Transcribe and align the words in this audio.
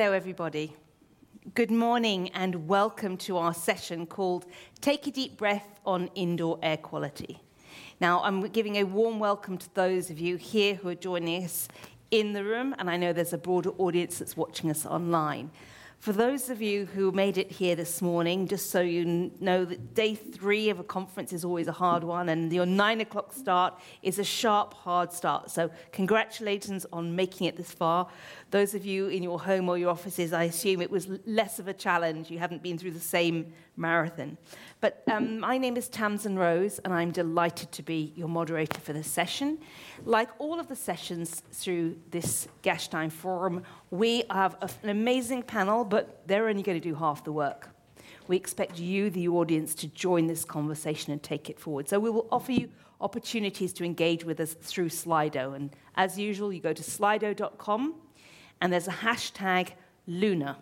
Hello, 0.00 0.12
everybody. 0.12 0.76
Good 1.54 1.72
morning 1.72 2.28
and 2.28 2.68
welcome 2.68 3.16
to 3.16 3.36
our 3.36 3.52
session 3.52 4.06
called 4.06 4.46
Take 4.80 5.08
a 5.08 5.10
Deep 5.10 5.36
Breath 5.36 5.80
on 5.84 6.08
Indoor 6.14 6.56
Air 6.62 6.76
Quality. 6.76 7.40
Now, 8.00 8.22
I'm 8.22 8.42
giving 8.42 8.76
a 8.76 8.84
warm 8.84 9.18
welcome 9.18 9.58
to 9.58 9.74
those 9.74 10.08
of 10.08 10.20
you 10.20 10.36
here 10.36 10.76
who 10.76 10.88
are 10.88 10.94
joining 10.94 11.42
us 11.42 11.66
in 12.12 12.32
the 12.32 12.44
room, 12.44 12.76
and 12.78 12.88
I 12.88 12.96
know 12.96 13.12
there's 13.12 13.32
a 13.32 13.38
broader 13.38 13.70
audience 13.70 14.20
that's 14.20 14.36
watching 14.36 14.70
us 14.70 14.86
online. 14.86 15.50
For 15.98 16.12
those 16.12 16.48
of 16.48 16.62
you 16.62 16.86
who 16.86 17.10
made 17.10 17.38
it 17.38 17.50
here 17.50 17.74
this 17.74 18.00
morning, 18.00 18.46
just 18.46 18.70
so 18.70 18.80
you 18.80 19.32
know 19.40 19.64
that 19.64 19.94
day 19.94 20.14
three 20.14 20.70
of 20.70 20.78
a 20.78 20.84
conference 20.84 21.32
is 21.32 21.44
always 21.44 21.66
a 21.66 21.72
hard 21.72 22.04
one, 22.04 22.28
and 22.28 22.52
your 22.52 22.66
nine 22.66 23.00
o'clock 23.00 23.32
start 23.32 23.74
is 24.00 24.20
a 24.20 24.24
sharp, 24.24 24.74
hard 24.74 25.12
start. 25.12 25.50
So, 25.50 25.72
congratulations 25.90 26.86
on 26.92 27.16
making 27.16 27.48
it 27.48 27.56
this 27.56 27.72
far. 27.72 28.06
Those 28.50 28.74
of 28.74 28.86
you 28.86 29.08
in 29.08 29.22
your 29.22 29.38
home 29.38 29.68
or 29.68 29.76
your 29.76 29.90
offices, 29.90 30.32
I 30.32 30.44
assume 30.44 30.80
it 30.80 30.90
was 30.90 31.06
less 31.26 31.58
of 31.58 31.68
a 31.68 31.74
challenge. 31.74 32.30
You 32.30 32.38
haven't 32.38 32.62
been 32.62 32.78
through 32.78 32.92
the 32.92 33.00
same 33.00 33.52
marathon. 33.76 34.38
But 34.80 35.02
um, 35.10 35.40
my 35.40 35.58
name 35.58 35.76
is 35.76 35.88
Tamsin 35.88 36.38
Rose, 36.38 36.78
and 36.78 36.94
I'm 36.94 37.10
delighted 37.10 37.72
to 37.72 37.82
be 37.82 38.14
your 38.16 38.28
moderator 38.28 38.80
for 38.80 38.94
this 38.94 39.10
session. 39.10 39.58
Like 40.06 40.30
all 40.38 40.58
of 40.58 40.68
the 40.68 40.76
sessions 40.76 41.42
through 41.52 41.98
this 42.10 42.48
Gastein 42.62 43.12
Forum, 43.12 43.64
we 43.90 44.24
have 44.30 44.56
an 44.82 44.88
amazing 44.88 45.42
panel, 45.42 45.84
but 45.84 46.22
they're 46.26 46.48
only 46.48 46.62
going 46.62 46.80
to 46.80 46.88
do 46.88 46.94
half 46.94 47.24
the 47.24 47.32
work. 47.32 47.68
We 48.28 48.36
expect 48.36 48.78
you, 48.78 49.10
the 49.10 49.28
audience, 49.28 49.74
to 49.76 49.88
join 49.88 50.26
this 50.26 50.46
conversation 50.46 51.12
and 51.12 51.22
take 51.22 51.50
it 51.50 51.60
forward. 51.60 51.88
So 51.88 51.98
we 51.98 52.08
will 52.08 52.28
offer 52.32 52.52
you 52.52 52.70
opportunities 53.00 53.74
to 53.74 53.84
engage 53.84 54.24
with 54.24 54.40
us 54.40 54.54
through 54.54 54.88
Slido. 54.88 55.54
And 55.54 55.70
as 55.96 56.18
usual, 56.18 56.52
you 56.52 56.60
go 56.60 56.72
to 56.72 56.82
slido.com 56.82 57.94
and 58.60 58.72
there's 58.72 58.88
a 58.88 58.92
hashtag 58.92 59.70
Luna 60.06 60.58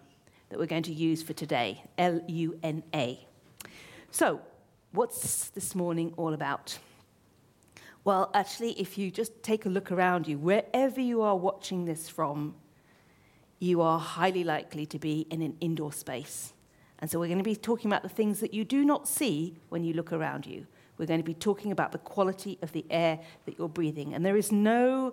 that 0.48 0.58
we're 0.58 0.66
going 0.66 0.82
to 0.84 0.92
use 0.92 1.22
for 1.22 1.32
today 1.32 1.82
L 1.98 2.20
U 2.26 2.58
N 2.62 2.82
A. 2.94 3.26
So, 4.10 4.40
what's 4.92 5.48
this 5.48 5.74
morning 5.74 6.12
all 6.16 6.32
about? 6.32 6.78
Well, 8.04 8.30
actually, 8.34 8.72
if 8.80 8.96
you 8.96 9.10
just 9.10 9.42
take 9.42 9.66
a 9.66 9.68
look 9.68 9.90
around 9.90 10.28
you, 10.28 10.38
wherever 10.38 11.00
you 11.00 11.22
are 11.22 11.36
watching 11.36 11.84
this 11.84 12.08
from, 12.08 12.54
you 13.58 13.80
are 13.80 13.98
highly 13.98 14.44
likely 14.44 14.86
to 14.86 14.98
be 14.98 15.26
in 15.30 15.42
an 15.42 15.56
indoor 15.60 15.92
space. 15.92 16.52
And 16.98 17.10
so, 17.10 17.18
we're 17.18 17.26
going 17.26 17.38
to 17.38 17.44
be 17.44 17.56
talking 17.56 17.90
about 17.90 18.02
the 18.02 18.08
things 18.08 18.40
that 18.40 18.54
you 18.54 18.64
do 18.64 18.84
not 18.84 19.08
see 19.08 19.56
when 19.70 19.84
you 19.84 19.92
look 19.92 20.12
around 20.12 20.46
you. 20.46 20.66
We're 20.98 21.06
going 21.06 21.20
to 21.20 21.24
be 21.24 21.34
talking 21.34 21.72
about 21.72 21.92
the 21.92 21.98
quality 21.98 22.58
of 22.62 22.72
the 22.72 22.86
air 22.90 23.18
that 23.44 23.58
you're 23.58 23.68
breathing. 23.68 24.14
And 24.14 24.24
there 24.24 24.36
is 24.36 24.50
no 24.50 25.12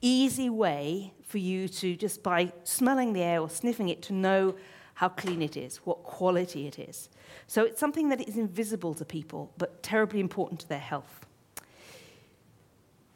easy 0.00 0.50
way 0.50 1.12
for 1.22 1.38
you 1.38 1.68
to 1.68 1.96
just 1.96 2.22
by 2.22 2.52
smelling 2.64 3.12
the 3.12 3.22
air 3.22 3.40
or 3.40 3.48
sniffing 3.48 3.88
it 3.88 4.02
to 4.02 4.12
know 4.12 4.54
how 4.94 5.08
clean 5.08 5.40
it 5.40 5.56
is, 5.56 5.78
what 5.78 6.02
quality 6.02 6.66
it 6.66 6.78
is. 6.78 7.08
So 7.46 7.64
it's 7.64 7.80
something 7.80 8.08
that 8.10 8.28
is 8.28 8.36
invisible 8.36 8.94
to 8.94 9.04
people 9.04 9.52
but 9.56 9.82
terribly 9.82 10.20
important 10.20 10.60
to 10.60 10.68
their 10.68 10.78
health. 10.78 11.26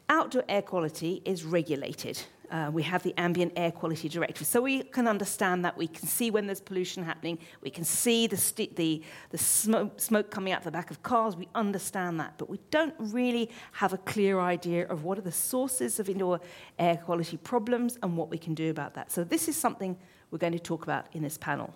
Outdoor 0.09 0.43
air 0.47 0.61
quality 0.61 1.21
is 1.25 1.43
regulated 1.43 2.23
uh, 2.51 2.69
we 2.71 2.83
have 2.83 3.03
the 3.03 3.13
ambient 3.17 3.53
air 3.55 3.71
quality 3.71 4.09
directive. 4.09 4.47
So 4.47 4.61
we 4.61 4.83
can 4.83 5.07
understand 5.07 5.65
that. 5.65 5.77
We 5.77 5.87
can 5.87 6.07
see 6.07 6.31
when 6.31 6.47
there's 6.47 6.61
pollution 6.61 7.03
happening. 7.03 7.39
We 7.61 7.69
can 7.69 7.83
see 7.83 8.27
the, 8.27 8.37
st- 8.37 8.75
the, 8.75 9.01
the 9.29 9.37
smoke, 9.37 9.99
smoke 9.99 10.31
coming 10.31 10.53
out 10.53 10.63
the 10.63 10.71
back 10.71 10.91
of 10.91 11.03
cars. 11.03 11.35
We 11.35 11.47
understand 11.55 12.19
that. 12.19 12.33
But 12.37 12.49
we 12.49 12.59
don't 12.71 12.95
really 12.99 13.49
have 13.73 13.93
a 13.93 13.97
clear 13.97 14.39
idea 14.39 14.87
of 14.87 15.03
what 15.03 15.17
are 15.17 15.21
the 15.21 15.31
sources 15.31 15.99
of 15.99 16.09
indoor 16.09 16.39
air 16.79 16.97
quality 16.97 17.37
problems 17.37 17.97
and 18.01 18.17
what 18.17 18.29
we 18.29 18.37
can 18.37 18.53
do 18.53 18.69
about 18.69 18.93
that. 18.95 19.11
So 19.11 19.23
this 19.23 19.47
is 19.47 19.55
something 19.55 19.97
we're 20.31 20.39
going 20.39 20.53
to 20.53 20.59
talk 20.59 20.83
about 20.83 21.07
in 21.13 21.23
this 21.23 21.37
panel. 21.37 21.73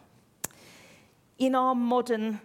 In 1.37 1.55
our 1.55 1.75
modern 1.75 2.41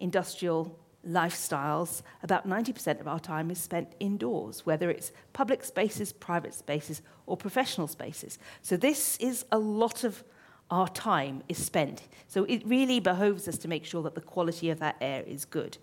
industrial 0.00 0.78
lifestyles, 1.06 2.02
about 2.22 2.48
90% 2.48 3.00
of 3.00 3.08
our 3.08 3.20
time 3.20 3.50
is 3.50 3.58
spent 3.58 3.92
indoors, 4.00 4.66
whether 4.66 4.90
it's 4.90 5.12
public 5.32 5.64
spaces, 5.64 6.12
private 6.12 6.54
spaces, 6.54 7.02
or 7.26 7.36
professional 7.36 7.86
spaces. 7.86 8.38
So 8.62 8.76
this 8.76 9.16
is 9.18 9.44
a 9.50 9.58
lot 9.58 10.04
of 10.04 10.22
our 10.70 10.88
time 10.88 11.42
is 11.48 11.58
spent. 11.58 12.02
So 12.28 12.44
it 12.44 12.62
really 12.64 13.00
behoves 13.00 13.48
us 13.48 13.58
to 13.58 13.68
make 13.68 13.84
sure 13.84 14.02
that 14.02 14.14
the 14.14 14.20
quality 14.20 14.70
of 14.70 14.78
that 14.80 14.96
air 15.00 15.22
is 15.26 15.44
good. 15.44 15.78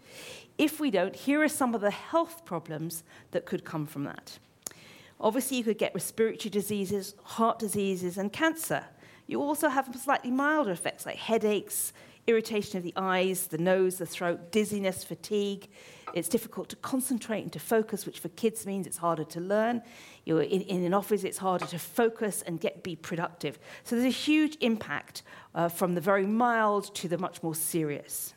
If 0.58 0.80
we 0.80 0.92
don't, 0.92 1.16
here 1.16 1.44
are 1.44 1.50
some 1.50 1.76
of 1.76 1.82
the 1.82 1.92
health 1.92 2.46
problems 2.46 3.04
that 3.32 3.46
could 3.46 3.66
come 3.66 3.86
from 3.86 4.06
that. 4.06 4.40
Obviously, 5.20 5.58
you 5.58 5.64
could 5.64 5.78
get 5.78 5.94
respiratory 5.94 6.50
diseases, 6.50 7.16
heart 7.24 7.60
diseases, 7.60 8.18
and 8.18 8.32
cancer. 8.32 8.86
You 9.26 9.42
also 9.42 9.68
have 9.68 9.94
slightly 9.96 10.32
milder 10.32 10.72
effects 10.72 11.06
like 11.06 11.18
headaches, 11.18 11.92
irritation 12.28 12.78
of 12.78 12.84
the 12.84 12.94
eyes, 12.96 13.48
the 13.48 13.58
nose, 13.58 13.98
the 13.98 14.06
throat, 14.06 14.52
dizziness, 14.52 15.04
fatigue. 15.04 15.70
It's 16.14 16.30
difficult 16.30 16.70
to 16.70 16.76
concentrate 16.78 17.42
and 17.42 17.54
to 17.54 17.60
focus, 17.60 18.06
which 18.06 18.20
for 18.20 18.30
kids 18.30 18.66
means 18.66 18.86
it's 18.86 18.98
harder 18.98 19.24
to 19.26 19.40
learn. 19.40 19.82
You're 20.26 20.42
in, 20.42 20.62
in 20.62 20.84
an 20.84 20.94
office, 20.94 21.24
it's 21.24 21.38
harder 21.38 21.66
to 21.68 21.80
focus 21.80 22.42
and 22.42 22.60
get 22.60 22.84
be 22.84 22.96
productive. 22.96 23.60
So 23.84 23.96
there's 23.96 24.08
a 24.08 24.18
huge 24.18 24.58
impact 24.60 25.24
uh, 25.56 25.70
from 25.70 25.96
the 25.96 26.02
very 26.02 26.26
mild 26.26 26.94
to 26.96 27.08
the 27.08 27.18
much 27.18 27.42
more 27.42 27.56
serious. 27.56 28.34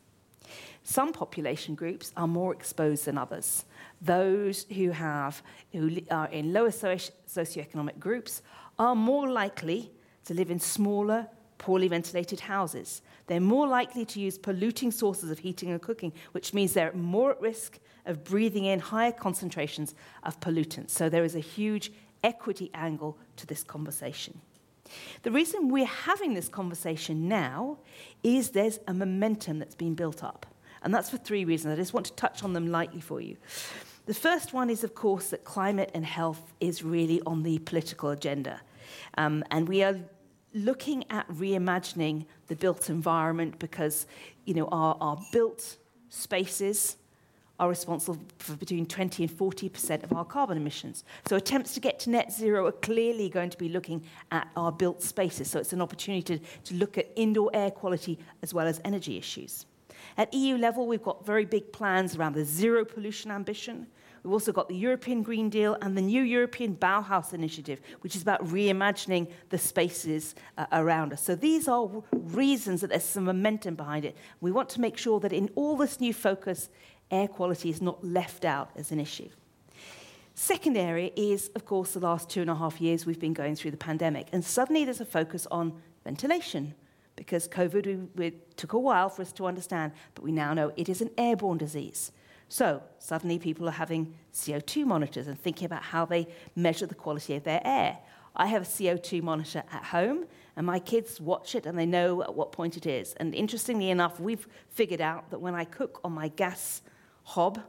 Some 0.83 1.13
population 1.13 1.75
groups 1.75 2.13
are 2.17 2.27
more 2.27 2.53
exposed 2.53 3.05
than 3.05 3.19
others. 3.19 3.65
Those 4.01 4.65
who 4.65 4.91
have 4.91 5.43
who 5.73 5.99
are 6.11 6.29
in 6.29 6.53
lower 6.53 6.71
socioeconomic 6.71 7.99
groups 7.99 8.43
are 8.79 8.95
more 8.95 9.29
likely 9.29 9.91
to 10.25 10.35
live 10.35 10.51
in 10.51 10.59
smaller, 10.59 11.29
poorly 11.59 11.89
ventilated 11.89 12.41
houses. 12.41 13.03
They're 13.31 13.39
more 13.39 13.69
likely 13.69 14.05
to 14.07 14.19
use 14.19 14.37
polluting 14.37 14.91
sources 14.91 15.31
of 15.31 15.39
heating 15.39 15.71
and 15.71 15.81
cooking, 15.81 16.13
which 16.33 16.53
means 16.53 16.73
they're 16.73 16.93
more 16.95 17.31
at 17.31 17.41
risk 17.41 17.79
of 18.05 18.25
breathing 18.25 18.65
in 18.65 18.81
higher 18.81 19.13
concentrations 19.13 19.95
of 20.25 20.41
pollutants. 20.41 20.91
So 20.91 21.09
there 21.09 21.23
is 21.23 21.37
a 21.37 21.39
huge 21.39 21.93
equity 22.25 22.73
angle 22.75 23.17
to 23.37 23.47
this 23.47 23.63
conversation. 23.63 24.41
The 25.23 25.31
reason 25.31 25.69
we're 25.69 25.87
having 25.87 26.35
this 26.35 26.49
conversation 26.49 27.29
now 27.29 27.79
is 28.25 28.51
there's 28.51 28.81
a 28.89 28.93
momentum 28.93 29.61
that's 29.61 29.77
been 29.77 29.95
built 29.95 30.25
up. 30.25 30.45
And 30.83 30.93
that's 30.93 31.09
for 31.09 31.19
three 31.19 31.45
reasons. 31.45 31.75
I 31.75 31.77
just 31.77 31.95
want 31.95 32.07
to 32.07 32.13
touch 32.15 32.43
on 32.43 32.53
them 32.53 32.67
lightly 32.67 33.01
for 33.01 33.21
you. 33.21 33.37
The 34.07 34.15
first 34.15 34.53
one 34.53 34.71
is, 34.71 34.83
of 34.83 34.97
course, 34.97 35.29
that 35.29 35.45
climate 35.45 35.93
and 35.95 36.05
health 36.05 36.53
is 36.59 36.83
really 36.83 37.23
on 37.27 37.45
the 37.45 37.61
political 37.61 38.11
agenda. 38.11 38.61
Um, 39.17 39.45
and 39.53 39.69
we 39.69 39.85
are 39.85 40.01
looking 40.55 41.05
at 41.11 41.29
reimagining 41.29 42.27
the 42.49 42.57
built 42.57 42.91
environment 42.91 43.59
because 43.59 44.07
you 44.45 44.55
know 44.55 44.69
our, 44.73 44.97
our 45.01 45.19
built 45.33 45.77
spaces 46.09 46.97
are 47.61 47.69
responsible 47.69 48.19
for 48.39 48.55
between 48.55 48.87
20 48.87 49.25
and 49.25 49.31
40% 49.31 50.03
of 50.03 50.15
our 50.15 50.25
carbon 50.25 50.57
emissions. 50.57 51.05
So 51.29 51.37
attempts 51.37 51.75
to 51.75 51.81
get 51.81 52.01
to 52.01 52.11
net 52.11 52.33
zero 52.33 52.67
are 52.67 52.73
clearly 52.73 53.29
going 53.29 53.51
to 53.51 53.59
be 53.59 53.69
looking 53.69 54.03
at 54.33 54.49
our 54.57 54.73
built 54.73 55.03
spaces. 55.03 55.51
So 55.51 55.61
it's 55.61 55.75
an 55.75 55.83
opportunity 55.83 56.39
to, 56.39 56.45
to 56.65 56.75
look 56.75 56.97
at 56.97 57.11
indoor 57.17 57.51
air 57.53 57.71
quality 57.71 58.19
as 58.43 58.55
well 58.55 58.67
as 58.67 58.81
energy 58.83 59.19
issues. 59.19 59.67
At 60.17 60.33
EU 60.33 60.57
level, 60.57 60.87
we've 60.87 61.03
got 61.03 61.27
very 61.27 61.45
big 61.45 61.71
plans 61.71 62.17
around 62.17 62.35
the 62.35 62.47
zero 62.47 62.83
pollution 62.83 63.31
ambition, 63.31 63.87
We've 64.23 64.33
also 64.33 64.53
got 64.53 64.69
the 64.69 64.77
European 64.77 65.23
Green 65.23 65.49
Deal 65.49 65.77
and 65.81 65.97
the 65.97 66.03
new 66.03 66.23
European 66.23 66.77
Bauhaus 66.77 67.33
Initiative, 67.33 67.81
which 68.01 68.15
is 68.15 68.23
about 68.23 68.45
reimagining 68.47 69.31
the 69.49 69.59
spaces 69.59 70.35
uh, 70.59 70.67
around 70.73 71.13
us. 71.13 71.23
So 71.23 71.35
these 71.35 71.69
are 71.69 71.89
reasons 72.13 72.83
that 72.83 72.91
there's 72.91 73.05
some 73.05 73.25
momentum 73.25 73.77
behind 73.77 74.05
it. 74.05 74.17
We 74.41 74.53
want 74.53 74.69
to 74.71 74.81
make 74.81 74.99
sure 74.99 75.21
that 75.21 75.33
in 75.33 75.51
all 75.55 75.77
this 75.77 76.01
new 76.01 76.13
focus, 76.13 76.69
air 77.11 77.29
quality 77.29 77.71
is 77.71 77.81
not 77.81 78.05
left 78.05 78.45
out 78.45 78.71
as 78.77 78.93
an 78.93 79.01
issue. 79.01 79.29
Second 80.35 80.77
area 80.77 81.11
is, 81.17 81.51
of 81.55 81.65
course, 81.65 81.93
the 81.93 82.01
last 82.01 82.31
two 82.31 82.41
and 82.41 82.51
a 82.51 82.55
half 82.55 82.81
years 82.81 83.05
we've 83.05 83.21
been 83.21 83.35
going 83.35 83.57
through 83.57 83.73
the 83.73 83.77
pandemic. 83.77 84.29
And 84.33 84.45
suddenly 84.45 84.85
there's 84.85 85.01
a 85.01 85.05
focus 85.05 85.47
on 85.51 85.81
ventilation 86.05 86.75
because 87.17 87.47
COVID 87.49 87.87
we, 87.87 87.97
we 88.17 88.37
took 88.57 88.73
a 88.73 88.79
while 88.79 89.11
for 89.11 89.23
us 89.23 89.33
to 89.33 89.47
understand, 89.47 89.93
but 90.15 90.25
we 90.25 90.33
now 90.33 90.55
know 90.55 90.73
it 90.77 90.89
is 90.89 91.03
an 91.03 91.11
airborne 91.19 91.59
disease. 91.59 92.13
So 92.51 92.83
suddenly 92.99 93.39
people 93.39 93.69
are 93.69 93.73
having 93.73 94.13
CO2 94.35 94.85
monitors 94.85 95.29
and 95.29 95.41
thinking 95.41 95.67
about 95.67 95.85
how 95.85 96.05
they 96.05 96.27
measure 96.57 96.85
the 96.85 96.97
quality 96.97 97.37
of 97.37 97.45
their 97.45 97.63
air. 97.65 97.99
I 98.35 98.47
have 98.47 98.63
a 98.63 98.67
CO2 98.67 99.23
monitor 99.23 99.63
at 99.73 99.85
home, 99.85 100.27
and 100.57 100.67
my 100.67 100.81
kids 100.81 101.21
watch 101.21 101.55
it 101.55 101.65
and 101.65 101.79
they 101.79 101.87
know 101.87 102.23
at 102.23 102.35
what 102.35 102.51
point 102.51 102.77
it 102.77 102.87
is. 102.87 103.15
And 103.15 103.37
interestingly 103.37 103.91
enough, 103.91 104.19
we've 104.19 104.49
figured 104.69 105.01
out 105.01 105.31
that 105.31 105.39
when 105.39 105.55
I 105.55 105.65
cook 105.65 106.01
on 106.03 106.11
my 106.11 106.27
gas 106.27 106.83
hob, 107.23 107.61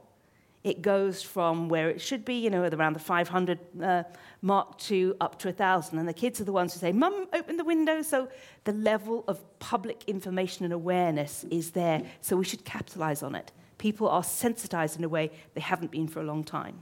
it 0.64 0.82
goes 0.82 1.22
from 1.22 1.68
where 1.68 1.88
it 1.88 2.00
should 2.00 2.24
be, 2.24 2.34
you 2.34 2.50
know, 2.50 2.64
around 2.64 2.94
the 2.94 3.00
500 3.00 3.58
uh, 3.80 4.02
mark 4.42 4.78
to 4.78 5.16
up 5.20 5.38
to 5.40 5.48
1,000. 5.48 5.96
And 5.96 6.08
the 6.08 6.12
kids 6.12 6.40
are 6.40 6.44
the 6.44 6.52
ones 6.52 6.74
who 6.74 6.80
say, 6.80 6.90
Mum, 6.90 7.28
open 7.32 7.56
the 7.56 7.64
window. 7.64 8.02
So 8.02 8.28
the 8.64 8.72
level 8.72 9.24
of 9.28 9.40
public 9.60 10.02
information 10.08 10.64
and 10.64 10.72
awareness 10.72 11.44
is 11.50 11.70
there. 11.70 12.02
So 12.20 12.36
we 12.36 12.44
should 12.44 12.64
capitalize 12.64 13.22
on 13.22 13.36
it 13.36 13.52
people 13.82 14.08
are 14.08 14.22
sensitized 14.22 14.96
in 14.96 15.02
a 15.02 15.08
way 15.08 15.28
they 15.54 15.60
haven't 15.60 15.90
been 15.90 16.06
for 16.06 16.20
a 16.20 16.22
long 16.22 16.44
time. 16.44 16.76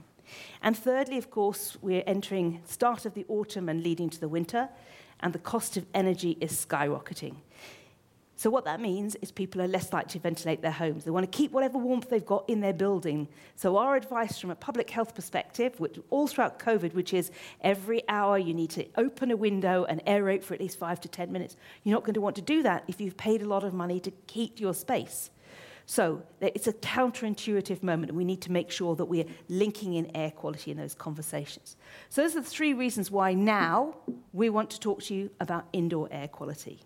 And 0.61 0.77
thirdly, 0.77 1.17
of 1.17 1.31
course, 1.31 1.75
we're 1.81 2.03
entering 2.05 2.61
start 2.63 3.07
of 3.07 3.15
the 3.15 3.25
autumn 3.27 3.69
and 3.69 3.81
leading 3.81 4.07
to 4.11 4.19
the 4.19 4.29
winter. 4.29 4.69
and 5.23 5.33
the 5.33 5.39
cost 5.39 5.77
of 5.77 5.85
energy 5.93 6.35
is 6.41 6.51
skyrocketing. 6.65 7.35
So, 8.35 8.49
what 8.49 8.65
that 8.65 8.79
means 8.81 9.15
is 9.21 9.31
people 9.31 9.61
are 9.61 9.67
less 9.67 9.93
likely 9.93 10.13
to 10.13 10.19
ventilate 10.19 10.63
their 10.63 10.71
homes. 10.71 11.03
They 11.03 11.11
want 11.11 11.31
to 11.31 11.37
keep 11.37 11.51
whatever 11.51 11.77
warmth 11.77 12.09
they've 12.09 12.25
got 12.25 12.49
in 12.49 12.59
their 12.59 12.73
building. 12.73 13.27
So, 13.55 13.77
our 13.77 13.95
advice 13.95 14.39
from 14.39 14.49
a 14.49 14.55
public 14.55 14.89
health 14.89 15.13
perspective, 15.13 15.79
which 15.79 15.99
all 16.09 16.27
throughout 16.27 16.57
COVID, 16.57 16.95
which 16.95 17.13
is 17.13 17.29
every 17.61 18.01
hour 18.09 18.39
you 18.39 18.55
need 18.55 18.71
to 18.71 18.85
open 18.97 19.29
a 19.29 19.37
window 19.37 19.85
and 19.85 20.03
aerate 20.05 20.43
for 20.43 20.55
at 20.55 20.59
least 20.59 20.79
five 20.79 20.99
to 21.01 21.07
10 21.07 21.31
minutes. 21.31 21.55
You're 21.83 21.95
not 21.95 22.03
going 22.03 22.15
to 22.15 22.21
want 22.21 22.35
to 22.37 22.41
do 22.41 22.63
that 22.63 22.83
if 22.87 22.99
you've 22.99 23.17
paid 23.17 23.43
a 23.43 23.47
lot 23.47 23.63
of 23.63 23.73
money 23.75 23.99
to 23.99 24.11
keep 24.25 24.59
your 24.59 24.73
space. 24.73 25.29
So 25.91 26.23
it's 26.39 26.67
a 26.67 26.71
counterintuitive 26.71 27.83
moment, 27.83 28.11
and 28.11 28.17
we 28.17 28.23
need 28.23 28.39
to 28.43 28.51
make 28.53 28.71
sure 28.71 28.95
that 28.95 29.03
we're 29.03 29.25
linking 29.49 29.95
in 29.95 30.09
air 30.15 30.31
quality 30.31 30.71
in 30.71 30.77
those 30.77 30.95
conversations. 30.95 31.75
So 32.07 32.21
those 32.21 32.33
are 32.37 32.39
the 32.39 32.47
three 32.47 32.73
reasons 32.73 33.11
why 33.11 33.33
now 33.33 33.97
we 34.31 34.49
want 34.49 34.69
to 34.69 34.79
talk 34.79 35.01
to 35.03 35.13
you 35.13 35.29
about 35.41 35.65
indoor 35.73 36.07
air 36.09 36.29
quality. 36.29 36.79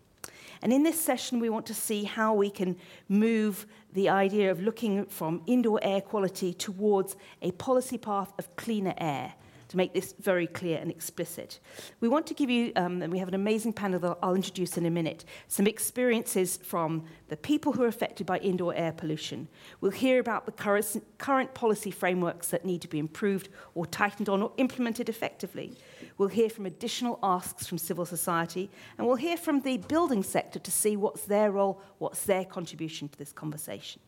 And 0.64 0.74
in 0.74 0.82
this 0.82 1.00
session, 1.00 1.40
we 1.40 1.52
want 1.52 1.68
to 1.68 1.74
see 1.76 2.06
how 2.06 2.34
we 2.34 2.50
can 2.50 2.78
move 3.08 3.68
the 3.94 4.10
idea 4.10 4.50
of 4.50 4.60
looking 4.60 5.06
from 5.06 5.44
indoor 5.46 5.80
air 5.84 6.02
quality 6.02 6.52
towards 6.52 7.16
a 7.44 7.52
policy 7.52 8.00
path 8.00 8.34
of 8.40 8.56
cleaner 8.56 8.96
air 8.98 9.36
to 9.76 9.78
make 9.78 9.94
this 9.94 10.16
very 10.20 10.48
clear 10.48 10.78
and 10.78 10.90
explicit. 10.90 11.60
We 12.00 12.08
want 12.08 12.26
to 12.28 12.34
give 12.34 12.50
you, 12.50 12.72
um, 12.78 13.02
and 13.02 13.12
we 13.12 13.20
have 13.20 13.28
an 13.28 13.34
amazing 13.34 13.74
panel 13.74 14.00
that 14.00 14.18
I'll 14.24 14.36
introduce 14.36 14.78
in 14.78 14.86
a 14.86 14.90
minute, 14.90 15.26
some 15.48 15.68
experiences 15.68 16.58
from 16.58 17.04
the 17.28 17.36
people 17.36 17.74
who 17.74 17.84
are 17.84 17.88
affected 17.88 18.26
by 18.26 18.38
indoor 18.38 18.74
air 18.74 18.94
pollution. 18.94 19.48
We'll 19.82 19.92
hear 19.92 20.20
about 20.20 20.46
the 20.46 20.54
current, 20.54 21.04
current 21.18 21.54
policy 21.54 21.92
frameworks 21.92 22.48
that 22.50 22.64
need 22.64 22.82
to 22.82 22.88
be 22.88 23.00
improved 23.00 23.50
or 23.74 23.86
tightened 23.86 24.30
on 24.30 24.42
or 24.42 24.52
implemented 24.58 25.10
effectively. 25.10 25.78
We'll 26.18 26.30
hear 26.30 26.50
from 26.50 26.66
additional 26.66 27.20
asks 27.22 27.68
from 27.68 27.78
civil 27.78 28.06
society, 28.06 28.70
and 28.98 29.06
we'll 29.06 29.18
hear 29.18 29.36
from 29.38 29.60
the 29.60 29.78
building 29.78 30.24
sector 30.24 30.60
to 30.60 30.72
see 30.72 30.96
what's 30.96 31.26
their 31.26 31.52
role, 31.52 31.82
what's 31.98 32.24
their 32.24 32.46
contribution 32.46 33.10
to 33.10 33.18
this 33.18 33.34
conversation. 33.34 34.02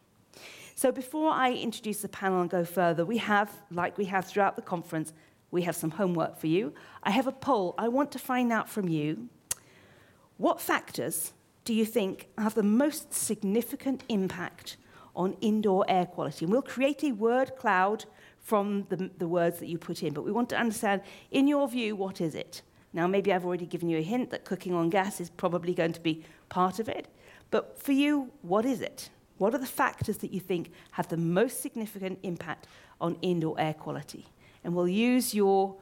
So 0.75 0.91
before 0.91 1.31
I 1.31 1.53
introduce 1.53 2.01
the 2.01 2.07
panel 2.07 2.39
and 2.39 2.49
go 2.51 2.63
further, 2.63 3.03
we 3.03 3.17
have, 3.17 3.51
like 3.71 3.97
we 3.97 4.05
have 4.05 4.27
throughout 4.27 4.55
the 4.55 4.61
conference, 4.61 5.11
we 5.51 5.63
have 5.63 5.75
some 5.75 5.91
homework 5.91 6.37
for 6.37 6.47
you. 6.47 6.73
I 7.03 7.11
have 7.11 7.27
a 7.27 7.31
poll. 7.31 7.73
I 7.77 7.87
want 7.87 8.11
to 8.11 8.19
find 8.19 8.51
out 8.51 8.69
from 8.69 8.89
you 8.89 9.29
what 10.37 10.61
factors 10.61 11.33
do 11.65 11.73
you 11.73 11.85
think 11.85 12.27
have 12.37 12.53
the 12.53 12.63
most 12.63 13.13
significant 13.13 14.03
impact 14.07 14.77
on 15.15 15.35
indoor 15.41 15.85
air 15.89 16.05
quality? 16.05 16.45
And 16.45 16.51
we'll 16.51 16.61
create 16.61 17.03
a 17.03 17.11
word 17.11 17.55
cloud 17.57 18.05
from 18.39 18.85
the, 18.89 19.09
the 19.17 19.27
words 19.27 19.59
that 19.59 19.67
you 19.67 19.77
put 19.77 20.03
in, 20.03 20.13
but 20.13 20.23
we 20.23 20.31
want 20.31 20.49
to 20.49 20.57
understand, 20.57 21.01
in 21.31 21.47
your 21.47 21.67
view, 21.67 21.95
what 21.95 22.21
is 22.21 22.35
it? 22.35 22.61
Now, 22.93 23.05
maybe 23.05 23.33
I've 23.33 23.45
already 23.45 23.65
given 23.65 23.89
you 23.89 23.97
a 23.97 24.01
hint 24.01 24.29
that 24.29 24.45
cooking 24.45 24.73
on 24.73 24.89
gas 24.89 25.19
is 25.19 25.29
probably 25.29 25.73
going 25.73 25.91
to 25.93 25.99
be 25.99 26.23
part 26.47 26.79
of 26.79 26.87
it, 26.87 27.07
but 27.51 27.81
for 27.81 27.91
you, 27.91 28.31
what 28.41 28.65
is 28.65 28.79
it? 28.79 29.09
What 29.37 29.53
are 29.53 29.57
the 29.59 29.65
factors 29.65 30.17
that 30.19 30.31
you 30.31 30.39
think 30.39 30.71
have 30.91 31.09
the 31.09 31.17
most 31.17 31.61
significant 31.61 32.19
impact 32.23 32.67
on 33.01 33.17
indoor 33.21 33.59
air 33.59 33.73
quality? 33.73 34.27
And 34.67 34.75
we'll 34.75 34.85
use 34.85 35.33
your 35.33 35.77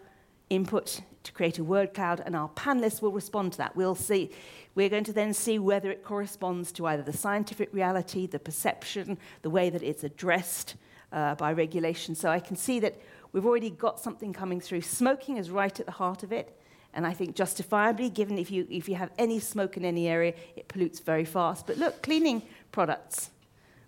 input 0.52 1.02
to 1.24 1.32
create 1.32 1.58
a 1.58 1.64
word 1.64 1.96
cloud, 1.96 2.22
and 2.24 2.36
our 2.36 2.50
panelists 2.50 3.02
will 3.02 3.12
respond 3.12 3.52
to 3.52 3.58
that. 3.58 3.76
We'll 3.76 3.96
see. 3.96 4.30
We're 4.76 4.90
going 4.90 5.06
to 5.06 5.12
then 5.12 5.34
see 5.34 5.58
whether 5.58 5.90
it 5.90 6.04
corresponds 6.04 6.72
to 6.74 6.86
either 6.86 7.02
the 7.02 7.12
scientific 7.12 7.74
reality, 7.74 8.28
the 8.28 8.38
perception, 8.38 9.18
the 9.42 9.50
way 9.50 9.72
that 9.72 9.82
it's 9.82 10.04
addressed 10.04 10.76
uh, 11.12 11.34
by 11.34 11.52
regulation. 11.52 12.14
So 12.14 12.30
I 12.30 12.40
can 12.40 12.56
see 12.56 12.80
that 12.82 13.02
we've 13.32 13.48
already 13.48 13.72
got 13.72 14.00
something 14.00 14.32
coming 14.34 14.62
through. 14.62 14.82
Smoking 14.82 15.38
is 15.38 15.50
right 15.50 15.80
at 15.80 15.88
the 15.88 15.92
heart 15.92 16.22
of 16.22 16.32
it. 16.32 16.56
And 16.94 17.08
I 17.08 17.14
think 17.14 17.36
justifiably, 17.36 18.12
given 18.12 18.38
if 18.38 18.52
you, 18.52 18.68
if 18.70 18.88
you 18.88 18.94
have 18.94 19.10
any 19.18 19.40
smoke 19.40 19.78
in 19.78 19.84
any 19.84 20.08
area, 20.08 20.36
it 20.56 20.68
pollutes 20.68 21.00
very 21.00 21.26
fast. 21.26 21.66
But 21.66 21.78
look, 21.78 22.04
cleaning 22.04 22.44
products, 22.72 23.32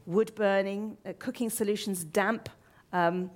wood 0.07 0.33
burning, 0.33 0.97
uh, 1.05 1.13
cooking 1.19 1.51
solutions, 1.51 2.03
damp, 2.03 2.49
um, 2.91 3.29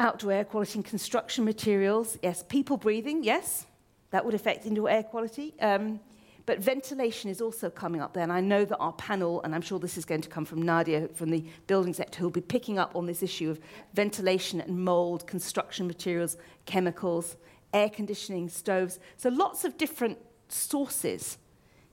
Outdoor 0.00 0.32
air 0.32 0.44
quality 0.44 0.78
in 0.78 0.82
construction 0.82 1.44
materials, 1.44 2.18
yes. 2.22 2.44
People 2.48 2.76
breathing, 2.76 3.24
yes. 3.24 3.66
That 4.10 4.24
would 4.24 4.34
affect 4.34 4.64
indoor 4.64 4.88
air 4.88 5.02
quality. 5.02 5.54
Um, 5.60 6.00
but 6.46 6.60
ventilation 6.60 7.28
is 7.28 7.42
also 7.42 7.68
coming 7.68 8.00
up 8.00 8.14
there. 8.14 8.22
And 8.22 8.32
I 8.32 8.40
know 8.40 8.64
that 8.64 8.78
our 8.78 8.94
panel, 8.94 9.42
and 9.42 9.54
I'm 9.54 9.60
sure 9.60 9.78
this 9.78 9.98
is 9.98 10.06
going 10.06 10.22
to 10.22 10.30
come 10.30 10.46
from 10.46 10.62
Nadia 10.62 11.08
from 11.08 11.28
the 11.28 11.44
building 11.66 11.92
sector, 11.92 12.20
who'll 12.20 12.30
be 12.30 12.40
picking 12.40 12.78
up 12.78 12.96
on 12.96 13.04
this 13.04 13.22
issue 13.22 13.50
of 13.50 13.60
ventilation 13.92 14.60
and 14.62 14.82
mold, 14.82 15.26
construction 15.26 15.86
materials, 15.86 16.38
chemicals, 16.64 17.36
air 17.74 17.90
conditioning, 17.90 18.48
stoves. 18.48 18.98
So 19.18 19.28
lots 19.28 19.64
of 19.64 19.76
different 19.76 20.16
sources 20.48 21.36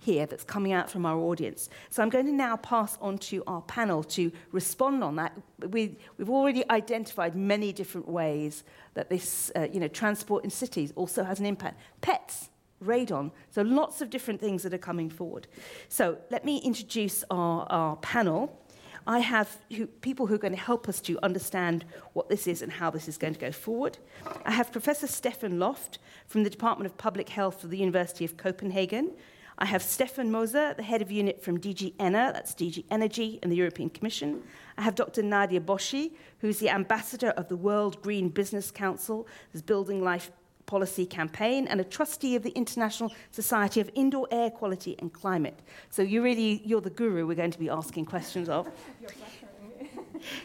here 0.06 0.26
that's 0.26 0.44
coming 0.44 0.72
out 0.72 0.90
from 0.90 1.06
our 1.06 1.18
audience. 1.18 1.70
So 1.90 2.04
I'm 2.04 2.10
going 2.10 2.28
to 2.28 2.32
now 2.32 2.58
pass 2.58 2.98
on 3.02 3.18
to 3.30 3.44
our 3.48 3.62
panel 3.64 4.04
to 4.04 4.32
respond 4.52 5.04
on 5.04 5.16
that. 5.16 5.34
We, 5.70 5.98
have 6.20 6.30
already 6.30 6.64
identified 6.70 7.36
many 7.36 7.74
different 7.74 8.08
ways 8.08 8.64
that 8.94 9.10
this, 9.10 9.52
uh, 9.56 9.68
you 9.74 9.80
know, 9.80 9.88
transport 9.88 10.44
in 10.44 10.50
cities 10.52 10.94
also 10.96 11.24
has 11.24 11.40
an 11.40 11.46
impact. 11.46 11.80
Pets, 12.02 12.50
radon, 12.84 13.32
so 13.50 13.64
lots 13.64 14.02
of 14.02 14.10
different 14.10 14.40
things 14.40 14.64
that 14.64 14.74
are 14.74 14.86
coming 14.92 15.10
forward. 15.10 15.48
So 15.90 16.18
let 16.30 16.46
me 16.46 16.58
introduce 16.58 17.24
our, 17.32 17.66
our 17.70 17.96
panel. 17.98 18.62
I 19.08 19.20
have 19.20 19.58
who, 19.76 19.88
people 19.88 20.28
who 20.28 20.36
are 20.36 20.40
going 20.40 20.56
to 20.56 20.60
help 20.60 20.90
us 20.90 21.00
to 21.02 21.20
understand 21.24 21.86
what 22.14 22.30
this 22.30 22.48
is 22.48 22.62
and 22.62 22.72
how 22.72 22.90
this 22.90 23.08
is 23.08 23.18
going 23.18 23.34
to 23.34 23.40
go 23.40 23.52
forward. 23.52 23.98
I 24.46 24.52
have 24.52 24.72
Professor 24.72 25.08
Stefan 25.08 25.60
Loft 25.60 26.00
from 26.28 26.44
the 26.44 26.50
Department 26.50 26.90
of 26.90 26.98
Public 26.98 27.30
Health 27.30 27.64
of 27.64 27.70
the 27.70 27.78
University 27.78 28.26
of 28.26 28.38
Copenhagen, 28.38 29.12
I 29.58 29.66
have 29.66 29.82
Stefan 29.82 30.32
Moser, 30.32 30.74
the 30.74 30.84
head 30.84 31.02
of 31.02 31.10
unit 31.10 31.42
from 31.42 31.60
DG 31.60 31.94
ENER, 31.98 32.34
that's 32.34 32.54
DG 32.54 32.84
Energy 32.92 33.40
in 33.42 33.50
the 33.50 33.56
European 33.56 33.90
Commission. 33.90 34.44
I 34.78 34.82
have 34.82 34.96
Dr. 34.96 35.24
Nadia 35.24 35.62
Boschi, 35.62 36.12
who's 36.40 36.60
the 36.60 36.70
ambassador 36.70 37.30
of 37.30 37.48
the 37.48 37.56
World 37.56 38.02
Green 38.02 38.28
Building 38.28 38.70
Council, 38.72 39.28
this 39.54 39.62
Building 39.62 40.04
Life 40.04 40.30
Policy 40.66 41.06
Campaign, 41.06 41.68
and 41.68 41.80
a 41.80 41.86
trustee 41.86 42.36
of 42.36 42.44
the 42.44 42.50
International 42.50 43.14
Society 43.32 43.80
of 43.80 43.90
Indoor 43.96 44.28
Air 44.30 44.50
Quality 44.50 44.98
and 45.00 45.14
Climate. 45.14 45.60
So 45.90 46.02
you 46.02 46.22
really, 46.22 46.62
you're 46.66 46.82
the 46.82 46.90
guru 46.90 47.26
we're 47.26 47.36
going 47.36 47.52
to 47.52 47.60
be 47.60 47.70
asking 47.70 48.06
questions 48.06 48.50
of. 48.50 48.70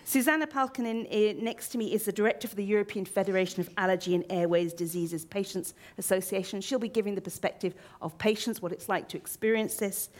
Susanna 0.04 0.46
Palkonen, 0.46 1.06
eh, 1.10 1.34
next 1.40 1.68
to 1.68 1.78
me, 1.78 1.92
is 1.92 2.04
the 2.04 2.12
director 2.12 2.48
for 2.48 2.54
the 2.54 2.64
European 2.64 3.04
Federation 3.04 3.60
of 3.60 3.70
Allergy 3.76 4.14
and 4.14 4.24
Airways 4.30 4.72
Diseases 4.72 5.24
Patients 5.24 5.74
Association. 5.98 6.60
She'll 6.60 6.78
be 6.78 6.88
giving 6.88 7.14
the 7.14 7.20
perspective 7.20 7.74
of 8.02 8.16
patients, 8.18 8.62
what 8.62 8.72
it's 8.72 8.88
like 8.88 9.08
to 9.08 9.16
experience 9.16 9.76
this. 9.76 10.10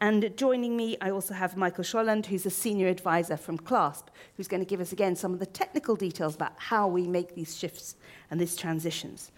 And 0.00 0.36
joining 0.36 0.76
me, 0.76 0.96
I 1.00 1.10
also 1.10 1.34
have 1.34 1.56
Michael 1.56 1.84
Scholand, 1.84 2.26
who's 2.26 2.46
a 2.46 2.50
senior 2.50 2.88
advisor 2.88 3.36
from 3.36 3.56
CLASP, 3.58 4.10
who's 4.36 4.48
going 4.48 4.60
to 4.60 4.68
give 4.68 4.80
us 4.80 4.92
again 4.92 5.16
some 5.16 5.32
of 5.32 5.38
the 5.38 5.46
technical 5.46 5.96
details 5.96 6.34
about 6.34 6.52
how 6.56 6.86
we 6.86 7.06
make 7.06 7.34
these 7.34 7.56
shifts 7.56 7.96
and 8.30 8.40
these 8.40 8.56
transitions. 8.56 9.32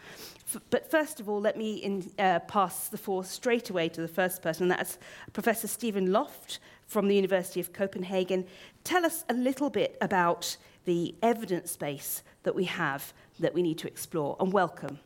But 0.70 0.90
first 0.90 1.20
of 1.20 1.28
all, 1.28 1.40
let 1.40 1.58
me 1.58 1.74
in, 1.74 2.10
uh, 2.18 2.38
pass 2.40 2.88
the 2.88 2.96
floor 2.96 3.22
straight 3.22 3.68
away 3.68 3.88
to 3.90 4.00
the 4.00 4.08
first 4.08 4.42
person, 4.42 4.64
and 4.64 4.70
that's 4.70 4.98
Professor 5.32 5.68
Stephen 5.68 6.10
Loft 6.10 6.58
from 6.88 7.06
the 7.06 7.14
University 7.14 7.60
of 7.60 7.72
Copenhagen. 7.72 8.44
Tell 8.82 9.06
us 9.06 9.24
a 9.28 9.34
little 9.34 9.70
bit 9.70 9.96
about 10.00 10.56
the 10.86 11.14
evidence 11.22 11.76
base 11.76 12.22
that 12.42 12.54
we 12.54 12.64
have 12.64 13.12
that 13.38 13.54
we 13.54 13.62
need 13.62 13.78
to 13.78 13.86
explore, 13.86 14.36
and 14.40 14.52
welcome. 14.52 14.98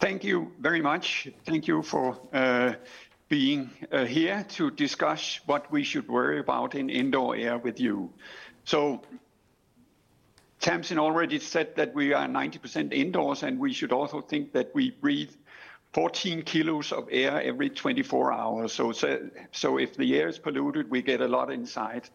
Thank 0.00 0.24
you 0.24 0.52
very 0.60 0.80
much. 0.80 1.28
Thank 1.44 1.66
you 1.66 1.82
for 1.82 2.16
uh, 2.32 2.74
being 3.28 3.70
uh, 3.90 4.04
here 4.04 4.46
to 4.50 4.70
discuss 4.70 5.40
what 5.46 5.70
we 5.70 5.82
should 5.82 6.08
worry 6.08 6.38
about 6.38 6.74
in 6.74 6.88
indoor 6.88 7.34
air 7.36 7.58
with 7.58 7.80
you. 7.80 8.10
So 8.64 9.02
Tamsin 10.60 10.98
already 10.98 11.38
said 11.38 11.74
that 11.76 11.92
we 11.94 12.12
are 12.12 12.26
90% 12.26 12.92
indoors, 12.92 13.42
and 13.42 13.58
we 13.58 13.72
should 13.72 13.92
also 13.92 14.20
think 14.20 14.52
that 14.52 14.70
we 14.74 14.92
breathe 14.92 15.32
14 15.94 16.42
kilos 16.42 16.90
of 16.90 17.08
air 17.12 17.40
every 17.40 17.70
24 17.70 18.32
hours. 18.32 18.72
So, 18.72 18.90
so, 18.90 19.30
so 19.52 19.78
if 19.78 19.96
the 19.96 20.18
air 20.18 20.26
is 20.26 20.40
polluted, 20.40 20.90
we 20.90 21.02
get 21.02 21.20
a 21.20 21.28
lot 21.28 21.52
inside. 21.52 22.08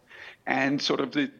And 0.46 0.80
sort 0.80 1.00
of 1.00 1.12
the 1.12 1.30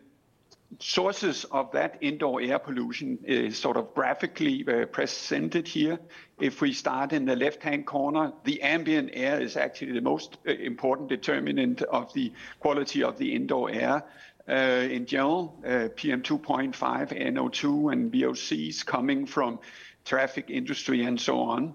sources 0.79 1.45
of 1.45 1.71
that 1.73 1.99
indoor 2.01 2.41
air 2.41 2.59
pollution 2.59 3.19
is 3.25 3.59
sort 3.59 3.77
of 3.77 3.93
graphically 3.95 4.65
uh, 4.67 4.87
presented 4.87 5.69
here. 5.69 5.99
If 6.41 6.63
we 6.63 6.73
start 6.73 7.13
in 7.13 7.27
the 7.27 7.37
left-hand 7.37 7.85
corner, 7.85 8.33
the 8.45 8.63
ambient 8.63 9.11
air 9.13 9.39
is 9.39 9.59
actually 9.59 9.93
the 9.93 10.01
most 10.01 10.39
uh, 10.49 10.53
important 10.53 11.11
determinant 11.11 11.83
of 11.83 12.11
the 12.15 12.33
quality 12.59 13.03
of 13.03 13.19
the 13.19 13.35
indoor 13.35 13.71
air. 13.71 14.03
Uh, 14.49 14.53
in 14.91 15.05
general, 15.05 15.61
uh, 15.63 15.91
PM2.5, 15.95 16.75
NO2, 16.75 17.93
and 17.93 18.11
VOCs 18.11 18.87
coming 18.87 19.27
from 19.27 19.59
traffic, 20.07 20.49
industry, 20.49 21.05
and 21.05 21.21
so 21.21 21.39
on 21.39 21.75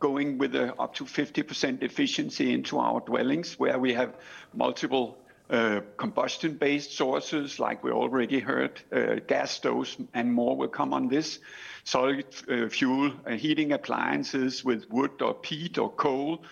going 0.00 0.38
with 0.38 0.56
up 0.56 0.94
to 0.94 1.04
50% 1.04 1.82
efficiency 1.82 2.52
into 2.52 2.78
our 2.78 3.00
dwellings, 3.00 3.58
where 3.58 3.78
we 3.78 3.92
have 3.94 4.16
multiple 4.52 5.18
uh, 5.50 5.80
combustion-based 5.96 6.92
sources, 6.92 7.58
like 7.58 7.82
we 7.82 7.90
already 7.90 8.38
heard, 8.38 8.80
uh, 8.92 9.16
gas 9.26 9.50
stoves 9.50 9.96
and 10.14 10.32
more 10.32 10.56
will 10.56 10.68
come 10.68 10.94
on 10.94 11.08
this. 11.08 11.40
Solid 11.82 12.24
uh, 12.48 12.68
fuel 12.68 13.12
heating 13.28 13.72
appliances 13.72 14.64
with 14.64 14.88
wood 14.90 15.20
or 15.20 15.34
peat 15.34 15.76
or 15.76 15.90
coal, 15.90 16.44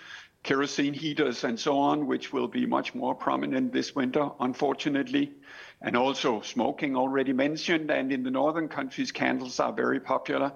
kerosene 0.42 0.94
heaters 0.94 1.44
and 1.44 1.60
so 1.60 1.78
on, 1.78 2.08
which 2.08 2.32
will 2.32 2.48
be 2.48 2.66
much 2.66 2.92
more 2.92 3.14
prominent 3.14 3.72
this 3.72 3.94
winter, 3.94 4.30
unfortunately. 4.40 5.30
And 5.80 5.96
also 5.96 6.40
smoking 6.40 6.96
already 6.96 7.32
mentioned, 7.32 7.92
and 7.92 8.12
in 8.12 8.24
the 8.24 8.32
northern 8.32 8.66
countries, 8.66 9.12
candles 9.12 9.60
are 9.60 9.72
very 9.72 10.00
popular. 10.00 10.52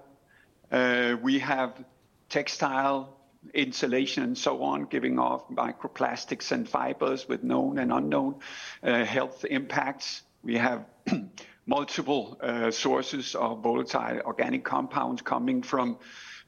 We 0.73 1.39
have 1.39 1.85
textile 2.33 3.15
insulation 3.53 4.23
and 4.23 4.39
so 4.39 4.63
on, 4.63 4.85
giving 4.87 5.19
off 5.19 5.47
microplastics 5.51 6.51
and 6.51 6.67
fibers 6.67 7.29
with 7.29 7.45
known 7.45 7.79
and 7.79 7.93
unknown 7.93 8.37
uh, 8.83 9.05
health 9.05 9.45
impacts. 9.45 10.23
We 10.43 10.57
have 10.57 10.87
multiple 11.67 12.39
uh, 12.41 12.71
sources 12.71 13.35
of 13.35 13.63
volatile 13.63 14.23
organic 14.25 14.65
compounds 14.65 15.21
coming 15.21 15.63
from 15.63 15.99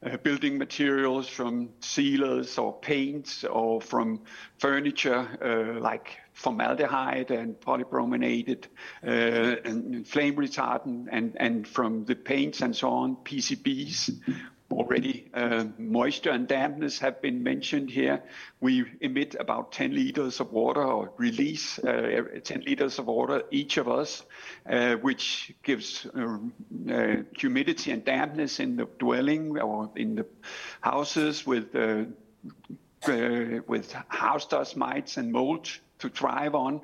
uh, 0.02 0.16
building 0.18 0.56
materials, 0.56 1.28
from 1.28 1.68
sealers 1.80 2.56
or 2.56 2.72
paints, 2.80 3.44
or 3.44 3.80
from 3.80 4.22
furniture 4.58 5.28
uh, 5.42 5.80
like 5.80 6.16
formaldehyde 6.32 7.30
and 7.30 7.60
polybrominated 7.60 8.64
uh, 9.06 9.56
and 9.64 10.06
flame 10.06 10.34
retardant, 10.36 11.08
and, 11.12 11.36
and 11.36 11.68
from 11.68 12.04
the 12.06 12.14
paints 12.14 12.62
and 12.62 12.74
so 12.74 12.88
on, 12.88 13.16
PCBs 13.16 14.18
already 14.74 15.30
uh, 15.34 15.64
moisture 15.78 16.30
and 16.30 16.48
dampness 16.48 16.98
have 16.98 17.22
been 17.22 17.42
mentioned 17.42 17.90
here. 17.90 18.22
We 18.60 18.84
emit 19.00 19.36
about 19.38 19.72
10 19.72 19.94
liters 19.94 20.40
of 20.40 20.52
water 20.52 20.82
or 20.82 21.12
release 21.16 21.78
uh, 21.78 22.40
10 22.42 22.62
liters 22.66 22.98
of 22.98 23.06
water 23.06 23.42
each 23.50 23.76
of 23.76 23.88
us, 23.88 24.24
uh, 24.68 24.96
which 24.96 25.54
gives 25.62 26.06
humidity 27.36 27.90
and 27.92 28.04
dampness 28.04 28.60
in 28.60 28.76
the 28.76 28.86
dwelling 28.98 29.58
or 29.58 29.90
in 29.96 30.16
the 30.16 30.26
houses 30.80 31.46
with 31.46 31.74
with 33.66 33.92
house 34.08 34.46
dust 34.46 34.76
mites 34.76 35.16
and 35.18 35.30
mold 35.30 35.68
to 35.98 36.08
thrive 36.08 36.54
on, 36.54 36.80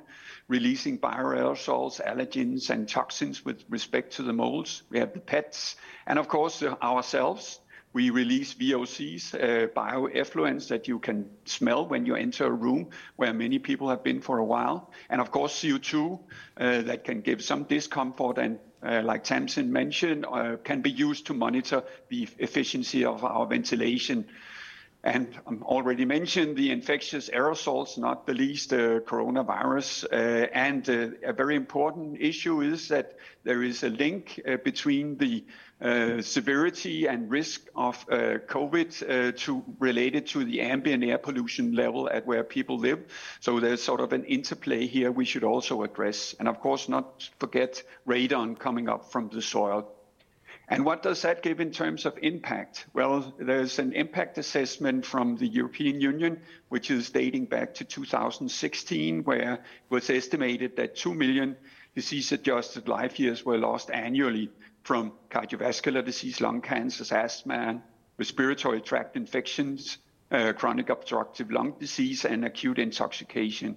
releasing 0.47 0.97
bioaerosols, 0.97 2.01
allergens, 2.05 2.69
and 2.69 2.87
toxins 2.87 3.43
with 3.45 3.63
respect 3.69 4.13
to 4.13 4.23
the 4.23 4.33
molds. 4.33 4.83
We 4.89 4.99
have 4.99 5.13
the 5.13 5.19
pets, 5.19 5.75
and 6.05 6.19
of 6.19 6.27
course, 6.27 6.63
ourselves. 6.63 7.59
We 7.93 8.09
release 8.09 8.53
VOCs, 8.53 9.33
uh, 9.33 9.67
bioeffluents 9.67 10.69
that 10.69 10.87
you 10.87 10.99
can 10.99 11.29
smell 11.45 11.85
when 11.85 12.05
you 12.05 12.15
enter 12.15 12.45
a 12.45 12.51
room 12.51 12.89
where 13.17 13.33
many 13.33 13.59
people 13.59 13.89
have 13.89 14.03
been 14.03 14.21
for 14.21 14.37
a 14.37 14.45
while. 14.45 14.91
And 15.09 15.19
of 15.19 15.31
course, 15.31 15.61
CO2 15.61 16.19
uh, 16.57 16.81
that 16.83 17.03
can 17.03 17.21
give 17.21 17.43
some 17.43 17.63
discomfort 17.63 18.37
and 18.37 18.59
uh, 18.83 19.01
like 19.03 19.23
Tamsin 19.23 19.71
mentioned, 19.71 20.25
uh, 20.25 20.57
can 20.63 20.81
be 20.81 20.89
used 20.89 21.27
to 21.27 21.33
monitor 21.33 21.83
the 22.09 22.27
efficiency 22.39 23.05
of 23.05 23.23
our 23.23 23.45
ventilation. 23.45 24.25
And 25.03 25.35
um, 25.47 25.63
already 25.63 26.05
mentioned 26.05 26.55
the 26.55 26.71
infectious 26.71 27.29
aerosols, 27.29 27.97
not 27.97 28.27
the 28.27 28.35
least 28.35 28.71
uh, 28.71 28.99
coronavirus. 28.99 30.05
Uh, 30.05 30.47
and 30.53 30.87
uh, 30.89 31.09
a 31.27 31.33
very 31.33 31.55
important 31.55 32.21
issue 32.21 32.61
is 32.61 32.87
that 32.89 33.17
there 33.43 33.63
is 33.63 33.83
a 33.83 33.89
link 33.89 34.39
uh, 34.47 34.57
between 34.57 35.17
the 35.17 35.43
uh, 35.81 36.21
severity 36.21 37.07
and 37.07 37.31
risk 37.31 37.61
of 37.75 38.05
uh, 38.11 38.37
COVID 38.47 39.01
uh, 39.01 39.31
to 39.35 39.63
related 39.79 40.27
to 40.27 40.43
the 40.45 40.61
ambient 40.61 41.03
air 41.03 41.17
pollution 41.17 41.73
level 41.73 42.07
at 42.09 42.25
where 42.27 42.43
people 42.43 42.77
live. 42.77 42.99
So 43.39 43.59
there's 43.59 43.81
sort 43.81 43.99
of 43.99 44.13
an 44.13 44.23
interplay 44.25 44.85
here 44.85 45.11
we 45.11 45.25
should 45.25 45.43
also 45.43 45.81
address. 45.81 46.35
And 46.39 46.47
of 46.47 46.59
course, 46.59 46.87
not 46.87 47.29
forget 47.39 47.81
radon 48.07 48.59
coming 48.59 48.89
up 48.89 49.11
from 49.11 49.29
the 49.29 49.41
soil. 49.41 49.91
And 50.67 50.85
what 50.85 51.03
does 51.03 51.23
that 51.23 51.41
give 51.41 51.59
in 51.59 51.71
terms 51.71 52.05
of 52.05 52.17
impact? 52.21 52.85
Well, 52.93 53.33
there's 53.37 53.77
an 53.79 53.91
impact 53.91 54.37
assessment 54.37 55.05
from 55.05 55.35
the 55.35 55.47
European 55.47 55.99
Union, 55.99 56.41
which 56.69 56.89
is 56.91 57.09
dating 57.09 57.47
back 57.47 57.73
to 57.75 57.83
2016, 57.83 59.23
where 59.23 59.53
it 59.55 59.61
was 59.89 60.09
estimated 60.09 60.77
that 60.77 60.95
2 60.95 61.13
million 61.13 61.57
disease 61.93 62.31
adjusted 62.31 62.87
life 62.87 63.19
years 63.19 63.43
were 63.43 63.57
lost 63.57 63.91
annually 63.91 64.49
from 64.83 65.13
cardiovascular 65.29 66.03
disease, 66.03 66.41
lung 66.41 66.61
cancers, 66.61 67.11
asthma, 67.11 67.81
respiratory 68.17 68.81
tract 68.81 69.15
infections, 69.15 69.97
uh, 70.31 70.53
chronic 70.53 70.89
obstructive 70.89 71.51
lung 71.51 71.73
disease, 71.79 72.25
and 72.25 72.45
acute 72.45 72.79
intoxication. 72.79 73.75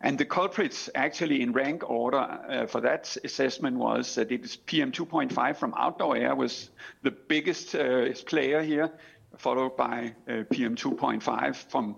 And 0.00 0.18
the 0.18 0.24
culprits, 0.24 0.90
actually 0.94 1.42
in 1.42 1.52
rank 1.52 1.88
order 1.88 2.18
uh, 2.18 2.66
for 2.66 2.80
that 2.82 3.16
assessment, 3.24 3.76
was 3.76 4.14
that 4.14 4.30
it 4.30 4.44
is 4.44 4.56
PM2.5 4.56 5.56
from 5.56 5.74
outdoor 5.76 6.16
air 6.16 6.34
was 6.34 6.70
the 7.02 7.10
biggest 7.10 7.74
uh, 7.74 8.12
player 8.26 8.62
here, 8.62 8.92
followed 9.38 9.76
by 9.76 10.14
uh, 10.28 10.44
PM2.5 10.52 11.56
from 11.56 11.96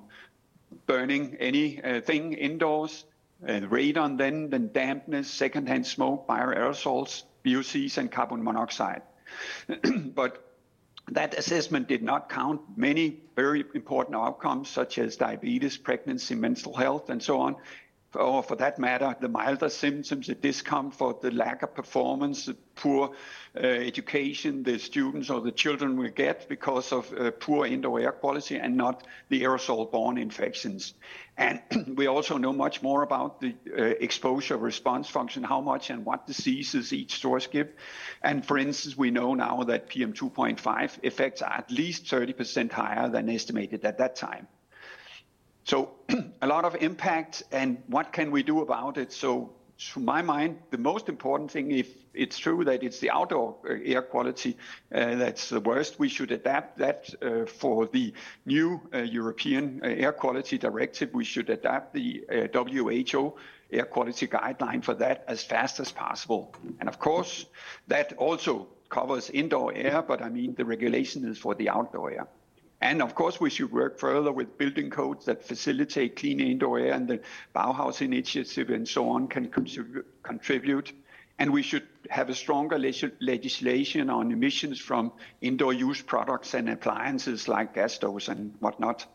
burning 0.86 1.36
anything 1.38 2.32
indoors, 2.32 3.04
radon, 3.42 4.16
then, 4.16 4.50
then 4.50 4.70
dampness, 4.72 5.30
secondhand 5.30 5.86
smoke, 5.86 6.26
bioaerosols, 6.26 7.24
VOCs, 7.46 7.98
and 7.98 8.10
carbon 8.10 8.42
monoxide. 8.42 9.02
but 10.14 10.42
that 11.08 11.38
assessment 11.38 11.86
did 11.86 12.02
not 12.02 12.28
count 12.28 12.60
many 12.76 13.20
very 13.36 13.64
important 13.74 14.16
outcomes 14.16 14.68
such 14.68 14.98
as 14.98 15.16
diabetes, 15.16 15.76
pregnancy, 15.76 16.34
mental 16.34 16.74
health, 16.74 17.10
and 17.10 17.22
so 17.22 17.40
on, 17.40 17.56
or 18.16 18.42
for 18.42 18.56
that 18.56 18.78
matter, 18.78 19.14
the 19.20 19.28
milder 19.28 19.68
symptoms, 19.68 20.26
the 20.26 20.34
discomfort, 20.34 21.20
the 21.20 21.30
lack 21.30 21.62
of 21.62 21.74
performance, 21.74 22.46
the 22.46 22.56
poor 22.74 23.14
uh, 23.56 23.66
education 23.66 24.62
the 24.62 24.78
students 24.78 25.30
or 25.30 25.40
the 25.40 25.50
children 25.50 25.96
will 25.96 26.10
get 26.10 26.48
because 26.48 26.92
of 26.92 27.12
uh, 27.14 27.30
poor 27.30 27.66
indoor 27.66 27.98
air 28.00 28.12
quality 28.12 28.56
and 28.56 28.76
not 28.76 29.06
the 29.28 29.42
aerosol-borne 29.42 30.18
infections. 30.18 30.94
And 31.38 31.62
we 31.96 32.06
also 32.06 32.36
know 32.36 32.52
much 32.52 32.82
more 32.82 33.02
about 33.02 33.40
the 33.40 33.54
uh, 33.76 33.82
exposure 33.82 34.56
response 34.56 35.08
function, 35.08 35.42
how 35.42 35.60
much 35.60 35.90
and 35.90 36.04
what 36.04 36.26
diseases 36.26 36.92
each 36.92 37.20
source 37.20 37.46
give. 37.46 37.68
And 38.22 38.44
for 38.44 38.58
instance, 38.58 38.96
we 38.96 39.10
know 39.10 39.34
now 39.34 39.64
that 39.64 39.88
PM2.5 39.88 40.98
effects 41.02 41.42
are 41.42 41.52
at 41.52 41.70
least 41.70 42.04
30% 42.06 42.72
higher 42.72 43.08
than 43.08 43.28
estimated 43.28 43.84
at 43.84 43.98
that 43.98 44.16
time. 44.16 44.48
So 45.66 45.90
a 46.42 46.46
lot 46.46 46.64
of 46.64 46.76
impact, 46.76 47.42
and 47.50 47.82
what 47.88 48.12
can 48.12 48.30
we 48.30 48.44
do 48.44 48.60
about 48.60 48.98
it? 48.98 49.12
So 49.12 49.50
to 49.92 50.00
my 50.00 50.22
mind, 50.22 50.58
the 50.70 50.78
most 50.78 51.08
important 51.08 51.50
thing, 51.50 51.72
if 51.72 51.88
it's 52.14 52.38
true 52.38 52.64
that 52.64 52.84
it's 52.84 53.00
the 53.00 53.10
outdoor 53.10 53.56
uh, 53.68 53.74
air 53.84 54.02
quality 54.02 54.56
uh, 54.94 55.16
that's 55.16 55.48
the 55.48 55.58
worst, 55.58 55.98
we 55.98 56.08
should 56.08 56.30
adapt 56.30 56.78
that 56.78 57.10
uh, 57.20 57.46
for 57.46 57.86
the 57.86 58.14
new 58.46 58.80
European 58.94 59.80
Air 59.82 60.12
Quality 60.12 60.56
Directive. 60.56 61.12
We 61.12 61.24
should 61.24 61.50
adapt 61.50 61.92
the 61.92 62.24
WHO 62.54 63.34
air 63.72 63.86
quality 63.86 64.28
guideline 64.28 64.84
for 64.84 64.94
that 64.94 65.24
as 65.26 65.42
fast 65.42 65.80
as 65.80 65.90
possible. 65.90 66.54
And 66.78 66.88
of 66.88 67.00
course, 67.00 67.44
that 67.88 68.12
also 68.18 68.68
covers 68.88 69.30
indoor 69.30 69.74
air, 69.74 70.00
but 70.00 70.22
I 70.22 70.28
mean 70.28 70.54
the 70.54 70.64
regulation 70.64 71.24
is 71.28 71.38
for 71.38 71.56
the 71.56 71.70
outdoor 71.70 72.12
air. 72.12 72.28
And 72.80 73.00
of 73.00 73.14
course, 73.14 73.40
we 73.40 73.50
should 73.50 73.72
work 73.72 73.98
further 73.98 74.32
with 74.32 74.58
building 74.58 74.90
codes 74.90 75.24
that 75.24 75.42
facilitate 75.42 76.16
clean 76.16 76.40
indoor 76.40 76.78
air, 76.78 76.92
and 76.92 77.08
the 77.08 77.20
Bauhaus 77.54 78.02
initiative 78.02 78.70
and 78.70 78.86
so 78.86 79.08
on 79.08 79.28
can 79.28 79.48
contribute. 80.22 80.92
And 81.38 81.52
we 81.52 81.62
should 81.62 81.86
have 82.10 82.30
a 82.30 82.34
stronger 82.34 82.78
legislation 82.78 84.10
on 84.10 84.32
emissions 84.32 84.78
from 84.78 85.12
indoor 85.40 85.72
use 85.72 86.00
products 86.00 86.54
and 86.54 86.68
appliances 86.68 87.48
like 87.48 87.74
gas 87.74 87.94
stoves 87.94 88.28
and 88.28 88.54
whatnot. 88.60 89.06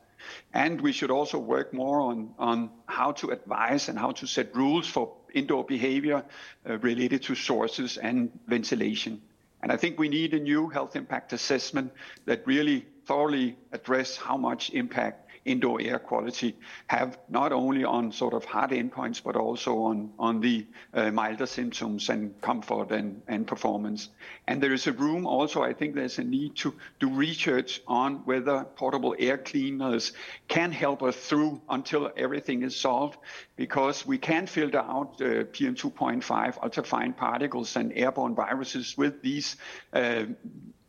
And 0.54 0.80
we 0.82 0.92
should 0.92 1.10
also 1.10 1.40
work 1.40 1.74
more 1.74 2.00
on, 2.00 2.34
on 2.38 2.70
how 2.86 3.12
to 3.14 3.32
advise 3.32 3.90
and 3.90 3.98
how 3.98 4.12
to 4.12 4.28
set 4.28 4.56
rules 4.56 4.88
for 4.88 5.14
indoor 5.34 5.64
behavior 5.64 6.24
uh, 6.70 6.78
related 6.80 7.24
to 7.24 7.36
sources 7.36 7.98
and 7.98 8.32
ventilation. 8.48 9.22
And 9.64 9.72
I 9.72 9.78
think 9.78 10.00
we 10.00 10.10
need 10.10 10.34
a 10.34 10.40
new 10.40 10.70
health 10.70 10.96
impact 10.96 11.34
assessment 11.34 11.92
that 12.26 12.46
really 12.46 12.86
thoroughly 13.12 13.58
address 13.74 14.16
how 14.16 14.38
much 14.38 14.70
impact 14.70 15.30
indoor 15.44 15.82
air 15.82 16.00
quality 16.00 16.56
have 16.88 17.18
not 17.28 17.52
only 17.52 17.84
on 17.84 18.10
sort 18.10 18.34
of 18.34 18.46
hard 18.46 18.72
endpoints, 18.72 19.22
but 19.22 19.36
also 19.36 19.80
on, 19.80 20.14
on 20.18 20.40
the 20.40 20.66
uh, 20.94 21.12
milder 21.12 21.46
symptoms 21.46 22.08
and 22.08 22.40
comfort 22.40 22.90
and, 22.92 23.22
and 23.28 23.46
performance. 23.46 24.10
And 24.48 24.64
there 24.64 24.72
is 24.72 24.88
a 24.88 24.94
room 24.94 25.28
also, 25.28 25.62
I 25.62 25.74
think 25.74 25.94
there's 25.94 26.20
a 26.20 26.24
need 26.24 26.56
to 26.58 26.74
do 27.02 27.10
research 27.10 27.82
on 27.86 28.24
whether 28.24 28.64
portable 28.78 29.14
air 29.20 29.38
cleaners 29.38 30.14
can 30.48 30.72
help 30.72 31.04
us 31.04 31.18
through 31.18 31.60
until 31.68 32.12
everything 32.16 32.64
is 32.64 32.78
solved, 32.78 33.18
because 33.58 34.06
we 34.06 34.20
can 34.20 34.48
filter 34.48 34.80
out 34.80 35.20
uh, 35.20 35.44
PM2.5, 35.52 36.24
ultrafine 36.24 37.18
particles 37.18 37.76
and 37.76 37.92
airborne 37.94 38.36
viruses 38.36 38.98
with 38.98 39.22
these 39.22 39.58
uh, 39.92 40.24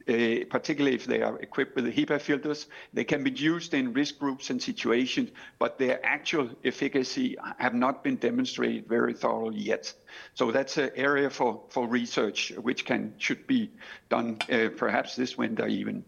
uh, 0.08 0.44
particularly 0.50 0.94
if 0.94 1.06
they 1.06 1.22
are 1.22 1.38
equipped 1.38 1.76
with 1.76 1.84
the 1.84 1.92
HEPA 1.92 2.20
filters. 2.20 2.66
They 2.92 3.04
can 3.04 3.22
be 3.22 3.30
used 3.30 3.74
in 3.74 3.92
risk 3.92 4.18
groups 4.18 4.50
and 4.50 4.62
situations, 4.62 5.30
but 5.58 5.78
their 5.78 6.04
actual 6.04 6.50
efficacy 6.64 7.36
have 7.58 7.74
not 7.74 8.02
been 8.02 8.16
demonstrated 8.16 8.88
very 8.88 9.14
thoroughly 9.14 9.60
yet. 9.60 9.92
So 10.34 10.50
that's 10.50 10.76
an 10.78 10.90
area 10.96 11.30
for, 11.30 11.62
for 11.68 11.86
research 11.86 12.52
which 12.60 12.84
can 12.84 13.14
should 13.18 13.46
be 13.46 13.70
done 14.08 14.38
uh, 14.50 14.68
perhaps 14.76 15.16
this 15.16 15.36
winter 15.38 15.66
even. 15.66 16.04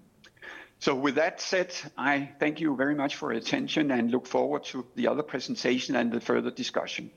So 0.80 0.94
with 0.94 1.14
that 1.14 1.40
said, 1.40 1.74
I 1.96 2.30
thank 2.38 2.60
you 2.60 2.76
very 2.76 2.94
much 2.94 3.16
for 3.16 3.32
your 3.32 3.40
attention 3.40 3.90
and 3.90 4.10
look 4.10 4.26
forward 4.26 4.64
to 4.64 4.86
the 4.96 5.08
other 5.08 5.22
presentation 5.22 5.96
and 5.96 6.12
the 6.12 6.20
further 6.20 6.50
discussion. 6.50 7.10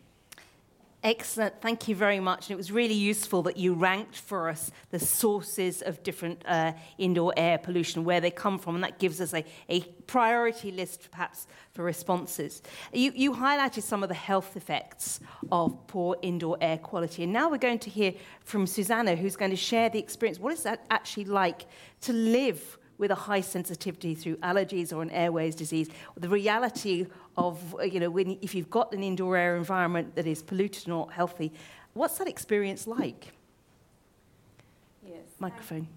Excellent. 1.04 1.62
Thank 1.62 1.88
you 1.88 1.96
very 1.96 2.20
much. 2.20 2.48
And 2.48 2.52
it 2.52 2.58
was 2.58 2.72
really 2.72 2.96
useful 2.96 3.44
that 3.44 3.56
you 3.56 3.76
ranked 3.76 4.18
for 4.18 4.50
us 4.50 4.72
the 4.90 5.00
sources 5.00 5.84
of 5.84 6.02
different 6.02 6.42
uh, 6.46 6.74
indoor 6.98 7.34
air 7.38 7.60
pollution, 7.60 8.04
where 8.04 8.20
they 8.20 8.32
come 8.32 8.58
from, 8.58 8.76
and 8.76 8.84
that 8.84 8.98
gives 8.98 9.22
us 9.22 9.32
a, 9.34 9.46
a 9.70 9.82
priority 10.08 10.72
list 10.72 11.10
perhaps 11.12 11.46
for 11.74 11.84
responses. 11.84 12.64
You, 12.92 13.12
you 13.16 13.32
highlighted 13.32 13.84
some 13.84 14.02
of 14.02 14.10
the 14.10 14.16
health 14.16 14.58
effects 14.58 15.20
of 15.52 15.86
poor 15.86 16.18
indoor 16.24 16.58
air 16.62 16.80
quality. 16.80 17.24
And 17.24 17.32
now 17.32 17.50
we're 17.50 17.58
going 17.58 17.80
to 17.80 17.92
hear 17.92 18.14
from 18.44 18.66
Susanna, 18.66 19.16
who's 19.16 19.36
going 19.36 19.52
to 19.52 19.58
share 19.58 19.90
the 19.90 20.00
experience. 20.00 20.40
What 20.40 20.54
is 20.54 20.64
that 20.64 20.84
actually 20.90 21.26
like 21.26 21.68
to 22.02 22.14
live 22.14 22.80
with 22.98 23.12
a 23.12 23.16
high 23.16 23.42
sensitivity 23.42 24.16
through 24.16 24.38
allergies 24.38 24.92
or 24.92 25.02
an 25.04 25.12
airways 25.12 25.56
disease, 25.56 25.90
the 26.16 26.30
reality 26.30 27.06
of, 27.38 27.76
you 27.84 28.00
know, 28.00 28.10
when, 28.10 28.38
if 28.42 28.56
you've 28.56 28.70
got 28.70 28.94
an 28.94 29.04
indoor 29.04 29.38
air 29.38 29.56
environment 29.58 30.16
that 30.16 30.26
is 30.26 30.42
polluted 30.42 30.88
or 30.88 30.92
not 30.92 31.14
healthy, 31.14 31.52
what's 31.94 32.18
that 32.18 32.28
experience 32.28 32.88
like? 32.88 33.34
Yes. 35.06 35.20
Microphone. 35.40 35.88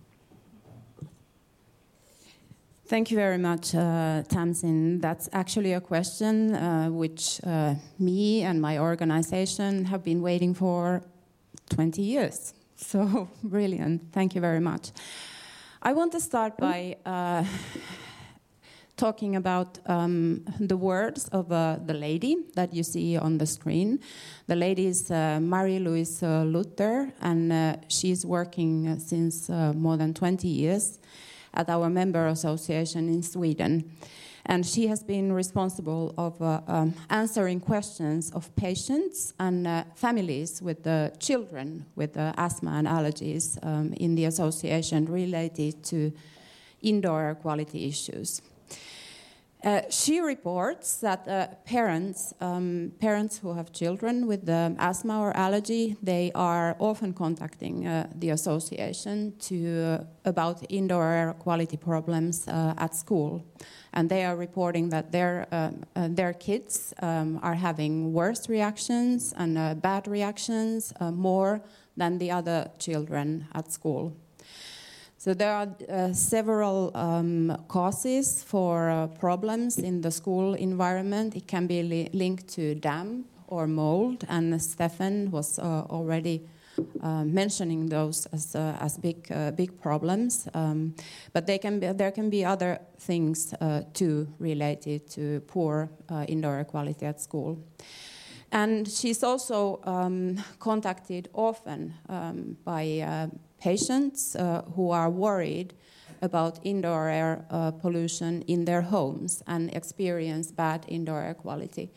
Thank 2.86 3.12
you 3.12 3.16
very 3.16 3.38
much, 3.38 3.72
uh, 3.72 4.24
Tamsin. 4.28 5.00
That's 5.00 5.28
actually 5.32 5.74
a 5.74 5.80
question 5.80 6.56
uh, 6.56 6.88
which 6.88 7.40
uh, 7.44 7.76
me 8.00 8.42
and 8.42 8.60
my 8.60 8.78
organization 8.78 9.84
have 9.84 10.02
been 10.02 10.20
waiting 10.22 10.54
for 10.54 11.02
20 11.68 12.02
years. 12.02 12.52
So 12.74 13.28
brilliant. 13.44 14.12
Thank 14.12 14.34
you 14.34 14.40
very 14.40 14.58
much. 14.58 14.90
I 15.80 15.92
want 15.92 16.10
to 16.12 16.20
start 16.20 16.56
by 16.56 16.96
uh, 17.06 17.44
talking 19.00 19.34
about 19.34 19.78
um, 19.86 20.44
the 20.60 20.76
words 20.76 21.26
of 21.28 21.50
uh, 21.50 21.78
the 21.86 21.94
lady 21.94 22.36
that 22.54 22.74
you 22.74 22.82
see 22.82 23.16
on 23.16 23.38
the 23.38 23.46
screen. 23.46 23.98
The 24.46 24.56
lady 24.56 24.86
is 24.88 25.10
uh, 25.10 25.40
Marie-Louise 25.40 26.22
uh, 26.22 26.42
Luther, 26.42 27.10
and 27.22 27.50
uh, 27.50 27.76
she's 27.88 28.26
working 28.26 28.98
since 29.00 29.48
uh, 29.48 29.72
more 29.72 29.96
than 29.96 30.12
20 30.12 30.46
years 30.46 30.98
at 31.54 31.70
our 31.70 31.88
member 31.88 32.26
association 32.26 33.08
in 33.08 33.22
Sweden. 33.22 33.90
And 34.44 34.66
she 34.66 34.86
has 34.88 35.02
been 35.02 35.32
responsible 35.32 36.14
of 36.18 36.40
uh, 36.42 36.60
um, 36.66 36.92
answering 37.08 37.60
questions 37.60 38.30
of 38.32 38.54
patients 38.54 39.32
and 39.38 39.84
families 39.94 40.60
with 40.60 40.86
children 41.18 41.86
with 41.96 42.18
asthma 42.18 42.72
and 42.72 42.86
allergies 42.86 43.58
um, 43.62 43.94
in 43.94 44.14
the 44.14 44.26
association 44.26 45.06
related 45.06 45.82
to 45.84 46.12
indoor 46.82 47.22
air 47.22 47.34
quality 47.34 47.86
issues. 47.86 48.42
Uh, 49.62 49.82
she 49.90 50.20
reports 50.20 50.96
that 50.96 51.28
uh, 51.28 51.46
parents, 51.66 52.32
um, 52.40 52.90
parents 52.98 53.36
who 53.36 53.52
have 53.52 53.70
children 53.72 54.26
with 54.26 54.48
um, 54.48 54.74
asthma 54.78 55.20
or 55.20 55.36
allergy, 55.36 55.96
they 56.02 56.32
are 56.34 56.74
often 56.78 57.12
contacting 57.12 57.86
uh, 57.86 58.06
the 58.14 58.30
association 58.30 59.34
to 59.38 60.00
uh, 60.00 60.04
about 60.24 60.64
indoor 60.70 61.04
air 61.12 61.34
quality 61.34 61.76
problems 61.76 62.48
uh, 62.48 62.72
at 62.78 62.94
school, 62.94 63.44
and 63.92 64.08
they 64.08 64.24
are 64.24 64.34
reporting 64.34 64.88
that 64.88 65.12
their 65.12 65.46
um, 65.52 65.84
uh, 65.94 66.08
their 66.08 66.32
kids 66.32 66.94
um, 67.02 67.38
are 67.42 67.54
having 67.54 68.14
worse 68.14 68.48
reactions 68.48 69.34
and 69.36 69.82
bad 69.82 70.08
reactions 70.08 70.94
more 71.12 71.60
than 71.98 72.16
the 72.16 72.30
other 72.30 72.70
children 72.78 73.46
at 73.52 73.70
school. 73.70 74.16
So 75.20 75.34
there 75.34 75.52
are 75.52 75.68
uh, 75.90 76.14
several 76.14 76.92
um, 76.94 77.54
causes 77.68 78.42
for 78.42 78.88
uh, 78.88 79.06
problems 79.06 79.76
in 79.76 80.00
the 80.00 80.10
school 80.10 80.54
environment. 80.54 81.36
It 81.36 81.46
can 81.46 81.66
be 81.66 81.82
li 81.82 82.08
linked 82.14 82.48
to 82.54 82.74
damp 82.74 83.26
or 83.46 83.66
mold, 83.66 84.24
and 84.30 84.58
Stefan 84.62 85.30
was 85.30 85.58
uh, 85.58 85.84
already 85.90 86.48
uh, 87.02 87.24
mentioning 87.24 87.90
those 87.90 88.24
as, 88.32 88.54
uh, 88.56 88.78
as 88.80 88.96
big 88.96 89.30
uh, 89.30 89.50
big 89.50 89.78
problems. 89.78 90.48
Um, 90.54 90.94
but 91.34 91.46
they 91.46 91.58
can 91.58 91.80
be, 91.80 91.92
there 91.92 92.12
can 92.12 92.30
be 92.30 92.42
other 92.42 92.78
things 92.98 93.52
too 93.92 94.26
related 94.38 95.06
to 95.10 95.40
poor 95.40 95.90
indoor 96.28 96.64
quality 96.64 97.04
at 97.04 97.20
school. 97.20 97.58
And 98.52 98.88
she's 98.88 99.22
also 99.22 99.80
um, 99.84 100.42
contacted 100.58 101.28
often 101.34 101.92
um, 102.08 102.56
by 102.64 103.28
patients 103.60 104.34
uh, 104.34 104.62
who 104.74 104.90
are 104.90 105.10
worried 105.10 105.74
about 106.22 106.58
indoor 106.64 107.08
air 107.08 107.44
uh, 107.50 107.70
pollution 107.70 108.42
in 108.42 108.64
their 108.64 108.82
homes 108.82 109.42
and 109.46 109.74
experience 109.74 110.50
bad 110.50 110.84
indoor 110.88 111.22
air 111.22 111.34
quality. 111.34 111.90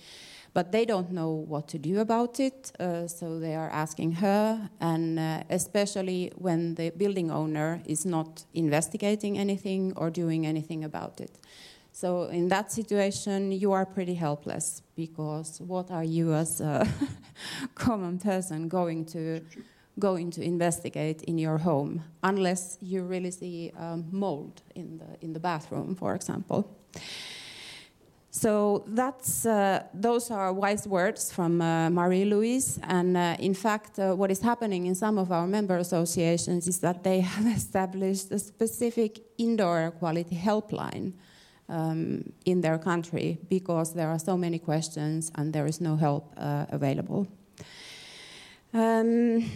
But 0.54 0.72
they 0.72 0.86
don't 0.86 1.12
know 1.12 1.32
what 1.32 1.68
to 1.70 1.80
do 1.80 2.00
about 2.00 2.40
it, 2.40 2.72
uh, 2.80 3.08
so 3.08 3.40
they 3.40 3.56
are 3.56 3.70
asking 3.70 4.12
her, 4.14 4.70
and 4.80 5.18
uh, 5.18 5.44
especially 5.50 6.32
when 6.36 6.76
the 6.76 6.92
building 6.92 7.32
owner 7.32 7.82
is 7.88 8.06
not 8.06 8.46
investigating 8.54 9.40
anything 9.40 9.94
or 9.96 10.12
doing 10.12 10.46
anything 10.46 10.84
about 10.84 11.20
it. 11.20 11.40
So, 11.92 12.24
in 12.26 12.50
that 12.50 12.72
situation, 12.72 13.52
you 13.52 13.72
are 13.72 13.86
pretty 13.86 14.14
helpless 14.14 14.84
because 14.96 15.60
what 15.60 15.90
are 15.90 16.04
you, 16.04 16.34
as 16.34 16.62
a 16.62 16.88
common 17.76 18.20
person, 18.20 18.68
going 18.68 19.06
to 19.06 19.42
going 20.00 20.32
to 20.32 20.42
investigate 20.42 21.22
in 21.24 21.38
your 21.38 21.58
home 21.58 22.04
unless 22.24 22.78
you 22.82 23.04
really 23.04 23.32
see 23.32 23.72
um, 23.78 24.06
mold 24.12 24.62
in 24.76 24.98
the 24.98 25.26
in 25.26 25.34
the 25.34 25.40
bathroom, 25.40 25.96
for 25.96 26.16
example. 26.16 26.66
So 28.32 28.84
that's 28.88 29.46
uh, 29.46 29.84
those 29.94 30.32
are 30.32 30.52
wise 30.52 30.88
words 30.88 31.32
from 31.32 31.62
uh, 31.62 31.92
Marie 31.92 32.26
Louise, 32.26 32.80
and 32.82 33.16
uh, 33.16 33.36
in 33.40 33.54
fact, 33.54 34.00
uh, 34.00 34.16
what 34.16 34.32
is 34.32 34.42
happening 34.42 34.88
in 34.88 34.96
some 34.96 35.20
of 35.20 35.32
our 35.32 35.46
member 35.46 35.78
associations 35.78 36.68
is 36.68 36.80
that 36.80 37.04
they 37.04 37.22
have 37.34 37.46
established 37.46 38.32
a 38.32 38.40
specific 38.40 39.20
indoor 39.38 39.92
quality 39.92 40.36
helpline. 40.36 41.14
Um, 41.70 42.34
in 42.46 42.60
their 42.60 42.78
country 42.78 43.40
because 43.50 43.94
there 43.94 44.10
are 44.10 44.20
so 44.20 44.38
many 44.38 44.60
questions 44.60 45.32
and 45.36 45.54
there 45.54 45.66
is 45.66 45.80
no 45.80 45.96
help 45.96 46.34
uh, 46.38 46.66
available. 46.70 47.26
Um, 48.74 49.50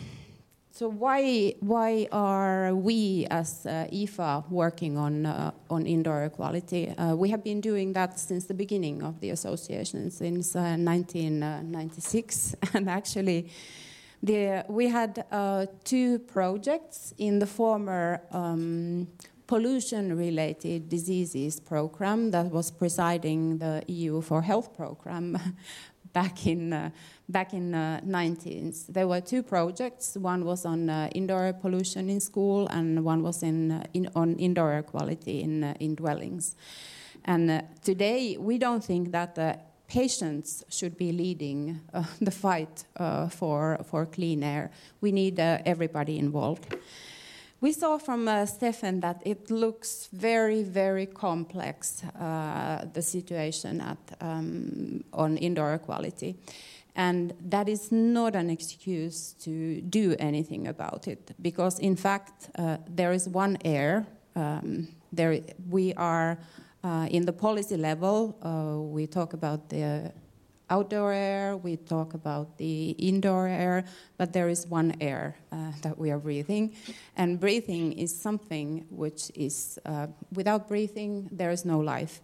so 0.77 0.87
why 0.87 1.55
why 1.59 2.07
are 2.11 2.75
we 2.75 3.25
as 3.31 3.65
uh, 3.65 3.87
EFA 3.91 4.47
working 4.51 4.95
on 4.95 5.25
uh, 5.25 5.49
on 5.71 5.87
indoor 5.87 6.21
air 6.21 6.29
quality? 6.29 6.89
Uh, 6.89 7.15
we 7.15 7.31
have 7.31 7.43
been 7.43 7.61
doing 7.61 7.93
that 7.93 8.19
since 8.19 8.45
the 8.45 8.53
beginning 8.53 9.01
of 9.01 9.19
the 9.19 9.31
association, 9.31 10.11
since 10.11 10.53
1996, 10.53 12.53
uh, 12.53 12.67
and 12.75 12.87
actually. 12.89 13.49
The, 14.23 14.65
we 14.67 14.87
had 14.87 15.25
uh, 15.31 15.67
two 15.83 16.17
projects 16.17 17.13
in 17.19 17.37
the 17.37 17.45
former 17.45 18.19
um, 18.31 19.09
pollution-related 19.45 20.89
diseases 20.89 21.59
program 21.59 22.31
that 22.31 22.47
was 22.47 22.71
presiding 22.71 23.59
the 23.59 23.83
EU 23.87 24.21
for 24.21 24.41
Health 24.41 24.75
program 24.75 25.37
back 26.13 26.47
in 26.47 26.73
uh, 26.73 26.89
back 27.29 27.53
in 27.53 27.73
uh, 27.73 27.99
19s. 28.05 28.87
There 28.87 29.07
were 29.07 29.21
two 29.21 29.43
projects. 29.43 30.15
One 30.15 30.45
was 30.45 30.65
on 30.65 30.89
uh, 30.89 31.09
indoor 31.13 31.53
pollution 31.53 32.09
in 32.09 32.19
school, 32.19 32.67
and 32.67 33.03
one 33.03 33.23
was 33.23 33.43
in, 33.43 33.71
uh, 33.71 33.83
in 33.93 34.09
on 34.15 34.35
indoor 34.35 34.71
air 34.71 34.83
quality 34.83 35.41
in 35.41 35.63
uh, 35.63 35.73
in 35.79 35.95
dwellings. 35.95 36.55
And 37.25 37.63
today, 37.83 38.37
we 38.39 38.57
don't 38.57 38.83
think 38.83 39.11
that 39.11 39.35
the 39.35 39.59
patients 39.87 40.63
should 40.69 40.97
be 40.97 41.11
leading 41.11 41.81
the 42.21 42.31
fight 42.31 42.85
for 43.29 43.77
for 43.83 44.05
clean 44.05 44.43
air. 44.43 44.71
We 45.01 45.11
need 45.11 45.39
everybody 45.39 46.17
involved. 46.17 46.77
We 47.59 47.71
saw 47.71 47.97
from 47.97 48.27
uh, 48.27 48.45
Stefan 48.45 48.99
that 48.99 49.23
it 49.25 49.49
looks 49.49 50.09
very, 50.13 50.61
very 50.61 51.07
complex, 51.07 52.03
uh, 52.03 52.85
the 52.93 53.01
situation 53.01 53.81
at, 53.81 53.97
um, 54.21 55.03
on 55.11 55.37
indoor 55.37 55.79
quality. 55.79 56.35
And 56.97 57.33
that 57.49 57.69
is 57.69 57.91
not 57.91 58.35
an 58.35 58.49
excuse 58.49 59.33
to 59.43 59.81
do 59.81 60.15
anything 60.17 60.67
about 60.67 61.07
it, 61.07 61.31
because 61.39 61.77
in 61.79 61.95
fact, 61.95 62.49
uh, 62.57 62.77
there 62.89 63.13
is 63.13 63.29
one 63.29 63.57
air. 63.63 64.07
Um, 64.35 64.87
there, 65.13 65.39
we 65.69 65.93
are 65.93 66.39
uh, 66.83 67.07
in 67.11 67.25
the 67.25 67.33
policy 67.33 67.77
level, 67.77 68.35
uh, 68.41 68.81
we 68.81 69.05
talk 69.07 69.33
about 69.33 69.69
the 69.69 70.11
outdoor 70.69 71.13
air, 71.13 71.55
we 71.55 71.77
talk 71.77 72.13
about 72.13 72.57
the 72.57 72.91
indoor 72.91 73.47
air, 73.47 73.85
but 74.17 74.33
there 74.33 74.49
is 74.49 74.67
one 74.67 74.95
air 74.99 75.35
uh, 75.51 75.71
that 75.81 75.97
we 75.97 76.11
are 76.11 76.19
breathing. 76.19 76.75
And 77.15 77.39
breathing 77.39 77.93
is 77.93 78.13
something 78.15 78.85
which 78.89 79.31
is, 79.35 79.79
uh, 79.85 80.07
without 80.33 80.67
breathing, 80.67 81.29
there 81.31 81.51
is 81.51 81.63
no 81.63 81.79
life. 81.79 82.21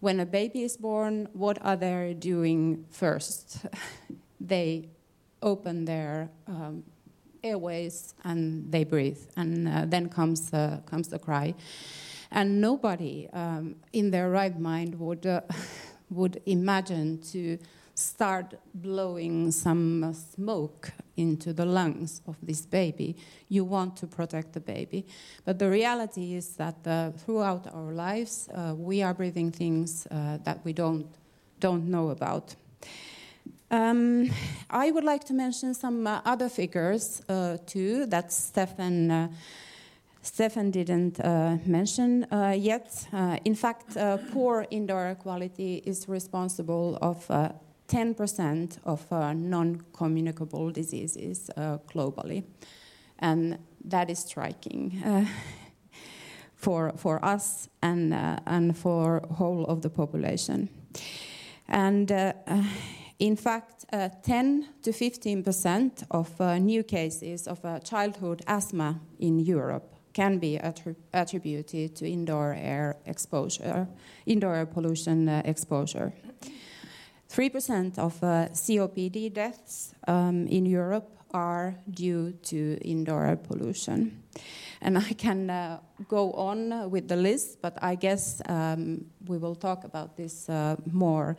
When 0.00 0.20
a 0.20 0.26
baby 0.26 0.62
is 0.62 0.76
born, 0.76 1.28
what 1.32 1.58
are 1.62 1.76
they 1.76 2.14
doing 2.18 2.84
first? 2.90 3.66
they 4.40 4.88
open 5.42 5.84
their 5.84 6.30
um, 6.46 6.82
airways 7.42 8.14
and 8.24 8.70
they 8.70 8.84
breathe, 8.84 9.20
and 9.36 9.68
uh, 9.68 9.84
then 9.86 10.08
comes, 10.08 10.50
comes 10.86 11.08
the 11.08 11.18
cry. 11.18 11.54
And 12.30 12.60
nobody 12.60 13.28
um, 13.32 13.76
in 13.92 14.10
their 14.10 14.28
right 14.30 14.58
mind 14.58 14.98
would, 14.98 15.24
uh, 15.24 15.42
would 16.10 16.42
imagine 16.46 17.20
to 17.32 17.58
start 17.94 18.54
blowing 18.74 19.50
some 19.52 20.12
smoke 20.14 20.92
into 21.16 21.52
the 21.52 21.64
lungs 21.64 22.22
of 22.26 22.36
this 22.42 22.66
baby. 22.66 23.16
You 23.48 23.64
want 23.64 23.96
to 23.98 24.06
protect 24.06 24.52
the 24.52 24.60
baby. 24.60 25.06
But 25.44 25.58
the 25.58 25.70
reality 25.70 26.34
is 26.34 26.56
that 26.56 26.76
uh, 26.86 27.10
throughout 27.12 27.72
our 27.72 27.92
lives, 27.92 28.48
uh, 28.54 28.74
we 28.76 29.02
are 29.02 29.14
breathing 29.14 29.52
things 29.52 30.06
uh, 30.10 30.38
that 30.44 30.64
we 30.64 30.72
don't, 30.72 31.06
don't 31.60 31.88
know 31.88 32.10
about. 32.10 32.56
Um, 33.70 34.30
I 34.70 34.90
would 34.90 35.04
like 35.04 35.24
to 35.24 35.34
mention 35.34 35.74
some 35.74 36.06
uh, 36.06 36.20
other 36.24 36.48
figures 36.48 37.22
uh, 37.28 37.58
too 37.66 38.06
that 38.06 38.32
Stefan 38.32 39.10
uh, 39.10 39.28
Stefan 40.24 40.70
didn't 40.70 41.20
uh, 41.20 41.58
mention 41.66 42.24
uh, 42.32 42.54
yet. 42.56 43.06
Uh, 43.12 43.36
in 43.44 43.54
fact, 43.54 43.94
uh, 43.94 44.16
poor 44.32 44.66
indoor 44.70 45.14
quality 45.16 45.82
is 45.84 46.08
responsible 46.08 46.98
of 47.02 47.30
10% 47.88 48.78
uh, 48.78 48.90
of 48.90 49.12
uh, 49.12 49.32
non-communicable 49.32 50.70
diseases 50.70 51.50
uh, 51.56 51.78
globally, 51.92 52.44
and 53.18 53.58
that 53.84 54.10
is 54.10 54.18
striking 54.18 55.02
uh, 55.04 55.24
for 56.54 56.92
for 56.96 57.24
us 57.24 57.68
and 57.82 58.14
uh, 58.14 58.38
and 58.46 58.76
for 58.76 59.22
whole 59.30 59.64
of 59.66 59.80
the 59.80 59.90
population. 59.90 60.68
And 61.68 62.10
in 63.18 63.36
fact, 63.36 63.84
10 63.90 64.68
to 64.82 64.92
15 64.92 65.42
percent 65.42 66.04
of 66.10 66.40
new 66.60 66.82
cases 66.82 67.46
of 67.46 67.60
childhood 67.84 68.42
asthma 68.46 69.00
in 69.18 69.38
Europe 69.38 69.94
can 70.14 70.38
be 70.38 70.58
attrib 70.58 70.96
attributed 71.12 71.96
to 71.96 72.06
indoor 72.06 72.54
air 72.54 72.96
exposure, 73.06 73.86
indoor 74.26 74.54
air 74.54 74.66
pollution 74.66 75.28
uh, 75.28 75.42
exposure. 75.44 76.12
3% 77.34 77.98
of 77.98 78.22
uh, 78.22 78.48
COPD 78.52 79.32
deaths 79.32 79.92
um, 80.06 80.46
in 80.46 80.64
Europe 80.64 81.10
are 81.32 81.74
due 81.90 82.30
to 82.44 82.78
indoor 82.80 83.26
air 83.26 83.36
pollution. 83.36 84.22
And 84.80 84.96
I 84.96 85.12
can 85.14 85.50
uh, 85.50 85.80
go 86.06 86.30
on 86.32 86.90
with 86.90 87.08
the 87.08 87.16
list, 87.16 87.60
but 87.60 87.76
I 87.82 87.96
guess 87.96 88.40
um, 88.48 89.06
we 89.26 89.38
will 89.38 89.56
talk 89.56 89.82
about 89.82 90.16
this 90.16 90.48
uh, 90.48 90.76
more 90.92 91.36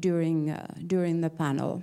during, 0.00 0.50
uh, 0.50 0.66
during 0.86 1.20
the 1.20 1.30
panel. 1.30 1.82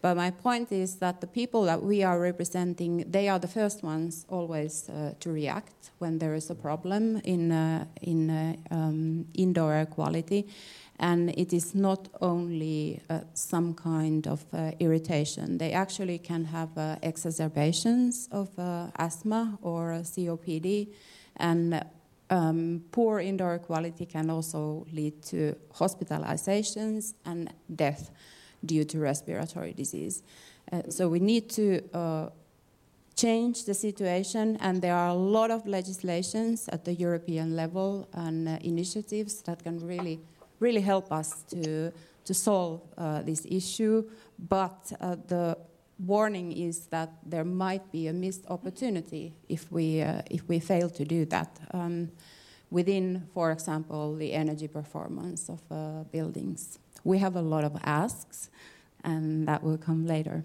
But 0.00 0.16
my 0.16 0.30
point 0.30 0.72
is 0.72 0.96
that 0.96 1.20
the 1.20 1.26
people 1.26 1.64
that 1.64 1.82
we 1.82 2.02
are 2.02 2.18
representing, 2.18 3.10
they 3.10 3.28
are 3.28 3.38
the 3.38 3.48
first 3.48 3.82
ones 3.82 4.24
always 4.28 4.88
uh, 4.88 5.14
to 5.20 5.32
react 5.32 5.90
when 5.98 6.18
there 6.18 6.34
is 6.34 6.50
a 6.50 6.54
problem 6.54 7.20
in, 7.24 7.52
uh, 7.52 7.84
in 8.00 8.30
uh, 8.30 8.56
um, 8.70 9.26
indoor 9.34 9.72
air 9.72 9.86
quality. 9.86 10.46
And 11.02 11.30
it 11.30 11.52
is 11.52 11.74
not 11.74 12.08
only 12.20 13.00
uh, 13.10 13.20
some 13.34 13.74
kind 13.74 14.26
of 14.26 14.44
uh, 14.52 14.70
irritation, 14.78 15.58
they 15.58 15.72
actually 15.72 16.18
can 16.18 16.44
have 16.44 16.70
uh, 16.78 16.96
exacerbations 17.02 18.28
of 18.30 18.48
asthma 18.96 19.58
or 19.62 20.00
COPD. 20.04 20.88
And 21.36 21.84
um, 22.30 22.84
poor 22.92 23.20
indoor 23.20 23.58
quality 23.58 24.06
can 24.06 24.30
also 24.30 24.86
lead 24.92 25.22
to 25.24 25.54
hospitalizations 25.74 27.14
and 27.26 27.52
death 27.74 28.10
due 28.64 28.84
to 28.84 28.98
respiratory 28.98 29.72
disease. 29.72 30.22
Uh, 30.72 30.82
so 30.88 31.08
we 31.08 31.20
need 31.20 31.50
to 31.50 31.82
uh, 31.92 32.28
change 33.16 33.64
the 33.64 33.74
situation, 33.74 34.56
and 34.60 34.80
there 34.80 34.94
are 34.94 35.08
a 35.08 35.14
lot 35.14 35.50
of 35.50 35.66
legislations 35.66 36.68
at 36.68 36.84
the 36.84 36.94
European 36.94 37.54
level 37.54 38.08
and 38.14 38.48
uh, 38.48 38.58
initiatives 38.62 39.42
that 39.42 39.62
can 39.62 39.86
really, 39.86 40.20
really 40.62 40.80
help 40.80 41.12
us 41.12 41.42
to 41.50 41.92
to 42.24 42.34
solve 42.34 42.80
uh, 42.96 43.22
this 43.22 43.46
issue. 43.50 44.04
But 44.38 44.92
uh, 45.00 45.16
the 45.26 45.58
warning 45.98 46.52
is 46.52 46.86
that 46.86 47.10
there 47.26 47.44
might 47.44 47.90
be 47.92 48.08
a 48.08 48.12
missed 48.12 48.44
opportunity 48.48 49.34
if 49.48 49.70
we 49.70 50.02
uh, 50.02 50.22
if 50.30 50.48
we 50.48 50.60
fail 50.60 50.88
to 50.90 51.04
do 51.04 51.24
that. 51.26 51.50
Um, 51.74 52.10
within, 52.70 53.28
for 53.34 53.50
example, 53.52 54.16
the 54.16 54.32
energy 54.32 54.68
performance 54.68 55.50
of 55.50 55.60
buildings. 56.10 56.78
We 57.04 57.18
have 57.18 57.36
a 57.36 57.42
lot 57.42 57.64
of 57.64 57.72
asks, 57.84 58.48
and 59.04 59.46
that 59.46 59.62
will 59.62 59.76
come 59.76 60.06
later. 60.06 60.42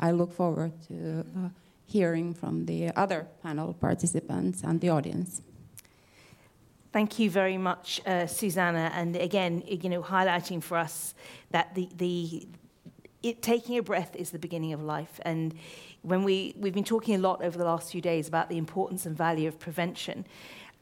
I 0.00 0.10
look 0.10 0.32
forward 0.32 0.72
to 0.88 1.20
uh, 1.20 1.48
hearing 1.86 2.34
from 2.34 2.66
the 2.66 2.90
other 2.96 3.26
panel 3.42 3.74
participants 3.74 4.62
and 4.62 4.80
the 4.80 4.90
audience. 4.90 5.40
Thank 6.90 7.18
you 7.18 7.28
very 7.30 7.58
much, 7.58 8.00
uh, 8.06 8.26
Susanna. 8.26 8.90
And 8.94 9.14
again, 9.14 9.62
you 9.66 9.90
know, 9.90 10.02
highlighting 10.02 10.62
for 10.62 10.78
us 10.78 11.14
that 11.50 11.74
the, 11.74 11.88
the 11.96 12.48
it, 13.22 13.42
taking 13.42 13.76
a 13.76 13.82
breath 13.82 14.16
is 14.16 14.30
the 14.30 14.38
beginning 14.38 14.72
of 14.72 14.82
life. 14.82 15.20
And 15.22 15.54
when 16.02 16.24
we, 16.24 16.54
we've 16.56 16.72
been 16.72 16.84
talking 16.84 17.14
a 17.14 17.18
lot 17.18 17.42
over 17.42 17.58
the 17.58 17.64
last 17.64 17.92
few 17.92 18.00
days 18.00 18.26
about 18.26 18.48
the 18.48 18.56
importance 18.56 19.04
and 19.04 19.16
value 19.16 19.48
of 19.48 19.58
prevention. 19.58 20.24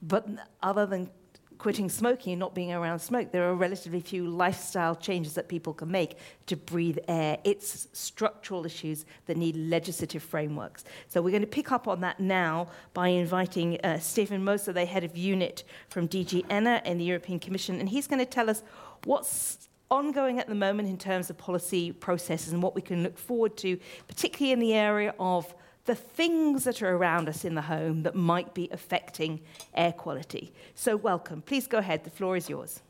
But 0.01 0.29
other 0.63 0.87
than 0.87 1.11
quitting 1.59 1.89
smoking 1.89 2.33
and 2.33 2.41
not 2.41 2.55
being 2.55 2.73
around 2.73 2.99
smoke, 2.99 3.33
there 3.33 3.49
are 3.49 3.55
relatively 3.55 4.01
few 4.01 4.27
lifestyle 4.27 4.95
changes 4.95 5.35
that 5.35 5.49
people 5.49 5.73
can 5.73 5.91
make 5.91 6.19
to 6.47 6.57
breathe 6.57 6.99
air. 7.09 7.39
It's 7.45 7.89
structural 7.93 8.67
issues 8.67 9.05
that 9.27 9.37
need 9.37 9.57
legislative 9.57 10.23
frameworks. 10.23 10.85
So 11.09 11.23
we're 11.23 11.31
going 11.31 11.43
to 11.43 11.49
pick 11.49 11.73
up 11.73 11.89
on 11.89 12.01
that 12.01 12.21
now 12.21 12.69
by 12.95 13.09
inviting 13.09 13.81
uh, 13.83 13.99
Stefan 13.99 14.45
Moser, 14.45 14.73
the 14.73 14.85
head 14.85 15.05
of 15.05 15.17
unit 15.17 15.65
from 15.89 16.09
DG 16.09 16.45
ENER 16.51 16.83
in 16.85 16.99
the 16.99 17.05
European 17.05 17.39
Commission, 17.39 17.81
and 17.81 17.89
he's 17.89 18.07
going 18.07 18.21
to 18.21 18.27
tell 18.27 18.51
us 18.51 18.63
what's 19.05 19.69
ongoing 19.91 20.39
at 20.39 20.49
the 20.49 20.55
moment 20.55 20.89
in 20.89 20.99
terms 20.99 21.31
of 21.31 21.39
policy 21.39 21.93
processes 21.93 22.53
and 22.53 22.63
what 22.63 22.75
we 22.75 22.83
can 22.83 23.03
look 23.03 23.17
forward 23.17 23.57
to, 23.59 23.79
particularly 24.09 24.53
in 24.53 24.59
the 24.59 24.75
area 24.75 25.15
of 25.19 25.55
the 25.87 25.95
things 25.95 26.65
that 26.65 26.83
are 26.83 26.97
around 26.97 27.29
us 27.29 27.45
in 27.45 27.55
the 27.55 27.63
home 27.63 28.03
that 28.03 28.15
might 28.15 28.55
be 28.55 28.69
affecting 28.73 29.41
air 29.75 29.93
quality. 29.93 30.53
So, 30.75 30.97
welcome. 30.97 31.43
Please 31.43 31.67
go 31.67 31.79
ahead. 31.79 32.05
The 32.05 32.11
floor 32.11 32.37
is 32.37 32.51
yours. 32.51 32.83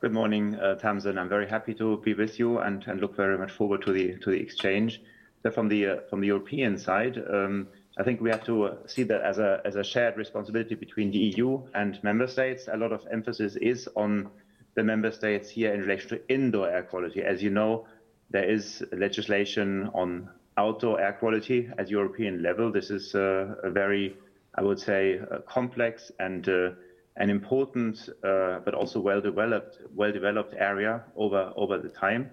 Good 0.00 0.12
morning, 0.12 0.54
uh, 0.56 0.76
Tamsin. 0.76 1.18
I'm 1.18 1.28
very 1.28 1.46
happy 1.46 1.74
to 1.74 1.98
be 1.98 2.14
with 2.14 2.38
you 2.38 2.58
and, 2.58 2.82
and 2.86 3.00
look 3.00 3.14
very 3.14 3.36
much 3.36 3.52
forward 3.52 3.82
to 3.82 3.92
the 3.92 4.16
to 4.18 4.30
the 4.30 4.40
exchange. 4.40 5.02
So 5.42 5.50
from 5.50 5.68
the 5.68 5.86
uh, 5.86 5.96
from 6.08 6.20
the 6.20 6.26
European 6.26 6.78
side, 6.78 7.22
um, 7.30 7.68
I 7.98 8.02
think 8.02 8.20
we 8.20 8.30
have 8.30 8.44
to 8.44 8.64
uh, 8.64 8.74
see 8.86 9.02
that 9.04 9.20
as 9.20 9.38
a 9.38 9.60
as 9.64 9.76
a 9.76 9.84
shared 9.84 10.16
responsibility 10.16 10.74
between 10.74 11.10
the 11.10 11.18
EU 11.18 11.60
and 11.74 12.02
member 12.02 12.26
states. 12.26 12.68
A 12.72 12.76
lot 12.76 12.92
of 12.92 13.06
emphasis 13.10 13.56
is 13.56 13.88
on 13.94 14.30
the 14.74 14.82
member 14.82 15.10
states 15.12 15.50
here 15.50 15.74
in 15.74 15.82
relation 15.82 16.08
to 16.08 16.28
indoor 16.28 16.70
air 16.70 16.82
quality. 16.82 17.22
As 17.22 17.42
you 17.42 17.50
know, 17.50 17.86
there 18.30 18.48
is 18.48 18.82
legislation 18.92 19.90
on 19.92 20.30
outdoor 20.60 21.00
air 21.00 21.14
quality 21.14 21.68
at 21.78 21.88
European 21.90 22.42
level. 22.42 22.70
This 22.70 22.90
is 22.90 23.14
uh, 23.14 23.54
a 23.64 23.70
very, 23.70 24.16
I 24.54 24.62
would 24.62 24.78
say, 24.78 25.18
uh, 25.18 25.38
complex 25.56 26.12
and 26.18 26.48
uh, 26.48 26.70
an 27.16 27.30
important, 27.30 28.08
but 28.22 28.74
also 28.74 29.00
well-developed, 29.00 30.54
area 30.56 31.02
over 31.16 31.52
over 31.56 31.76
the 31.78 31.88
time. 31.88 32.30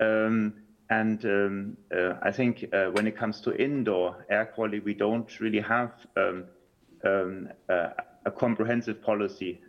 Um, 0.00 0.54
and 0.88 1.24
um, 1.24 1.76
I 2.22 2.30
think 2.30 2.64
when 2.96 3.06
it 3.06 3.16
comes 3.16 3.40
to 3.42 3.50
indoor 3.68 4.24
air 4.30 4.46
quality, 4.54 4.80
we 4.80 4.94
don't 4.94 5.28
really 5.40 5.60
have 5.60 5.92
um, 6.16 6.44
a 8.24 8.30
comprehensive 8.30 9.02
policy 9.02 9.60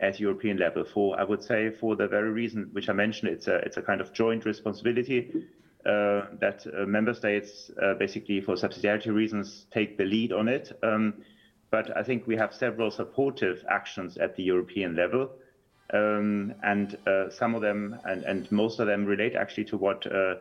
at 0.00 0.20
European 0.20 0.56
level. 0.58 0.84
For 0.84 1.18
I 1.22 1.24
would 1.24 1.42
say, 1.42 1.70
for 1.70 1.96
the 1.96 2.08
very 2.08 2.30
reason 2.30 2.68
which 2.72 2.88
I 2.88 2.94
mentioned, 3.04 3.30
it's 3.32 3.48
a 3.48 3.56
it's 3.66 3.76
a 3.76 3.82
kind 3.82 4.00
of 4.00 4.12
joint 4.12 4.44
responsibility 4.44 5.20
that 5.88 6.66
uh, 6.66 6.86
member 6.86 7.14
states 7.14 7.70
uh, 7.82 7.94
basically 7.94 8.40
for 8.40 8.54
subsidiarity 8.54 9.12
reasons 9.12 9.66
take 9.72 9.96
the 9.96 10.04
lead 10.04 10.32
on 10.32 10.48
it. 10.48 10.78
Um, 10.82 11.14
but 11.70 11.96
I 11.96 12.02
think 12.02 12.26
we 12.26 12.36
have 12.36 12.54
several 12.54 12.90
supportive 12.90 13.64
actions 13.68 14.16
at 14.16 14.36
the 14.36 14.42
European 14.42 14.96
level. 14.96 15.30
Um, 15.92 16.54
and 16.62 16.98
uh, 17.06 17.30
some 17.30 17.54
of 17.54 17.62
them 17.62 17.98
and, 18.04 18.22
and, 18.24 18.52
most 18.52 18.78
of 18.78 18.86
them 18.86 19.06
relate 19.06 19.34
actually 19.34 19.64
to 19.66 19.78
what 19.78 20.06
uh, 20.06 20.34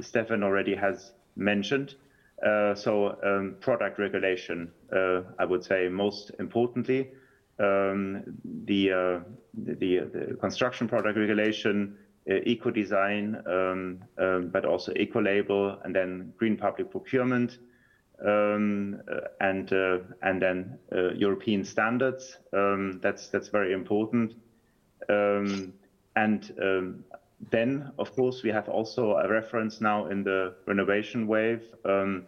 Stefan 0.00 0.42
already 0.42 0.74
has 0.74 1.12
mentioned. 1.36 1.94
Uh, 2.44 2.74
so 2.74 3.16
um, 3.24 3.54
product 3.60 4.00
regulation, 4.00 4.72
I 4.92 5.44
would 5.44 5.62
say 5.62 5.88
most 5.88 6.32
importantly, 6.40 7.10
um, 7.60 8.22
the, 8.44 8.92
uh, 8.92 9.20
the, 9.54 9.74
the, 9.74 10.36
construction 10.40 10.88
product 10.88 11.18
regulation, 11.18 11.96
uh, 11.96 12.07
eco 12.34 12.70
design, 12.70 13.42
um, 13.46 14.04
um, 14.18 14.48
but 14.52 14.64
also 14.64 14.92
eco 14.96 15.20
label, 15.20 15.78
and 15.84 15.94
then 15.94 16.32
green 16.36 16.56
public 16.56 16.90
procurement, 16.90 17.58
um, 18.26 19.00
uh, 19.10 19.28
and 19.40 19.72
uh, 19.72 19.98
and 20.22 20.42
then 20.42 20.78
uh, 20.92 21.12
European 21.14 21.64
standards. 21.64 22.36
Um, 22.52 23.00
that's 23.02 23.28
that's 23.28 23.48
very 23.48 23.72
important. 23.72 24.34
Um, 25.08 25.72
and 26.16 26.52
then, 27.50 27.92
of 27.98 28.14
course, 28.14 28.42
we 28.42 28.50
have 28.50 28.68
also 28.68 29.16
a 29.16 29.28
reference 29.28 29.80
now 29.80 30.06
in 30.06 30.24
the 30.24 30.54
renovation 30.66 31.26
wave. 31.26 31.62
Um, 31.84 32.26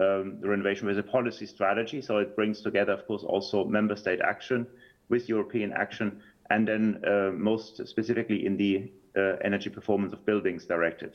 um, 0.00 0.38
the 0.40 0.48
renovation 0.48 0.86
wave 0.86 0.98
is 0.98 0.98
a 0.98 1.02
policy 1.02 1.46
strategy, 1.46 2.00
so 2.00 2.18
it 2.18 2.34
brings 2.34 2.62
together, 2.62 2.92
of 2.92 3.06
course, 3.06 3.22
also 3.22 3.64
member 3.64 3.96
state 3.96 4.20
action 4.20 4.66
with 5.08 5.28
European 5.28 5.72
action, 5.72 6.20
and 6.50 6.66
then 6.66 7.02
uh, 7.06 7.30
most 7.32 7.86
specifically 7.86 8.46
in 8.46 8.56
the 8.56 8.90
uh, 9.05 9.05
Energy 9.16 9.70
Performance 9.70 10.12
of 10.12 10.24
Buildings 10.26 10.64
Directive. 10.64 11.14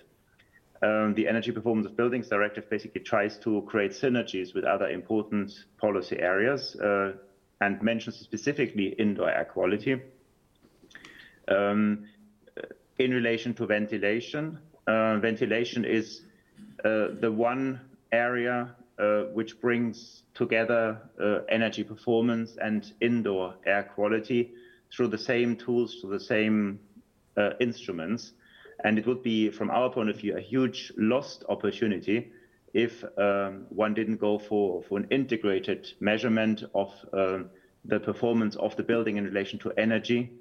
Um, 0.84 1.14
the 1.14 1.28
Energy 1.28 1.52
Performance 1.52 1.86
of 1.86 1.96
Buildings 1.96 2.28
Directive 2.28 2.70
basically 2.70 3.02
tries 3.02 3.38
to 3.40 3.62
create 3.68 3.92
synergies 3.92 4.56
with 4.56 4.64
other 4.64 4.88
important 4.88 5.52
policy 5.78 6.20
areas 6.20 6.76
uh, 6.76 7.14
and 7.60 7.82
mentions 7.84 8.18
specifically 8.18 8.88
indoor 8.98 9.30
air 9.30 9.46
quality. 9.46 10.02
Um, 11.48 12.08
in 12.98 13.12
relation 13.12 13.54
to 13.56 13.66
ventilation. 13.66 14.60
Uh, 14.88 15.18
ventilation 15.18 15.86
is 15.86 16.22
uh, 16.84 17.08
the 17.20 17.32
one 17.32 17.80
area 18.12 18.76
which 19.34 19.60
brings 19.60 20.22
together 20.36 21.02
energy 21.50 21.84
performance 21.84 22.56
and 22.62 22.94
indoor 23.02 23.56
air 23.66 23.90
quality 23.96 24.52
through 24.94 25.08
the 25.08 25.18
same 25.18 25.56
tools, 25.56 25.98
through 26.00 26.12
the 26.12 26.20
same 26.20 26.80
uh, 27.38 27.52
instruments. 27.60 28.34
And 28.84 28.98
it 28.98 29.06
would 29.06 29.22
be, 29.22 29.50
from 29.50 29.70
our 29.70 29.90
point 29.90 30.10
of 30.10 30.18
view, 30.18 30.36
a 30.38 30.42
huge 30.42 30.92
lost 30.98 31.44
opportunity 31.50 32.32
if 32.74 33.04
um, 33.18 33.66
one 33.70 33.94
didn't 33.94 34.18
go 34.18 34.40
for, 34.40 34.82
for 34.84 34.98
an 34.98 35.08
integrated 35.12 35.92
measurement 36.00 36.64
of 36.74 36.94
um, 37.14 37.50
the 37.86 38.00
performance 38.00 38.56
of 38.56 38.76
the 38.76 38.84
building 38.84 39.18
in 39.18 39.26
relation 39.26 39.60
to 39.60 39.72
energy 39.78 40.32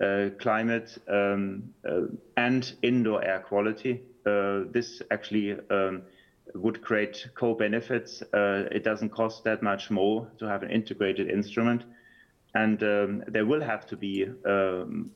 uh, 0.00 0.28
climate 0.38 0.96
um, 1.08 1.74
uh, 1.88 2.02
and 2.36 2.74
indoor 2.82 3.24
air 3.24 3.40
quality. 3.40 4.00
Uh, 4.24 4.60
this 4.70 5.02
actually 5.10 5.56
um, 5.70 6.02
would 6.54 6.80
create 6.82 7.26
co-benefits. 7.34 8.22
it 8.32 8.84
doesn't 8.84 9.10
cost 9.10 9.42
that 9.42 9.60
much 9.60 9.90
more 9.90 10.30
to 10.38 10.46
have 10.46 10.62
an 10.62 10.70
integrated 10.70 11.28
instrument 11.28 11.82
and 12.54 12.82
um, 12.82 13.24
there 13.28 13.44
will 13.44 13.60
have 13.60 13.86
to 13.86 13.96
be 13.96 14.26
um, 14.46 15.10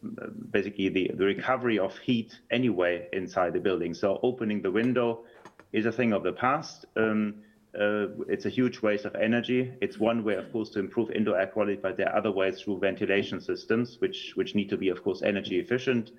basically 0.50 0.88
the, 0.88 1.10
the, 1.14 1.24
recovery 1.24 1.78
of 1.78 1.96
heat 1.98 2.38
anyway 2.50 3.08
inside 3.12 3.54
the 3.54 3.60
building. 3.60 3.94
So 3.94 4.20
opening 4.22 4.60
the 4.60 4.70
window 4.70 5.24
is 5.72 5.86
a 5.86 5.92
thing 5.92 6.12
of 6.12 6.22
the 6.22 6.32
past. 6.32 6.84
Um, 6.96 7.36
uh, 7.74 8.08
it's 8.28 8.44
a 8.44 8.50
huge 8.50 8.82
waste 8.82 9.06
of 9.06 9.14
energy. 9.14 9.72
It's 9.80 9.98
one 9.98 10.24
way, 10.24 10.34
of 10.34 10.52
course, 10.52 10.68
to 10.70 10.78
improve 10.78 11.10
indoor 11.10 11.40
air 11.40 11.46
quality, 11.46 11.78
but 11.80 11.96
there 11.96 12.10
are 12.10 12.16
other 12.18 12.30
ways 12.30 12.60
through 12.60 12.80
ventilation 12.80 13.40
systems, 13.40 13.96
which 14.00 14.32
which 14.34 14.54
need 14.54 14.68
to 14.68 14.76
be, 14.76 14.90
of 14.90 15.02
course, 15.02 15.22
energy 15.22 15.58
efficient, 15.58 16.10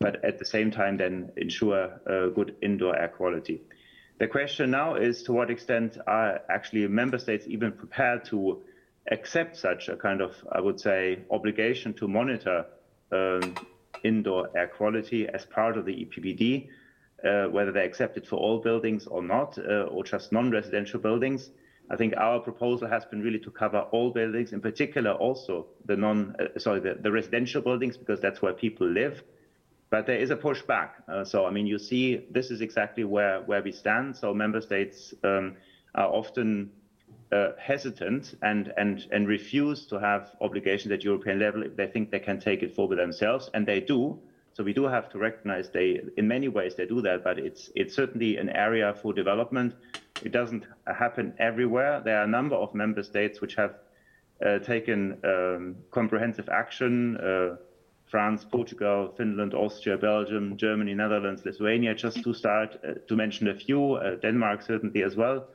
but 0.00 0.22
at 0.22 0.38
the 0.38 0.44
same 0.44 0.70
time 0.70 0.98
then 0.98 1.32
ensure 1.38 1.98
uh, 2.06 2.28
good 2.28 2.56
indoor 2.60 2.94
air 2.94 3.08
quality. 3.08 3.62
The 4.18 4.26
question 4.26 4.70
now 4.72 4.96
is 4.96 5.22
to 5.22 5.32
what 5.32 5.48
extent 5.50 5.96
are 6.06 6.40
actually 6.50 6.86
member 6.88 7.18
states 7.18 7.46
even 7.48 7.72
prepared 7.72 8.26
to 8.26 8.62
accept 9.10 9.56
such 9.56 9.88
a 9.88 9.96
kind 9.96 10.20
of, 10.20 10.32
I 10.52 10.60
would 10.60 10.78
say, 10.78 11.24
obligation 11.30 11.94
to 11.94 12.08
monitor 12.08 12.64
um, 13.12 13.54
indoor 14.04 14.48
air 14.54 14.66
quality 14.66 15.28
as 15.28 15.44
part 15.44 15.76
of 15.76 15.84
the 15.84 15.92
EPBD? 15.92 16.68
uh, 17.24 17.46
whether 17.46 17.72
they 17.72 17.84
accept 17.84 18.16
it 18.16 18.26
for 18.26 18.36
all 18.36 18.58
buildings 18.58 19.06
or 19.06 19.22
not, 19.22 19.58
uh, 19.58 19.82
or 19.84 20.04
just 20.04 20.32
non-residential 20.32 21.00
buildings. 21.00 21.50
I 21.90 21.96
think 21.96 22.14
our 22.16 22.38
proposal 22.38 22.86
has 22.88 23.04
been 23.04 23.22
really 23.22 23.38
to 23.40 23.50
cover 23.50 23.80
all 23.92 24.10
buildings, 24.10 24.52
in 24.52 24.60
particular 24.60 25.12
also 25.12 25.66
the 25.86 25.96
non, 25.96 26.34
uh, 26.38 26.58
sorry, 26.58 26.80
the, 26.80 26.96
the, 27.00 27.10
residential 27.10 27.62
buildings, 27.62 27.96
because 27.96 28.20
that's 28.20 28.42
where 28.42 28.52
people 28.52 28.86
live. 28.86 29.22
But 29.90 30.06
there 30.06 30.18
is 30.18 30.30
a 30.30 30.36
pushback. 30.36 30.90
Uh, 31.08 31.24
so 31.24 31.46
I 31.46 31.50
mean, 31.50 31.66
you 31.66 31.78
see, 31.78 32.20
this 32.30 32.50
is 32.50 32.60
exactly 32.60 33.04
where 33.04 33.40
where 33.40 33.62
we 33.62 33.72
stand. 33.72 34.16
So 34.16 34.34
member 34.34 34.60
states 34.60 35.14
um, 35.24 35.56
are 35.94 36.08
often 36.08 36.70
uh, 37.32 37.50
hesitant 37.58 38.34
and 38.42 38.72
and 38.76 39.06
and 39.12 39.28
refuse 39.28 39.86
to 39.86 39.98
have 39.98 40.30
obligations 40.40 40.92
at 40.92 41.04
European 41.04 41.38
level 41.38 41.62
if 41.62 41.76
they 41.76 41.86
think 41.86 42.10
they 42.10 42.20
can 42.20 42.40
take 42.40 42.62
it 42.62 42.74
forward 42.74 42.98
themselves, 42.98 43.50
and 43.54 43.66
they 43.66 43.80
do. 43.80 44.18
So 44.54 44.64
we 44.64 44.72
do 44.72 44.84
have 44.86 45.08
to 45.10 45.18
recognize 45.18 45.70
they, 45.70 46.00
in 46.16 46.26
many 46.26 46.48
ways, 46.48 46.74
they 46.74 46.86
do 46.86 47.00
that, 47.02 47.22
but 47.22 47.38
it's 47.38 47.70
it's 47.74 47.94
certainly 47.94 48.38
an 48.38 48.48
area 48.48 48.94
for 48.94 49.12
development. 49.12 49.74
It 50.24 50.32
doesn't 50.32 50.66
happen 50.86 51.32
everywhere. 51.38 52.00
There 52.04 52.18
are 52.18 52.24
a 52.24 52.28
number 52.38 52.56
of 52.56 52.74
member 52.74 53.04
states 53.04 53.40
which 53.40 53.54
have 53.54 53.74
uh, 54.44 54.58
taken 54.58 55.18
um, 55.24 55.76
comprehensive 55.90 56.48
action. 56.48 57.16
Uh, 57.18 57.56
France, 58.10 58.46
Portugal, 58.50 59.12
Finland, 59.16 59.52
Austria, 59.52 59.98
Belgium, 59.98 60.56
Germany, 60.56 60.94
Netherlands, 60.94 61.44
Lithuania, 61.44 61.94
just 61.94 62.22
to 62.22 62.32
start 62.32 62.78
uh, 62.82 62.94
to 63.06 63.16
mention 63.16 63.48
a 63.48 63.54
few, 63.54 63.94
uh, 63.94 64.16
Denmark 64.16 64.62
certainly 64.62 65.02
as 65.02 65.14
well, 65.14 65.46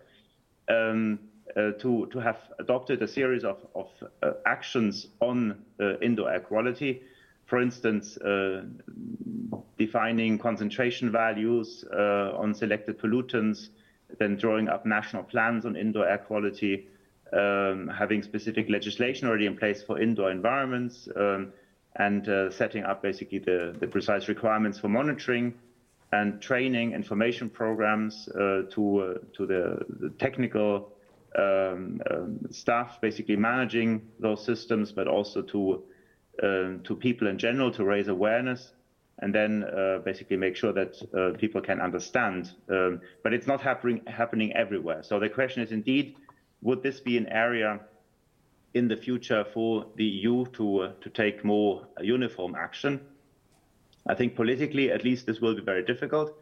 um, 0.70 1.20
to, 1.56 2.08
to 2.12 2.20
have 2.20 2.38
adopted 2.60 3.02
a 3.02 3.08
series 3.08 3.44
of, 3.44 3.58
of 3.76 3.88
uh, 4.22 4.32
actions 4.46 5.08
on 5.20 5.64
indoor 6.02 6.32
air 6.32 6.40
quality. 6.40 7.02
For 7.46 7.62
instance, 7.62 8.18
uh, 8.18 8.64
defining 9.78 10.40
concentration 10.40 11.12
values 11.12 11.84
uh, 11.94 12.32
on 12.36 12.54
selected 12.54 12.98
pollutants, 13.00 13.70
then 14.20 14.38
drawing 14.38 14.70
up 14.70 14.86
national 14.86 15.24
plans 15.24 15.66
on 15.66 15.76
indoor 15.76 16.08
air 16.08 16.20
quality, 16.20 16.88
um, 17.34 17.88
having 17.88 18.24
specific 18.24 18.70
legislation 18.70 19.28
already 19.28 19.46
in 19.46 19.58
place 19.58 19.84
for 19.84 20.00
indoor 20.00 20.32
environments, 20.32 21.10
um, 21.16 21.52
and 21.98 22.28
uh, 22.30 22.50
setting 22.50 22.84
up 22.84 23.02
basically 23.02 23.40
the, 23.40 23.76
the 23.80 23.88
precise 23.88 24.28
requirements 24.28 24.80
for 24.80 24.88
monitoring 24.88 25.54
and 26.12 26.42
training 26.42 26.94
information 26.94 27.50
programs 27.50 28.30
uh, 28.30 28.64
to 28.70 29.00
uh, 29.00 29.14
to 29.36 29.46
the, 29.46 29.84
the 30.00 30.10
technical 30.12 30.93
um, 31.38 32.02
um, 32.12 32.40
staff 32.52 33.00
basically 33.02 33.36
managing 33.36 34.02
those 34.20 34.44
systems, 34.44 34.92
but 34.92 35.08
also 35.08 35.42
to 35.42 35.84
um, 36.42 36.82
to 36.84 36.96
people 36.96 37.28
in 37.28 37.38
general 37.38 37.72
to 37.72 37.86
raise 37.86 38.08
awareness 38.08 38.72
and 39.20 39.34
then 39.34 39.64
uh, 39.64 40.00
basically 40.04 40.38
make 40.38 40.56
sure 40.56 40.74
that 40.74 40.96
uh, 41.14 41.38
people 41.38 41.62
can 41.62 41.80
understand. 41.80 42.52
Um, 42.70 43.02
but 43.24 43.34
it's 43.34 43.48
not 43.48 43.62
happening 43.62 44.02
happening 44.08 44.54
everywhere. 44.54 45.04
So 45.04 45.20
the 45.20 45.30
question 45.30 45.62
is 45.62 45.72
indeed, 45.72 46.16
would 46.62 46.82
this 46.82 47.00
be 47.00 47.18
an 47.18 47.28
area 47.28 47.80
in 48.74 48.88
the 48.88 48.98
future 48.98 49.46
for 49.54 49.86
the 49.96 50.06
EU 50.06 50.46
to 50.54 50.80
uh, 50.80 50.92
to 51.02 51.10
take 51.10 51.46
more 51.46 51.88
uniform 52.02 52.56
action? 52.56 53.00
I 54.08 54.16
think 54.16 54.36
politically, 54.36 54.92
at 54.92 55.04
least, 55.04 55.26
this 55.26 55.40
will 55.40 55.56
be 55.56 55.62
very 55.62 55.86
difficult 55.86 56.34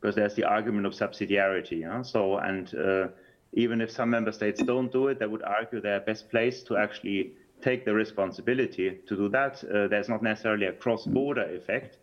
because 0.00 0.14
there's 0.14 0.34
the 0.34 0.44
argument 0.44 0.86
of 0.86 0.94
subsidiarity. 0.94 2.06
So 2.06 2.38
and 2.38 2.74
uh, 2.74 3.08
even 3.52 3.80
if 3.80 3.90
some 3.90 4.10
member 4.10 4.32
states 4.32 4.62
don't 4.62 4.92
do 4.92 5.08
it, 5.08 5.18
they 5.18 5.26
would 5.26 5.42
argue 5.42 5.80
they're 5.80 6.00
best 6.00 6.30
placed 6.30 6.66
to 6.68 6.76
actually 6.76 7.32
take 7.60 7.84
the 7.84 7.92
responsibility 7.92 8.98
to 9.06 9.16
do 9.16 9.28
that. 9.28 9.62
Uh, 9.64 9.88
there's 9.88 10.08
not 10.08 10.22
necessarily 10.22 10.66
a 10.66 10.72
cross-border 10.72 11.44
effect. 11.54 11.98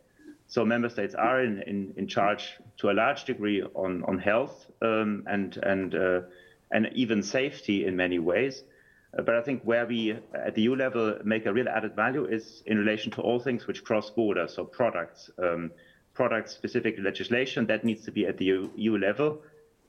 So 0.48 0.64
member 0.64 0.90
states 0.90 1.16
are 1.16 1.44
in, 1.44 1.62
in, 1.64 1.94
in 1.98 2.08
charge 2.08 2.58
to 2.78 2.90
a 2.90 2.94
large 2.94 3.26
degree 3.26 3.62
on, 3.62 4.04
on 4.04 4.18
health 4.18 4.68
um, 4.82 5.24
and, 5.28 5.58
and, 5.58 5.96
uh, 5.96 6.22
and 6.72 6.90
even 6.94 7.22
safety 7.22 7.86
in 7.86 7.96
many 7.96 8.20
ways. 8.20 8.64
Uh, 9.18 9.24
but 9.24 9.36
I 9.36 9.42
think 9.42 9.64
where 9.64 9.86
we 9.86 10.18
at 10.34 10.56
the 10.56 10.62
EU 10.62 10.76
level 10.76 11.18
make 11.24 11.46
a 11.46 11.54
real 11.54 11.68
added 11.68 11.96
value 11.96 12.26
is 12.26 12.64
in 12.66 12.78
relation 12.78 13.12
to 13.14 13.22
all 13.22 13.40
things 13.40 13.68
which 13.68 13.84
cross 13.84 14.10
border, 14.10 14.48
so 14.48 14.64
products, 14.64 15.30
um, 15.42 15.72
product 16.14 16.50
specific 16.50 16.96
legislation 17.00 17.66
that 17.68 17.84
needs 17.84 18.04
to 18.06 18.12
be 18.12 18.26
at 18.26 18.38
the 18.38 18.70
EU 18.76 18.98
level. 18.98 19.42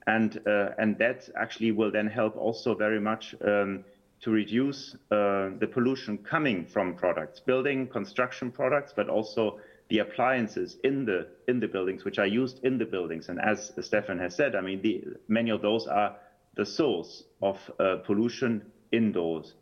And, 0.09 0.41
uh, 0.47 0.71
and 0.79 0.97
that 0.99 1.29
actually 1.37 1.73
will 1.73 1.93
then 1.93 2.07
help 2.09 2.35
also 2.37 2.75
very 2.75 2.99
much 2.99 3.35
um, 3.45 3.85
to 4.23 4.31
reduce 4.31 4.95
uh, 5.11 5.51
the 5.61 5.69
pollution 5.71 6.19
coming 6.19 6.65
from 6.65 6.95
products, 6.95 7.41
building 7.41 7.87
construction 7.87 8.51
products, 8.51 8.93
but 8.97 9.09
also 9.11 9.61
the 9.91 9.99
appliances 9.99 10.77
in 10.83 11.05
the 11.05 11.27
in 11.47 11.61
the 11.61 11.69
buildings 11.69 12.05
which 12.05 12.19
are 12.19 12.27
used 12.27 12.65
in 12.65 12.79
the 12.79 12.85
buildings. 12.85 13.29
And 13.29 13.39
as 13.41 13.73
Stefan 13.81 14.19
has 14.19 14.35
said, 14.35 14.55
I 14.55 14.61
mean, 14.61 14.83
the, 14.83 15.05
many 15.29 15.51
of 15.51 15.63
those 15.63 15.87
are 15.87 16.17
the 16.57 16.65
source 16.67 17.25
of 17.41 17.57
uh, 17.79 17.97
pollution 18.05 18.63
indoors. 18.93 19.55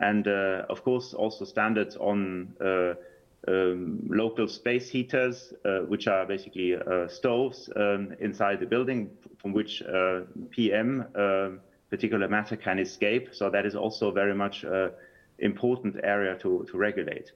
And 0.00 0.26
uh, 0.26 0.66
of 0.68 0.82
course, 0.82 1.12
also 1.14 1.44
standards 1.44 1.96
on 1.96 2.54
uh, 2.60 2.94
um, 3.48 4.00
local 4.08 4.46
space 4.48 4.88
heaters, 4.88 5.52
uh, 5.64 5.80
which 5.80 6.06
are 6.06 6.24
basically 6.26 6.76
uh, 6.76 7.08
stoves 7.08 7.68
um, 7.76 8.14
inside 8.20 8.60
the 8.60 8.66
building 8.66 9.10
from 9.38 9.52
which 9.52 9.82
PM 10.50 11.06
particular 11.92 12.26
matter 12.26 12.56
can 12.56 12.78
escape. 12.78 13.28
So 13.32 13.50
that 13.50 13.66
is 13.66 13.76
also 13.76 14.10
very 14.10 14.34
much 14.34 14.64
uh, 14.64 14.88
important 15.38 15.96
area 16.02 16.34
to, 16.38 16.66
to 16.70 16.78
regulate. 16.78 17.32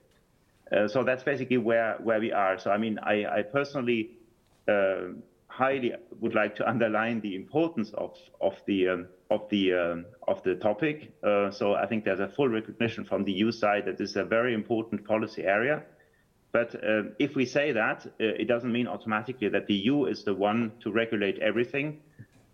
Uh, 0.72 0.88
so 0.88 1.04
that's 1.04 1.22
basically 1.22 1.58
where, 1.58 1.96
where 2.02 2.18
we 2.18 2.32
are. 2.32 2.58
So, 2.58 2.70
I 2.70 2.78
mean, 2.78 2.98
I, 3.02 3.26
I 3.26 3.42
personally 3.42 4.12
uh, 4.66 5.08
highly 5.48 5.92
would 6.20 6.34
like 6.34 6.56
to 6.56 6.66
underline 6.66 7.20
the 7.20 7.34
importance 7.36 7.90
of, 7.92 8.16
of, 8.40 8.54
the, 8.66 8.88
um, 8.88 9.08
of, 9.30 9.46
the, 9.50 9.74
um, 9.74 10.06
of 10.26 10.42
the 10.42 10.54
topic. 10.54 11.12
Uh, 11.22 11.50
so, 11.50 11.74
I 11.74 11.84
think 11.86 12.04
there's 12.04 12.20
a 12.20 12.28
full 12.28 12.48
recognition 12.48 13.04
from 13.04 13.24
the 13.24 13.32
EU 13.32 13.52
side 13.52 13.84
that 13.84 13.98
this 13.98 14.10
is 14.10 14.16
a 14.16 14.24
very 14.24 14.54
important 14.54 15.04
policy 15.04 15.44
area. 15.44 15.82
But 16.56 16.74
uh, 16.82 17.02
if 17.18 17.34
we 17.34 17.44
say 17.44 17.72
that, 17.72 18.06
uh, 18.06 18.42
it 18.42 18.48
doesn't 18.48 18.72
mean 18.72 18.88
automatically 18.88 19.50
that 19.50 19.66
the 19.66 19.74
EU 19.74 20.06
is 20.06 20.24
the 20.24 20.32
one 20.32 20.72
to 20.80 20.90
regulate 20.90 21.38
everything, 21.40 22.00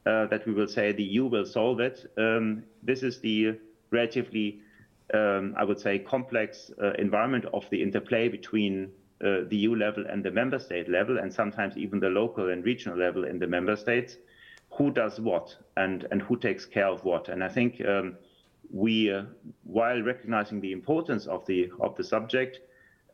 uh, 0.07 0.27
that 0.27 0.45
we 0.45 0.53
will 0.53 0.67
say 0.67 0.91
the 0.91 1.05
EU 1.05 1.27
will 1.27 1.47
solve 1.47 1.79
it. 1.79 2.11
Um, 2.19 2.65
this 2.83 3.05
is 3.05 3.21
the 3.21 3.61
relatively 3.93 4.61
um, 5.15 5.55
I 5.57 5.62
would 5.62 5.79
say, 5.79 6.01
complex 6.01 6.73
uh, 6.83 6.95
environment 6.95 7.45
of 7.53 7.69
the 7.71 7.81
interplay 7.81 8.29
between 8.29 8.91
uh, 9.25 9.43
the 9.49 9.57
EU 9.57 9.77
level 9.77 10.05
and 10.09 10.25
the 10.25 10.33
member 10.33 10.59
state 10.59 10.88
level, 10.88 11.19
and 11.19 11.33
sometimes 11.33 11.77
even 11.77 12.01
the 12.01 12.09
local 12.09 12.51
and 12.51 12.65
regional 12.65 12.99
level 12.99 13.25
in 13.25 13.38
the 13.38 13.47
member 13.47 13.77
states. 13.77 14.17
Who 14.79 14.91
does 14.91 15.21
what 15.21 15.55
and, 15.77 16.09
and 16.11 16.23
who 16.23 16.37
takes 16.37 16.67
care 16.67 16.88
of 16.88 17.05
what? 17.05 17.29
And 17.29 17.45
I 17.45 17.49
think 17.49 17.81
um, 17.87 18.17
we, 18.73 19.12
uh, 19.12 19.25
while 19.62 20.03
recognizing 20.03 20.61
the 20.61 20.73
importance 20.73 21.27
of 21.27 21.47
the, 21.47 21.71
of 21.79 21.95
the 21.95 22.03
subject, 22.03 22.59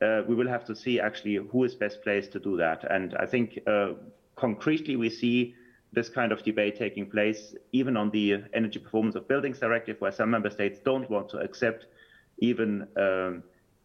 we 0.00 0.34
will 0.34 0.48
have 0.48 0.64
to 0.64 0.74
see 0.76 1.00
actually 1.00 1.37
who 1.37 1.64
is 1.64 1.74
best 1.74 2.02
placed 2.02 2.32
to 2.32 2.38
do 2.38 2.56
that. 2.56 2.84
And 2.90 3.14
I 3.16 3.26
think 3.26 3.58
uh, 3.66 3.94
concretely 4.37 4.96
we 4.96 5.11
see 5.11 5.54
this 5.92 6.08
kind 6.08 6.32
of 6.32 6.42
debate 6.42 6.76
taking 6.76 7.08
place, 7.11 7.54
even 7.72 7.96
on 7.96 8.11
the 8.11 8.44
Energy 8.52 8.78
Performance 8.78 9.14
of 9.16 9.26
Buildings 9.26 9.58
Directive, 9.58 10.00
where 10.00 10.12
some 10.12 10.30
member 10.30 10.50
states 10.50 10.80
don't 10.84 11.08
want 11.11 11.28
to 11.30 11.38
accept 11.38 11.87
even 12.38 12.87
um, 12.96 13.42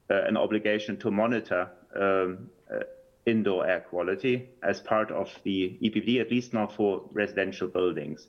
uh, 0.09 0.23
an 0.23 0.37
obligation 0.37 0.97
to 0.97 1.09
monitor 1.09 1.69
um, 1.95 2.49
uh, 2.71 2.79
indoor 3.25 3.65
air 3.65 3.79
quality 3.79 4.49
as 4.63 4.81
part 4.81 5.11
of 5.11 5.33
the 5.43 5.77
EPBD, 5.81 6.19
at 6.19 6.29
least 6.29 6.53
not 6.53 6.75
for 6.75 7.03
residential 7.13 7.67
buildings. 7.67 8.27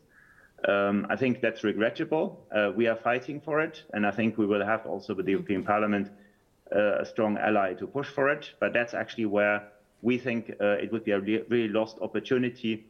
Um, 0.69 1.07
I 1.11 1.17
think 1.17 1.41
that's 1.43 1.65
regrettable. 1.65 2.47
Uh, 2.55 2.71
we 2.75 2.87
are 2.87 2.97
fighting 2.97 3.41
for 3.41 3.61
it, 3.61 3.83
and 3.93 4.07
I 4.07 4.13
think 4.13 4.39
we 4.39 4.47
will 4.47 4.65
have 4.65 4.87
also 4.87 5.15
with 5.15 5.27
the 5.27 5.33
European 5.33 5.65
Parliament 5.65 6.09
uh, 6.09 6.11
a 6.73 7.05
strong 7.05 7.37
ally 7.39 7.75
to 7.75 7.87
push 7.87 8.09
for 8.09 8.31
it. 8.31 8.53
But 8.61 8.73
that's 8.73 8.95
actually 8.95 9.27
where 9.27 9.69
we 10.03 10.19
think 10.19 10.51
uh, 10.61 10.77
it 10.83 10.93
would 10.93 11.05
be 11.05 11.13
a 11.13 11.21
really 11.21 11.69
lost 11.69 11.99
opportunity 12.01 12.87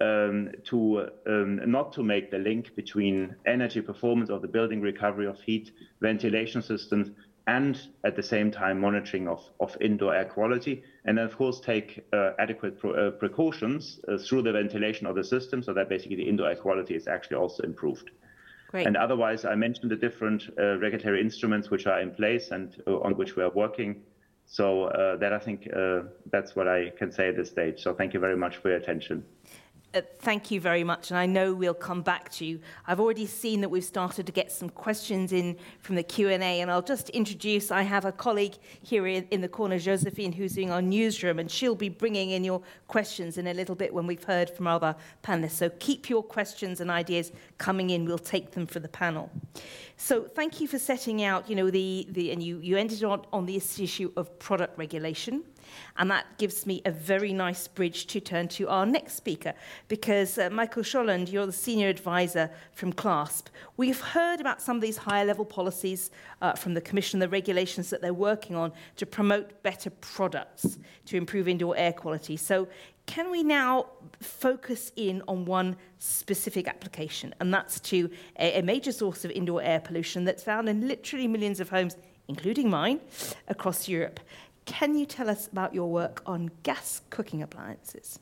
um, 0.00 0.50
to 0.64 1.08
um, 1.26 1.60
not 1.70 1.92
to 1.92 2.02
make 2.02 2.30
the 2.30 2.38
link 2.38 2.74
between 2.74 3.36
energy 3.46 3.80
performance 3.80 4.30
of 4.30 4.42
the 4.42 4.48
building 4.48 4.80
recovery 4.80 5.26
of 5.26 5.40
heat, 5.40 5.70
ventilation 6.00 6.62
systems, 6.62 7.10
and 7.46 7.88
at 8.04 8.16
the 8.16 8.22
same 8.22 8.50
time 8.50 8.80
monitoring 8.80 9.28
of, 9.28 9.40
of 9.60 9.76
indoor 9.80 10.14
air 10.14 10.24
quality. 10.24 10.82
And 11.04 11.18
then, 11.18 11.24
of 11.24 11.36
course, 11.36 11.60
take 11.60 12.04
uh, 12.12 12.30
adequate 12.38 12.78
pro- 12.78 13.08
uh, 13.08 13.10
precautions 13.12 14.00
uh, 14.08 14.18
through 14.18 14.42
the 14.42 14.52
ventilation 14.52 15.06
of 15.06 15.16
the 15.16 15.24
system 15.24 15.62
so 15.62 15.72
that 15.74 15.88
basically 15.88 16.16
the 16.16 16.28
indoor 16.28 16.48
air 16.48 16.56
quality 16.56 16.94
is 16.94 17.08
actually 17.08 17.36
also 17.36 17.62
improved. 17.64 18.10
Great. 18.72 18.86
And 18.86 18.96
otherwise, 18.96 19.44
I 19.44 19.54
mentioned 19.54 19.90
the 19.90 19.96
different 19.96 20.48
uh, 20.58 20.78
regulatory 20.78 21.20
instruments 21.20 21.68
which 21.70 21.86
are 21.86 22.00
in 22.00 22.10
place 22.10 22.52
and 22.52 22.74
uh, 22.86 23.00
on 23.00 23.16
which 23.18 23.36
we 23.36 23.42
are 23.42 23.50
working. 23.50 24.02
So 24.46 24.84
uh, 24.84 25.16
that 25.16 25.32
I 25.32 25.38
think 25.38 25.68
that's 26.30 26.56
what 26.56 26.68
I 26.68 26.90
can 26.98 27.12
say 27.12 27.28
at 27.28 27.36
this 27.36 27.48
stage. 27.48 27.82
So 27.82 27.94
thank 27.94 28.14
you 28.14 28.20
very 28.20 28.36
much 28.36 28.56
for 28.56 28.70
your 28.70 28.78
attention. 28.78 29.24
Uh, 29.94 30.00
thank 30.20 30.50
you 30.50 30.58
very 30.58 30.82
much, 30.82 31.10
and 31.10 31.18
I 31.18 31.26
know 31.26 31.52
we'll 31.52 31.74
come 31.74 32.00
back 32.00 32.30
to 32.32 32.46
you. 32.46 32.60
I've 32.86 32.98
already 32.98 33.26
seen 33.26 33.60
that 33.60 33.68
we've 33.68 33.84
started 33.84 34.24
to 34.24 34.32
get 34.32 34.50
some 34.50 34.70
questions 34.70 35.34
in 35.34 35.58
from 35.80 35.96
the 35.96 36.02
Q&A, 36.02 36.40
and 36.40 36.70
I'll 36.70 36.80
just 36.80 37.10
introduce, 37.10 37.70
I 37.70 37.82
have 37.82 38.06
a 38.06 38.12
colleague 38.12 38.54
here 38.80 39.06
in, 39.06 39.26
in 39.30 39.42
the 39.42 39.48
corner, 39.48 39.78
Josephine, 39.78 40.32
who's 40.32 40.54
doing 40.54 40.70
our 40.70 40.80
newsroom, 40.80 41.38
and 41.38 41.50
she'll 41.50 41.74
be 41.74 41.90
bringing 41.90 42.30
in 42.30 42.42
your 42.42 42.62
questions 42.88 43.36
in 43.36 43.48
a 43.48 43.52
little 43.52 43.74
bit 43.74 43.92
when 43.92 44.06
we've 44.06 44.24
heard 44.24 44.48
from 44.48 44.66
other 44.66 44.96
panelists. 45.22 45.50
So 45.50 45.68
keep 45.68 46.08
your 46.08 46.22
questions 46.22 46.80
and 46.80 46.90
ideas 46.90 47.30
coming 47.58 47.90
in. 47.90 48.06
We'll 48.06 48.16
take 48.16 48.52
them 48.52 48.66
for 48.66 48.80
the 48.80 48.88
panel. 48.88 49.30
So 49.98 50.22
thank 50.22 50.58
you 50.58 50.68
for 50.68 50.78
setting 50.78 51.22
out, 51.22 51.50
you 51.50 51.54
know, 51.54 51.70
the, 51.70 52.08
the 52.10 52.32
and 52.32 52.42
you, 52.42 52.58
you 52.60 52.78
ended 52.78 53.04
on, 53.04 53.26
on 53.30 53.44
this 53.44 53.78
issue 53.78 54.10
of 54.16 54.38
product 54.38 54.78
regulation. 54.78 55.44
And 55.96 56.10
that 56.10 56.26
gives 56.38 56.66
me 56.66 56.82
a 56.84 56.90
very 56.90 57.32
nice 57.32 57.68
bridge 57.68 58.06
to 58.08 58.20
turn 58.20 58.48
to 58.48 58.68
our 58.68 58.86
next 58.86 59.14
speaker, 59.14 59.54
because 59.88 60.38
uh, 60.38 60.50
Michael 60.50 60.82
Scholand, 60.82 61.30
you're 61.30 61.46
the 61.46 61.52
senior 61.52 61.88
advisor 61.88 62.50
from 62.72 62.92
CLASP. 62.92 63.48
We've 63.76 64.00
heard 64.00 64.40
about 64.40 64.62
some 64.62 64.76
of 64.76 64.82
these 64.82 64.96
higher 64.96 65.24
level 65.24 65.44
policies 65.44 66.10
uh, 66.40 66.52
from 66.52 66.74
the 66.74 66.80
Commission, 66.80 67.20
the 67.20 67.28
regulations 67.28 67.90
that 67.90 68.02
they're 68.02 68.14
working 68.14 68.56
on 68.56 68.72
to 68.96 69.06
promote 69.06 69.62
better 69.62 69.90
products 69.90 70.78
to 71.06 71.16
improve 71.16 71.48
indoor 71.48 71.76
air 71.76 71.92
quality. 71.92 72.36
So, 72.36 72.68
can 73.06 73.32
we 73.32 73.42
now 73.42 73.86
focus 74.20 74.92
in 74.94 75.22
on 75.26 75.44
one 75.44 75.76
specific 75.98 76.68
application? 76.68 77.34
And 77.40 77.52
that's 77.52 77.80
to 77.80 78.08
a, 78.38 78.60
a 78.60 78.62
major 78.62 78.92
source 78.92 79.24
of 79.24 79.32
indoor 79.32 79.60
air 79.60 79.80
pollution 79.80 80.24
that's 80.24 80.44
found 80.44 80.68
in 80.68 80.86
literally 80.86 81.26
millions 81.26 81.58
of 81.58 81.68
homes 81.68 81.96
including 82.28 82.70
mine, 82.70 83.00
across 83.48 83.88
Europe. 83.88 84.20
Can 84.64 84.96
you 84.96 85.06
tell 85.06 85.28
us 85.28 85.48
about 85.48 85.74
your 85.74 85.90
work 85.90 86.22
on 86.26 86.50
gas 86.62 87.02
cooking 87.10 87.42
appliances? 87.42 88.18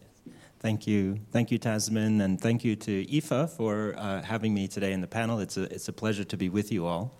Thank 0.60 0.86
you. 0.86 1.18
Thank 1.32 1.50
you, 1.50 1.58
Tamsin, 1.58 2.20
and 2.20 2.40
thank 2.40 2.64
you 2.64 2.76
to 2.76 3.06
EFA 3.06 3.48
for 3.48 3.94
uh, 3.96 4.22
having 4.22 4.52
me 4.52 4.68
today 4.68 4.92
in 4.92 5.00
the 5.00 5.06
panel. 5.06 5.40
It's 5.40 5.56
a, 5.56 5.62
it's 5.64 5.88
a 5.88 5.92
pleasure 5.92 6.24
to 6.24 6.36
be 6.36 6.50
with 6.50 6.70
you 6.70 6.86
all. 6.86 7.18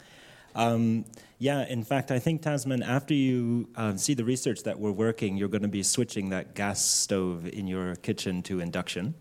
Um, 0.55 1.07
yeah, 1.39 1.67
in 1.67 1.83
fact, 1.83 2.11
I 2.11 2.19
think, 2.19 2.43
Tamsin, 2.43 2.83
after 2.83 3.15
you 3.15 3.71
uh, 3.77 3.97
see 3.97 4.13
the 4.13 4.25
research 4.25 4.63
that 4.65 4.79
we're 4.79 4.93
working, 4.93 5.37
you're 5.37 5.49
going 5.49 5.63
to 5.63 5.69
be 5.69 5.83
switching 5.83 6.31
that 6.31 6.55
gas 6.55 6.85
stove 6.85 7.47
in 7.47 7.67
your 7.67 7.97
kitchen 7.97 8.43
to 8.43 8.61
induction. 8.61 9.15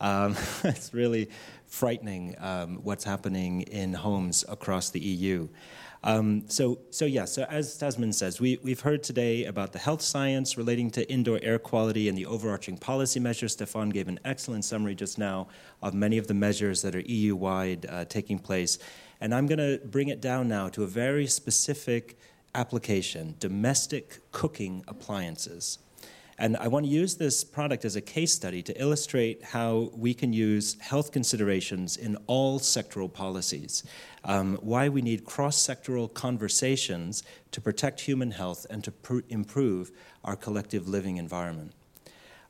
Um, 0.00 0.36
it's 0.64 0.94
really 0.94 1.28
frightening 1.66 2.36
um, 2.38 2.76
what's 2.82 3.04
happening 3.04 3.62
in 3.62 3.92
homes 3.92 4.44
across 4.48 4.90
the 4.90 5.00
EU. 5.00 5.48
Um, 6.02 6.44
so, 6.48 6.80
so 6.90 7.04
yeah, 7.04 7.26
so 7.26 7.42
as 7.44 7.76
Tamsin 7.76 8.12
says, 8.12 8.40
we, 8.40 8.58
we've 8.62 8.80
heard 8.80 9.02
today 9.02 9.44
about 9.44 9.72
the 9.72 9.78
health 9.78 10.00
science 10.00 10.56
relating 10.56 10.90
to 10.92 11.10
indoor 11.12 11.38
air 11.42 11.58
quality 11.58 12.08
and 12.08 12.16
the 12.16 12.24
overarching 12.24 12.78
policy 12.78 13.20
measures. 13.20 13.52
Stefan 13.52 13.90
gave 13.90 14.08
an 14.08 14.18
excellent 14.24 14.64
summary 14.64 14.94
just 14.94 15.18
now 15.18 15.48
of 15.82 15.92
many 15.92 16.16
of 16.16 16.26
the 16.26 16.34
measures 16.34 16.80
that 16.82 16.94
are 16.94 17.00
EU 17.00 17.36
wide 17.36 17.84
uh, 17.86 18.06
taking 18.06 18.38
place. 18.38 18.78
And 19.20 19.34
I'm 19.34 19.46
going 19.46 19.58
to 19.58 19.84
bring 19.86 20.08
it 20.08 20.22
down 20.22 20.48
now 20.48 20.70
to 20.70 20.84
a 20.84 20.86
very 20.86 21.26
specific 21.26 22.18
application 22.54 23.34
domestic 23.38 24.20
cooking 24.32 24.82
appliances. 24.88 25.78
And 26.40 26.56
I 26.56 26.68
want 26.68 26.86
to 26.86 26.90
use 26.90 27.16
this 27.16 27.44
product 27.44 27.84
as 27.84 27.96
a 27.96 28.00
case 28.00 28.32
study 28.32 28.62
to 28.62 28.80
illustrate 28.80 29.44
how 29.44 29.90
we 29.94 30.14
can 30.14 30.32
use 30.32 30.80
health 30.80 31.12
considerations 31.12 31.98
in 31.98 32.16
all 32.26 32.58
sectoral 32.58 33.12
policies, 33.12 33.84
um, 34.24 34.56
why 34.62 34.88
we 34.88 35.02
need 35.02 35.26
cross 35.26 35.58
sectoral 35.58 36.12
conversations 36.12 37.22
to 37.52 37.60
protect 37.60 38.00
human 38.00 38.30
health 38.30 38.66
and 38.70 38.82
to 38.84 38.90
pr- 38.90 39.18
improve 39.28 39.90
our 40.24 40.34
collective 40.34 40.88
living 40.88 41.18
environment. 41.18 41.74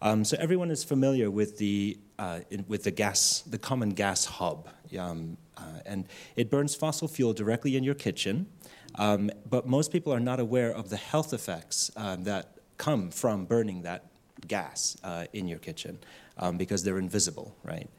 Um, 0.00 0.24
so 0.24 0.36
everyone 0.38 0.70
is 0.70 0.84
familiar 0.84 1.28
with 1.28 1.58
the 1.58 1.98
uh, 2.16 2.40
in, 2.48 2.64
with 2.68 2.84
the 2.84 2.92
gas, 2.92 3.40
the 3.40 3.58
common 3.58 3.90
gas 3.90 4.24
hob, 4.24 4.68
um, 4.96 5.36
uh, 5.56 5.62
and 5.84 6.06
it 6.36 6.48
burns 6.48 6.76
fossil 6.76 7.08
fuel 7.08 7.32
directly 7.32 7.76
in 7.76 7.82
your 7.82 7.94
kitchen. 7.96 8.46
Um, 8.94 9.30
but 9.48 9.66
most 9.66 9.90
people 9.90 10.12
are 10.12 10.20
not 10.20 10.38
aware 10.38 10.70
of 10.70 10.90
the 10.90 10.96
health 10.96 11.32
effects 11.32 11.90
uh, 11.96 12.16
that 12.20 12.59
come 12.80 13.10
from 13.10 13.44
burning 13.44 13.82
that 13.82 14.06
gas 14.48 14.96
uh, 15.04 15.26
in 15.34 15.46
your 15.46 15.58
kitchen 15.58 15.98
um, 16.38 16.56
because 16.56 16.82
they're 16.82 16.98
invisible, 16.98 17.54
right? 17.62 17.90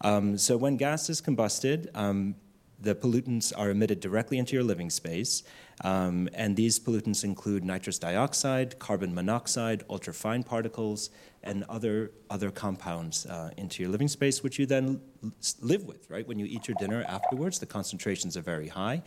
Um, 0.00 0.36
so 0.36 0.56
when 0.56 0.76
gas 0.76 1.08
is 1.08 1.22
combusted, 1.22 1.88
um, 1.94 2.34
the 2.80 2.96
pollutants 2.96 3.52
are 3.56 3.70
emitted 3.70 4.00
directly 4.00 4.36
into 4.38 4.54
your 4.54 4.64
living 4.64 4.90
space, 4.90 5.44
um, 5.84 6.28
and 6.34 6.56
these 6.56 6.80
pollutants 6.80 7.22
include 7.22 7.64
nitrous 7.64 7.98
dioxide, 7.98 8.78
carbon 8.80 9.14
monoxide, 9.14 9.86
ultrafine 9.88 10.44
particles, 10.44 11.10
and 11.44 11.62
other 11.68 12.10
other 12.28 12.50
compounds 12.50 13.26
uh, 13.26 13.50
into 13.56 13.82
your 13.82 13.90
living 13.92 14.08
space, 14.08 14.42
which 14.42 14.58
you 14.58 14.66
then 14.66 15.00
live 15.62 15.84
with. 15.84 16.10
Right 16.10 16.26
when 16.26 16.38
you 16.40 16.46
eat 16.46 16.66
your 16.66 16.76
dinner 16.80 17.04
afterwards, 17.06 17.60
the 17.60 17.66
concentrations 17.66 18.36
are 18.36 18.42
very 18.42 18.68
high, 18.68 19.02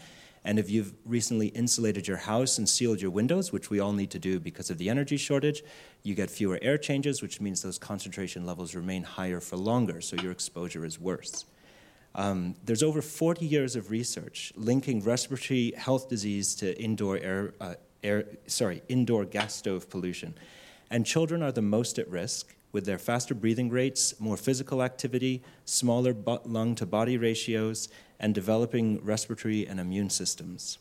and 0.48 0.58
if 0.58 0.70
you've 0.70 0.94
recently 1.04 1.48
insulated 1.48 2.08
your 2.08 2.16
house 2.16 2.58
and 2.58 2.70
sealed 2.70 3.02
your 3.02 3.12
windows, 3.12 3.52
which 3.52 3.70
we 3.70 3.82
all 3.82 3.92
need 3.92 4.10
to 4.12 4.18
do 4.18 4.40
because 4.40 4.70
of 4.70 4.78
the 4.78 4.90
energy 4.90 5.18
shortage, 5.18 5.62
you 6.04 6.16
get 6.16 6.32
fewer 6.32 6.58
air 6.62 6.78
changes, 6.78 7.22
which 7.22 7.42
means 7.42 7.62
those 7.62 7.78
concentration 7.78 8.46
levels 8.46 8.74
remain 8.74 9.04
higher 9.04 9.42
for 9.42 9.58
longer, 9.58 10.00
so 10.00 10.16
your 10.16 10.32
exposure 10.32 10.86
is 10.86 10.98
worse. 10.98 11.44
Um, 12.16 12.56
there's 12.64 12.82
over 12.82 13.02
40 13.02 13.46
years 13.46 13.76
of 13.76 13.92
research 13.92 14.54
linking 14.56 15.04
respiratory 15.04 15.74
health 15.76 16.08
disease 16.08 16.56
to 16.56 16.82
indoor 16.82 17.18
air, 17.18 17.54
uh, 17.60 17.74
air, 18.02 18.24
sorry, 18.46 18.84
indoor 18.88 19.26
gas 19.26 19.54
stove 19.54 19.90
pollution. 19.90 20.34
And 20.90 21.06
children 21.06 21.44
are 21.44 21.52
the 21.52 21.62
most 21.62 22.00
at 22.00 22.10
risk 22.10 22.56
with 22.78 22.86
their 22.86 23.00
faster 23.00 23.34
breathing 23.34 23.72
rates, 23.72 24.14
more 24.20 24.38
physical 24.38 24.84
activity, 24.84 25.42
smaller 25.66 26.16
lung 26.46 26.76
to 26.76 26.86
body 26.86 27.18
ratios, 27.18 27.90
and 28.20 28.36
developing 28.36 29.04
respiratory 29.04 29.66
and 29.66 29.80
immune 29.80 30.12
systems. 30.12 30.78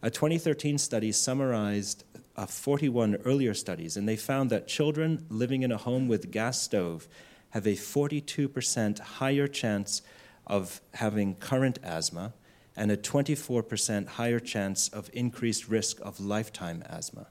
A 0.00 0.10
2013 0.10 0.78
study 0.78 1.10
summarized 1.10 2.04
uh, 2.36 2.46
41 2.46 3.16
earlier 3.24 3.52
studies, 3.52 3.96
and 3.96 4.08
they 4.08 4.14
found 4.14 4.48
that 4.50 4.68
children 4.68 5.26
living 5.28 5.64
in 5.64 5.72
a 5.72 5.76
home 5.76 6.06
with 6.06 6.30
gas 6.30 6.62
stove 6.62 7.08
have 7.48 7.66
a 7.66 7.74
42% 7.74 9.00
higher 9.00 9.48
chance 9.48 10.02
of 10.46 10.80
having 10.94 11.34
current 11.34 11.80
asthma 11.82 12.32
and 12.76 12.92
a 12.92 12.96
24% 12.96 14.06
higher 14.06 14.38
chance 14.38 14.86
of 14.90 15.10
increased 15.12 15.66
risk 15.66 15.98
of 16.02 16.20
lifetime 16.20 16.84
asthma. 16.88 17.26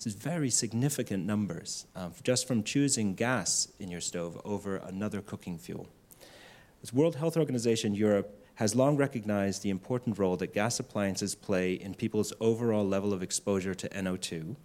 This 0.00 0.14
is 0.14 0.18
very 0.18 0.48
significant 0.48 1.26
numbers 1.26 1.86
uh, 1.94 2.08
just 2.22 2.48
from 2.48 2.62
choosing 2.62 3.14
gas 3.14 3.68
in 3.78 3.90
your 3.90 4.00
stove 4.00 4.40
over 4.46 4.76
another 4.76 5.20
cooking 5.20 5.58
fuel. 5.58 5.88
The 6.82 6.96
World 6.96 7.16
Health 7.16 7.36
Organization 7.36 7.94
Europe 7.94 8.42
has 8.54 8.74
long 8.74 8.96
recognized 8.96 9.62
the 9.62 9.68
important 9.68 10.18
role 10.18 10.38
that 10.38 10.54
gas 10.54 10.80
appliances 10.80 11.34
play 11.34 11.74
in 11.74 11.92
people's 11.92 12.32
overall 12.40 12.88
level 12.88 13.12
of 13.12 13.22
exposure 13.22 13.74
to 13.74 13.90
NO2. 13.90 14.56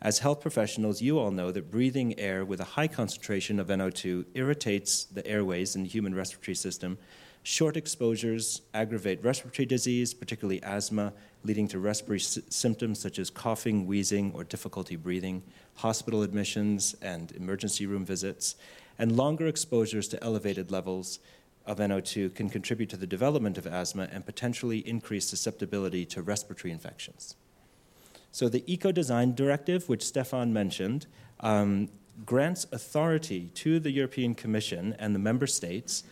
As 0.00 0.18
health 0.18 0.40
professionals, 0.40 1.00
you 1.00 1.16
all 1.16 1.30
know 1.30 1.52
that 1.52 1.70
breathing 1.70 2.18
air 2.18 2.44
with 2.44 2.58
a 2.58 2.74
high 2.74 2.88
concentration 2.88 3.60
of 3.60 3.68
NO2 3.68 4.24
irritates 4.34 5.04
the 5.04 5.24
airways 5.24 5.76
in 5.76 5.84
the 5.84 5.88
human 5.88 6.12
respiratory 6.12 6.56
system. 6.56 6.98
Short 7.44 7.76
exposures 7.76 8.62
aggravate 8.74 9.22
respiratory 9.22 9.66
disease, 9.66 10.12
particularly 10.12 10.60
asthma, 10.64 11.12
leading 11.44 11.68
to 11.68 11.78
respiratory 11.78 12.18
s- 12.18 12.38
symptoms 12.48 12.98
such 12.98 13.18
as 13.18 13.30
coughing, 13.30 13.86
wheezing, 13.86 14.32
or 14.34 14.44
difficulty 14.44 14.96
breathing, 14.96 15.42
hospital 15.76 16.22
admissions 16.22 16.94
and 17.02 17.32
emergency 17.32 17.86
room 17.86 18.04
visits, 18.04 18.56
and 18.98 19.16
longer 19.16 19.46
exposures 19.46 20.08
to 20.08 20.22
elevated 20.22 20.70
levels 20.70 21.18
of 21.66 21.78
NO2 21.78 22.34
can 22.34 22.50
contribute 22.50 22.90
to 22.90 22.96
the 22.96 23.06
development 23.06 23.56
of 23.56 23.66
asthma 23.66 24.08
and 24.12 24.26
potentially 24.26 24.78
increase 24.86 25.26
susceptibility 25.26 26.04
to 26.06 26.22
respiratory 26.22 26.72
infections. 26.72 27.36
So, 28.32 28.48
the 28.48 28.64
Eco 28.72 28.92
Design 28.92 29.34
Directive, 29.34 29.88
which 29.88 30.04
Stefan 30.04 30.52
mentioned, 30.52 31.06
um, 31.40 31.88
grants 32.24 32.66
authority 32.72 33.50
to 33.54 33.78
the 33.78 33.90
European 33.90 34.34
Commission 34.34 34.94
and 34.98 35.14
the 35.14 35.18
member 35.18 35.46
states 35.46 36.04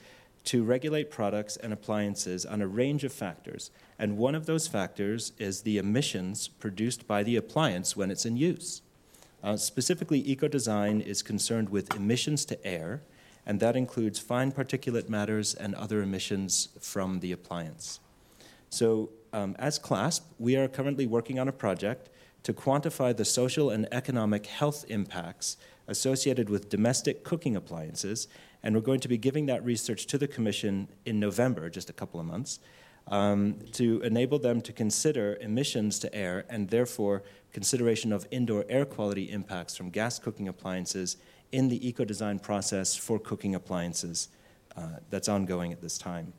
to 0.44 0.62
regulate 0.62 1.10
products 1.10 1.56
and 1.56 1.72
appliances 1.72 2.46
on 2.46 2.62
a 2.62 2.66
range 2.66 3.04
of 3.04 3.12
factors. 3.12 3.70
And 4.00 4.16
one 4.16 4.34
of 4.34 4.46
those 4.46 4.66
factors 4.66 5.32
is 5.38 5.60
the 5.60 5.76
emissions 5.76 6.48
produced 6.48 7.06
by 7.06 7.22
the 7.22 7.36
appliance 7.36 7.94
when 7.94 8.10
it's 8.10 8.24
in 8.24 8.38
use. 8.38 8.80
Uh, 9.44 9.58
specifically, 9.58 10.28
eco 10.28 10.48
design 10.48 11.02
is 11.02 11.22
concerned 11.22 11.68
with 11.68 11.94
emissions 11.94 12.46
to 12.46 12.66
air 12.66 13.02
and 13.46 13.60
that 13.60 13.76
includes 13.76 14.18
fine 14.18 14.52
particulate 14.52 15.08
matters 15.08 15.54
and 15.54 15.74
other 15.74 16.02
emissions 16.02 16.68
from 16.80 17.20
the 17.20 17.32
appliance. 17.32 18.00
So, 18.70 19.10
um, 19.32 19.54
as 19.58 19.78
CLASP, 19.78 20.24
we 20.38 20.56
are 20.56 20.68
currently 20.68 21.06
working 21.06 21.38
on 21.38 21.48
a 21.48 21.52
project 21.52 22.08
to 22.42 22.52
quantify 22.52 23.16
the 23.16 23.24
social 23.24 23.70
and 23.70 23.86
economic 23.92 24.46
health 24.46 24.84
impacts 24.88 25.56
associated 25.88 26.48
with 26.48 26.68
domestic 26.68 27.24
cooking 27.24 27.56
appliances, 27.56 28.28
and 28.62 28.74
we're 28.74 28.80
going 28.80 29.00
to 29.00 29.08
be 29.08 29.18
giving 29.18 29.46
that 29.46 29.64
research 29.64 30.06
to 30.06 30.16
the 30.16 30.28
Commission 30.28 30.88
in 31.04 31.18
November, 31.20 31.68
just 31.68 31.90
a 31.90 31.92
couple 31.92 32.20
of 32.20 32.26
months, 32.26 32.60
um, 33.08 33.56
to 33.72 34.00
enable 34.02 34.38
them 34.38 34.60
to 34.60 34.72
consider 34.72 35.36
emissions 35.40 35.98
to 35.98 36.14
air 36.14 36.44
and 36.48 36.68
therefore 36.68 37.22
consideration 37.52 38.12
of 38.12 38.26
indoor 38.30 38.64
air 38.68 38.84
quality 38.84 39.30
impacts 39.30 39.76
from 39.76 39.90
gas 39.90 40.18
cooking 40.18 40.48
appliances 40.48 41.16
in 41.52 41.68
the 41.68 41.86
eco 41.86 42.04
design 42.04 42.38
process 42.38 42.94
for 42.94 43.18
cooking 43.18 43.54
appliances 43.54 44.28
uh, 44.76 44.82
that's 45.10 45.28
ongoing 45.28 45.72
at 45.72 45.80
this 45.80 45.98
time. 45.98 46.32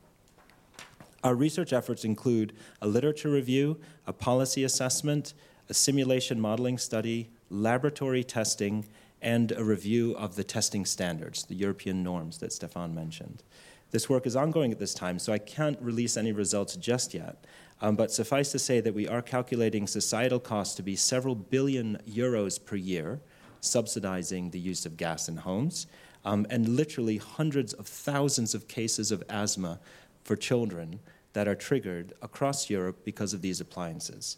Our 1.22 1.34
research 1.34 1.72
efforts 1.72 2.04
include 2.04 2.54
a 2.80 2.88
literature 2.88 3.30
review, 3.30 3.78
a 4.06 4.12
policy 4.12 4.64
assessment, 4.64 5.34
a 5.68 5.74
simulation 5.74 6.40
modeling 6.40 6.78
study, 6.78 7.30
laboratory 7.48 8.24
testing, 8.24 8.86
and 9.20 9.52
a 9.52 9.62
review 9.62 10.16
of 10.16 10.34
the 10.34 10.42
testing 10.42 10.84
standards, 10.84 11.44
the 11.44 11.54
European 11.54 12.02
norms 12.02 12.38
that 12.38 12.52
Stefan 12.52 12.92
mentioned. 12.92 13.44
This 13.92 14.08
work 14.08 14.26
is 14.26 14.36
ongoing 14.36 14.72
at 14.72 14.78
this 14.78 14.94
time, 14.94 15.18
so 15.18 15.32
I 15.32 15.38
can't 15.38 15.80
release 15.80 16.16
any 16.16 16.32
results 16.32 16.76
just 16.76 17.14
yet. 17.14 17.46
Um, 17.80 17.94
but 17.94 18.10
suffice 18.10 18.50
to 18.52 18.58
say 18.58 18.80
that 18.80 18.94
we 18.94 19.06
are 19.06 19.22
calculating 19.22 19.86
societal 19.86 20.40
costs 20.40 20.74
to 20.76 20.82
be 20.82 20.96
several 20.96 21.34
billion 21.34 21.98
euros 22.08 22.62
per 22.62 22.76
year 22.76 23.20
subsidizing 23.62 24.50
the 24.50 24.58
use 24.58 24.84
of 24.84 24.96
gas 24.96 25.28
in 25.28 25.36
homes, 25.36 25.86
um, 26.24 26.46
and 26.50 26.68
literally 26.68 27.16
hundreds 27.16 27.72
of 27.72 27.86
thousands 27.86 28.54
of 28.54 28.68
cases 28.68 29.10
of 29.10 29.22
asthma 29.28 29.80
for 30.24 30.36
children 30.36 31.00
that 31.32 31.48
are 31.48 31.54
triggered 31.54 32.12
across 32.20 32.68
Europe 32.68 33.04
because 33.04 33.32
of 33.32 33.40
these 33.40 33.60
appliances. 33.60 34.36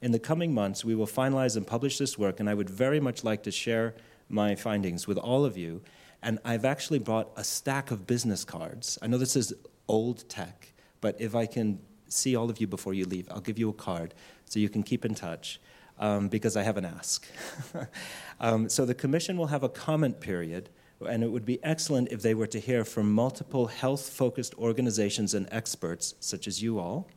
In 0.00 0.12
the 0.12 0.18
coming 0.18 0.54
months, 0.54 0.84
we 0.84 0.94
will 0.94 1.06
finalize 1.06 1.56
and 1.56 1.66
publish 1.66 1.98
this 1.98 2.16
work, 2.16 2.38
and 2.38 2.48
I 2.48 2.54
would 2.54 2.70
very 2.70 3.00
much 3.00 3.24
like 3.24 3.42
to 3.42 3.50
share 3.50 3.94
my 4.28 4.54
findings 4.54 5.06
with 5.06 5.18
all 5.18 5.44
of 5.44 5.56
you. 5.56 5.82
And 6.22 6.38
I've 6.44 6.64
actually 6.64 6.98
brought 6.98 7.30
a 7.36 7.44
stack 7.44 7.90
of 7.90 8.06
business 8.06 8.44
cards. 8.44 8.98
I 9.00 9.06
know 9.06 9.18
this 9.18 9.36
is 9.36 9.54
old 9.86 10.28
tech, 10.28 10.72
but 11.00 11.20
if 11.20 11.34
I 11.34 11.46
can 11.46 11.78
see 12.08 12.34
all 12.34 12.50
of 12.50 12.60
you 12.60 12.66
before 12.66 12.94
you 12.94 13.04
leave, 13.04 13.28
I'll 13.30 13.40
give 13.40 13.58
you 13.58 13.68
a 13.68 13.74
card 13.74 14.14
so 14.44 14.58
you 14.58 14.68
can 14.68 14.82
keep 14.82 15.04
in 15.04 15.14
touch 15.14 15.60
um, 15.98 16.28
because 16.28 16.56
I 16.56 16.62
have 16.62 16.76
an 16.76 16.84
ask. 16.84 17.26
um, 18.40 18.68
so 18.68 18.84
the 18.84 18.94
Commission 18.94 19.36
will 19.36 19.46
have 19.46 19.62
a 19.62 19.68
comment 19.68 20.20
period, 20.20 20.70
and 21.06 21.22
it 21.22 21.30
would 21.30 21.44
be 21.44 21.62
excellent 21.62 22.08
if 22.10 22.22
they 22.22 22.34
were 22.34 22.46
to 22.46 22.58
hear 22.58 22.84
from 22.84 23.12
multiple 23.12 23.66
health 23.66 24.08
focused 24.08 24.54
organizations 24.58 25.34
and 25.34 25.48
experts, 25.50 26.14
such 26.20 26.46
as 26.46 26.62
you 26.62 26.78
all, 26.78 27.08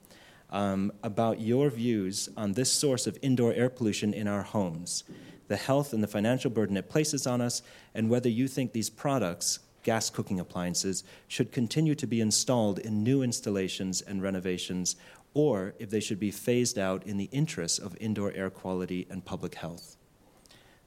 um, 0.49 0.91
about 1.03 1.39
your 1.39 1.69
views 1.69 2.29
on 2.35 2.53
this 2.53 2.71
source 2.71 3.07
of 3.07 3.17
indoor 3.21 3.53
air 3.53 3.69
pollution 3.69 4.13
in 4.13 4.27
our 4.27 4.43
homes, 4.43 5.03
the 5.51 5.57
health 5.57 5.91
and 5.91 6.01
the 6.01 6.07
financial 6.07 6.49
burden 6.49 6.77
it 6.77 6.89
places 6.89 7.27
on 7.27 7.41
us, 7.41 7.61
and 7.93 8.09
whether 8.09 8.29
you 8.29 8.47
think 8.47 8.71
these 8.71 8.89
products, 8.89 9.59
gas 9.83 10.09
cooking 10.09 10.39
appliances, 10.39 11.03
should 11.27 11.51
continue 11.51 11.93
to 11.93 12.07
be 12.07 12.21
installed 12.21 12.79
in 12.79 13.03
new 13.03 13.21
installations 13.21 14.01
and 14.01 14.23
renovations 14.23 14.95
or 15.33 15.73
if 15.77 15.89
they 15.89 15.99
should 15.99 16.21
be 16.21 16.31
phased 16.31 16.79
out 16.79 17.05
in 17.05 17.17
the 17.17 17.29
interests 17.33 17.79
of 17.79 17.97
indoor 17.99 18.31
air 18.31 18.49
quality 18.49 19.05
and 19.09 19.25
public 19.25 19.55
health. 19.55 19.97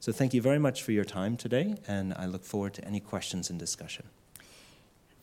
So, 0.01 0.13
thank 0.13 0.33
you 0.33 0.41
very 0.41 0.59
much 0.59 0.83
for 0.83 0.93
your 0.93 1.05
time 1.05 1.37
today, 1.37 1.77
and 1.87 2.15
I 2.15 2.25
look 2.25 2.45
forward 2.45 2.73
to 2.75 2.85
any 2.87 3.01
questions 3.01 3.51
and 3.51 3.59
discussion. 3.59 4.07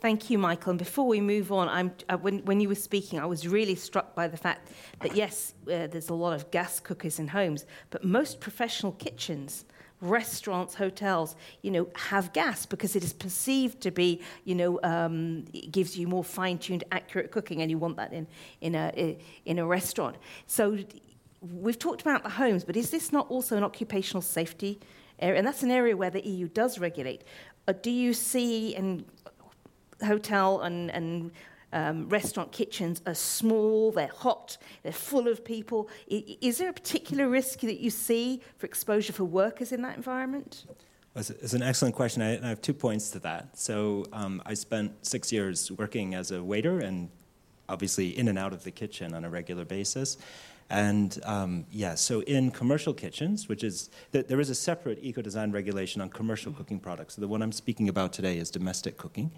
Thank 0.02 0.32
you, 0.32 0.40
Michael. 0.40 0.72
And 0.72 0.80
before 0.80 1.06
we 1.06 1.22
move 1.22 1.52
on, 1.52 1.70
I'm, 1.70 1.94
uh, 2.10 2.18
when, 2.18 2.40
when, 2.40 2.60
you 2.60 2.68
were 2.68 2.74
speaking, 2.74 3.20
I 3.20 3.28
was 3.28 3.48
really 3.48 3.76
struck 3.76 4.16
by 4.16 4.28
the 4.28 4.36
fact 4.36 4.72
that, 5.02 5.16
yes, 5.16 5.54
uh, 5.68 5.86
there's 5.86 6.10
a 6.10 6.16
lot 6.16 6.34
of 6.34 6.50
gas 6.50 6.80
cookers 6.80 7.20
in 7.20 7.28
homes, 7.28 7.68
but 7.92 8.04
most 8.04 8.40
professional 8.40 8.94
kitchens 8.94 9.64
restaurants, 10.02 10.74
hotels, 10.74 11.36
you 11.62 11.70
know, 11.70 11.88
have 11.96 12.34
gas 12.34 12.66
because 12.66 12.96
it 12.96 13.04
is 13.04 13.14
perceived 13.14 13.82
to 13.82 13.92
be, 13.92 14.20
you 14.46 14.56
know, 14.56 14.80
um, 14.82 15.46
it 15.54 15.72
gives 15.72 15.96
you 15.96 16.08
more 16.08 16.24
fine-tuned, 16.24 16.84
accurate 16.92 17.30
cooking, 17.30 17.62
and 17.62 17.70
you 17.70 17.78
want 17.78 17.96
that 17.98 18.12
in 18.12 18.26
in 18.62 18.74
a 18.74 19.16
in 19.46 19.60
a 19.60 19.66
restaurant. 19.66 20.16
So 20.48 20.80
we've 21.42 21.78
talked 21.78 22.02
about 22.02 22.24
the 22.24 22.30
homes, 22.30 22.64
but 22.64 22.76
is 22.76 22.90
this 22.90 23.12
not 23.12 23.30
also 23.30 23.58
an 23.58 23.64
occupational 23.64 24.24
safety 24.24 24.80
area? 25.20 25.38
And 25.38 25.46
that's 25.46 25.62
an 25.62 25.70
area 25.70 25.96
where 25.96 26.10
the 26.10 26.28
EU 26.28 26.48
does 26.48 26.80
regulate. 26.80 27.24
Uh, 27.68 27.74
do 27.74 27.92
you 27.92 28.16
see 28.16 28.76
in 28.76 29.06
hotel 30.04 30.62
and, 30.62 30.92
and 30.92 31.32
um, 31.74 32.10
restaurant 32.10 32.52
kitchens 32.52 33.02
are 33.06 33.16
small, 33.16 33.92
they're 33.92 34.08
hot, 34.08 34.58
they're 34.84 34.92
full 34.92 35.28
of 35.28 35.46
people. 35.46 35.90
Is 36.08 36.58
there 36.58 36.70
a 36.70 36.74
particular 36.74 37.30
risk 37.30 37.60
that 37.62 37.80
you 37.80 37.90
see 37.90 38.42
for 38.58 38.66
exposure 38.66 39.14
for 39.14 39.24
workers 39.24 39.72
in 39.72 39.82
that 39.84 39.96
environment? 39.96 40.66
It's 41.16 41.54
an 41.54 41.62
excellent 41.62 41.96
question. 41.96 42.22
I 42.22 42.48
have 42.48 42.62
two 42.62 42.74
points 42.74 43.10
to 43.12 43.20
that. 43.20 43.58
So, 43.58 44.06
um, 44.14 44.42
I 44.46 44.54
spent 44.54 45.06
six 45.06 45.32
years 45.32 45.70
working 45.72 46.16
as 46.16 46.32
a 46.32 46.42
waiter 46.42 46.80
and 46.80 47.10
obviously 47.68 48.18
in 48.18 48.28
and 48.28 48.40
out 48.40 48.54
of 48.54 48.64
the 48.64 48.72
kitchen 48.72 49.14
on 49.14 49.26
a 49.26 49.30
regular 49.30 49.66
basis. 49.66 50.18
And 50.70 51.20
um, 51.26 51.66
yeah, 51.70 51.96
so 51.96 52.22
in 52.22 52.50
commercial 52.50 52.94
kitchens, 52.94 53.50
which 53.50 53.62
is, 53.62 53.90
there 54.14 54.40
is 54.40 54.50
a 54.50 54.56
separate 54.56 55.00
eco 55.02 55.22
design 55.22 55.52
regulation 55.52 56.02
on 56.02 56.10
commercial 56.10 56.54
cooking 56.54 56.80
products. 56.80 57.16
So 57.16 57.22
the 57.22 57.28
one 57.28 57.42
I'm 57.42 57.52
speaking 57.52 57.90
about 57.90 58.14
today 58.14 58.38
is 58.38 58.50
domestic 58.50 58.98
cooking. 58.98 59.32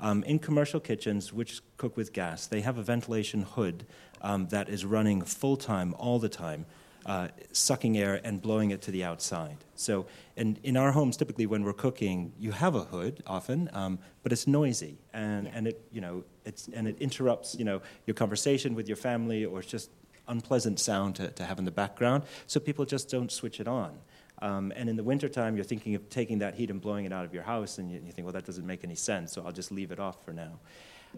Um, 0.00 0.22
in 0.24 0.38
commercial 0.38 0.80
kitchens, 0.80 1.32
which 1.32 1.60
cook 1.76 1.96
with 1.96 2.12
gas, 2.12 2.46
they 2.46 2.60
have 2.60 2.78
a 2.78 2.82
ventilation 2.82 3.42
hood 3.42 3.86
um, 4.20 4.48
that 4.48 4.68
is 4.68 4.84
running 4.84 5.22
full 5.22 5.56
time 5.56 5.94
all 5.98 6.18
the 6.18 6.28
time, 6.28 6.66
uh, 7.06 7.28
sucking 7.52 7.96
air 7.96 8.20
and 8.24 8.40
blowing 8.40 8.70
it 8.70 8.82
to 8.82 8.90
the 8.90 9.04
outside. 9.04 9.58
So, 9.76 10.06
in, 10.36 10.58
in 10.62 10.76
our 10.76 10.92
homes, 10.92 11.16
typically 11.16 11.46
when 11.46 11.62
we're 11.62 11.74
cooking, 11.74 12.32
you 12.38 12.52
have 12.52 12.74
a 12.74 12.84
hood 12.84 13.22
often, 13.26 13.70
um, 13.72 13.98
but 14.22 14.32
it's 14.32 14.46
noisy 14.46 14.98
and, 15.12 15.46
and 15.48 15.68
it 15.68 15.80
you 15.92 16.00
know 16.00 16.24
it's 16.44 16.68
and 16.68 16.88
it 16.88 16.98
interrupts 16.98 17.54
you 17.54 17.64
know 17.64 17.82
your 18.06 18.14
conversation 18.14 18.74
with 18.74 18.88
your 18.88 18.96
family 18.96 19.44
or 19.44 19.60
it's 19.60 19.70
just 19.70 19.90
unpleasant 20.28 20.80
sound 20.80 21.16
to, 21.16 21.30
to 21.30 21.44
have 21.44 21.58
in 21.58 21.64
the 21.64 21.70
background. 21.70 22.24
So 22.46 22.60
people 22.60 22.84
just 22.84 23.10
don't 23.10 23.30
switch 23.30 23.60
it 23.60 23.68
on. 23.68 23.98
Um, 24.44 24.74
and 24.76 24.90
in 24.90 24.96
the 24.96 25.02
wintertime, 25.02 25.56
you're 25.56 25.64
thinking 25.64 25.94
of 25.94 26.10
taking 26.10 26.40
that 26.40 26.54
heat 26.54 26.68
and 26.68 26.78
blowing 26.78 27.06
it 27.06 27.14
out 27.14 27.24
of 27.24 27.32
your 27.32 27.44
house, 27.44 27.78
and 27.78 27.90
you, 27.90 28.02
you 28.04 28.12
think, 28.12 28.26
well, 28.26 28.34
that 28.34 28.44
doesn't 28.44 28.66
make 28.66 28.84
any 28.84 28.94
sense, 28.94 29.32
so 29.32 29.42
I'll 29.42 29.52
just 29.52 29.72
leave 29.72 29.90
it 29.90 29.98
off 29.98 30.22
for 30.22 30.34
now. 30.34 30.60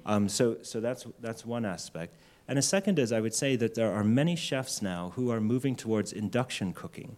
Um, 0.04 0.28
so 0.28 0.58
so 0.62 0.78
that's, 0.78 1.06
that's 1.18 1.44
one 1.44 1.64
aspect. 1.64 2.14
And 2.46 2.56
a 2.56 2.62
second 2.62 3.00
is, 3.00 3.10
I 3.10 3.20
would 3.20 3.34
say 3.34 3.56
that 3.56 3.74
there 3.74 3.92
are 3.92 4.04
many 4.04 4.36
chefs 4.36 4.80
now 4.80 5.12
who 5.16 5.32
are 5.32 5.40
moving 5.40 5.74
towards 5.74 6.12
induction 6.12 6.72
cooking. 6.72 7.16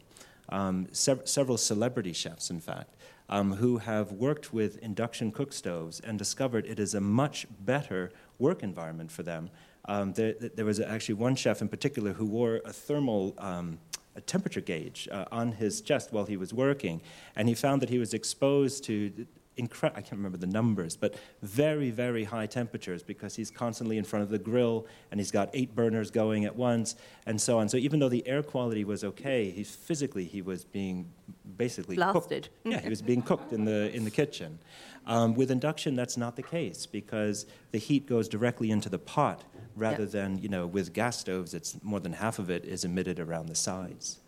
Um, 0.48 0.86
sev- 0.92 1.28
several 1.28 1.58
celebrity 1.58 2.14
chefs, 2.14 2.48
in 2.48 2.60
fact, 2.60 2.96
um, 3.28 3.56
who 3.56 3.76
have 3.76 4.10
worked 4.12 4.50
with 4.50 4.78
induction 4.78 5.30
cook 5.30 5.52
stoves 5.52 6.00
and 6.00 6.18
discovered 6.18 6.64
it 6.64 6.78
is 6.78 6.94
a 6.94 7.02
much 7.02 7.46
better 7.60 8.10
work 8.38 8.62
environment 8.62 9.12
for 9.12 9.22
them. 9.22 9.50
Um, 9.84 10.14
there, 10.14 10.32
there, 10.32 10.64
was 10.64 10.80
actually 10.80 11.16
one 11.16 11.34
chef 11.34 11.60
in 11.60 11.68
particular 11.68 12.14
who 12.14 12.24
wore 12.24 12.62
a 12.64 12.72
thermal 12.72 13.34
um, 13.36 13.78
a 14.18 14.20
temperature 14.20 14.60
gauge 14.60 15.08
uh, 15.10 15.24
on 15.30 15.52
his 15.52 15.80
chest 15.80 16.12
while 16.12 16.26
he 16.26 16.36
was 16.36 16.52
working, 16.52 17.00
and 17.36 17.48
he 17.48 17.54
found 17.54 17.80
that 17.80 17.88
he 17.88 17.98
was 17.98 18.12
exposed 18.12 18.84
to 18.84 19.26
incre- 19.56 19.92
I 19.94 20.00
can't 20.00 20.12
remember 20.12 20.38
the 20.38 20.46
numbers, 20.46 20.96
but 20.96 21.14
very, 21.42 21.90
very 21.90 22.24
high 22.24 22.46
temperatures 22.46 23.02
because 23.02 23.34
he's 23.36 23.50
constantly 23.50 23.98
in 23.98 24.04
front 24.04 24.24
of 24.24 24.30
the 24.30 24.38
grill 24.38 24.86
and 25.10 25.20
he's 25.20 25.30
got 25.30 25.50
eight 25.52 25.74
burners 25.74 26.10
going 26.10 26.44
at 26.44 26.56
once 26.56 26.96
and 27.26 27.40
so 27.40 27.58
on. 27.58 27.68
So 27.68 27.76
even 27.76 28.00
though 28.00 28.08
the 28.08 28.26
air 28.26 28.42
quality 28.42 28.84
was 28.84 29.04
okay, 29.04 29.50
he 29.50 29.64
physically 29.64 30.24
he 30.24 30.42
was 30.42 30.64
being 30.64 31.10
basically 31.56 31.96
blasted. 31.96 32.44
Cooked. 32.44 32.50
Yeah, 32.64 32.80
he 32.80 32.88
was 32.88 33.02
being 33.02 33.22
cooked 33.22 33.52
in 33.52 33.64
the 33.64 33.94
in 33.94 34.04
the 34.04 34.10
kitchen. 34.10 34.58
Um, 35.06 35.34
with 35.34 35.50
induction, 35.50 35.94
that's 35.94 36.16
not 36.16 36.36
the 36.36 36.42
case 36.42 36.86
because 36.86 37.46
the 37.72 37.78
heat 37.78 38.06
goes 38.06 38.28
directly 38.28 38.70
into 38.70 38.88
the 38.88 38.98
pot 38.98 39.42
rather 39.78 40.04
yep. 40.04 40.12
than 40.12 40.38
you 40.38 40.48
know 40.48 40.66
with 40.66 40.92
gas 40.92 41.18
stoves. 41.18 41.54
It's 41.54 41.82
more 41.82 42.00
than 42.00 42.12
half 42.12 42.38
of 42.38 42.50
it 42.50 42.64
is 42.64 42.84
emitted 42.84 43.20
around 43.20 43.46
the 43.46 43.54
sides. 43.54 44.18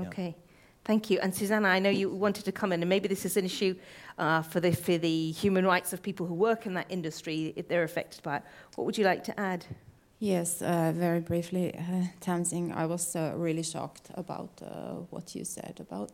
Okay. 0.00 0.34
Yeah. 0.36 0.44
Thank 0.84 1.08
you. 1.08 1.18
And 1.20 1.34
Susanna, 1.34 1.68
I 1.68 1.78
know 1.78 1.88
you 1.88 2.10
wanted 2.10 2.44
to 2.44 2.52
come 2.52 2.70
in, 2.70 2.82
and 2.82 2.88
maybe 2.90 3.08
this 3.08 3.24
is 3.24 3.38
an 3.38 3.46
issue 3.46 3.74
uh, 4.18 4.42
for, 4.42 4.60
the, 4.60 4.72
for 4.72 4.98
the 4.98 5.30
human 5.32 5.64
rights 5.64 5.94
of 5.94 6.02
people 6.02 6.26
who 6.26 6.34
work 6.34 6.66
in 6.66 6.74
that 6.74 6.86
industry 6.90 7.54
if 7.56 7.68
they're 7.68 7.84
affected 7.84 8.22
by 8.22 8.36
it. 8.36 8.42
What 8.74 8.84
would 8.84 8.98
you 8.98 9.04
like 9.04 9.24
to 9.24 9.40
add? 9.40 9.64
Yes, 10.18 10.62
uh, 10.62 10.92
very 10.94 11.20
briefly, 11.20 11.74
uh, 11.74 12.04
Tamsin, 12.20 12.72
I 12.72 12.86
was 12.86 13.16
uh, 13.16 13.32
really 13.34 13.62
shocked 13.62 14.10
about 14.14 14.62
uh, 14.62 14.94
what 15.10 15.34
you 15.34 15.44
said 15.44 15.78
about 15.80 16.12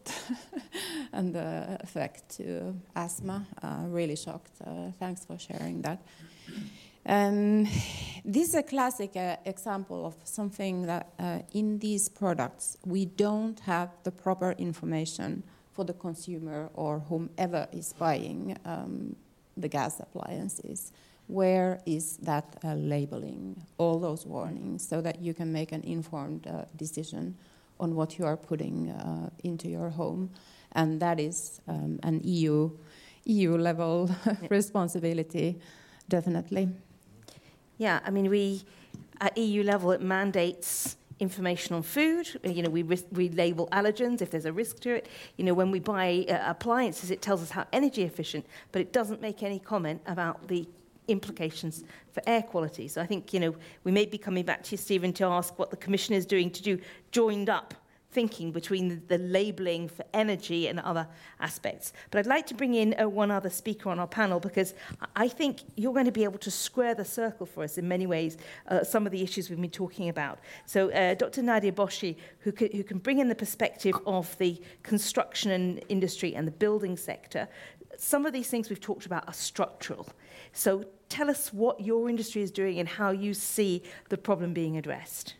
and 1.12 1.34
the 1.34 1.78
effect 1.80 2.36
to 2.36 2.74
asthma. 2.96 3.46
Uh, 3.62 3.84
really 3.86 4.16
shocked. 4.16 4.52
Uh, 4.64 4.90
thanks 4.98 5.24
for 5.24 5.38
sharing 5.38 5.82
that. 5.82 6.00
Um, 7.06 7.64
this 8.24 8.48
is 8.48 8.54
a 8.54 8.62
classic 8.62 9.16
uh, 9.16 9.36
example 9.44 10.06
of 10.06 10.14
something 10.24 10.86
that 10.86 11.12
uh, 11.18 11.38
in 11.52 11.78
these 11.78 12.08
products 12.08 12.76
we 12.84 13.06
don't 13.06 13.58
have 13.60 13.90
the 14.04 14.10
proper 14.10 14.52
information 14.52 15.42
for 15.72 15.84
the 15.84 15.94
consumer 15.94 16.68
or 16.74 16.98
whomever 17.00 17.66
is 17.72 17.92
buying 17.94 18.56
um, 18.64 19.16
the 19.56 19.68
gas 19.68 20.00
appliances. 20.00 20.92
Where 21.26 21.80
is 21.86 22.16
that 22.18 22.56
uh, 22.64 22.74
labeling, 22.74 23.62
all 23.78 24.00
those 24.00 24.26
warnings, 24.26 24.86
so 24.86 25.00
that 25.00 25.20
you 25.22 25.32
can 25.32 25.52
make 25.52 25.70
an 25.70 25.82
informed 25.84 26.46
uh, 26.46 26.64
decision 26.76 27.36
on 27.78 27.94
what 27.94 28.18
you 28.18 28.26
are 28.26 28.36
putting 28.36 28.90
uh, 28.90 29.30
into 29.44 29.68
your 29.68 29.90
home? 29.90 30.30
And 30.72 31.00
that 31.00 31.20
is 31.20 31.60
um, 31.68 32.00
an 32.02 32.20
EU, 32.24 32.70
EU 33.24 33.56
level 33.56 34.10
responsibility, 34.50 35.60
definitely. 36.08 36.68
Yeah, 37.80 38.00
I 38.04 38.10
mean, 38.10 38.28
we 38.28 38.62
at 39.22 39.38
EU 39.38 39.62
level 39.62 39.90
it 39.92 40.02
mandates 40.02 40.98
information 41.18 41.74
on 41.74 41.82
food. 41.82 42.28
You 42.44 42.62
know, 42.62 42.68
we, 42.68 42.82
we 42.82 43.30
label 43.30 43.70
allergens 43.72 44.20
if 44.20 44.30
there's 44.30 44.44
a 44.44 44.52
risk 44.52 44.80
to 44.80 44.96
it. 44.96 45.08
You 45.38 45.44
know, 45.44 45.54
when 45.54 45.70
we 45.70 45.78
buy 45.78 46.26
uh, 46.28 46.40
appliances, 46.44 47.10
it 47.10 47.22
tells 47.22 47.40
us 47.40 47.48
how 47.48 47.66
energy 47.72 48.02
efficient, 48.02 48.44
but 48.70 48.82
it 48.82 48.92
doesn't 48.92 49.22
make 49.22 49.42
any 49.42 49.58
comment 49.58 50.02
about 50.04 50.46
the 50.46 50.68
implications 51.08 51.82
for 52.12 52.22
air 52.26 52.42
quality. 52.42 52.86
So 52.86 53.00
I 53.00 53.06
think, 53.06 53.32
you 53.32 53.40
know, 53.40 53.56
we 53.84 53.92
may 53.92 54.04
be 54.04 54.18
coming 54.18 54.44
back 54.44 54.62
to 54.64 54.72
you, 54.72 54.76
Stephen, 54.76 55.14
to 55.14 55.24
ask 55.24 55.58
what 55.58 55.70
the 55.70 55.78
Commission 55.78 56.14
is 56.14 56.26
doing 56.26 56.50
to 56.50 56.62
do 56.62 56.78
joined 57.12 57.48
up 57.48 57.72
thinking 58.12 58.50
between 58.50 58.88
the, 58.88 59.16
the 59.16 59.18
labelling 59.18 59.88
for 59.88 60.04
energy 60.12 60.66
and 60.66 60.80
other 60.80 61.06
aspects. 61.38 61.92
But 62.10 62.18
I'd 62.18 62.26
like 62.26 62.46
to 62.48 62.54
bring 62.54 62.74
in 62.74 62.94
uh, 63.00 63.08
one 63.08 63.30
other 63.30 63.50
speaker 63.50 63.88
on 63.88 63.98
our 63.98 64.06
panel 64.06 64.40
because 64.40 64.74
I 65.14 65.28
think 65.28 65.60
you're 65.76 65.92
going 65.92 66.06
to 66.06 66.12
be 66.12 66.24
able 66.24 66.38
to 66.38 66.50
square 66.50 66.94
the 66.94 67.04
circle 67.04 67.46
for 67.46 67.62
us 67.62 67.78
in 67.78 67.86
many 67.86 68.06
ways, 68.06 68.36
uh, 68.68 68.82
some 68.82 69.06
of 69.06 69.12
the 69.12 69.22
issues 69.22 69.48
we've 69.48 69.60
been 69.60 69.70
talking 69.70 70.08
about. 70.08 70.40
So, 70.66 70.90
uh, 70.90 71.14
Dr. 71.14 71.42
Nadia 71.42 71.72
Boschi, 71.72 72.16
who, 72.40 72.52
can, 72.52 72.70
who 72.72 72.82
can 72.82 72.98
bring 72.98 73.20
in 73.20 73.28
the 73.28 73.34
perspective 73.34 73.94
of 74.06 74.36
the 74.38 74.60
construction 74.82 75.78
industry 75.88 76.34
and 76.34 76.46
the 76.46 76.52
building 76.52 76.96
sector. 76.96 77.48
Some 77.96 78.26
of 78.26 78.32
these 78.32 78.48
things 78.48 78.70
we've 78.70 78.80
talked 78.80 79.06
about 79.06 79.28
are 79.28 79.34
structural. 79.34 80.08
So, 80.52 80.84
tell 81.08 81.30
us 81.30 81.52
what 81.52 81.80
your 81.80 82.08
industry 82.08 82.42
is 82.42 82.50
doing 82.50 82.78
and 82.78 82.88
how 82.88 83.10
you 83.10 83.34
see 83.34 83.82
the 84.08 84.16
problem 84.16 84.52
being 84.52 84.76
addressed. 84.76 85.34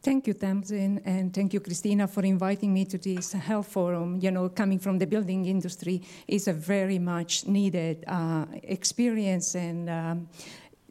Thank 0.00 0.28
you, 0.28 0.34
Tamsin, 0.34 1.00
and 1.04 1.34
thank 1.34 1.52
you, 1.52 1.58
Christina, 1.58 2.06
for 2.06 2.22
inviting 2.22 2.72
me 2.72 2.84
to 2.84 2.98
this 2.98 3.32
health 3.32 3.66
forum. 3.66 4.20
You 4.22 4.30
know, 4.30 4.48
coming 4.48 4.78
from 4.78 4.96
the 4.96 5.06
building 5.08 5.46
industry 5.46 6.02
is 6.28 6.46
a 6.46 6.52
very 6.52 7.00
much 7.00 7.46
needed 7.48 8.04
uh, 8.06 8.46
experience 8.62 9.56
and 9.56 9.90
um, 9.90 10.28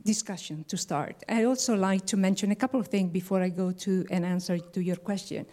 discussion 0.03 0.65
to 0.67 0.77
start. 0.77 1.15
I 1.29 1.45
also 1.45 1.75
like 1.75 2.05
to 2.07 2.17
mention 2.17 2.51
a 2.51 2.55
couple 2.55 2.79
of 2.79 2.87
things 2.87 3.11
before 3.11 3.41
I 3.41 3.49
go 3.49 3.71
to 3.71 4.05
an 4.09 4.23
answer 4.23 4.57
to 4.57 4.81
your 4.81 4.95
question. 4.97 5.45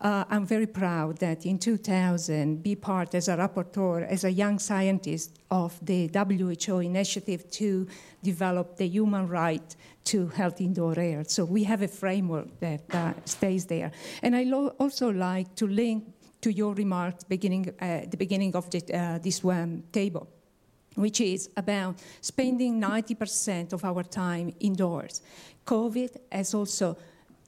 Uh, 0.00 0.24
I'm 0.28 0.46
very 0.46 0.66
proud 0.66 1.18
that 1.18 1.46
in 1.46 1.58
2000, 1.58 2.62
be 2.62 2.74
part 2.74 3.14
as 3.14 3.28
a 3.28 3.36
rapporteur, 3.36 4.06
as 4.06 4.24
a 4.24 4.30
young 4.30 4.58
scientist 4.58 5.38
of 5.50 5.78
the 5.82 6.10
WHO 6.14 6.78
initiative 6.80 7.50
to 7.52 7.86
develop 8.22 8.76
the 8.76 8.86
human 8.86 9.28
right 9.28 9.76
to 10.08 10.28
healthy 10.28 10.64
indoor 10.64 10.98
air. 10.98 11.22
So 11.24 11.44
we 11.44 11.64
have 11.64 11.82
a 11.82 11.88
framework 11.88 12.48
that 12.60 12.82
uh, 12.94 13.12
stays 13.24 13.66
there. 13.66 13.90
And 14.22 14.34
I 14.34 14.44
lo- 14.44 14.74
also 14.78 15.10
like 15.10 15.54
to 15.56 15.66
link 15.66 16.04
to 16.40 16.50
your 16.50 16.74
remarks 16.74 17.24
beginning 17.24 17.68
uh, 17.80 18.00
the 18.10 18.16
beginning 18.16 18.56
of 18.56 18.70
the, 18.70 18.80
uh, 18.92 19.18
this 19.18 19.44
one 19.44 19.82
table 19.92 20.26
which 20.94 21.20
is 21.20 21.48
about 21.56 21.94
spending 22.20 22.80
90% 22.80 23.72
of 23.72 23.84
our 23.84 24.02
time 24.02 24.52
indoors. 24.58 25.22
COVID 25.64 26.16
has 26.32 26.54
also 26.54 26.96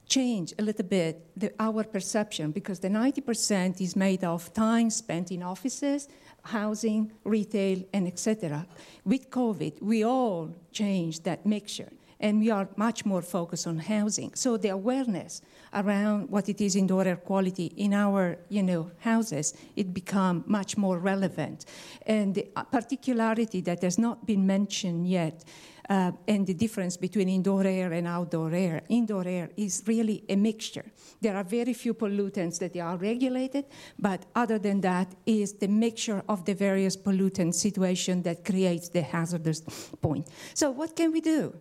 changed 0.07 0.53
a 0.57 0.61
little 0.61 0.85
bit 0.85 1.27
the, 1.35 1.51
our 1.59 1.83
perception 1.83 2.51
because 2.51 2.79
the 2.79 2.87
90% 2.87 3.81
is 3.81 3.95
made 3.95 4.23
of 4.23 4.53
time 4.53 4.89
spent 4.89 5.31
in 5.31 5.43
offices, 5.43 6.07
housing, 6.43 7.11
retail, 7.25 7.83
and 7.93 8.07
etc. 8.07 8.65
With 9.03 9.29
COVID, 9.29 9.81
we 9.81 10.05
all 10.05 10.55
changed 10.71 11.25
that 11.25 11.45
mixture 11.45 11.91
and 12.21 12.39
we 12.39 12.49
are 12.49 12.69
much 12.77 13.05
more 13.05 13.21
focused 13.21 13.67
on 13.67 13.77
housing. 13.77 14.33
So 14.35 14.57
the 14.57 14.69
awareness 14.69 15.41
around 15.73 16.29
what 16.29 16.47
it 16.47 16.61
is 16.61 16.75
indoor 16.75 17.05
air 17.05 17.15
quality 17.15 17.73
in 17.77 17.93
our 17.93 18.37
you 18.49 18.63
know 18.63 18.91
houses 18.99 19.53
it 19.75 19.93
become 19.93 20.43
much 20.45 20.77
more 20.77 20.99
relevant 20.99 21.65
and 22.05 22.35
the 22.35 22.43
particularity 22.71 23.61
that 23.61 23.81
has 23.81 23.97
not 23.97 24.25
been 24.25 24.45
mentioned 24.45 25.07
yet 25.07 25.45
uh, 25.89 26.11
and 26.27 26.47
the 26.47 26.53
difference 26.53 26.95
between 26.95 27.27
indoor 27.27 27.65
air 27.65 27.91
and 27.91 28.07
outdoor 28.07 28.53
air. 28.53 28.81
Indoor 28.87 29.27
air 29.27 29.49
is 29.57 29.83
really 29.87 30.23
a 30.29 30.35
mixture. 30.35 30.85
There 31.19 31.35
are 31.35 31.43
very 31.43 31.73
few 31.73 31.93
pollutants 31.93 32.59
that 32.59 32.77
are 32.77 32.97
regulated, 32.97 33.65
but 33.99 34.25
other 34.33 34.57
than 34.57 34.81
that 34.81 35.13
is 35.25 35.53
the 35.53 35.67
mixture 35.67 36.23
of 36.29 36.45
the 36.45 36.53
various 36.53 36.95
pollutant 36.95 37.55
situation 37.55 38.21
that 38.23 38.45
creates 38.45 38.89
the 38.89 39.01
hazardous 39.01 39.61
point. 40.01 40.27
So 40.53 40.71
what 40.71 40.95
can 40.95 41.11
we 41.11 41.19
do? 41.19 41.53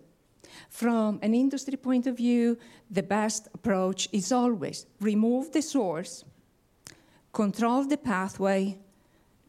From 0.70 1.18
an 1.20 1.34
industry 1.34 1.76
point 1.76 2.06
of 2.06 2.16
view, 2.16 2.56
the 2.88 3.02
best 3.02 3.48
approach 3.52 4.08
is 4.12 4.30
always 4.30 4.86
remove 5.00 5.50
the 5.50 5.62
source, 5.62 6.24
control 7.32 7.84
the 7.84 7.96
pathway, 7.96 8.78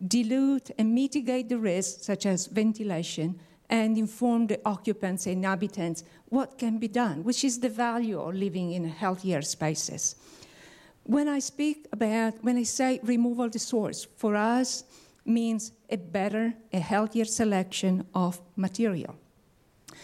dilute 0.05 0.71
and 0.79 0.93
mitigate 0.95 1.47
the 1.47 1.59
risks, 1.59 2.07
such 2.07 2.25
as 2.25 2.47
ventilation, 2.47 3.39
and 3.69 3.97
inform 3.99 4.47
the 4.47 4.59
occupants 4.65 5.27
and 5.27 5.37
inhabitants 5.37 6.03
what 6.29 6.57
can 6.57 6.79
be 6.79 6.87
done, 6.87 7.23
which 7.23 7.43
is 7.43 7.59
the 7.59 7.69
value 7.69 8.19
of 8.19 8.33
living 8.33 8.73
in 8.73 8.83
healthier 8.85 9.43
spaces. 9.43 10.15
When 11.03 11.27
I 11.27 11.39
speak 11.39 11.87
about, 11.93 12.43
when 12.43 12.57
I 12.57 12.63
say 12.63 12.99
removal 13.03 13.47
the 13.47 13.59
source, 13.59 14.07
for 14.17 14.35
us 14.35 14.83
means 15.23 15.71
a 15.87 15.97
better, 15.97 16.55
a 16.73 16.79
healthier 16.79 17.25
selection 17.25 18.07
of 18.15 18.41
material. 18.55 19.15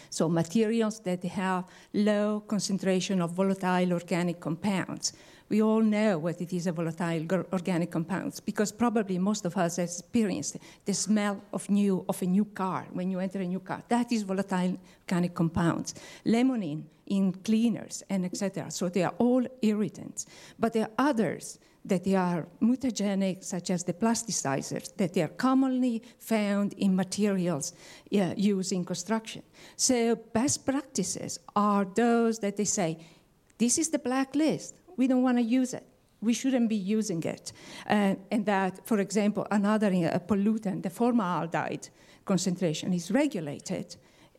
So 0.09 0.29
materials 0.29 0.99
that 1.01 1.23
have 1.23 1.65
low 1.93 2.41
concentration 2.47 3.21
of 3.21 3.31
volatile 3.31 3.93
organic 3.93 4.39
compounds. 4.39 5.13
We 5.49 5.61
all 5.61 5.81
know 5.81 6.17
what 6.17 6.41
it 6.41 6.51
is 6.51 6.67
a 6.67 6.73
volatile 6.73 7.25
organic 7.53 7.89
compounds 7.89 8.41
because 8.41 8.71
probably 8.71 9.17
most 9.17 9.45
of 9.45 9.55
us 9.55 9.77
have 9.77 9.85
experienced 9.85 10.57
the 10.83 10.93
smell 10.93 11.41
of 11.53 11.69
new 11.69 12.03
of 12.09 12.21
a 12.21 12.25
new 12.25 12.45
car 12.45 12.85
when 12.91 13.09
you 13.09 13.19
enter 13.19 13.39
a 13.39 13.47
new 13.47 13.61
car. 13.61 13.81
That 13.87 14.11
is 14.11 14.23
volatile 14.23 14.77
organic 15.05 15.33
compounds. 15.33 15.95
Limonene 16.25 16.83
in 17.07 17.31
cleaners 17.31 18.03
and 18.09 18.25
etc. 18.25 18.69
So 18.71 18.89
they 18.89 19.03
are 19.03 19.13
all 19.17 19.45
irritants. 19.61 20.25
But 20.59 20.73
there 20.73 20.83
are 20.83 21.09
others 21.09 21.59
that 21.89 22.03
they 22.03 22.15
are 22.15 22.47
mutagenic, 22.61 23.43
such 23.43 23.69
as 23.69 23.83
the 23.83 23.93
plasticizers, 23.93 24.95
that 24.97 25.13
they 25.13 25.21
are 25.21 25.27
commonly 25.27 26.03
found 26.19 26.73
in 26.73 26.95
materials 26.95 27.73
yeah, 28.09 28.33
used 28.35 28.71
in 28.71 28.85
construction. 28.85 29.43
So, 29.75 30.15
best 30.15 30.65
practices 30.65 31.39
are 31.55 31.85
those 31.85 32.39
that 32.39 32.57
they 32.57 32.65
say, 32.65 32.97
this 33.57 33.77
is 33.77 33.89
the 33.89 33.99
blacklist, 33.99 34.75
we 34.97 35.07
don't 35.07 35.23
want 35.23 35.37
to 35.37 35.43
use 35.43 35.73
it. 35.73 35.85
We 36.21 36.33
shouldn't 36.33 36.69
be 36.69 36.75
using 36.75 37.23
it. 37.23 37.53
and 37.85 38.45
that, 38.45 38.85
for 38.87 38.99
example, 38.99 39.45
another 39.51 39.87
uh, 39.87 40.19
pollutant, 40.19 40.81
the 40.81 40.89
formaldehyde 40.89 41.89
concentration, 42.25 42.93
is 42.93 43.11
regulated 43.11 43.95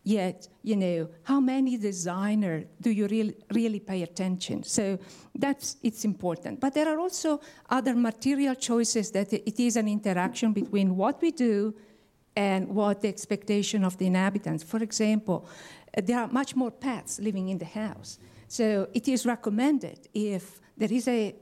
Yet, 0.08 0.48
you 0.62 0.74
know, 0.74 1.10
how 1.24 1.38
many 1.38 1.76
designers 1.76 2.64
do 2.80 2.90
you 2.90 3.06
really, 3.08 3.36
really 3.52 3.78
pay 3.78 4.02
attention? 4.02 4.62
So 4.62 4.98
that's 5.34 5.76
it's 5.82 6.02
important. 6.06 6.60
But 6.60 6.72
there 6.72 6.88
are 6.88 6.98
also 6.98 7.40
other 7.68 7.94
material 7.94 8.54
choices 8.54 9.10
that 9.10 9.30
it 9.34 9.60
is 9.60 9.76
an 9.76 9.86
interaction 9.86 10.54
between 10.54 10.96
what 10.96 11.20
we 11.20 11.30
do 11.30 11.74
and 12.34 12.68
what 12.68 13.02
the 13.02 13.08
expectation 13.08 13.84
of 13.84 13.98
the 13.98 14.06
inhabitants. 14.06 14.64
For 14.64 14.82
example, 14.82 15.46
there 16.02 16.20
are 16.20 16.28
much 16.28 16.56
more 16.56 16.70
pets 16.70 17.18
living 17.18 17.50
in 17.50 17.58
the 17.58 17.66
house. 17.66 18.18
So 18.46 18.88
it 18.94 19.08
is 19.08 19.26
recommended 19.26 20.08
if 20.14 20.58
there 20.78 20.90
is 20.90 21.06
a 21.06 21.34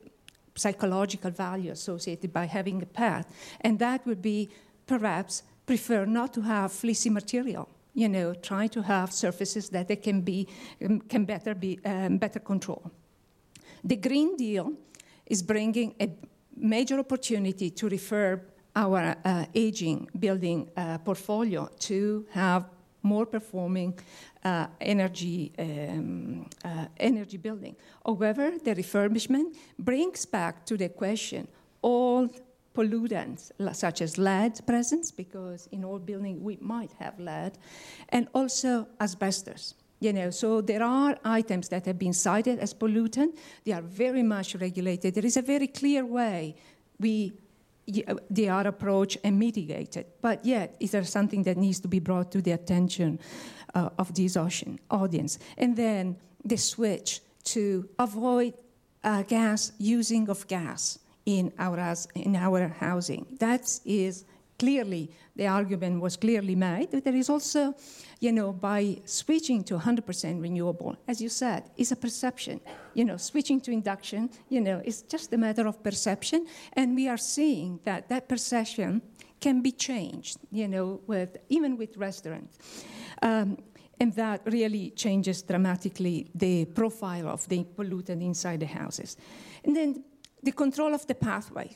psychological 0.56 1.30
value 1.30 1.70
associated 1.70 2.32
by 2.32 2.46
having 2.46 2.82
a 2.82 2.86
pet, 2.86 3.30
and 3.60 3.78
that 3.78 4.04
would 4.06 4.22
be 4.22 4.50
perhaps 4.88 5.44
prefer 5.66 6.04
not 6.04 6.32
to 6.34 6.40
have 6.40 6.72
fleecy 6.72 7.10
material 7.10 7.68
you 7.96 8.10
know, 8.10 8.34
try 8.34 8.66
to 8.66 8.82
have 8.82 9.10
surfaces 9.10 9.70
that 9.70 9.88
they 9.88 9.96
can 9.96 10.20
be 10.20 10.46
um, 10.84 11.00
can 11.00 11.24
better 11.24 11.54
be 11.54 11.80
um, 11.84 12.18
better 12.18 12.38
control. 12.38 12.90
The 13.82 13.96
Green 13.96 14.36
Deal 14.36 14.74
is 15.24 15.42
bringing 15.42 15.94
a 15.98 16.10
major 16.54 16.98
opportunity 16.98 17.70
to 17.70 17.88
refurb 17.88 18.42
our 18.74 19.16
uh, 19.24 19.46
aging 19.54 20.08
building 20.18 20.68
uh, 20.76 20.98
portfolio 20.98 21.70
to 21.78 22.26
have 22.32 22.66
more 23.02 23.24
performing 23.24 23.98
uh, 24.44 24.66
energy 24.78 25.52
um, 25.58 26.46
uh, 26.64 26.86
energy 26.98 27.38
building. 27.38 27.74
However, 28.04 28.52
the 28.62 28.74
refurbishment 28.74 29.56
brings 29.78 30.26
back 30.26 30.66
to 30.66 30.76
the 30.76 30.90
question 30.90 31.48
all 31.80 32.28
pollutants 32.76 33.50
such 33.72 34.02
as 34.02 34.18
lead 34.18 34.52
presence, 34.66 35.10
because 35.10 35.68
in 35.72 35.84
all 35.84 35.98
buildings 35.98 36.38
we 36.40 36.58
might 36.60 36.92
have 36.98 37.18
lead, 37.18 37.52
and 38.10 38.28
also 38.34 38.86
asbestos. 39.00 39.74
You 39.98 40.12
know, 40.12 40.30
so 40.30 40.60
there 40.60 40.82
are 40.82 41.16
items 41.24 41.68
that 41.70 41.86
have 41.86 41.98
been 41.98 42.12
cited 42.12 42.58
as 42.58 42.74
pollutant. 42.74 43.30
They 43.64 43.72
are 43.72 43.80
very 43.82 44.22
much 44.22 44.54
regulated. 44.54 45.14
There 45.14 45.24
is 45.24 45.38
a 45.38 45.42
very 45.42 45.68
clear 45.68 46.04
way 46.04 46.54
we 47.00 47.32
they 48.30 48.48
are 48.48 48.66
approached 48.66 49.18
and 49.22 49.38
mitigated. 49.38 50.06
But 50.20 50.44
yet, 50.44 50.76
is 50.80 50.90
there 50.90 51.04
something 51.04 51.44
that 51.44 51.56
needs 51.56 51.80
to 51.80 51.88
be 51.88 52.00
brought 52.00 52.32
to 52.32 52.42
the 52.42 52.52
attention 52.52 53.20
uh, 53.74 53.90
of 53.98 54.12
this 54.12 54.36
ocean 54.36 54.80
audience? 54.90 55.38
And 55.56 55.76
then 55.76 56.16
the 56.44 56.56
switch 56.56 57.20
to 57.54 57.88
avoid 57.98 58.54
uh, 59.04 59.22
gas 59.22 59.72
using 59.78 60.28
of 60.28 60.46
gas 60.48 60.98
in 61.26 61.52
our, 61.58 61.94
in 62.14 62.36
our 62.36 62.68
housing. 62.68 63.26
That 63.38 63.80
is 63.84 64.24
clearly, 64.58 65.10
the 65.34 65.46
argument 65.46 66.00
was 66.00 66.16
clearly 66.16 66.54
made. 66.54 66.90
There 66.90 67.14
is 67.14 67.28
also, 67.28 67.74
you 68.20 68.32
know, 68.32 68.52
by 68.52 68.98
switching 69.04 69.64
to 69.64 69.78
100% 69.78 70.40
renewable, 70.40 70.96
as 71.06 71.20
you 71.20 71.28
said, 71.28 71.70
is 71.76 71.92
a 71.92 71.96
perception. 71.96 72.60
You 72.94 73.04
know, 73.04 73.16
switching 73.16 73.60
to 73.62 73.70
induction, 73.70 74.30
you 74.48 74.60
know, 74.60 74.80
it's 74.84 75.02
just 75.02 75.32
a 75.32 75.36
matter 75.36 75.66
of 75.66 75.82
perception. 75.82 76.46
And 76.72 76.94
we 76.94 77.08
are 77.08 77.18
seeing 77.18 77.80
that 77.84 78.08
that 78.08 78.28
perception 78.28 79.02
can 79.40 79.60
be 79.60 79.72
changed, 79.72 80.38
you 80.50 80.68
know, 80.68 81.00
with, 81.06 81.36
even 81.48 81.76
with 81.76 81.96
restaurants. 81.96 82.58
Um, 83.22 83.58
and 83.98 84.14
that 84.14 84.42
really 84.44 84.90
changes 84.90 85.42
dramatically 85.42 86.30
the 86.34 86.66
profile 86.66 87.28
of 87.28 87.48
the 87.48 87.64
pollutant 87.76 88.22
inside 88.22 88.60
the 88.60 88.66
houses. 88.66 89.16
And 89.64 89.74
then 89.74 90.04
the 90.46 90.52
control 90.52 90.94
of 90.94 91.04
the 91.06 91.14
pathway. 91.14 91.68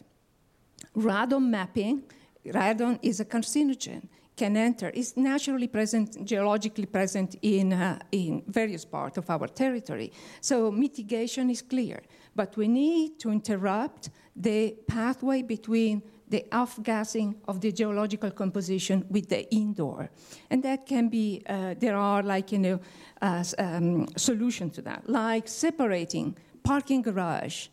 Radon 0.96 1.44
mapping, 1.50 2.04
radon 2.46 2.98
is 3.02 3.20
a 3.20 3.24
carcinogen, 3.24 4.02
can 4.36 4.56
enter, 4.56 4.88
is 4.90 5.16
naturally 5.16 5.66
present, 5.66 6.24
geologically 6.24 6.86
present 6.86 7.36
in, 7.42 7.72
uh, 7.72 7.98
in 8.12 8.42
various 8.46 8.84
parts 8.84 9.18
of 9.18 9.28
our 9.28 9.48
territory. 9.48 10.10
So 10.40 10.70
mitigation 10.70 11.50
is 11.50 11.62
clear, 11.62 12.00
but 12.34 12.56
we 12.56 12.68
need 12.68 13.18
to 13.22 13.30
interrupt 13.30 14.10
the 14.36 14.76
pathway 14.86 15.42
between 15.42 16.02
the 16.28 16.44
off-gassing 16.52 17.34
of 17.48 17.60
the 17.60 17.72
geological 17.72 18.30
composition 18.30 19.04
with 19.10 19.28
the 19.28 19.52
indoor. 19.52 20.10
And 20.48 20.62
that 20.62 20.86
can 20.86 21.08
be, 21.08 21.42
uh, 21.48 21.74
there 21.76 21.96
are 21.96 22.22
like, 22.22 22.52
you 22.52 22.60
know, 22.60 22.80
uh, 23.20 23.44
um, 23.58 24.06
solutions 24.16 24.76
to 24.76 24.82
that, 24.82 25.08
like 25.08 25.48
separating 25.48 26.36
parking 26.62 27.02
garage 27.02 27.68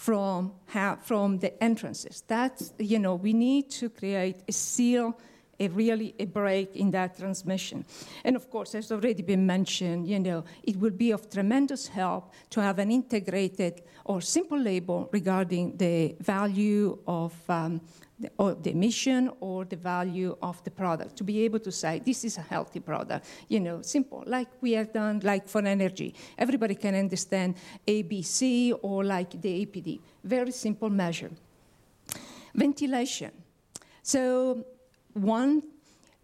from, 0.00 0.50
how, 0.64 0.96
from 0.96 1.38
the 1.40 1.62
entrances. 1.62 2.24
That's, 2.26 2.72
you 2.78 2.98
know, 2.98 3.16
we 3.16 3.34
need 3.34 3.68
to 3.72 3.90
create 3.90 4.42
a 4.48 4.52
seal, 4.52 5.14
a 5.58 5.68
really 5.68 6.14
a 6.18 6.24
break 6.24 6.74
in 6.74 6.90
that 6.92 7.18
transmission. 7.18 7.84
And 8.24 8.34
of 8.34 8.48
course, 8.48 8.74
as 8.74 8.90
already 8.90 9.22
been 9.22 9.44
mentioned, 9.44 10.08
you 10.08 10.18
know, 10.18 10.44
it 10.62 10.76
will 10.76 10.96
be 10.96 11.10
of 11.10 11.28
tremendous 11.28 11.86
help 11.86 12.32
to 12.48 12.62
have 12.62 12.78
an 12.78 12.90
integrated 12.90 13.82
or 14.06 14.22
simple 14.22 14.58
label 14.58 15.10
regarding 15.12 15.76
the 15.76 16.16
value 16.18 16.98
of 17.06 17.34
um, 17.50 17.82
or 18.38 18.54
the 18.54 18.72
mission 18.72 19.30
or 19.40 19.64
the 19.64 19.76
value 19.76 20.36
of 20.42 20.62
the 20.64 20.70
product 20.70 21.16
to 21.16 21.24
be 21.24 21.44
able 21.44 21.58
to 21.60 21.72
say 21.72 22.00
this 22.04 22.24
is 22.24 22.38
a 22.38 22.42
healthy 22.42 22.80
product. 22.80 23.26
You 23.48 23.60
know 23.60 23.82
simple 23.82 24.22
like 24.26 24.48
we 24.60 24.72
have 24.72 24.92
done 24.92 25.20
like 25.22 25.48
for 25.48 25.64
energy. 25.64 26.14
Everybody 26.38 26.74
can 26.74 26.94
understand 26.94 27.56
abc 27.86 28.78
or 28.82 29.04
like 29.04 29.40
the 29.40 29.66
apd 29.66 30.00
very 30.24 30.52
simple 30.52 30.90
measure. 30.90 31.30
Ventilation. 32.54 33.32
So 34.02 34.64
one 35.14 35.62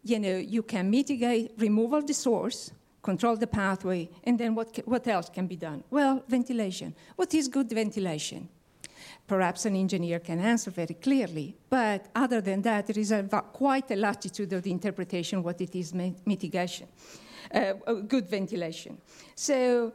you 0.02 0.18
know 0.18 0.36
you 0.36 0.62
can 0.62 0.90
mitigate 0.90 1.52
removal 1.58 1.98
of 1.98 2.06
the 2.06 2.14
source 2.14 2.72
control 3.02 3.36
the 3.36 3.46
pathway 3.46 4.08
and 4.24 4.36
then 4.38 4.54
what, 4.54 4.76
what 4.84 5.06
else 5.06 5.28
can 5.30 5.46
be 5.46 5.56
done? 5.56 5.82
Well 5.90 6.24
ventilation. 6.28 6.94
What 7.14 7.32
is 7.34 7.48
good 7.48 7.70
ventilation 7.70 8.48
perhaps 9.26 9.66
an 9.66 9.76
engineer 9.76 10.20
can 10.20 10.40
answer 10.40 10.70
very 10.70 10.94
clearly. 10.94 11.56
But 11.68 12.06
other 12.14 12.40
than 12.40 12.62
that, 12.62 12.86
there 12.86 12.98
is 12.98 13.12
a, 13.12 13.22
quite 13.52 13.90
a 13.90 13.96
latitude 13.96 14.52
of 14.52 14.62
the 14.62 14.70
interpretation 14.70 15.42
what 15.42 15.60
it 15.60 15.74
is 15.74 15.92
mitigation, 16.24 16.88
uh, 17.52 17.72
good 18.06 18.28
ventilation. 18.28 18.98
So 19.34 19.92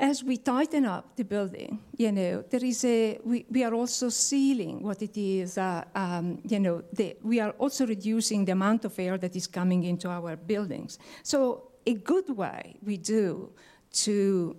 as 0.00 0.24
we 0.24 0.38
tighten 0.38 0.86
up 0.86 1.14
the 1.16 1.24
building, 1.24 1.78
you 1.96 2.10
know, 2.10 2.42
there 2.48 2.64
is 2.64 2.84
a, 2.84 3.18
we, 3.22 3.44
we 3.50 3.62
are 3.64 3.74
also 3.74 4.08
sealing 4.08 4.82
what 4.82 5.02
it 5.02 5.16
is, 5.16 5.58
uh, 5.58 5.84
um, 5.94 6.40
you 6.48 6.58
know, 6.58 6.82
the, 6.92 7.16
we 7.22 7.38
are 7.38 7.50
also 7.58 7.86
reducing 7.86 8.46
the 8.46 8.52
amount 8.52 8.84
of 8.86 8.98
air 8.98 9.18
that 9.18 9.36
is 9.36 9.46
coming 9.46 9.84
into 9.84 10.08
our 10.08 10.36
buildings. 10.36 10.98
So 11.22 11.70
a 11.86 11.94
good 11.94 12.30
way 12.30 12.76
we 12.82 12.96
do 12.96 13.50
to 13.92 14.56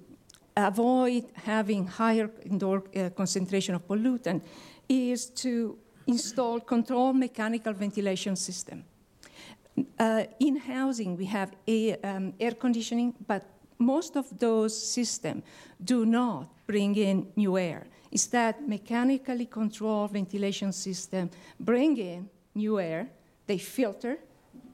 avoid 0.55 1.25
having 1.33 1.87
higher 1.87 2.29
indoor 2.45 2.83
uh, 2.95 3.09
concentration 3.09 3.75
of 3.75 3.87
pollutant 3.87 4.41
is 4.89 5.25
to 5.27 5.77
install 6.07 6.59
controlled 6.59 7.15
mechanical 7.15 7.73
ventilation 7.73 8.35
system. 8.35 8.83
Uh, 9.97 10.23
in 10.39 10.57
housing, 10.57 11.15
we 11.15 11.25
have 11.25 11.51
a, 11.67 11.95
um, 11.97 12.33
air 12.39 12.51
conditioning, 12.51 13.13
but 13.27 13.43
most 13.77 14.15
of 14.15 14.25
those 14.37 14.77
systems 14.77 15.43
do 15.83 16.05
not 16.05 16.47
bring 16.67 16.95
in 16.95 17.27
new 17.35 17.57
air. 17.57 17.87
Instead, 18.11 18.67
mechanically 18.67 19.45
controlled 19.45 20.11
ventilation 20.11 20.71
system 20.71 21.29
bring 21.59 21.97
in 21.97 22.29
new 22.53 22.79
air, 22.79 23.07
they 23.47 23.57
filter, 23.57 24.17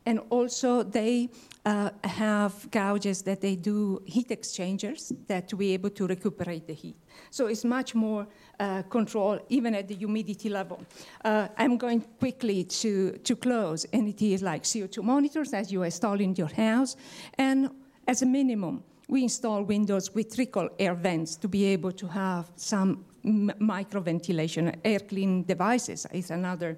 and 0.08 0.22
also 0.30 0.84
they 0.84 1.30
uh, 1.66 1.90
have 2.04 2.54
gouges 2.72 3.22
that 3.24 3.42
they 3.42 3.56
do 3.56 4.02
heat 4.06 4.32
exchangers 4.32 5.12
that 5.28 5.50
to 5.50 5.58
be 5.58 5.74
able 5.74 5.90
to 5.90 6.08
recuperate 6.08 6.66
the 6.66 6.74
heat. 6.74 6.96
So 7.30 7.48
it's 7.48 7.66
much 7.66 7.94
more 7.94 8.26
uh, 8.60 8.84
control 8.84 9.38
even 9.50 9.76
at 9.76 9.90
the 9.90 9.96
humidity 9.96 10.48
level. 10.50 10.80
Uh, 11.26 11.50
I'm 11.58 11.78
going 11.78 12.02
quickly 12.20 12.64
to, 12.64 13.18
to 13.18 13.36
close, 13.36 13.86
and 13.92 14.08
it 14.08 14.22
is 14.22 14.42
like 14.42 14.64
CO2 14.64 15.04
monitors 15.04 15.54
as 15.54 15.72
you 15.74 15.84
install 15.84 16.22
in 16.22 16.36
your 16.36 16.54
house. 16.56 16.96
And 17.38 17.70
as 18.08 18.22
a 18.22 18.26
minimum, 18.26 18.84
we 19.10 19.24
install 19.24 19.64
windows 19.64 20.16
with 20.16 20.34
trickle 20.34 20.70
air 20.80 20.96
vents 20.96 21.36
to 21.38 21.48
be 21.50 21.66
able 21.66 21.92
to 21.92 22.08
have 22.08 22.50
some 22.56 23.06
m- 23.26 23.52
micro 23.60 24.00
ventilation. 24.02 24.74
Air 24.84 25.00
cleaning 25.00 25.44
devices 25.44 26.08
is 26.14 26.32
another, 26.32 26.78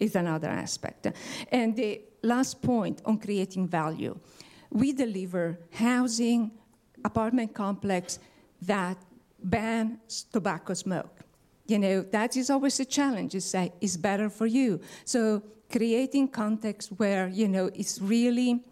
is 0.00 0.16
another 0.16 0.48
aspect. 0.48 1.06
And 1.52 1.76
the 1.76 2.02
last 2.22 2.60
point 2.62 3.00
on 3.04 3.18
creating 3.18 3.68
value. 3.68 4.18
We 4.70 4.92
deliver 4.92 5.58
housing, 5.72 6.52
apartment 7.04 7.54
complex 7.54 8.18
that 8.62 8.98
bans 9.42 10.26
tobacco 10.32 10.74
smoke. 10.74 11.20
You 11.66 11.78
know, 11.78 12.02
that 12.02 12.36
is 12.36 12.50
always 12.50 12.80
a 12.80 12.84
challenge. 12.84 13.34
You 13.34 13.38
uh, 13.38 13.42
say, 13.42 13.72
it's 13.80 13.96
better 13.96 14.28
for 14.28 14.46
you. 14.46 14.80
So 15.04 15.42
creating 15.70 16.28
context 16.28 16.90
where, 16.96 17.28
you 17.28 17.48
know, 17.48 17.70
it's 17.74 18.00
really 18.00 18.64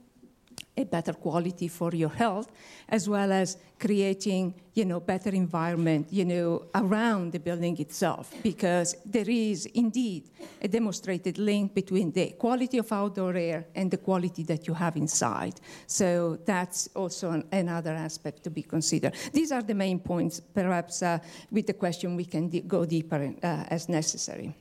a 0.78 0.84
better 0.84 1.12
quality 1.12 1.68
for 1.68 1.90
your 1.94 2.14
health, 2.22 2.48
as 2.88 3.08
well 3.08 3.32
as 3.32 3.56
creating, 3.78 4.54
you 4.74 4.84
know, 4.84 5.00
better 5.00 5.30
environment, 5.30 6.06
you 6.10 6.24
know, 6.24 6.50
around 6.74 7.32
the 7.32 7.38
building 7.38 7.76
itself, 7.80 8.32
because 8.42 8.96
there 9.04 9.28
is 9.28 9.66
indeed 9.74 10.22
a 10.62 10.68
demonstrated 10.68 11.36
link 11.38 11.74
between 11.74 12.12
the 12.12 12.26
quality 12.44 12.78
of 12.78 12.92
outdoor 12.92 13.34
air 13.36 13.66
and 13.74 13.90
the 13.90 13.98
quality 14.08 14.42
that 14.44 14.66
you 14.66 14.74
have 14.74 14.96
inside. 14.96 15.54
So 15.86 16.38
that's 16.44 16.88
also 16.94 17.30
an, 17.30 17.44
another 17.52 17.94
aspect 18.08 18.42
to 18.44 18.50
be 18.50 18.62
considered. 18.62 19.14
These 19.32 19.50
are 19.52 19.62
the 19.62 19.74
main 19.74 19.98
points. 19.98 20.40
Perhaps 20.40 21.02
uh, 21.02 21.18
with 21.50 21.66
the 21.66 21.74
question 21.74 22.16
we 22.16 22.24
can 22.24 22.48
go 22.66 22.84
deeper 22.84 23.16
in, 23.16 23.38
uh, 23.42 23.66
as 23.68 23.88
necessary. 23.88 24.54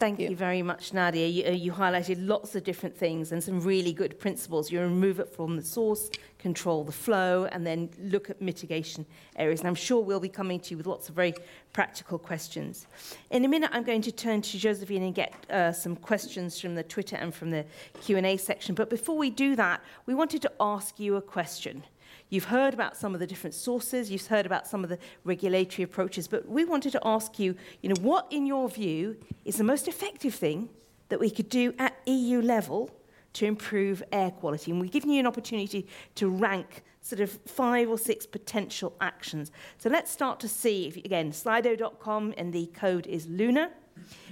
Thank 0.00 0.18
you. 0.18 0.30
you 0.30 0.36
very 0.36 0.62
much, 0.62 0.94
Nadia. 0.94 1.26
You, 1.26 1.44
uh, 1.44 1.50
you, 1.50 1.72
highlighted 1.72 2.26
lots 2.26 2.56
of 2.56 2.64
different 2.64 2.96
things 2.96 3.32
and 3.32 3.44
some 3.44 3.60
really 3.60 3.92
good 3.92 4.18
principles. 4.18 4.72
You 4.72 4.80
remove 4.80 5.20
it 5.20 5.28
from 5.28 5.56
the 5.56 5.62
source, 5.62 6.08
control 6.38 6.84
the 6.84 6.92
flow, 6.92 7.46
and 7.52 7.66
then 7.66 7.90
look 8.00 8.30
at 8.30 8.40
mitigation 8.40 9.04
areas. 9.36 9.60
And 9.60 9.68
I'm 9.68 9.74
sure 9.74 10.00
we'll 10.00 10.18
be 10.18 10.30
coming 10.30 10.58
to 10.60 10.70
you 10.70 10.78
with 10.78 10.86
lots 10.86 11.10
of 11.10 11.14
very 11.14 11.34
practical 11.74 12.18
questions. 12.18 12.86
In 13.30 13.44
a 13.44 13.48
minute, 13.48 13.68
I'm 13.74 13.84
going 13.84 14.00
to 14.00 14.10
turn 14.10 14.40
to 14.40 14.58
Josephine 14.58 15.02
and 15.02 15.14
get 15.14 15.34
uh, 15.50 15.70
some 15.70 15.96
questions 15.96 16.58
from 16.58 16.76
the 16.76 16.82
Twitter 16.82 17.16
and 17.16 17.34
from 17.34 17.50
the 17.50 17.66
Q&A 18.00 18.38
section. 18.38 18.74
But 18.74 18.88
before 18.88 19.18
we 19.18 19.28
do 19.28 19.54
that, 19.56 19.82
we 20.06 20.14
wanted 20.14 20.40
to 20.40 20.52
ask 20.60 20.98
you 20.98 21.16
a 21.16 21.22
question. 21.22 21.82
You've 22.30 22.44
heard 22.44 22.72
about 22.72 22.96
some 22.96 23.12
of 23.12 23.20
the 23.20 23.26
different 23.26 23.54
sources, 23.54 24.10
you've 24.10 24.26
heard 24.26 24.46
about 24.46 24.66
some 24.66 24.84
of 24.84 24.90
the 24.90 24.98
regulatory 25.24 25.82
approaches, 25.82 26.28
but 26.28 26.48
we 26.48 26.64
wanted 26.64 26.92
to 26.92 27.00
ask 27.04 27.38
you, 27.38 27.56
you 27.82 27.88
know, 27.88 28.00
what 28.00 28.26
in 28.30 28.46
your 28.46 28.68
view 28.68 29.16
is 29.44 29.56
the 29.56 29.64
most 29.64 29.88
effective 29.88 30.34
thing 30.34 30.68
that 31.08 31.18
we 31.18 31.28
could 31.28 31.48
do 31.48 31.74
at 31.78 31.96
EU 32.06 32.40
level 32.40 32.90
to 33.32 33.46
improve 33.46 34.02
air 34.12 34.30
quality? 34.30 34.70
And 34.70 34.80
we've 34.80 34.92
given 34.92 35.10
you 35.10 35.18
an 35.18 35.26
opportunity 35.26 35.88
to 36.14 36.28
rank 36.28 36.84
sort 37.00 37.20
of 37.20 37.30
five 37.46 37.88
or 37.88 37.98
six 37.98 38.26
potential 38.26 38.94
actions. 39.00 39.50
So 39.78 39.88
let's 39.88 40.10
start 40.10 40.38
to 40.40 40.48
see, 40.48 40.86
if, 40.86 40.96
again, 40.96 41.32
slido.com 41.32 42.34
and 42.36 42.52
the 42.52 42.66
code 42.66 43.06
is 43.06 43.26
LUNA. 43.26 43.70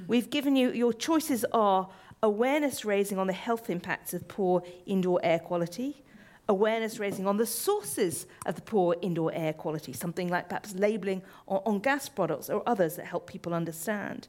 We've 0.06 0.30
given 0.30 0.54
you, 0.54 0.70
your 0.70 0.92
choices 0.92 1.44
are 1.52 1.88
awareness 2.22 2.84
raising 2.84 3.18
on 3.18 3.26
the 3.26 3.32
health 3.32 3.70
impacts 3.70 4.14
of 4.14 4.28
poor 4.28 4.62
indoor 4.86 5.20
air 5.22 5.38
quality, 5.38 6.02
awareness 6.48 6.98
raising 6.98 7.26
on 7.26 7.36
the 7.36 7.46
sources 7.46 8.26
of 8.46 8.54
the 8.54 8.62
poor 8.62 8.96
indoor 9.02 9.32
air 9.34 9.52
quality, 9.52 9.92
something 9.92 10.28
like 10.28 10.48
perhaps 10.48 10.74
labeling 10.74 11.22
on, 11.46 11.60
on 11.66 11.78
gas 11.78 12.08
products 12.08 12.48
or 12.48 12.62
others 12.66 12.96
that 12.96 13.06
help 13.06 13.26
people 13.26 13.52
understand. 13.52 14.28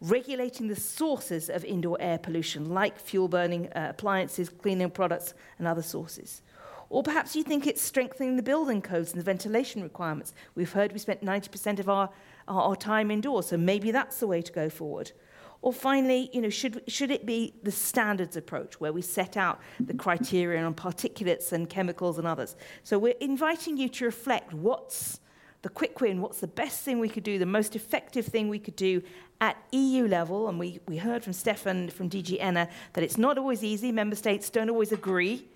Regulating 0.00 0.68
the 0.68 0.76
sources 0.76 1.48
of 1.48 1.64
indoor 1.64 1.96
air 2.00 2.18
pollution, 2.18 2.70
like 2.70 2.98
fuel 2.98 3.28
burning 3.28 3.68
uh, 3.72 3.88
appliances, 3.90 4.48
cleaning 4.48 4.90
products, 4.90 5.34
and 5.58 5.68
other 5.68 5.82
sources. 5.82 6.42
Or 6.88 7.02
perhaps 7.02 7.36
you 7.36 7.42
think 7.42 7.66
it's 7.66 7.80
strengthening 7.80 8.36
the 8.36 8.42
building 8.42 8.82
codes 8.82 9.12
and 9.12 9.20
the 9.20 9.24
ventilation 9.24 9.82
requirements. 9.82 10.34
We've 10.54 10.72
heard 10.72 10.92
we 10.92 10.98
spent 10.98 11.24
90% 11.24 11.78
of 11.78 11.88
our, 11.88 12.10
our, 12.48 12.62
our 12.62 12.76
time 12.76 13.10
indoors, 13.10 13.46
so 13.46 13.56
maybe 13.56 13.90
that's 13.90 14.18
the 14.18 14.26
way 14.26 14.42
to 14.42 14.52
go 14.52 14.68
forward. 14.68 15.12
Or 15.62 15.72
finally, 15.72 16.28
you 16.32 16.40
know, 16.40 16.50
should, 16.50 16.82
should 16.88 17.12
it 17.12 17.24
be 17.24 17.54
the 17.62 17.70
standards 17.70 18.36
approach 18.36 18.80
where 18.80 18.92
we 18.92 19.00
set 19.00 19.36
out 19.36 19.60
the 19.78 19.94
criteria 19.94 20.62
on 20.62 20.74
particulates 20.74 21.52
and 21.52 21.70
chemicals 21.70 22.18
and 22.18 22.26
others? 22.26 22.56
So 22.82 22.98
we're 22.98 23.14
inviting 23.20 23.76
you 23.76 23.88
to 23.90 24.04
reflect 24.04 24.52
what's 24.52 25.20
the 25.62 25.68
quick 25.68 26.00
win, 26.00 26.20
what's 26.20 26.40
the 26.40 26.48
best 26.48 26.82
thing 26.82 26.98
we 26.98 27.08
could 27.08 27.22
do, 27.22 27.38
the 27.38 27.46
most 27.46 27.76
effective 27.76 28.26
thing 28.26 28.48
we 28.48 28.58
could 28.58 28.74
do 28.74 29.00
at 29.40 29.56
EU 29.70 30.08
level. 30.08 30.48
And 30.48 30.58
we, 30.58 30.80
we 30.88 30.96
heard 30.96 31.22
from 31.22 31.32
Stefan 31.32 31.88
from 31.90 32.10
DG 32.10 32.40
ENER 32.40 32.68
that 32.94 33.04
it's 33.04 33.16
not 33.16 33.38
always 33.38 33.62
easy. 33.62 33.92
Member 33.92 34.16
states 34.16 34.50
don't 34.50 34.68
always 34.68 34.90
agree 34.90 35.46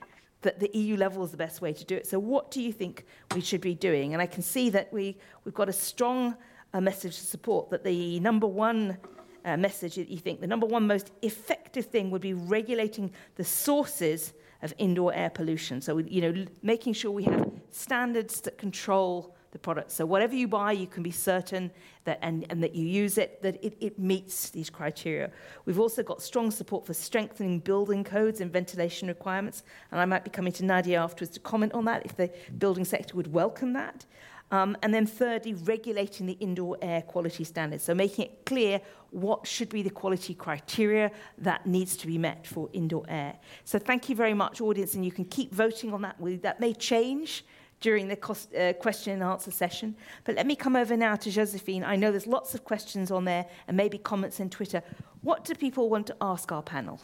that 0.43 0.61
the 0.61 0.71
EU 0.73 0.97
level 0.97 1.25
is 1.25 1.33
the 1.33 1.37
best 1.37 1.61
way 1.61 1.73
to 1.73 1.85
do 1.85 1.97
it. 1.97 2.07
So 2.07 2.21
what 2.21 2.53
do 2.53 2.63
you 2.63 2.73
think 2.73 3.05
we 3.35 3.41
should 3.41 3.61
be 3.61 3.75
doing? 3.75 4.13
And 4.13 4.23
I 4.23 4.27
can 4.27 4.43
see 4.43 4.71
that 4.71 4.93
we, 4.93 5.17
we've 5.45 5.55
got 5.55 5.69
a 5.69 5.73
strong 5.73 6.37
uh, 6.73 6.81
message 6.81 7.17
to 7.17 7.27
support 7.27 7.71
that 7.71 7.83
the 7.83 8.21
number 8.21 8.47
one 8.47 8.99
uh, 9.47 9.57
message 9.57 9.95
that 9.95 10.09
you 10.09 10.19
think 10.19 10.41
the 10.41 10.47
number 10.47 10.67
one 10.67 10.87
most 10.87 11.13
effective 11.23 11.87
thing 11.87 12.11
would 12.11 12.21
be 12.21 12.35
regulating 12.35 13.11
the 13.37 13.45
sources 13.45 14.35
of 14.63 14.75
indoor 14.79 15.15
air 15.15 15.31
pollution. 15.31 15.81
So, 15.81 15.99
you 15.99 16.21
know, 16.21 16.45
making 16.63 16.95
sure 16.95 17.11
we 17.11 17.25
have 17.25 17.51
standards 17.71 18.41
that 18.43 18.59
control 18.59 19.37
the 19.53 19.59
product. 19.59 19.91
So 19.91 20.05
whatever 20.05 20.35
you 20.35 20.49
buy, 20.49 20.73
you 20.73 20.87
can 20.87 21.03
be 21.03 21.11
certain 21.11 21.71
that 22.05 22.19
and, 22.21 22.45
and 22.51 22.63
that 22.63 22.75
you 22.75 22.87
use 22.87 23.17
it, 23.17 23.41
that 23.43 23.63
it, 23.65 23.77
it 23.81 23.99
meets 23.99 24.51
these 24.51 24.69
criteria. 24.69 25.31
We've 25.65 25.81
also 25.81 26.03
got 26.03 26.21
strong 26.21 26.51
support 26.51 26.85
for 26.85 26.93
strengthening 26.93 27.61
building 27.61 28.05
codes 28.05 28.41
and 28.41 28.53
ventilation 28.53 29.09
requirements. 29.09 29.63
And 29.91 30.01
I 30.01 30.05
might 30.05 30.25
be 30.25 30.31
coming 30.31 30.53
to 30.55 30.65
Nadia 30.65 31.01
afterwards 31.01 31.33
to 31.35 31.41
comment 31.41 31.73
on 31.73 31.85
that 31.87 32.05
if 32.05 32.17
the 32.17 32.31
building 32.59 32.85
sector 32.85 33.17
would 33.17 33.33
welcome 33.33 33.73
that. 33.75 34.05
Um, 34.51 34.77
and 34.83 34.95
then 34.95 35.07
thirdly, 35.07 35.55
regulating 35.55 36.27
the 36.27 36.35
indoor 36.35 36.79
air 36.81 37.03
quality 37.03 37.43
standards. 37.43 37.85
So 37.85 37.95
making 37.95 38.27
it 38.27 38.47
clear 38.47 38.81
what 39.11 39.47
should 39.47 39.69
be 39.69 39.83
the 39.83 39.91
quality 39.91 40.35
criteria 40.35 41.11
that 41.39 41.67
needs 41.67 41.97
to 41.97 42.07
be 42.07 42.17
met 42.17 42.47
for 42.47 42.69
indoor 42.73 43.05
air. 43.09 43.37
So 43.65 43.79
thank 43.79 44.09
you 44.09 44.15
very 44.15 44.35
much, 44.35 44.61
audience, 44.61 44.95
and 44.95 45.05
you 45.05 45.11
can 45.11 45.25
keep 45.25 45.53
voting 45.53 45.93
on 45.93 46.03
that. 46.03 46.17
That 46.43 46.61
may 46.61 46.75
change 46.75 47.45
during 47.81 48.09
the 48.09 48.17
cost, 48.17 48.55
uh, 48.55 48.73
question 48.75 49.15
and 49.15 49.23
answer 49.23 49.51
session. 49.51 49.97
But 50.25 50.37
let 50.37 50.47
me 50.47 50.57
come 50.57 50.77
over 50.77 50.97
now 50.97 51.17
to 51.17 51.31
Josephine. 51.31 51.85
I 51.85 51.97
know 51.97 52.11
there's 52.11 52.27
lots 52.27 52.55
of 52.55 52.65
questions 52.65 53.11
on 53.11 53.25
there 53.25 53.47
and 53.69 53.77
maybe 53.77 53.99
comments 53.99 54.41
in 54.41 54.49
Twitter. 54.49 54.83
What 55.23 55.45
do 55.45 55.55
people 55.55 55.91
want 55.91 56.07
to 56.07 56.17
ask 56.21 56.53
our 56.53 56.63
panel? 56.63 57.01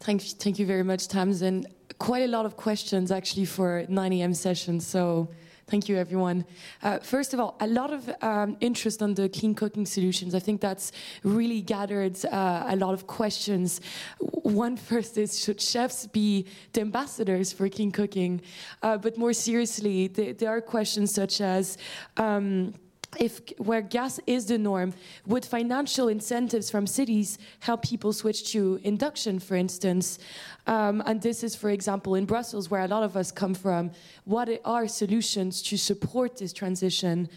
Thank 0.00 0.24
you, 0.24 0.30
thank 0.30 0.58
you 0.58 0.66
very 0.66 0.82
much, 0.82 1.08
Tamsin. 1.08 1.66
Quite 1.98 2.22
a 2.22 2.28
lot 2.28 2.46
of 2.46 2.56
questions 2.56 3.12
actually 3.12 3.44
for 3.44 3.84
9 3.88 4.12
a.m. 4.14 4.34
session. 4.34 4.80
So 4.80 5.28
Thank 5.70 5.88
you, 5.88 5.96
everyone. 5.96 6.44
Uh, 6.82 6.98
first 6.98 7.32
of 7.32 7.38
all, 7.38 7.56
a 7.60 7.66
lot 7.68 7.92
of 7.92 8.10
um, 8.22 8.56
interest 8.60 9.02
on 9.02 9.14
the 9.14 9.28
clean 9.28 9.54
cooking 9.54 9.86
solutions. 9.86 10.34
I 10.34 10.40
think 10.40 10.60
that's 10.60 10.90
really 11.22 11.62
gathered 11.62 12.16
uh, 12.24 12.64
a 12.66 12.74
lot 12.74 12.92
of 12.92 13.06
questions. 13.06 13.80
One 14.18 14.76
first 14.76 15.16
is 15.16 15.38
should 15.38 15.60
chefs 15.60 16.08
be 16.08 16.46
the 16.72 16.80
ambassadors 16.80 17.52
for 17.52 17.68
clean 17.68 17.92
cooking? 17.92 18.40
Uh, 18.82 18.98
but 18.98 19.16
more 19.16 19.32
seriously, 19.32 20.08
there, 20.08 20.32
there, 20.32 20.50
are 20.50 20.60
questions 20.60 21.14
such 21.14 21.40
as. 21.40 21.78
Um, 22.16 22.74
if 23.18 23.40
where 23.58 23.82
gas 23.82 24.20
is 24.26 24.46
the 24.46 24.58
norm, 24.58 24.92
would 25.26 25.44
financial 25.44 26.08
incentives 26.08 26.70
from 26.70 26.86
cities 26.86 27.38
help 27.60 27.82
people 27.82 28.12
switch 28.12 28.52
to 28.52 28.80
induction, 28.84 29.38
for 29.38 29.56
instance? 29.56 30.18
Um, 30.66 31.02
and 31.06 31.20
this 31.20 31.42
is, 31.42 31.56
for 31.56 31.70
example, 31.70 32.14
in 32.14 32.24
Brussels, 32.24 32.70
where 32.70 32.82
a 32.82 32.88
lot 32.88 33.02
of 33.02 33.16
us 33.16 33.32
come 33.32 33.54
from. 33.54 33.90
What 34.24 34.48
are 34.64 34.86
solutions 34.86 35.62
to 35.62 35.76
support 35.76 36.38
this 36.38 36.52
transition? 36.52 37.28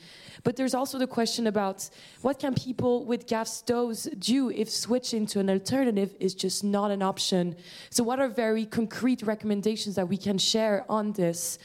But 0.44 0.58
there's 0.58 0.74
also 0.74 1.00
the 1.00 1.08
question 1.08 1.48
about 1.48 1.90
what 2.22 2.38
can 2.38 2.54
people 2.54 3.06
with 3.06 3.28
gas 3.28 3.56
stoves 3.58 4.04
do 4.20 4.50
if 4.52 4.70
switching 4.70 5.26
to 5.28 5.40
an 5.40 5.50
alternative 5.50 6.14
is 6.20 6.36
just 6.36 6.64
not 6.64 6.92
an 6.92 7.02
option? 7.02 7.56
So, 7.90 8.04
what 8.04 8.20
are 8.20 8.28
very 8.28 8.66
concrete 8.66 9.24
recommendations 9.24 9.96
that 9.96 10.10
we 10.10 10.18
can 10.18 10.38
share 10.38 10.86
on 10.90 11.14
this? 11.14 11.60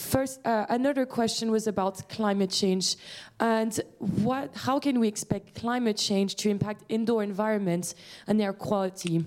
First, 0.00 0.40
uh, 0.46 0.66
another 0.70 1.04
question 1.04 1.50
was 1.50 1.66
about 1.66 2.08
climate 2.08 2.50
change 2.50 2.96
and 3.38 3.78
what, 3.98 4.50
how 4.56 4.78
can 4.80 4.98
we 4.98 5.06
expect 5.06 5.54
climate 5.54 5.98
change 5.98 6.34
to 6.36 6.48
impact 6.48 6.84
indoor 6.88 7.22
environments 7.22 7.94
and 8.26 8.40
air 8.40 8.54
quality? 8.54 9.24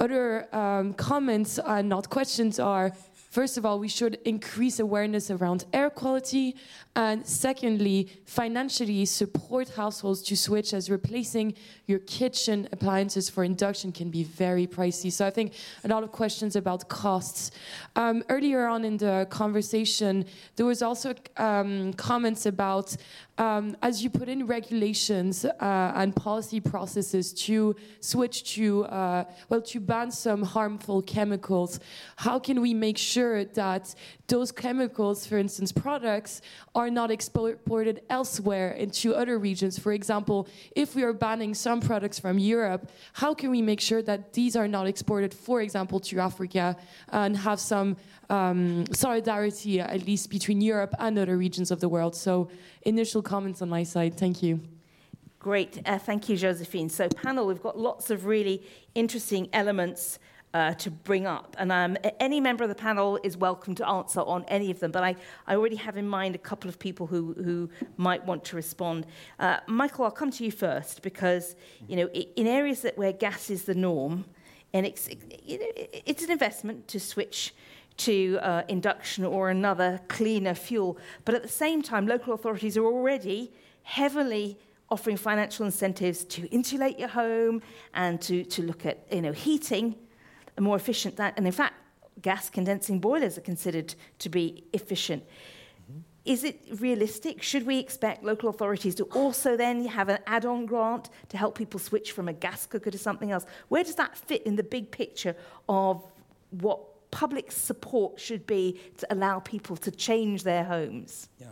Other 0.00 0.48
um, 0.56 0.94
comments, 0.94 1.58
uh, 1.58 1.82
not 1.82 2.08
questions, 2.08 2.58
are 2.58 2.92
First 3.34 3.58
of 3.58 3.66
all, 3.66 3.80
we 3.80 3.88
should 3.88 4.20
increase 4.24 4.78
awareness 4.78 5.28
around 5.28 5.64
air 5.72 5.90
quality. 5.90 6.54
And 6.94 7.26
secondly, 7.26 8.08
financially 8.26 9.04
support 9.06 9.70
households 9.70 10.22
to 10.28 10.36
switch 10.36 10.72
as 10.72 10.88
replacing 10.88 11.56
your 11.86 11.98
kitchen 11.98 12.68
appliances 12.70 13.28
for 13.28 13.42
induction 13.42 13.90
can 13.90 14.08
be 14.08 14.22
very 14.22 14.68
pricey. 14.68 15.10
So 15.10 15.26
I 15.26 15.30
think 15.30 15.54
a 15.82 15.88
lot 15.88 16.04
of 16.04 16.12
questions 16.12 16.54
about 16.54 16.88
costs. 16.88 17.50
Um, 17.96 18.22
earlier 18.28 18.68
on 18.68 18.84
in 18.84 18.98
the 18.98 19.26
conversation, 19.30 20.26
there 20.54 20.66
was 20.66 20.80
also 20.80 21.12
um, 21.36 21.92
comments 21.94 22.46
about 22.46 22.96
um, 23.38 23.76
as 23.82 24.02
you 24.02 24.10
put 24.10 24.28
in 24.28 24.46
regulations 24.46 25.44
uh, 25.44 25.92
and 25.96 26.14
policy 26.14 26.60
processes 26.60 27.32
to 27.32 27.74
switch 28.00 28.54
to, 28.54 28.84
uh, 28.84 29.24
well, 29.48 29.60
to 29.62 29.80
ban 29.80 30.10
some 30.10 30.42
harmful 30.42 31.02
chemicals, 31.02 31.80
how 32.16 32.38
can 32.38 32.60
we 32.60 32.74
make 32.74 32.96
sure 32.98 33.44
that 33.44 33.94
those 34.28 34.52
chemicals, 34.52 35.26
for 35.26 35.36
instance, 35.36 35.72
products, 35.72 36.42
are 36.74 36.90
not 36.90 37.10
exported 37.10 38.02
elsewhere 38.08 38.70
into 38.72 39.14
other 39.14 39.38
regions? 39.38 39.78
For 39.78 39.92
example, 39.92 40.48
if 40.76 40.94
we 40.94 41.02
are 41.02 41.12
banning 41.12 41.54
some 41.54 41.80
products 41.80 42.18
from 42.18 42.38
Europe, 42.38 42.90
how 43.14 43.34
can 43.34 43.50
we 43.50 43.60
make 43.62 43.80
sure 43.80 44.02
that 44.02 44.32
these 44.32 44.54
are 44.54 44.68
not 44.68 44.86
exported, 44.86 45.34
for 45.34 45.60
example, 45.60 45.98
to 46.00 46.20
Africa 46.20 46.76
and 47.08 47.36
have 47.36 47.58
some 47.58 47.96
um, 48.30 48.86
solidarity, 48.92 49.80
at 49.80 50.06
least 50.06 50.30
between 50.30 50.60
Europe 50.60 50.94
and 50.98 51.18
other 51.18 51.36
regions 51.36 51.70
of 51.70 51.80
the 51.80 51.88
world? 51.88 52.14
So, 52.14 52.48
initial 52.84 53.22
comments 53.22 53.62
on 53.62 53.68
my 53.68 53.82
side. 53.82 54.16
Thank 54.16 54.42
you. 54.42 54.60
Great. 55.38 55.80
Uh, 55.84 55.98
thank 55.98 56.28
you, 56.28 56.36
Josephine. 56.36 56.88
So, 56.88 57.08
panel, 57.08 57.46
we've 57.46 57.62
got 57.62 57.78
lots 57.78 58.10
of 58.10 58.24
really 58.24 58.62
interesting 58.94 59.48
elements 59.52 60.18
uh, 60.54 60.72
to 60.72 60.90
bring 60.90 61.26
up. 61.26 61.56
And 61.58 61.72
um, 61.72 61.96
any 62.20 62.40
member 62.40 62.62
of 62.62 62.70
the 62.70 62.76
panel 62.76 63.18
is 63.24 63.36
welcome 63.36 63.74
to 63.74 63.86
answer 63.86 64.20
on 64.20 64.44
any 64.44 64.70
of 64.70 64.78
them. 64.80 64.92
But 64.92 65.02
I, 65.02 65.16
I 65.46 65.56
already 65.56 65.76
have 65.76 65.96
in 65.96 66.08
mind 66.08 66.36
a 66.36 66.38
couple 66.38 66.70
of 66.70 66.78
people 66.78 67.06
who, 67.08 67.34
who 67.34 67.68
might 67.96 68.24
want 68.24 68.44
to 68.44 68.56
respond. 68.56 69.06
Uh, 69.38 69.58
Michael, 69.66 70.04
I'll 70.04 70.12
come 70.12 70.30
to 70.30 70.44
you 70.44 70.52
first 70.52 71.02
because, 71.02 71.56
you 71.88 71.96
know, 71.96 72.06
in 72.08 72.46
areas 72.46 72.82
that 72.82 72.96
where 72.96 73.12
gas 73.12 73.50
is 73.50 73.64
the 73.64 73.74
norm, 73.74 74.24
and 74.72 74.86
it's, 74.86 75.08
it's 75.10 76.22
an 76.22 76.30
investment 76.30 76.88
to 76.88 76.98
switch 76.98 77.54
to 77.96 78.38
uh, 78.42 78.62
induction 78.68 79.24
or 79.24 79.50
another 79.50 80.00
cleaner 80.08 80.54
fuel. 80.54 80.98
But 81.24 81.34
at 81.34 81.42
the 81.42 81.48
same 81.48 81.82
time, 81.82 82.06
local 82.06 82.34
authorities 82.34 82.76
are 82.76 82.84
already 82.84 83.52
heavily 83.82 84.58
offering 84.90 85.16
financial 85.16 85.64
incentives 85.64 86.24
to 86.24 86.46
insulate 86.48 86.98
your 86.98 87.08
home 87.08 87.62
and 87.94 88.20
to, 88.22 88.44
to 88.44 88.62
look 88.62 88.84
at 88.86 89.06
you 89.10 89.22
know, 89.22 89.32
heating 89.32 89.94
a 90.56 90.60
more 90.60 90.76
efficient. 90.76 91.16
That, 91.16 91.34
and 91.36 91.46
in 91.46 91.52
fact, 91.52 91.74
gas 92.20 92.50
condensing 92.50 93.00
boilers 93.00 93.36
are 93.38 93.42
considered 93.42 93.94
to 94.20 94.28
be 94.28 94.64
efficient. 94.72 95.24
Mm-hmm. 95.24 96.00
Is 96.24 96.44
it 96.44 96.60
realistic? 96.78 97.42
Should 97.42 97.66
we 97.66 97.78
expect 97.78 98.22
local 98.24 98.48
authorities 98.48 98.94
to 98.96 99.04
also 99.04 99.56
then 99.56 99.84
have 99.86 100.08
an 100.08 100.18
add 100.26 100.44
on 100.44 100.66
grant 100.66 101.10
to 101.30 101.36
help 101.36 101.56
people 101.56 101.80
switch 101.80 102.12
from 102.12 102.28
a 102.28 102.32
gas 102.32 102.66
cooker 102.66 102.90
to 102.90 102.98
something 102.98 103.30
else? 103.30 103.46
Where 103.68 103.84
does 103.84 103.96
that 103.96 104.16
fit 104.16 104.42
in 104.44 104.56
the 104.56 104.62
big 104.62 104.90
picture 104.90 105.34
of 105.68 106.04
what 106.50 106.93
public 107.14 107.52
support 107.52 108.18
should 108.18 108.44
be 108.44 108.80
to 108.98 109.06
allow 109.14 109.38
people 109.38 109.76
to 109.76 109.90
change 109.90 110.42
their 110.42 110.64
homes? 110.64 111.28
Yeah. 111.38 111.46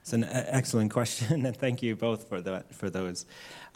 It's 0.00 0.12
an 0.12 0.24
excellent 0.24 0.90
question, 0.98 1.46
and 1.46 1.56
thank 1.56 1.82
you 1.82 1.94
both 1.94 2.28
for 2.28 2.40
that 2.40 2.74
for 2.74 2.90
those. 2.90 3.24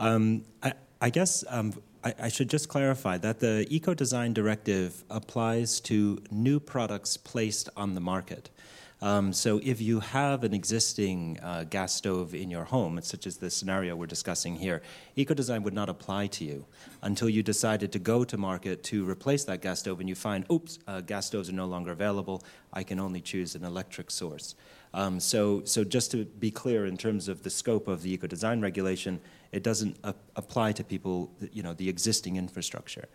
Um, 0.00 0.44
I, 0.62 0.72
I, 1.00 1.10
guess 1.10 1.44
um, 1.48 1.72
I, 2.08 2.14
I, 2.22 2.28
should 2.28 2.48
just 2.48 2.70
clarify 2.70 3.18
that 3.18 3.40
the 3.40 3.66
Eco 3.68 3.92
Design 3.92 4.32
Directive 4.32 5.04
applies 5.10 5.78
to 5.80 6.18
new 6.30 6.58
products 6.58 7.18
placed 7.18 7.68
on 7.76 7.94
the 7.94 8.00
market. 8.00 8.48
Um, 9.02 9.32
so 9.32 9.60
if 9.62 9.80
you 9.80 10.00
have 10.00 10.42
an 10.42 10.54
existing 10.54 11.38
uh, 11.42 11.64
gas 11.64 11.92
stove 11.92 12.34
in 12.34 12.50
your 12.50 12.64
home, 12.64 12.98
such 13.02 13.26
as 13.26 13.36
the 13.36 13.50
scenario 13.50 13.94
we're 13.94 14.06
discussing 14.06 14.56
here, 14.56 14.80
eco-design 15.16 15.62
would 15.64 15.74
not 15.74 15.90
apply 15.90 16.28
to 16.28 16.44
you 16.44 16.64
until 17.02 17.28
you 17.28 17.42
decided 17.42 17.92
to 17.92 17.98
go 17.98 18.24
to 18.24 18.38
market 18.38 18.82
to 18.84 19.08
replace 19.08 19.44
that 19.44 19.60
gas 19.60 19.80
stove 19.80 20.00
and 20.00 20.08
you 20.08 20.14
find, 20.14 20.46
oops, 20.50 20.78
uh, 20.88 21.02
gas 21.02 21.26
stoves 21.26 21.50
are 21.50 21.52
no 21.52 21.66
longer 21.66 21.92
available. 21.92 22.42
I 22.72 22.84
can 22.84 22.98
only 22.98 23.20
choose 23.20 23.54
an 23.54 23.64
electric 23.64 24.10
source. 24.10 24.54
Um, 24.94 25.20
so, 25.20 25.62
so 25.64 25.84
just 25.84 26.10
to 26.12 26.24
be 26.24 26.50
clear 26.50 26.86
in 26.86 26.96
terms 26.96 27.28
of 27.28 27.42
the 27.42 27.50
scope 27.50 27.88
of 27.88 28.02
the 28.02 28.12
eco-design 28.12 28.60
regulation, 28.60 29.20
it 29.52 29.62
doesn't 29.62 29.96
apply 30.36 30.72
to 30.72 30.84
people, 30.84 31.30
you 31.52 31.62
know, 31.62 31.74
the 31.74 31.88
existing 31.88 32.36
infrastructure. 32.36 33.08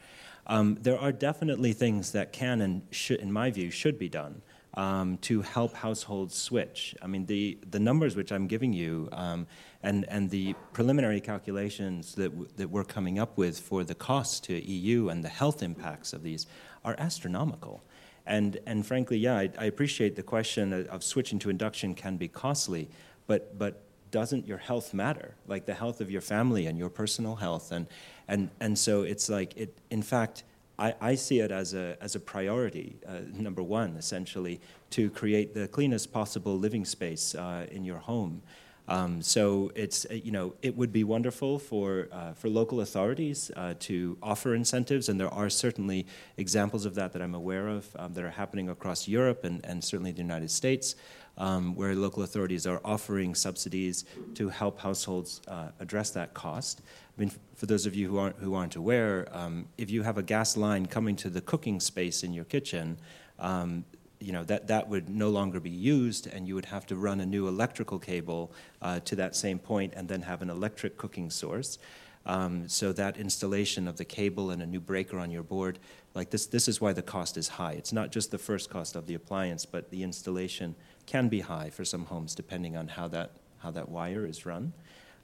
Um, 0.47 0.77
there 0.81 0.99
are 0.99 1.11
definitely 1.11 1.73
things 1.73 2.11
that 2.11 2.33
can 2.33 2.61
and 2.61 2.81
should, 2.91 3.19
in 3.19 3.31
my 3.31 3.49
view, 3.51 3.69
should 3.71 3.97
be 3.97 4.09
done 4.09 4.41
um, 4.75 5.17
to 5.19 5.41
help 5.41 5.73
households 5.73 6.35
switch. 6.35 6.95
I 7.01 7.07
mean, 7.07 7.25
the, 7.25 7.57
the 7.69 7.79
numbers 7.79 8.15
which 8.15 8.31
I'm 8.31 8.47
giving 8.47 8.73
you 8.73 9.07
um, 9.11 9.47
and, 9.83 10.05
and 10.09 10.29
the 10.29 10.55
preliminary 10.73 11.21
calculations 11.21 12.15
that, 12.15 12.29
w- 12.29 12.49
that 12.57 12.69
we're 12.69 12.83
coming 12.83 13.19
up 13.19 13.37
with 13.37 13.59
for 13.59 13.83
the 13.83 13.95
costs 13.95 14.39
to 14.41 14.59
EU 14.59 15.09
and 15.09 15.23
the 15.23 15.29
health 15.29 15.61
impacts 15.61 16.13
of 16.13 16.23
these 16.23 16.47
are 16.83 16.95
astronomical. 16.97 17.83
And, 18.25 18.59
and 18.65 18.85
frankly, 18.85 19.17
yeah, 19.17 19.35
I, 19.37 19.49
I 19.57 19.65
appreciate 19.65 20.15
the 20.15 20.23
question 20.23 20.87
of, 20.89 21.03
switching 21.03 21.39
to 21.39 21.49
induction 21.49 21.93
can 21.93 22.17
be 22.17 22.27
costly, 22.27 22.89
but, 23.27 23.57
but 23.57 23.81
doesn't 24.11 24.47
your 24.47 24.59
health 24.59 24.93
matter? 24.93 25.35
Like 25.47 25.65
the 25.65 25.73
health 25.73 25.99
of 25.99 26.09
your 26.09 26.21
family 26.21 26.67
and 26.67 26.77
your 26.77 26.89
personal 26.89 27.35
health. 27.35 27.71
And, 27.71 27.87
and, 28.27 28.49
and 28.59 28.77
so 28.77 29.01
it's 29.01 29.29
like, 29.29 29.57
it, 29.57 29.77
in 29.89 30.01
fact, 30.01 30.43
I, 30.79 30.95
I 31.01 31.15
see 31.15 31.39
it 31.39 31.51
as 31.51 31.73
a, 31.73 31.97
as 32.01 32.15
a 32.15 32.19
priority, 32.19 32.95
uh, 33.07 33.19
number 33.33 33.61
one, 33.61 33.95
essentially, 33.97 34.61
to 34.91 35.09
create 35.09 35.53
the 35.53 35.67
cleanest 35.67 36.11
possible 36.11 36.57
living 36.57 36.85
space 36.85 37.35
uh, 37.35 37.67
in 37.71 37.83
your 37.83 37.99
home. 37.99 38.41
Um, 38.87 39.21
so 39.21 39.71
it's 39.75 40.05
uh, 40.11 40.15
you 40.15 40.31
know 40.31 40.55
it 40.61 40.75
would 40.75 40.91
be 40.91 41.03
wonderful 41.03 41.57
for 41.57 42.09
uh, 42.11 42.33
for 42.33 42.49
local 42.49 42.81
authorities 42.81 43.49
uh, 43.55 43.75
to 43.79 44.17
offer 44.21 44.55
incentives, 44.55 45.07
and 45.07 45.19
there 45.19 45.33
are 45.33 45.49
certainly 45.49 46.05
examples 46.37 46.85
of 46.85 46.95
that 46.95 47.13
that 47.13 47.21
I'm 47.21 47.35
aware 47.35 47.69
of 47.69 47.87
um, 47.97 48.13
that 48.13 48.23
are 48.23 48.31
happening 48.31 48.69
across 48.69 49.07
Europe 49.07 49.45
and, 49.45 49.65
and 49.65 49.81
certainly 49.81 50.11
the 50.11 50.21
United 50.21 50.51
States, 50.51 50.95
um, 51.37 51.75
where 51.75 51.95
local 51.95 52.23
authorities 52.23 52.67
are 52.67 52.81
offering 52.83 53.35
subsidies 53.35 54.03
to 54.35 54.49
help 54.49 54.79
households 54.79 55.41
uh, 55.47 55.69
address 55.79 56.09
that 56.11 56.33
cost. 56.33 56.81
I 57.17 57.21
mean, 57.21 57.31
for 57.55 57.67
those 57.67 57.85
of 57.85 57.95
you 57.95 58.09
who 58.09 58.17
aren't, 58.17 58.35
who 58.37 58.53
aren't 58.53 58.75
aware, 58.75 59.27
um, 59.31 59.67
if 59.77 59.89
you 59.89 60.01
have 60.03 60.17
a 60.17 60.23
gas 60.23 60.57
line 60.57 60.87
coming 60.87 61.15
to 61.17 61.29
the 61.29 61.41
cooking 61.41 61.79
space 61.79 62.23
in 62.23 62.33
your 62.33 62.45
kitchen, 62.45 62.97
um, 63.39 63.85
you 64.23 64.31
know, 64.31 64.43
that, 64.45 64.67
that 64.67 64.87
would 64.87 65.09
no 65.09 65.29
longer 65.29 65.59
be 65.59 65.69
used, 65.69 66.27
and 66.27 66.47
you 66.47 66.55
would 66.55 66.65
have 66.65 66.85
to 66.87 66.95
run 66.95 67.19
a 67.19 67.25
new 67.25 67.47
electrical 67.47 67.99
cable 67.99 68.51
uh, 68.81 68.99
to 69.01 69.15
that 69.17 69.35
same 69.35 69.59
point 69.59 69.93
and 69.95 70.07
then 70.07 70.21
have 70.21 70.41
an 70.41 70.49
electric 70.49 70.97
cooking 70.97 71.29
source. 71.29 71.77
Um, 72.25 72.69
so 72.69 72.93
that 72.93 73.17
installation 73.17 73.85
of 73.85 73.97
the 73.97 74.05
cable 74.05 74.49
and 74.51 74.61
a 74.61 74.65
new 74.65 74.79
breaker 74.79 75.19
on 75.19 75.29
your 75.29 75.43
board, 75.43 75.77
like 76.15 76.29
this, 76.29 76.45
this 76.45 76.67
is 76.69 76.79
why 76.79 76.93
the 76.93 77.01
cost 77.01 77.35
is 77.35 77.49
high. 77.49 77.73
It's 77.73 77.91
not 77.91 78.11
just 78.11 78.31
the 78.31 78.37
first 78.37 78.69
cost 78.69 78.95
of 78.95 79.07
the 79.07 79.15
appliance, 79.15 79.65
but 79.65 79.89
the 79.89 80.03
installation 80.03 80.75
can 81.05 81.27
be 81.27 81.41
high 81.41 81.69
for 81.69 81.83
some 81.83 82.05
homes 82.05 82.33
depending 82.33 82.77
on 82.77 82.87
how 82.87 83.09
that, 83.09 83.31
how 83.57 83.71
that 83.71 83.89
wire 83.89 84.25
is 84.25 84.45
run. 84.45 84.71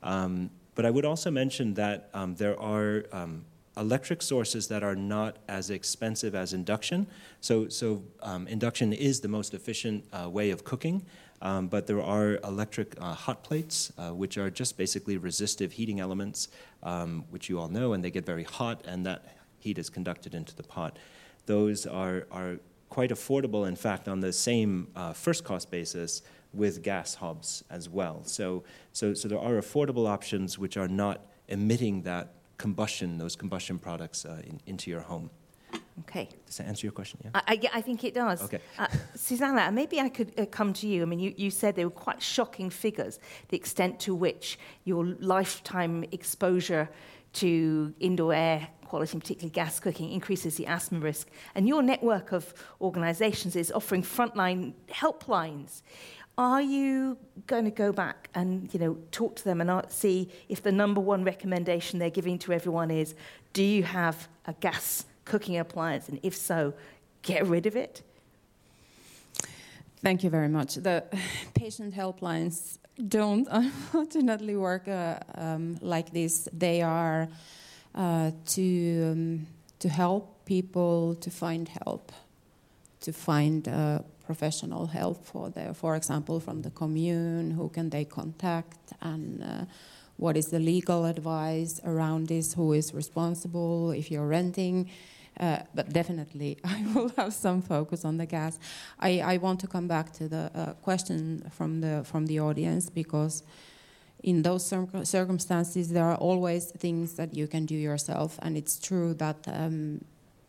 Um, 0.04 0.50
but 0.76 0.86
I 0.86 0.90
would 0.90 1.06
also 1.06 1.32
mention 1.32 1.74
that 1.76 2.10
um, 2.14 2.36
there 2.36 2.60
are 2.60 3.06
um, 3.14 3.46
electric 3.80 4.22
sources 4.22 4.68
that 4.68 4.84
are 4.84 4.96
not 4.96 5.38
as 5.48 5.70
expensive 5.70 6.36
as 6.36 6.54
induction. 6.54 7.08
So, 7.42 7.70
so 7.70 8.04
um, 8.22 8.48
induction 8.48 8.94
is 8.94 9.22
the 9.22 9.28
most 9.28 9.54
efficient 9.54 10.04
uh, 10.12 10.30
way 10.30 10.52
of 10.52 10.64
cooking, 10.64 11.06
um, 11.42 11.68
but 11.68 11.88
there 11.88 12.02
are 12.02 12.40
electric 12.44 12.96
uh, 13.02 13.14
hot 13.14 13.44
plates, 13.44 13.94
uh, 13.98 14.10
which 14.10 14.38
are 14.38 14.50
just 14.50 14.78
basically 14.78 15.18
resistive 15.18 15.72
heating 15.72 16.00
elements, 16.00 16.50
um, 16.84 17.24
which 17.30 17.50
you 17.50 17.60
all 17.60 17.70
know, 17.70 17.94
and 17.94 18.04
they 18.04 18.12
get 18.12 18.26
very 18.26 18.44
hot, 18.44 18.84
and 18.86 19.06
that 19.06 19.38
heat 19.60 19.78
is 19.78 19.90
conducted 19.90 20.36
into 20.36 20.56
the 20.56 20.64
pot. 20.64 21.00
Those 21.46 21.86
are, 21.86 22.28
are 22.32 22.60
quite 22.90 23.12
affordable, 23.12 23.68
in 23.68 23.76
fact, 23.76 24.08
on 24.08 24.20
the 24.20 24.34
same 24.34 24.90
uh, 24.96 25.14
first 25.14 25.44
cost 25.44 25.72
basis 25.72 26.22
with 26.54 26.84
gas 26.84 27.16
hobs 27.16 27.64
as 27.70 27.88
well. 27.88 28.24
So, 28.24 28.64
so, 28.92 29.14
so 29.14 29.28
there 29.28 29.40
are 29.40 29.54
affordable 29.54 30.08
options 30.08 30.58
which 30.58 30.76
are 30.78 30.88
not 30.88 31.22
emitting 31.48 32.02
that 32.04 32.34
combustion, 32.60 33.18
those 33.18 33.36
combustion 33.36 33.80
products 33.80 34.26
uh, 34.26 34.42
in, 34.46 34.60
into 34.68 34.92
your 34.92 35.02
home. 35.02 35.32
Okay. 36.02 36.30
Does 36.46 36.58
that 36.58 36.68
answer 36.68 36.86
your 36.86 36.94
question? 36.94 37.20
Yeah. 37.24 37.32
I, 37.34 37.42
I, 37.54 37.78
I 37.80 37.82
think 37.82 38.04
it 38.04 38.14
does. 38.14 38.44
Okay. 38.44 38.60
Uh, 38.78 38.88
Susanna, 39.16 39.72
maybe 39.72 40.00
I 40.00 40.10
could 40.10 40.32
uh, 40.40 40.46
come 40.46 40.74
to 40.74 40.88
you. 40.88 41.02
I 41.02 41.06
mean, 41.06 41.20
you, 41.20 41.34
you 41.36 41.52
said 41.52 41.76
they 41.76 41.86
were 41.86 41.92
quite 41.92 42.22
shocking 42.22 42.70
figures, 42.70 43.20
the 43.50 43.58
extent 43.58 44.00
to 44.02 44.16
which 44.16 44.60
your 44.86 45.06
lifetime 45.20 46.06
exposure 46.12 46.90
to 47.34 47.94
indoor 48.00 48.34
air 48.34 48.68
quality, 48.90 49.20
particularly 49.20 49.52
gas 49.52 49.80
cooking, 49.80 50.12
increases 50.12 50.56
the 50.56 50.66
asthma 50.66 51.00
risk. 51.00 51.30
And 51.54 51.68
your 51.68 51.84
network 51.84 52.32
of 52.32 52.54
organisations 52.82 53.56
is 53.56 53.72
offering 53.72 54.02
frontline 54.02 54.74
helplines. 54.90 55.84
Are 56.40 56.62
you 56.62 57.18
going 57.48 57.66
to 57.66 57.72
go 57.72 57.92
back 57.92 58.30
and 58.34 58.74
you 58.74 58.80
know 58.80 58.98
talk 59.12 59.36
to 59.36 59.44
them 59.44 59.60
and 59.60 59.92
see 59.92 60.30
if 60.48 60.64
the 60.64 60.72
number 60.72 61.02
one 61.02 61.26
recommendation 61.26 62.00
they're 62.00 62.10
giving 62.10 62.40
to 62.40 62.54
everyone 62.54 62.92
is, 62.92 63.14
do 63.52 63.62
you 63.62 63.84
have 63.84 64.30
a 64.46 64.54
gas 64.54 65.04
cooking 65.26 65.58
appliance, 65.58 66.08
and 66.08 66.18
if 66.24 66.34
so, 66.34 66.74
get 67.24 67.46
rid 67.46 67.66
of 67.66 67.76
it? 67.76 68.04
Thank 70.02 70.24
you 70.24 70.30
very 70.30 70.48
much. 70.48 70.76
The 70.76 71.04
patient 71.56 71.94
helplines 71.94 72.78
don't 73.06 73.46
unfortunately 73.52 74.56
work 74.56 74.88
uh, 74.88 75.20
um, 75.36 75.78
like 75.82 76.14
this. 76.14 76.48
They 76.54 76.82
are 76.82 77.28
uh, 77.94 78.32
to 78.56 79.12
um, 79.12 79.48
to 79.80 79.90
help 79.90 80.46
people 80.46 81.16
to 81.16 81.30
find 81.30 81.68
help, 81.68 82.14
to 83.02 83.12
find. 83.12 83.68
Uh, 83.68 84.00
professional 84.32 84.86
help 84.86 85.26
for 85.26 85.50
the, 85.50 85.74
for 85.74 85.96
example, 85.96 86.40
from 86.40 86.62
the 86.62 86.70
commune, 86.82 87.50
who 87.58 87.68
can 87.70 87.90
they 87.90 88.06
contact, 88.06 88.94
and 89.02 89.24
uh, 89.44 89.66
what 90.18 90.38
is 90.38 90.48
the 90.56 90.60
legal 90.60 91.06
advice 91.06 91.82
around 91.84 92.28
this, 92.28 92.54
who 92.54 92.74
is 92.74 92.94
responsible 92.94 93.90
if 94.02 94.12
you're 94.12 94.30
renting. 94.40 94.78
Uh, 95.40 95.60
but 95.74 95.86
definitely, 96.00 96.52
I 96.76 96.80
will 96.94 97.12
have 97.18 97.34
some 97.34 97.60
focus 97.64 98.06
on 98.06 98.18
the 98.18 98.28
gas. 98.28 98.60
I, 99.00 99.12
I 99.34 99.38
want 99.38 99.60
to 99.62 99.68
come 99.68 99.88
back 99.88 100.08
to 100.20 100.28
the 100.36 100.44
uh, 100.54 100.74
question 100.88 101.22
from 101.58 101.82
the 101.82 102.04
from 102.12 102.28
the 102.28 102.40
audience 102.48 102.86
because 103.02 103.44
in 104.22 104.44
those 104.44 104.64
circumstances, 105.18 105.86
there 105.96 106.08
are 106.12 106.20
always 106.30 106.64
things 106.84 107.08
that 107.20 107.30
you 107.40 107.48
can 107.48 107.66
do 107.66 107.78
yourself, 107.90 108.38
and 108.44 108.58
it's 108.58 108.76
true 108.90 109.14
that 109.16 109.38
um, 109.48 110.02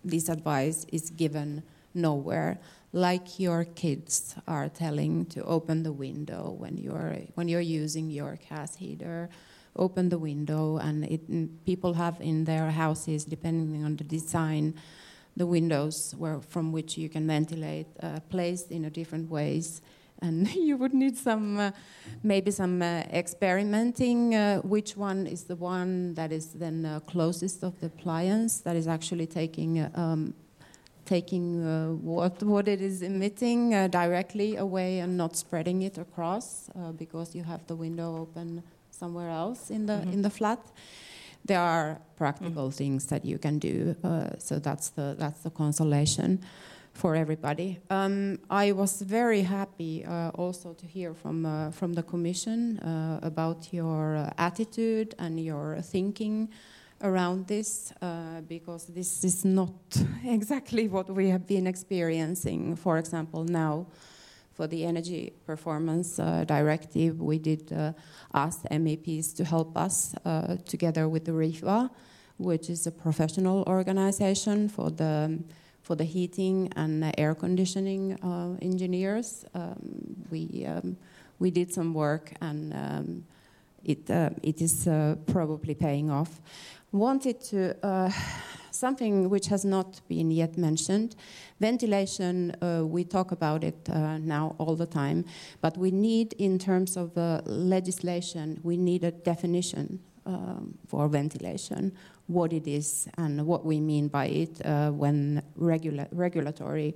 this 0.05 0.29
advice 0.29 0.87
is 0.93 1.05
given 1.23 1.63
nowhere 1.95 2.59
like 2.93 3.39
your 3.39 3.65
kids 3.65 4.35
are 4.49 4.69
telling 4.69 5.27
to 5.27 5.45
open 5.45 5.83
the 5.83 5.93
window 5.93 6.51
when 6.59 6.77
you're 6.77 7.19
when 7.35 7.49
you're 7.49 7.61
using 7.61 8.11
your 8.11 8.39
gas 8.49 8.77
heater 8.77 9.31
open 9.77 10.09
the 10.09 10.19
window, 10.19 10.79
and 10.79 11.05
it, 11.05 11.65
people 11.65 11.95
have 11.95 12.21
in 12.21 12.45
their 12.45 12.71
houses, 12.71 13.25
depending 13.25 13.85
on 13.85 13.97
the 13.97 14.05
design, 14.05 14.75
the 15.37 15.47
windows 15.47 16.15
where, 16.19 16.41
from 16.41 16.73
which 16.73 16.99
you 16.99 17.09
can 17.09 17.27
ventilate, 17.27 17.87
uh, 18.03 18.21
placed 18.29 18.71
in 18.71 18.85
a 18.85 18.91
different 18.91 19.31
ways. 19.31 19.81
And 20.23 20.55
you 20.55 20.77
would 20.77 20.93
need 20.93 21.17
some, 21.17 21.59
uh, 21.59 21.71
maybe 22.23 22.51
some 22.51 22.83
uh, 22.83 23.05
experimenting. 23.11 24.35
Uh, 24.35 24.59
which 24.59 24.95
one 24.95 25.27
is 25.27 25.45
the 25.45 25.57
one 25.57 26.13
that 26.13 26.31
is 26.31 26.53
then 26.53 26.85
uh, 26.85 27.01
closest 27.01 27.65
of 27.65 27.81
the 27.81 27.87
appliance 27.87 28.59
that 28.61 28.77
is 28.77 28.87
actually 28.87 29.27
taking 29.27 29.79
um, 29.95 30.35
taking 31.11 31.47
uh, 31.67 31.89
what, 32.15 32.41
what 32.45 32.69
it 32.69 32.81
is 32.81 33.03
emitting 33.03 33.75
uh, 33.75 33.89
directly 33.89 34.55
away 34.57 35.01
and 35.01 35.17
not 35.17 35.35
spreading 35.35 35.83
it 35.83 35.99
across 35.99 36.71
uh, 36.71 36.93
because 36.93 37.35
you 37.35 37.43
have 37.43 37.67
the 37.67 37.75
window 37.75 38.17
open 38.17 38.63
somewhere 38.93 39.29
else 39.29 39.71
in 39.71 39.87
the, 39.87 39.95
mm-hmm. 39.95 40.13
in 40.13 40.23
the 40.23 40.31
flat. 40.31 40.61
There 41.45 41.59
are 41.59 41.99
practical 42.17 42.69
mm-hmm. 42.69 42.83
things 42.83 43.07
that 43.07 43.25
you 43.25 43.39
can 43.39 43.59
do, 43.59 43.97
uh, 44.05 44.39
so 44.39 44.61
that's 44.61 44.91
the, 44.91 45.17
that's 45.19 45.41
the 45.41 45.51
consolation 45.51 46.39
for 46.93 47.17
everybody. 47.17 47.81
Um, 47.89 48.39
I 48.49 48.71
was 48.71 49.03
very 49.03 49.43
happy 49.43 50.05
uh, 50.05 50.31
also 50.43 50.75
to 50.75 50.87
hear 50.87 51.13
from, 51.15 51.45
uh, 51.45 51.73
from 51.73 51.95
the 51.95 52.05
Commission 52.05 52.79
about 53.23 53.73
your 53.73 54.31
attitude 54.39 55.17
and 55.19 55.41
your 55.41 55.81
thinking 55.83 56.51
around 57.03 57.47
this 57.47 57.93
uh, 58.03 58.41
because 58.49 58.87
this 58.87 59.25
is 59.25 59.45
not 59.45 59.73
exactly 60.25 60.89
what 60.89 61.09
we 61.09 61.29
have 61.29 61.47
been 61.47 61.67
experiencing. 61.67 62.77
For 62.77 62.99
example, 62.99 63.45
now 63.45 63.87
for 64.53 64.67
the 64.67 64.85
Energy 64.85 65.33
Performance 65.47 66.19
uh, 66.19 66.45
Directive, 66.45 67.21
we 67.21 67.39
did 67.39 67.73
uh, 67.73 67.93
ask 68.35 68.63
MEPs 68.65 69.35
to 69.37 69.45
help 69.45 69.77
us 69.77 70.15
uh, 70.25 70.57
together 70.67 71.09
with 71.09 71.25
the 71.25 71.33
REHVA, 71.33 71.91
which 72.39 72.69
is 72.69 72.87
a 72.87 72.93
professional 72.93 73.65
organization 73.67 74.69
for 74.69 74.91
the 74.91 75.39
for 75.83 75.97
the 75.97 76.05
heating 76.05 76.71
and 76.77 77.13
air 77.17 77.35
conditioning 77.35 78.13
uh, 78.23 78.55
engineers. 78.61 79.47
Um, 79.55 80.27
we 80.31 80.67
um, 80.67 80.97
we 81.39 81.51
did 81.51 81.73
some 81.73 81.95
work 81.95 82.33
and. 82.41 82.75
Um, 82.75 83.25
it, 83.83 84.11
uh, 84.11 84.29
it 84.43 84.61
is 84.61 84.87
probably 85.25 85.75
paying 85.75 86.11
off 86.11 86.39
wanted 86.93 87.41
to 87.41 87.77
uh, 87.87 88.11
something 88.71 89.29
which 89.29 89.47
has 89.47 89.65
not 89.65 90.01
been 90.09 90.31
yet 90.31 90.57
mentioned. 90.57 91.17
Ventilation, 91.61 92.53
uh, 92.63 92.83
we 92.85 93.05
talk 93.05 93.33
about 93.33 93.65
it 93.65 93.89
uh, 93.89 94.19
now 94.19 94.55
all 94.59 94.77
the 94.77 94.87
time, 94.87 95.25
but 95.61 95.77
we 95.77 95.91
need, 95.91 96.33
in 96.35 96.59
terms 96.59 96.97
of 96.97 97.17
uh, 97.17 97.41
legislation, 97.45 98.61
we 98.63 98.77
need 98.77 99.05
a 99.05 99.11
definition 99.11 100.01
um, 100.27 100.75
for 100.87 101.09
ventilation, 101.09 101.93
what 102.27 102.53
it 102.53 102.67
is 102.67 103.09
and 103.19 103.47
what 103.47 103.65
we 103.65 103.81
mean 103.81 104.09
by 104.09 104.27
it 104.27 104.65
uh, 104.65 104.91
when 104.91 105.43
regula- 105.57 106.09
regulatory 106.13 106.95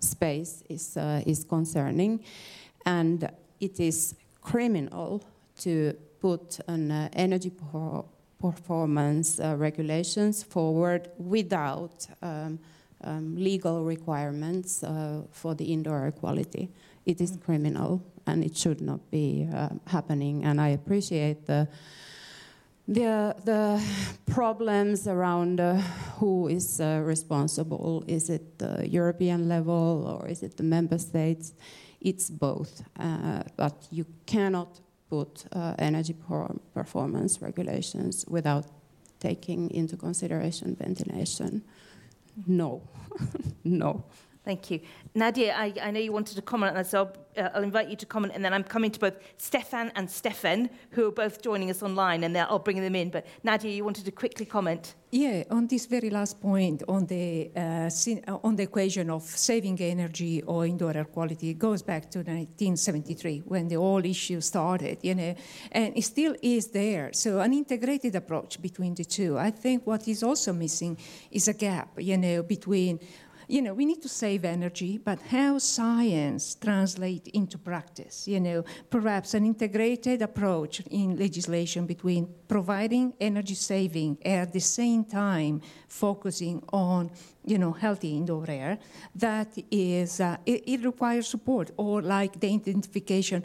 space 0.00 0.62
is, 0.68 0.96
uh, 0.96 1.22
is 1.26 1.44
concerning. 1.44 2.22
And 2.84 3.28
it 3.60 3.80
is 3.80 4.14
criminal 4.42 5.22
to 5.60 5.96
put 6.20 6.60
an 6.68 6.90
energy 7.14 7.50
pro- 7.50 8.06
performance 8.40 9.40
uh, 9.40 9.54
regulations 9.56 10.42
forward 10.42 11.10
without 11.18 12.06
um, 12.22 12.58
um, 13.02 13.36
legal 13.36 13.84
requirements 13.84 14.82
uh, 14.82 15.22
for 15.30 15.54
the 15.54 15.72
indoor 15.72 16.10
quality. 16.12 16.70
It 17.04 17.20
is 17.20 17.36
criminal 17.44 18.02
and 18.26 18.42
it 18.42 18.56
should 18.56 18.80
not 18.80 19.10
be 19.10 19.48
uh, 19.52 19.68
happening. 19.86 20.44
And 20.44 20.60
I 20.60 20.68
appreciate 20.68 21.46
the 21.46 21.68
the, 22.86 23.34
the 23.44 23.82
problems 24.26 25.08
around 25.08 25.58
uh, 25.58 25.76
who 26.18 26.48
is 26.48 26.80
uh, 26.80 27.00
responsible. 27.02 28.04
Is 28.06 28.28
it 28.28 28.58
the 28.58 28.86
European 28.86 29.48
level 29.48 30.20
or 30.20 30.28
is 30.28 30.42
it 30.42 30.58
the 30.58 30.64
member 30.64 30.98
states? 30.98 31.54
It's 32.02 32.28
both. 32.28 32.82
Uh, 32.98 33.42
but 33.56 33.86
you 33.90 34.04
cannot 34.26 34.80
uh, 35.52 35.74
energy 35.78 36.14
performance 36.74 37.42
regulations 37.42 38.24
without 38.28 38.66
taking 39.20 39.70
into 39.70 39.96
consideration 39.96 40.76
ventilation? 40.76 41.62
No, 42.46 42.82
no. 43.64 44.04
Thank 44.44 44.70
you. 44.70 44.80
Nadia, 45.14 45.54
I, 45.56 45.72
I, 45.80 45.90
know 45.90 46.00
you 46.00 46.12
wanted 46.12 46.36
to 46.36 46.42
comment 46.42 46.70
on 46.70 46.76
that, 46.76 46.86
so 46.86 47.10
I'll, 47.36 47.44
uh, 47.46 47.48
I'll, 47.54 47.62
invite 47.62 47.88
you 47.88 47.96
to 47.96 48.04
comment, 48.04 48.34
and 48.34 48.44
then 48.44 48.52
I'm 48.52 48.62
coming 48.62 48.90
to 48.90 49.00
both 49.00 49.14
Stefan 49.38 49.90
and 49.94 50.10
Stefan, 50.10 50.68
who 50.90 51.08
are 51.08 51.12
both 51.12 51.40
joining 51.40 51.70
us 51.70 51.82
online, 51.82 52.24
and 52.24 52.36
I'll 52.36 52.58
bring 52.58 52.82
them 52.82 52.94
in. 52.94 53.08
But 53.08 53.26
Nadia, 53.42 53.70
you 53.70 53.84
wanted 53.84 54.04
to 54.04 54.10
quickly 54.10 54.44
comment? 54.44 54.96
Yeah, 55.10 55.44
on 55.50 55.66
this 55.68 55.86
very 55.86 56.10
last 56.10 56.42
point, 56.42 56.82
on 56.88 57.06
the, 57.06 57.50
uh, 57.56 57.88
uh 58.28 58.38
on 58.42 58.56
the 58.56 58.64
equation 58.64 59.08
of 59.08 59.22
saving 59.22 59.80
energy 59.80 60.42
or 60.42 60.66
indoor 60.66 60.94
air 60.94 61.04
quality, 61.04 61.50
it 61.50 61.58
goes 61.58 61.82
back 61.82 62.10
to 62.10 62.18
1973 62.18 63.44
when 63.46 63.68
the 63.68 63.76
whole 63.76 64.04
issue 64.04 64.40
started, 64.42 64.98
you 65.02 65.14
know, 65.14 65.34
and 65.72 65.96
it 65.96 66.02
still 66.02 66.34
is 66.42 66.66
there. 66.66 67.12
So 67.12 67.40
an 67.40 67.54
integrated 67.54 68.14
approach 68.16 68.60
between 68.60 68.94
the 68.94 69.04
two. 69.04 69.38
I 69.38 69.52
think 69.52 69.86
what 69.86 70.06
is 70.06 70.22
also 70.22 70.52
missing 70.52 70.98
is 71.30 71.48
a 71.48 71.54
gap, 71.54 71.90
you 71.96 72.18
know, 72.18 72.42
between 72.42 72.98
you 73.48 73.62
know, 73.62 73.74
we 73.74 73.84
need 73.84 74.02
to 74.02 74.08
save 74.08 74.44
energy, 74.44 74.98
but 74.98 75.20
how 75.20 75.58
science 75.58 76.54
translate 76.54 77.28
into 77.28 77.58
practice, 77.58 78.26
you 78.26 78.40
know, 78.40 78.64
perhaps 78.90 79.34
an 79.34 79.44
integrated 79.44 80.22
approach 80.22 80.80
in 80.90 81.16
legislation 81.16 81.86
between 81.86 82.28
providing 82.48 83.14
energy 83.20 83.54
saving 83.54 84.18
at 84.24 84.52
the 84.52 84.60
same 84.60 85.04
time 85.04 85.60
focusing 85.88 86.62
on, 86.72 87.10
you 87.44 87.58
know, 87.58 87.72
healthy 87.72 88.16
indoor 88.16 88.44
air, 88.48 88.78
that 89.14 89.48
is, 89.70 90.20
uh, 90.20 90.36
it, 90.46 90.62
it 90.66 90.84
requires 90.84 91.28
support, 91.28 91.70
or 91.76 92.02
like 92.02 92.40
the 92.40 92.52
identification 92.52 93.44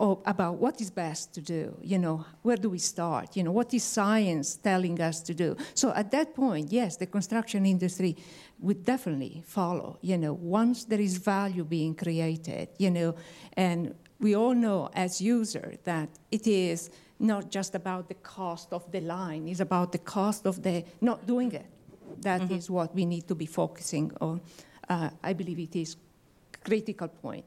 of, 0.00 0.22
about 0.26 0.54
what 0.56 0.80
is 0.80 0.90
best 0.90 1.34
to 1.34 1.40
do. 1.40 1.76
You 1.82 1.98
know, 1.98 2.24
where 2.42 2.56
do 2.56 2.70
we 2.70 2.78
start? 2.78 3.36
You 3.36 3.42
know, 3.42 3.52
what 3.52 3.74
is 3.74 3.82
science 3.82 4.56
telling 4.56 5.00
us 5.00 5.20
to 5.22 5.34
do? 5.34 5.56
So 5.74 5.92
at 5.92 6.10
that 6.12 6.34
point, 6.34 6.70
yes, 6.70 6.96
the 6.96 7.06
construction 7.06 7.66
industry 7.66 8.16
would 8.60 8.84
definitely 8.84 9.42
follow. 9.46 9.98
You 10.00 10.18
know, 10.18 10.32
once 10.32 10.84
there 10.84 11.00
is 11.00 11.16
value 11.18 11.64
being 11.64 11.94
created, 11.94 12.68
you 12.78 12.90
know, 12.90 13.14
and 13.54 13.94
we 14.20 14.34
all 14.34 14.54
know 14.54 14.90
as 14.94 15.20
user 15.20 15.74
that 15.84 16.08
it 16.30 16.46
is 16.46 16.90
not 17.18 17.50
just 17.50 17.74
about 17.74 18.08
the 18.08 18.14
cost 18.14 18.72
of 18.72 18.90
the 18.90 19.00
line; 19.00 19.48
it's 19.48 19.60
about 19.60 19.92
the 19.92 19.98
cost 19.98 20.46
of 20.46 20.62
the 20.62 20.84
not 21.00 21.26
doing 21.26 21.52
it. 21.52 21.66
That 22.22 22.42
mm-hmm. 22.42 22.54
is 22.54 22.70
what 22.70 22.94
we 22.94 23.04
need 23.04 23.28
to 23.28 23.34
be 23.34 23.46
focusing 23.46 24.12
on. 24.20 24.40
Uh, 24.88 25.10
I 25.22 25.32
believe 25.34 25.58
it 25.58 25.76
is 25.76 25.96
critical 26.64 27.08
point 27.08 27.44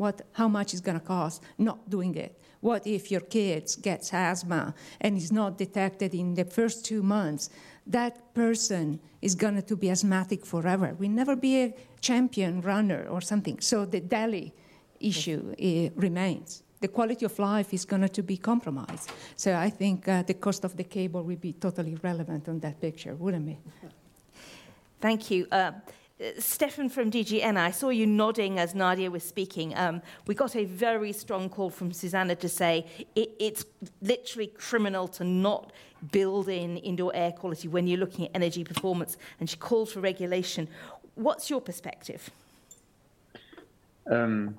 what, 0.00 0.22
how 0.32 0.48
much 0.48 0.72
is 0.72 0.80
going 0.80 0.98
to 0.98 1.04
cost 1.04 1.42
not 1.58 1.90
doing 1.90 2.14
it. 2.14 2.40
What 2.60 2.86
if 2.86 3.10
your 3.10 3.20
kid 3.20 3.70
gets 3.82 4.14
asthma 4.14 4.74
and 4.98 5.16
is 5.16 5.30
not 5.30 5.58
detected 5.58 6.14
in 6.14 6.34
the 6.34 6.46
first 6.46 6.86
two 6.86 7.02
months? 7.02 7.50
That 7.86 8.34
person 8.34 9.00
is 9.20 9.34
going 9.34 9.62
to 9.62 9.76
be 9.76 9.90
asthmatic 9.90 10.46
forever. 10.46 10.94
We'll 10.98 11.10
never 11.10 11.36
be 11.36 11.62
a 11.62 11.74
champion 12.00 12.60
runner 12.60 13.06
or 13.08 13.20
something. 13.20 13.60
So 13.60 13.84
the 13.84 14.00
Delhi 14.00 14.52
issue 15.00 15.54
uh, 15.58 16.00
remains. 16.00 16.62
The 16.80 16.88
quality 16.88 17.26
of 17.26 17.38
life 17.38 17.74
is 17.74 17.84
going 17.84 18.08
to 18.08 18.22
be 18.22 18.36
compromised. 18.36 19.10
So 19.36 19.54
I 19.54 19.70
think 19.70 20.08
uh, 20.08 20.22
the 20.22 20.34
cost 20.34 20.64
of 20.64 20.76
the 20.76 20.84
cable 20.84 21.22
will 21.22 21.36
be 21.36 21.52
totally 21.52 21.96
relevant 22.02 22.48
on 22.48 22.60
that 22.60 22.80
picture, 22.80 23.14
wouldn't 23.14 23.48
it? 23.50 23.58
Thank 25.00 25.30
you. 25.30 25.46
Uh, 25.50 25.72
Stefan 26.38 26.90
from 26.90 27.10
DG 27.10 27.42
ENER, 27.42 27.60
I 27.60 27.70
saw 27.70 27.88
you 27.88 28.06
nodding 28.06 28.58
as 28.58 28.74
Nadia 28.74 29.10
was 29.10 29.22
speaking. 29.22 29.74
Um, 29.76 30.02
we 30.26 30.34
got 30.34 30.54
a 30.54 30.66
very 30.66 31.12
strong 31.12 31.48
call 31.48 31.70
from 31.70 31.92
Susanna 31.92 32.34
to 32.36 32.48
say 32.48 32.86
it, 33.14 33.30
it's 33.38 33.64
literally 34.02 34.48
criminal 34.48 35.08
to 35.08 35.24
not 35.24 35.72
build 36.12 36.48
in 36.48 36.76
indoor 36.78 37.14
air 37.14 37.32
quality 37.32 37.68
when 37.68 37.86
you're 37.86 37.98
looking 37.98 38.26
at 38.26 38.32
energy 38.34 38.64
performance, 38.64 39.16
and 39.38 39.48
she 39.48 39.56
called 39.56 39.88
for 39.90 40.00
regulation. 40.00 40.68
What's 41.14 41.48
your 41.48 41.60
perspective? 41.60 42.28
Um, 44.10 44.56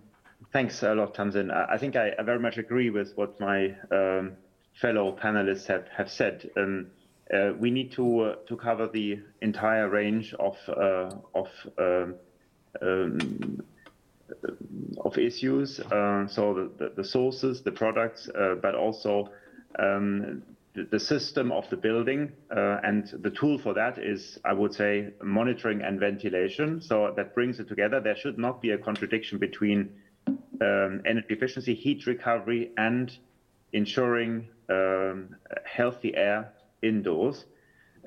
thanks 0.53 0.81
a 0.81 0.95
lot, 0.95 1.13
Tamsin. 1.13 1.51
I, 1.51 1.77
think 1.77 1.95
I, 1.95 2.13
I, 2.17 2.23
very 2.23 2.39
much 2.39 2.57
agree 2.57 2.89
with 2.89 3.15
what 3.17 3.39
my 3.39 3.75
um, 3.91 4.33
fellow 4.73 5.17
panelists 5.21 5.67
have, 5.67 5.87
have 5.89 6.09
said. 6.09 6.49
Um, 6.57 6.87
we 7.59 7.71
need 7.71 7.91
to 7.93 8.19
uh, 8.21 8.35
to 8.47 8.57
cover 8.57 8.87
the 8.87 9.19
entire 9.41 9.89
range 9.89 10.33
of 10.33 10.57
uh, 10.67 11.09
of 11.33 11.47
um, 11.77 12.15
um, 12.81 13.63
of 14.99 15.17
issues. 15.17 15.77
so 15.77 16.69
the, 16.77 16.93
the 16.95 17.03
sources, 17.03 17.61
the 17.61 17.71
products, 17.71 18.29
but 18.61 18.75
also 18.75 19.29
um, 19.79 20.41
the 20.73 20.99
system 20.99 21.51
of 21.51 21.69
the 21.69 21.75
building 21.75 22.31
uh, 22.55 22.79
and 22.83 23.09
the 23.21 23.29
tool 23.29 23.57
for 23.59 23.73
that 23.73 23.97
is 23.97 24.39
i 24.45 24.53
would 24.53 24.73
say 24.73 25.09
monitoring 25.21 25.81
and 25.81 25.99
ventilation 25.99 26.79
so 26.79 27.13
that 27.17 27.35
brings 27.35 27.59
it 27.59 27.67
together 27.67 27.99
there 27.99 28.15
should 28.15 28.37
not 28.37 28.61
be 28.61 28.71
a 28.71 28.77
contradiction 28.77 29.37
between 29.37 29.89
energy 30.61 31.27
efficiency 31.29 31.73
heat 31.73 32.07
recovery 32.07 32.71
and 32.77 33.17
ensuring 33.73 34.47
healthy 35.65 36.15
air 36.15 36.53
indoors. 36.81 37.45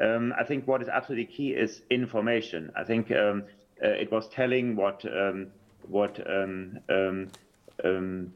Um, 0.03 0.33
I 0.39 0.45
think 0.45 0.67
what 0.67 0.83
is 0.83 0.89
absolutely 0.89 1.27
key 1.27 1.51
is 1.51 1.83
information. 1.91 2.73
I 2.77 2.85
think 2.85 3.11
um, 3.13 3.45
uh, 3.83 3.89
it 3.89 4.11
was 4.11 4.29
telling 4.29 4.77
what 4.77 5.05
um, 5.05 5.49
what 5.89 6.19
um, 6.29 6.81
um, 6.89 8.33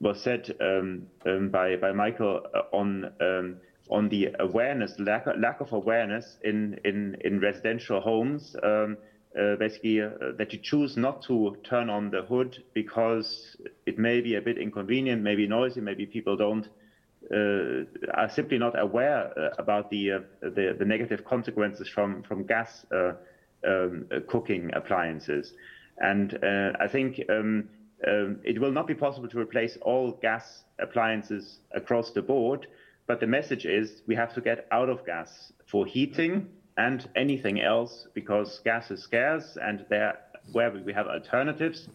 was 0.00 0.22
said 0.22 0.54
by 0.58 1.76
by 1.76 1.92
Michael 1.92 2.46
uh, 2.54 2.76
on 2.76 3.12
on 3.88 4.08
the 4.08 4.28
awareness 4.38 4.94
lack 4.98 5.26
lack 5.38 5.60
of 5.60 5.72
awareness 5.72 6.36
in 6.42 6.78
in 6.84 7.16
in 7.22 7.40
residential 7.40 8.00
homes. 8.00 8.56
Uh, 9.36 9.54
basically 9.56 10.00
uh, 10.00 10.08
that 10.38 10.50
you 10.54 10.58
choose 10.58 10.96
not 10.96 11.20
to 11.20 11.54
turn 11.62 11.90
on 11.90 12.08
the 12.10 12.22
hood 12.22 12.56
because 12.72 13.54
it 13.84 13.98
may 13.98 14.22
be 14.22 14.36
a 14.36 14.40
bit 14.40 14.56
inconvenient, 14.56 15.20
maybe 15.20 15.46
noisy, 15.46 15.78
maybe 15.78 16.06
people 16.06 16.38
don't 16.38 16.70
are 17.32 18.28
simply 18.30 18.58
not 18.58 18.78
aware 18.78 19.32
uh, 19.38 19.50
about 19.58 19.90
the, 19.90 20.12
uh, 20.12 20.18
the, 20.42 20.76
the 20.78 20.84
negative 20.84 21.24
consequences 21.24 21.88
from 21.88 22.22
from 22.22 22.44
gas 22.44 22.86
um, 22.90 24.06
cooking 24.28 24.70
appliances, 24.74 25.52
and 25.98 26.38
I 26.80 26.88
think. 26.88 27.20
Um, 27.28 27.68
um, 28.06 28.40
it 28.44 28.60
will 28.60 28.72
not 28.72 28.86
be 28.86 28.94
possible 28.94 29.26
to 29.26 29.40
replace 29.40 29.78
all 29.80 30.12
gas 30.20 30.64
appliances 30.78 31.60
across 31.74 32.12
the 32.12 32.20
board, 32.20 32.66
but 33.06 33.20
the 33.20 33.26
message 33.26 33.64
is 33.64 34.02
we 34.06 34.14
have 34.14 34.34
to 34.34 34.42
get 34.42 34.66
out 34.70 34.90
of 34.90 35.06
gas 35.06 35.50
for 35.66 35.86
heating 35.86 36.46
and 36.76 37.08
anything 37.16 37.60
else 37.60 38.06
because 38.12 38.60
gas 38.64 38.90
is 38.90 39.02
scarce 39.02 39.56
and 39.62 39.86
there 39.88 40.18
where 40.52 40.70
we 40.70 40.92
have 40.92 41.06
alternatives 41.06 41.88
uh, 41.88 41.92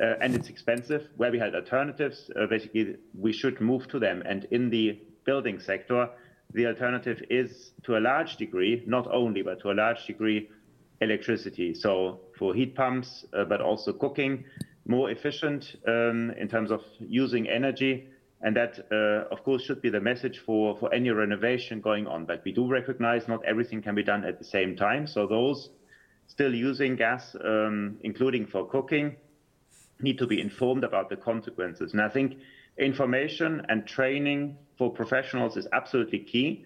and 0.00 0.34
it's 0.34 0.48
expensive 0.48 1.08
where 1.16 1.30
we 1.30 1.38
had 1.38 1.54
alternatives 1.54 2.30
uh, 2.36 2.46
basically 2.46 2.96
we 3.14 3.32
should 3.32 3.60
move 3.60 3.86
to 3.88 3.98
them 3.98 4.22
and 4.24 4.46
in 4.50 4.70
the 4.70 4.98
building 5.24 5.60
sector 5.60 6.08
the 6.54 6.66
alternative 6.66 7.22
is 7.30 7.72
to 7.82 7.96
a 7.96 8.00
large 8.00 8.36
degree 8.36 8.82
not 8.86 9.06
only 9.12 9.42
but 9.42 9.60
to 9.60 9.70
a 9.70 9.74
large 9.74 10.06
degree 10.06 10.48
electricity 11.00 11.74
so 11.74 12.20
for 12.38 12.54
heat 12.54 12.74
pumps 12.74 13.24
uh, 13.32 13.44
but 13.44 13.60
also 13.60 13.92
cooking 13.92 14.44
more 14.86 15.10
efficient 15.10 15.76
um, 15.86 16.30
in 16.38 16.48
terms 16.48 16.70
of 16.70 16.80
using 16.98 17.48
energy 17.48 18.08
and 18.42 18.56
that, 18.56 18.86
uh, 18.90 19.32
of 19.32 19.44
course, 19.44 19.62
should 19.62 19.80
be 19.80 19.88
the 19.88 20.00
message 20.00 20.40
for, 20.40 20.76
for 20.76 20.92
any 20.92 21.10
renovation 21.10 21.80
going 21.80 22.08
on. 22.08 22.24
But 22.24 22.42
we 22.44 22.52
do 22.52 22.66
recognize 22.66 23.28
not 23.28 23.44
everything 23.44 23.80
can 23.82 23.94
be 23.94 24.02
done 24.02 24.24
at 24.24 24.38
the 24.38 24.44
same 24.44 24.74
time. 24.74 25.06
So 25.06 25.28
those 25.28 25.70
still 26.26 26.52
using 26.52 26.96
gas, 26.96 27.36
um, 27.44 27.98
including 28.02 28.46
for 28.46 28.66
cooking, 28.66 29.16
need 30.00 30.18
to 30.18 30.26
be 30.26 30.40
informed 30.40 30.84
about 30.84 31.08
the 31.08 31.16
consequences. 31.16 31.92
And 31.92 32.00
I 32.00 32.08
think 32.08 32.38
information 32.78 33.64
and 33.68 33.86
training 33.86 34.56
for 34.78 34.90
professionals 34.90 35.56
is 35.56 35.66
absolutely 35.72 36.20
key. 36.20 36.64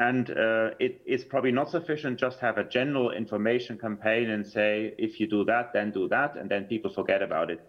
And 0.00 0.30
uh, 0.30 0.70
it 0.80 1.00
is 1.06 1.24
probably 1.24 1.52
not 1.52 1.70
sufficient 1.70 2.18
just 2.18 2.40
have 2.40 2.58
a 2.58 2.64
general 2.64 3.12
information 3.12 3.78
campaign 3.78 4.30
and 4.30 4.44
say, 4.44 4.94
if 4.98 5.20
you 5.20 5.28
do 5.28 5.44
that, 5.44 5.72
then 5.72 5.92
do 5.92 6.08
that, 6.08 6.36
and 6.36 6.50
then 6.50 6.64
people 6.64 6.92
forget 6.92 7.22
about 7.22 7.48
it. 7.48 7.60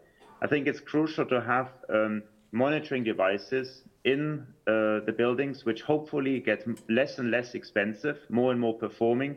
I 0.41 0.47
think 0.47 0.67
it's 0.67 0.79
crucial 0.79 1.25
to 1.27 1.39
have 1.39 1.69
um, 1.87 2.23
monitoring 2.51 3.03
devices 3.03 3.83
in 4.05 4.47
uh, 4.67 5.01
the 5.05 5.13
buildings, 5.15 5.65
which 5.65 5.83
hopefully 5.83 6.39
get 6.39 6.65
less 6.89 7.19
and 7.19 7.29
less 7.29 7.53
expensive, 7.53 8.17
more 8.29 8.51
and 8.51 8.59
more 8.59 8.73
performing, 8.73 9.35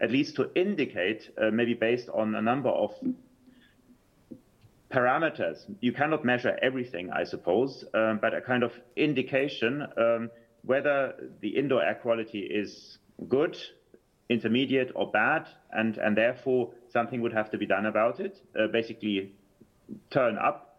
at 0.00 0.10
least 0.10 0.34
to 0.36 0.50
indicate, 0.56 1.30
uh, 1.40 1.50
maybe 1.52 1.74
based 1.74 2.08
on 2.08 2.34
a 2.34 2.42
number 2.42 2.70
of 2.70 2.94
parameters. 4.90 5.64
You 5.80 5.92
cannot 5.92 6.24
measure 6.24 6.58
everything, 6.62 7.10
I 7.10 7.24
suppose, 7.24 7.84
um, 7.94 8.18
but 8.20 8.34
a 8.34 8.40
kind 8.40 8.62
of 8.62 8.72
indication 8.96 9.86
um, 9.96 10.30
whether 10.64 11.14
the 11.40 11.48
indoor 11.48 11.82
air 11.82 11.94
quality 11.94 12.40
is 12.40 12.98
good, 13.28 13.56
intermediate, 14.28 14.92
or 14.94 15.10
bad, 15.10 15.46
and, 15.72 15.98
and 15.98 16.16
therefore 16.16 16.70
something 16.90 17.20
would 17.20 17.32
have 17.32 17.50
to 17.50 17.58
be 17.58 17.66
done 17.66 17.86
about 17.86 18.20
it. 18.20 18.40
Uh, 18.58 18.66
basically, 18.68 19.32
turn 20.10 20.38
up 20.38 20.78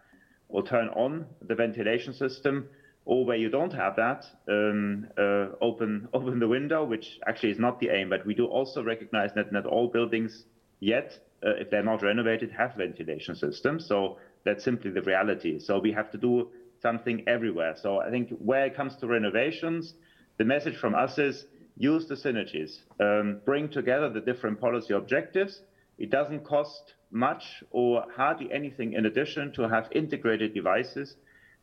or 0.50 0.64
turn 0.64 0.90
on 0.90 1.26
the 1.48 1.56
ventilation 1.56 2.14
system, 2.14 2.68
or 3.06 3.26
where 3.26 3.38
you 3.38 3.50
don't 3.50 3.74
have 3.74 3.96
that, 3.96 4.26
um, 4.50 5.08
uh, 5.18 5.48
open 5.62 6.08
open 6.14 6.40
the 6.40 6.48
window, 6.48 6.84
which 6.84 7.20
actually 7.28 7.52
is 7.52 7.60
not 7.60 7.80
the 7.80 7.90
aim. 7.90 8.10
But 8.10 8.26
we 8.26 8.34
do 8.34 8.46
also 8.46 8.84
recognize 8.84 9.32
that 9.36 9.52
not 9.52 9.66
all 9.66 9.88
buildings 9.88 10.46
yet, 10.80 11.18
uh, 11.46 11.52
if 11.58 11.70
they're 11.70 11.84
not 11.84 12.02
renovated, 12.02 12.52
have 12.52 12.76
ventilation 12.76 13.36
systems. 13.36 13.88
So 13.88 14.18
that's 14.44 14.64
simply 14.64 14.92
the 14.92 15.02
reality. 15.02 15.60
So 15.60 15.80
we 15.80 15.92
have 15.92 16.12
to 16.12 16.18
do 16.18 16.50
something 16.82 17.24
everywhere. 17.28 17.76
So 17.82 18.02
I 18.02 18.10
think 18.10 18.30
where 18.40 18.66
it 18.66 18.76
comes 18.76 18.96
to 18.98 19.08
renovations, 19.08 19.94
the 20.38 20.46
message 20.46 20.78
from 20.78 20.96
us 20.96 21.18
is 21.18 21.46
use 21.78 22.08
the 22.08 22.16
synergies, 22.16 22.80
um, 23.00 23.42
bring 23.46 23.70
together 23.70 24.10
the 24.10 24.22
different 24.22 24.60
policy 24.60 24.94
objectives. 24.94 25.62
It 25.98 26.10
doesn't 26.10 26.44
cost 26.44 26.94
much 27.12 27.64
or 27.72 28.06
hardly 28.16 28.52
anything 28.52 28.94
in 28.94 29.06
addition 29.06 29.54
to 29.54 29.70
have 29.70 29.88
integrated 29.92 30.54
devices 30.54 31.16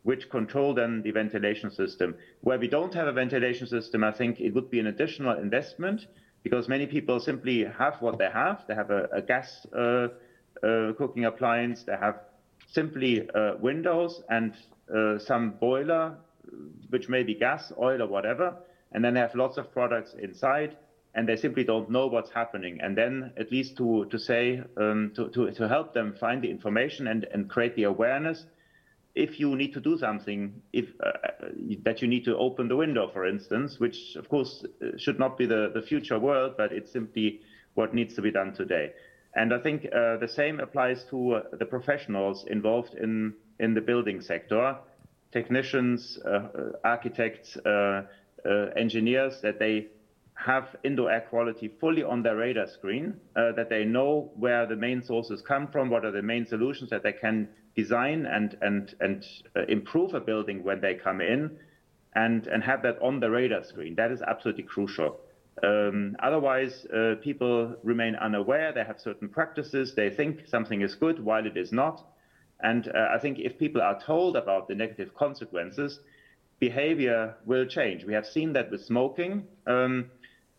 which 0.02 0.28
control 0.30 0.74
then 0.74 1.02
the 1.02 1.10
ventilation 1.10 1.70
system. 1.70 2.14
Where 2.40 2.58
we 2.58 2.68
don't 2.68 2.94
have 2.94 3.06
a 3.06 3.12
ventilation 3.12 3.66
system, 3.66 4.02
I 4.02 4.12
think 4.12 4.40
it 4.40 4.52
would 4.54 4.70
be 4.70 4.80
an 4.80 4.88
additional 4.88 5.38
investment 5.38 6.06
because 6.42 6.68
many 6.68 6.86
people 6.86 7.20
simply 7.20 7.64
have 7.64 8.00
what 8.00 8.18
they 8.18 8.28
have. 8.32 8.64
They 8.66 8.74
have 8.74 8.90
a, 8.90 9.08
a 9.12 9.22
gas 9.22 9.66
uh, 9.76 10.08
uh, 10.62 10.92
cooking 10.98 11.24
appliance, 11.24 11.82
they 11.82 11.96
have 11.96 12.20
simply 12.68 13.28
uh, 13.34 13.54
windows 13.60 14.22
and 14.28 14.54
uh, 14.94 15.18
some 15.18 15.50
boiler, 15.60 16.16
which 16.90 17.08
may 17.08 17.22
be 17.22 17.34
gas, 17.34 17.72
oil, 17.78 18.02
or 18.02 18.06
whatever, 18.06 18.54
and 18.92 19.04
then 19.04 19.14
they 19.14 19.20
have 19.20 19.34
lots 19.34 19.58
of 19.58 19.72
products 19.72 20.14
inside 20.20 20.76
and 21.14 21.28
they 21.28 21.36
simply 21.36 21.62
don't 21.62 21.90
know 21.90 22.06
what's 22.06 22.30
happening. 22.30 22.78
And 22.80 22.96
then 22.96 23.32
at 23.36 23.52
least 23.52 23.76
to, 23.76 24.06
to 24.10 24.18
say, 24.18 24.62
um, 24.78 25.12
to, 25.14 25.28
to, 25.30 25.50
to 25.52 25.68
help 25.68 25.92
them 25.92 26.14
find 26.18 26.42
the 26.42 26.50
information 26.50 27.06
and, 27.06 27.24
and 27.32 27.50
create 27.50 27.76
the 27.76 27.84
awareness, 27.84 28.46
if 29.14 29.38
you 29.38 29.54
need 29.56 29.74
to 29.74 29.80
do 29.80 29.98
something, 29.98 30.62
if 30.72 30.86
uh, 31.04 31.12
that 31.84 32.00
you 32.00 32.08
need 32.08 32.24
to 32.24 32.36
open 32.36 32.68
the 32.68 32.76
window, 32.76 33.10
for 33.12 33.26
instance, 33.26 33.78
which 33.78 34.16
of 34.16 34.28
course 34.28 34.64
uh, 34.82 34.96
should 34.96 35.18
not 35.18 35.36
be 35.36 35.46
the, 35.46 35.70
the 35.74 35.82
future 35.82 36.18
world, 36.18 36.54
but 36.56 36.72
it's 36.72 36.90
simply 36.90 37.40
what 37.74 37.94
needs 37.94 38.14
to 38.14 38.22
be 38.22 38.30
done 38.30 38.54
today. 38.54 38.92
And 39.34 39.52
I 39.52 39.58
think 39.58 39.86
uh, 39.86 40.18
the 40.18 40.28
same 40.28 40.60
applies 40.60 41.04
to 41.10 41.32
uh, 41.32 41.42
the 41.58 41.64
professionals 41.64 42.44
involved 42.48 42.94
in, 42.94 43.34
in 43.60 43.74
the 43.74 43.80
building 43.80 44.20
sector, 44.20 44.76
technicians, 45.32 46.18
uh, 46.24 46.28
uh, 46.28 46.48
architects, 46.84 47.56
engineers, 48.76 49.40
that 49.40 49.58
they 49.58 49.86
have 50.34 50.76
indoor 50.82 51.10
air 51.10 51.20
quality 51.20 51.70
fully 51.80 52.02
on 52.02 52.22
their 52.22 52.36
radar 52.36 52.66
screen, 52.66 53.14
uh, 53.36 53.52
that 53.52 53.68
they 53.68 53.84
know 53.84 54.30
where 54.34 54.66
the 54.66 54.76
main 54.76 55.02
sources 55.02 55.42
come 55.42 55.68
from, 55.68 55.88
what 55.88 56.04
are 56.04 56.10
the 56.10 56.22
main 56.22 56.44
solutions 56.46 56.90
that 56.90 57.02
they 57.02 57.12
can 57.12 57.48
design 57.76 58.26
and 58.26 58.56
and 58.60 58.94
and 59.00 59.24
uh, 59.56 59.64
improve 59.68 60.14
a 60.14 60.20
building 60.20 60.62
when 60.62 60.80
they 60.80 60.94
come 60.94 61.20
in, 61.20 61.50
and 62.14 62.46
and 62.46 62.62
have 62.62 62.82
that 62.82 63.00
on 63.00 63.20
the 63.20 63.30
radar 63.30 63.64
screen. 63.64 63.94
That 63.94 64.10
is 64.10 64.22
absolutely 64.22 64.64
crucial. 64.64 65.20
Um, 65.62 66.16
otherwise, 66.20 66.86
uh, 66.86 67.16
people 67.22 67.76
remain 67.82 68.14
unaware. 68.16 68.72
They 68.72 68.84
have 68.84 69.00
certain 69.00 69.28
practices. 69.28 69.94
They 69.94 70.10
think 70.10 70.46
something 70.48 70.80
is 70.80 70.94
good 70.94 71.22
while 71.22 71.46
it 71.46 71.56
is 71.56 71.72
not. 71.72 72.04
And 72.60 72.88
uh, 72.88 73.08
I 73.10 73.18
think 73.18 73.38
if 73.38 73.58
people 73.58 73.82
are 73.82 74.00
told 74.00 74.36
about 74.36 74.68
the 74.68 74.74
negative 74.74 75.14
consequences, 75.14 76.00
behavior 76.58 77.34
will 77.44 77.66
change. 77.66 78.04
We 78.04 78.14
have 78.14 78.26
seen 78.26 78.52
that 78.54 78.70
with 78.70 78.82
smoking. 78.84 79.44
Um, 79.66 80.10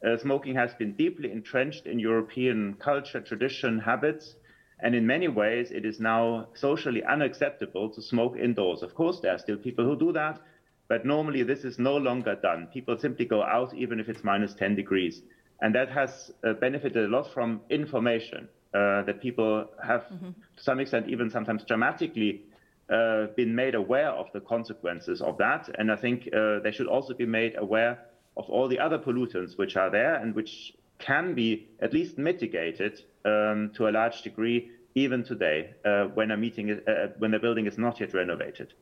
uh, 0.06 0.18
smoking 0.18 0.54
has 0.56 0.74
been 0.74 0.94
deeply 0.94 1.32
entrenched 1.32 1.88
in 1.88 1.98
European 1.98 2.76
culture, 2.76 3.22
tradition, 3.22 3.80
habits, 3.80 4.36
and 4.84 4.94
in 4.94 5.08
many 5.08 5.30
ways 5.30 5.72
it 5.72 5.86
is 5.86 6.00
now 6.00 6.48
socially 6.54 7.04
unacceptable 7.06 7.90
to 7.90 8.02
smoke 8.02 8.36
indoors. 8.38 8.84
Of 8.84 8.94
course, 8.94 9.22
there 9.22 9.34
are 9.34 9.40
still 9.40 9.58
people 9.58 9.86
who 9.86 9.98
do 9.98 10.12
that, 10.12 10.42
but 10.90 11.06
normally 11.06 11.42
this 11.42 11.64
is 11.64 11.80
no 11.80 11.96
longer 11.96 12.36
done. 12.36 12.68
People 12.72 12.98
simply 13.00 13.26
go 13.26 13.42
out 13.42 13.74
even 13.74 14.00
if 14.00 14.10
it's 14.10 14.24
minus 14.24 14.54
10 14.54 14.76
degrees. 14.76 15.22
And 15.62 15.74
that 15.74 15.90
has 15.90 16.32
uh, 16.44 16.54
benefited 16.54 17.06
a 17.06 17.08
lot 17.08 17.34
from 17.34 17.62
information 17.70 18.50
uh, 18.74 19.04
that 19.04 19.22
people 19.22 19.70
have, 19.82 20.02
mm-hmm. 20.02 20.32
to 20.58 20.64
some 20.64 20.82
extent, 20.82 21.08
even 21.08 21.30
sometimes 21.30 21.64
dramatically 21.64 22.42
uh, 22.90 23.28
been 23.38 23.56
made 23.56 23.76
aware 23.76 24.10
of 24.10 24.26
the 24.34 24.42
consequences 24.42 25.22
of 25.22 25.38
that. 25.38 25.70
And 25.80 25.90
I 25.90 25.96
think 25.96 26.28
uh, 26.36 26.60
they 26.60 26.72
should 26.74 26.88
also 26.88 27.14
be 27.14 27.26
made 27.26 27.56
aware 27.58 28.00
of 28.36 28.50
all 28.50 28.68
the 28.68 28.80
other 28.80 28.98
pollutants 28.98 29.58
which 29.58 29.78
are 29.78 29.90
there 29.90 30.16
and 30.16 30.36
which 30.36 30.74
can 31.00 31.34
be 31.34 31.68
at 31.80 31.94
least 31.94 32.18
mitigated 32.18 33.02
um, 33.26 33.72
to 33.76 33.88
a 33.88 33.92
large 33.92 34.22
degree 34.22 34.72
even 34.96 35.24
today 35.24 35.74
uh, 35.86 36.06
when 36.06 36.32
a 36.32 36.38
meeting 36.38 36.70
is, 36.70 36.80
uh, 36.88 37.08
when 37.18 37.32
the 37.32 37.40
building 37.40 37.66
is 37.66 37.78
not 37.78 38.00
yet 38.00 38.14
renovated. 38.14 38.74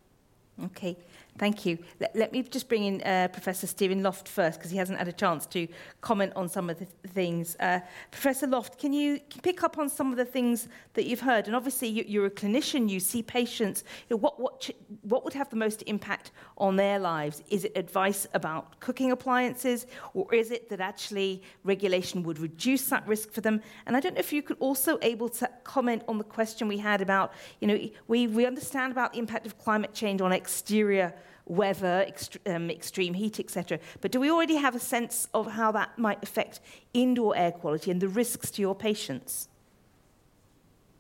Okay. 0.66 0.98
Thank 1.38 1.66
you. 1.66 1.80
Let, 2.00 2.16
let 2.16 2.32
me 2.34 2.44
just 2.44 2.68
bring 2.68 2.84
in 2.84 3.02
uh, 3.02 3.30
Professor 3.32 3.66
Steffen 3.66 4.04
Loft 4.04 4.28
first, 4.28 4.60
because 4.60 4.70
he 4.70 4.78
hasn't 4.78 5.00
had 5.00 5.08
a 5.08 5.14
chance 5.14 5.46
to 5.48 5.68
comment 6.02 6.34
on 6.36 6.48
some 6.48 6.70
of 6.70 6.78
the 6.78 6.86
th- 6.86 7.14
things. 7.14 7.56
Uh, 7.60 7.80
Professor 8.12 8.46
Loft, 8.46 8.78
can 8.78 8.94
you 8.94 9.20
pick 9.42 9.64
up 9.64 9.78
on 9.78 9.90
some 9.90 10.12
of 10.12 10.18
the 10.18 10.26
things 10.26 10.68
that 10.94 11.06
you've 11.06 11.22
heard? 11.22 11.48
And 11.48 11.56
obviously, 11.56 11.88
you, 11.88 12.22
are 12.22 12.28
a 12.28 12.30
clinician, 12.30 12.90
you 12.90 13.00
see 13.00 13.24
patients. 13.24 13.84
You 14.08 14.16
know, 14.16 14.20
what, 14.20 14.40
what, 14.40 14.70
what 15.02 15.24
would 15.24 15.34
have 15.34 15.50
the 15.50 15.56
most 15.56 15.82
impact 15.88 16.32
on 16.58 16.76
their 16.76 17.00
lives? 17.00 17.42
Is 17.50 17.64
it 17.64 17.72
advice 17.76 18.28
about 18.34 18.80
cooking 18.80 19.12
appliances, 19.12 19.88
or 20.14 20.32
is 20.36 20.52
it 20.52 20.70
that 20.70 20.80
actually 20.80 21.42
regulation 21.64 22.24
would 22.24 22.38
reduce 22.40 22.88
that 22.90 23.08
risk 23.08 23.32
for 23.32 23.42
them? 23.42 23.62
And 23.88 23.96
I 23.96 24.00
don't 24.00 24.14
know 24.14 24.20
if 24.20 24.34
you 24.34 24.44
could 24.44 24.58
also 24.60 25.00
able 25.02 25.30
to 25.30 25.50
comment 25.64 26.04
on 26.08 26.20
the 26.20 26.24
question 26.24 26.68
we 26.68 26.78
had 26.78 27.02
about, 27.02 27.34
you 27.62 27.68
know, 27.68 27.80
we, 28.08 28.28
we 28.28 28.46
understand 28.46 28.92
about 28.92 29.14
the 29.14 29.20
impact 29.20 29.48
of 29.48 29.58
climate 29.58 29.94
change 29.94 30.22
on 30.22 30.32
exterior 30.34 31.16
weather, 31.46 32.06
ext- 32.08 32.38
um, 32.54 32.70
extreme 32.70 33.14
heat, 33.14 33.40
etc. 33.40 33.80
But 34.02 34.12
do 34.12 34.20
we 34.20 34.30
already 34.32 34.56
have 34.56 34.76
a 34.76 34.80
sense 34.80 35.28
of 35.34 35.52
how 35.52 35.72
that 35.74 35.98
might 35.98 36.22
affect 36.24 36.60
indoor 36.94 37.36
air 37.36 37.52
quality 37.52 37.92
and 37.92 38.02
the 38.02 38.08
risks 38.08 38.52
to 38.52 38.62
your 38.62 38.76
patients? 38.76 39.48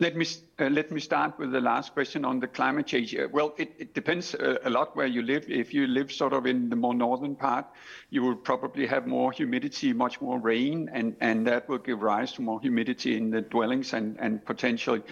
Let 0.01 0.15
me, 0.15 0.25
uh, 0.57 0.65
let 0.69 0.89
me 0.89 0.99
start 0.99 1.37
with 1.37 1.51
the 1.51 1.61
last 1.61 1.93
question 1.93 2.25
on 2.25 2.39
the 2.39 2.47
climate 2.47 2.87
change. 2.87 3.13
Uh, 3.13 3.27
well, 3.31 3.53
it, 3.59 3.71
it 3.77 3.93
depends 3.93 4.33
uh, 4.33 4.57
a 4.63 4.69
lot 4.71 4.95
where 4.95 5.05
you 5.05 5.21
live. 5.21 5.47
If 5.47 5.75
you 5.75 5.85
live 5.85 6.11
sort 6.11 6.33
of 6.33 6.47
in 6.47 6.71
the 6.71 6.75
more 6.75 6.95
northern 6.95 7.35
part, 7.35 7.67
you 8.09 8.23
will 8.23 8.35
probably 8.35 8.87
have 8.87 9.05
more 9.05 9.31
humidity, 9.31 9.93
much 9.93 10.19
more 10.19 10.39
rain, 10.39 10.89
and, 10.91 11.15
and 11.21 11.45
that 11.45 11.69
will 11.69 11.77
give 11.77 12.01
rise 12.01 12.33
to 12.33 12.41
more 12.41 12.59
humidity 12.59 13.15
in 13.15 13.29
the 13.29 13.41
dwellings 13.41 13.93
and, 13.93 14.19
and 14.19 14.43
potentially 14.43 15.03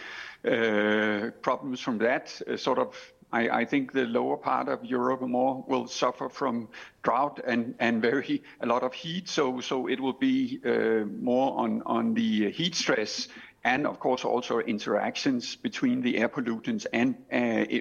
uh, 0.45 1.29
problems 1.43 1.79
from 1.79 1.99
that. 1.99 2.41
Uh, 2.51 2.57
sort 2.57 2.79
of 2.79 2.95
I, 3.31 3.65
think 3.65 3.91
the 3.91 4.05
lower 4.05 4.37
part 4.37 4.69
of 4.69 4.83
Europe 4.83 5.21
more 5.21 5.63
will 5.67 5.87
suffer 5.87 6.29
from 6.29 6.69
drought 7.03 7.39
and, 7.45 7.75
very 8.01 8.41
a 8.61 8.65
lot 8.65 8.83
of 8.83 8.93
heat. 8.93 9.29
So 9.29 9.59
it 9.87 9.99
will 9.99 10.13
be 10.13 10.59
uh, 10.65 11.05
more 11.21 11.59
on 11.85 12.13
the 12.13 12.51
heat 12.51 12.75
stress 12.75 13.27
and 13.63 13.85
of 13.85 13.99
course 13.99 14.23
also 14.23 14.59
interactions 14.59 15.55
between 15.55 16.01
the 16.01 16.17
air 16.17 16.29
pollutants 16.29 16.85
and 16.93 17.15
uh, 17.31 17.35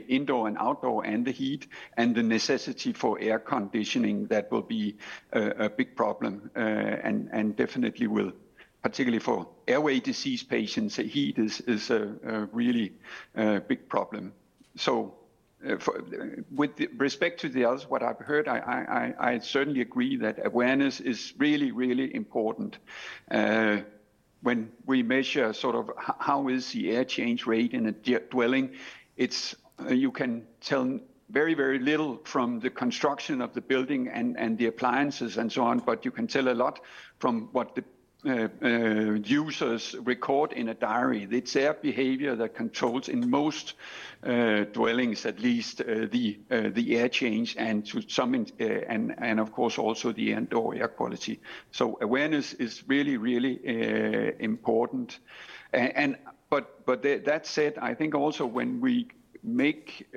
indoor 0.08 0.48
and 0.48 0.56
outdoor 0.58 1.04
and 1.06 1.24
the 1.24 1.30
heat 1.30 1.68
and 1.96 2.14
the 2.14 2.22
necessity 2.22 2.92
for 2.92 3.18
air 3.20 3.38
conditioning 3.38 4.26
that 4.26 4.50
will 4.50 4.62
be 4.62 4.96
a, 5.32 5.68
big 5.70 5.94
problem 5.94 6.50
uh, 6.56 6.58
and 6.58 7.56
definitely 7.56 8.06
will 8.06 8.32
particularly 8.82 9.20
for 9.20 9.48
airway 9.68 10.00
disease 10.00 10.42
patients 10.42 10.96
heat 10.96 11.38
is 11.38 11.90
a, 11.90 12.48
really 12.52 12.92
big 13.68 13.88
problem 13.88 14.32
so 14.76 15.17
for, 15.80 16.04
with 16.54 16.70
respect 16.96 17.40
to 17.40 17.48
the 17.48 17.64
others, 17.64 17.88
what 17.88 18.02
I've 18.02 18.18
heard, 18.18 18.46
I, 18.46 18.58
I, 19.18 19.32
I, 19.32 19.38
certainly 19.38 19.80
agree 19.80 20.16
that 20.16 20.46
awareness 20.46 21.00
is 21.00 21.34
really, 21.36 21.72
really 21.72 22.14
important. 22.14 22.78
Uh, 23.30 23.78
when 24.42 24.70
we 24.86 25.02
measure 25.02 25.52
sort 25.52 25.74
of 25.74 25.90
how 25.96 26.48
is 26.48 26.70
the 26.70 26.92
air 26.92 27.04
change 27.04 27.44
rate 27.46 27.72
in 27.72 27.86
a 27.86 27.92
dwelling, 27.92 28.70
it's 29.16 29.56
uh, 29.80 29.92
you 29.92 30.12
can 30.12 30.46
tell 30.60 31.00
very, 31.30 31.54
very 31.54 31.78
little 31.78 32.20
from 32.24 32.60
the 32.60 32.70
construction 32.70 33.42
of 33.42 33.52
the 33.52 33.60
building 33.60 34.08
and, 34.08 34.38
and 34.38 34.56
the 34.58 34.66
appliances 34.66 35.36
and 35.36 35.50
so 35.52 35.62
on, 35.64 35.78
but 35.80 36.04
you 36.04 36.10
can 36.10 36.26
tell 36.26 36.48
a 36.48 36.54
lot 36.54 36.80
from 37.18 37.48
what 37.52 37.74
the 37.74 37.82
uh, 37.82 37.84
uh, 37.84 37.97
users 38.24 39.94
record 39.94 40.52
in 40.52 40.68
a 40.68 40.74
diary. 40.74 41.28
It's 41.30 41.52
their 41.52 41.74
behavior 41.74 42.34
that 42.36 42.54
controls, 42.54 43.08
in 43.08 43.30
most 43.30 43.74
uh, 44.24 44.64
dwellings 44.72 45.24
at 45.24 45.38
least, 45.38 45.80
uh, 45.80 46.06
the 46.10 46.38
uh, 46.50 46.70
the 46.72 46.96
air 46.96 47.08
change 47.08 47.56
and 47.56 47.86
to 47.86 48.02
some 48.08 48.34
uh, 48.34 48.64
and 48.64 49.14
and 49.18 49.38
of 49.38 49.52
course 49.52 49.78
also 49.78 50.12
the 50.12 50.32
indoor 50.32 50.74
air 50.74 50.88
quality. 50.88 51.40
So 51.70 51.98
awareness 52.00 52.54
is 52.54 52.82
really 52.88 53.16
really 53.16 53.60
important. 54.40 55.20
But 56.50 56.86
but 56.86 57.02
th- 57.02 57.24
that 57.24 57.46
said, 57.46 57.78
I 57.78 57.94
think 57.94 58.14
also 58.14 58.46
when 58.46 58.80
we 58.80 59.08
make 59.44 60.08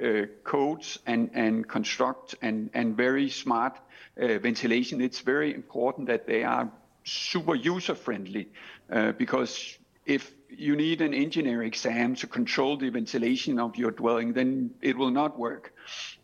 codes 0.44 0.98
and 1.06 1.68
construct 1.68 2.36
and 2.42 2.70
and 2.74 2.98
very 2.98 3.30
smart 3.30 3.78
ventilation, 4.18 5.02
it's 5.02 5.20
very 5.20 5.54
important 5.54 6.08
that 6.08 6.26
they 6.26 6.44
are 6.44 6.72
super 7.04 7.56
user 7.56 7.96
friendly 7.96 8.50
uh, 8.92 9.12
because 9.14 9.78
if 10.06 10.34
you 10.50 10.76
need 10.76 11.02
an 11.02 11.14
engineer 11.14 11.64
exam 11.64 12.16
to 12.16 12.28
control 12.28 12.76
the 12.76 12.90
ventilation 12.90 13.60
of 13.60 13.76
your 13.78 13.92
dwelling, 13.92 14.34
then 14.34 14.72
it 14.82 14.98
will 14.98 15.12
not 15.12 15.38
work. 15.38 15.74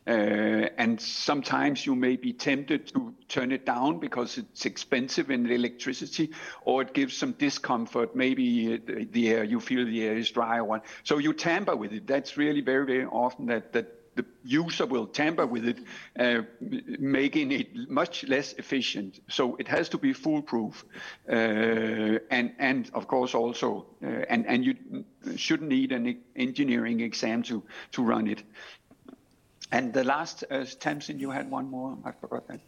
Uh, 0.06 0.70
and 0.78 1.00
sometimes 1.00 1.86
you 1.86 1.94
may 1.94 2.16
be 2.16 2.34
tempted 2.34 2.88
to 2.88 3.14
turn 3.28 3.52
it 3.52 3.66
down 3.66 4.00
because 4.00 4.38
it's 4.38 4.66
expensive 4.66 5.30
in 5.30 5.50
electricity, 5.50 6.32
or 6.64 6.82
it 6.82 6.94
gives 6.94 7.16
some 7.16 7.34
discomfort. 7.34 8.16
Maybe 8.16 8.78
the 8.78 9.30
air 9.30 9.44
you 9.44 9.60
feel 9.60 9.86
the 9.86 10.04
air 10.04 10.18
is 10.18 10.32
dry, 10.32 10.60
or 10.60 10.82
so 11.04 11.18
you 11.18 11.34
tamper 11.34 11.76
with 11.76 11.92
it. 11.92 12.08
That's 12.08 12.38
really 12.38 12.62
very 12.62 12.86
very 12.86 13.06
often 13.06 13.48
that 13.48 13.74
that 13.74 13.97
the 14.18 14.26
user 14.44 14.86
will 14.86 15.08
tamper 15.08 15.46
with 15.46 15.66
it, 15.66 15.78
uh, 16.20 16.42
making 17.00 17.52
it 17.52 17.90
much 17.90 18.24
less 18.28 18.54
efficient. 18.54 19.22
So 19.30 19.56
it 19.56 19.68
has 19.68 19.90
to 19.90 19.98
be 19.98 20.14
foolproof, 20.14 20.86
uh, 21.30 21.34
and 22.30 22.52
and 22.60 22.90
of 22.94 23.08
course 23.08 23.34
also, 23.34 23.86
uh, 24.04 24.08
and 24.30 24.46
and 24.48 24.66
you 24.66 24.76
shouldn't 25.36 25.70
need 25.70 25.92
an 25.92 26.18
engineering 26.36 27.00
exam 27.02 27.44
to 27.44 27.64
to 27.92 28.04
run 28.04 28.28
it. 28.28 28.44
And 29.72 29.94
the 29.94 30.04
last, 30.04 30.44
uh, 30.50 30.66
Tamsin, 30.80 31.20
you 31.20 31.30
had 31.30 31.52
one 31.52 31.70
more. 31.70 31.98
I 32.06 32.12
forgot 32.12 32.48
that. 32.48 32.62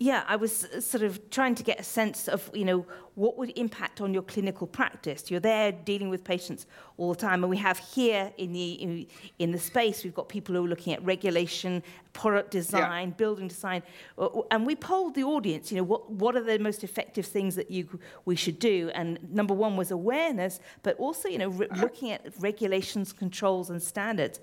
Yeah, 0.00 0.22
I 0.28 0.36
was 0.36 0.64
uh, 0.64 0.80
sort 0.80 1.02
of 1.02 1.28
trying 1.30 1.56
to 1.56 1.64
get 1.64 1.80
a 1.80 1.82
sense 1.82 2.28
of, 2.28 2.48
you 2.54 2.64
know, 2.64 2.86
what 3.16 3.36
would 3.36 3.50
impact 3.58 4.00
on 4.00 4.14
your 4.14 4.22
clinical 4.22 4.68
practice. 4.68 5.28
You're 5.28 5.40
there 5.40 5.72
dealing 5.72 6.08
with 6.08 6.22
patients 6.22 6.66
all 6.98 7.12
the 7.12 7.18
time, 7.18 7.42
and 7.42 7.50
we 7.50 7.56
have 7.56 7.78
here 7.78 8.32
in 8.38 8.52
the 8.52 8.72
in, 8.74 9.06
in 9.40 9.50
the 9.50 9.58
space 9.58 10.04
we've 10.04 10.14
got 10.14 10.28
people 10.28 10.54
who 10.54 10.64
are 10.64 10.68
looking 10.68 10.92
at 10.92 11.04
regulation, 11.04 11.82
product 12.12 12.52
design, 12.52 13.08
yeah. 13.08 13.14
building 13.14 13.48
design, 13.48 13.82
uh, 14.18 14.28
and 14.52 14.64
we 14.64 14.76
polled 14.76 15.16
the 15.16 15.24
audience. 15.24 15.72
You 15.72 15.78
know, 15.78 15.84
what 15.84 16.08
what 16.08 16.36
are 16.36 16.44
the 16.44 16.60
most 16.60 16.84
effective 16.84 17.26
things 17.26 17.56
that 17.56 17.68
you 17.68 17.98
we 18.24 18.36
should 18.36 18.60
do? 18.60 18.92
And 18.94 19.18
number 19.34 19.52
one 19.52 19.76
was 19.76 19.90
awareness, 19.90 20.60
but 20.84 20.96
also, 20.98 21.28
you 21.28 21.38
know, 21.38 21.48
re- 21.48 21.66
looking 21.76 22.12
at 22.12 22.22
regulations, 22.38 23.12
controls, 23.12 23.68
and 23.68 23.82
standards 23.82 24.38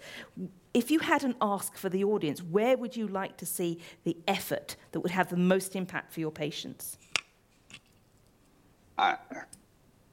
if 0.76 0.92
you 0.92 1.00
had 1.00 1.24
an 1.24 1.36
ask 1.42 1.78
for 1.78 1.88
the 1.88 2.04
audience, 2.04 2.44
where 2.44 2.76
would 2.76 2.98
you 2.98 3.08
like 3.08 3.38
to 3.38 3.46
see 3.46 3.80
the 4.04 4.18
effort 4.28 4.76
that 4.92 5.00
would 5.00 5.12
have 5.12 5.30
the 5.30 5.38
most 5.38 5.74
impact 5.74 6.12
for 6.12 6.20
your 6.20 6.32
patients? 6.32 6.98
I, 8.98 9.16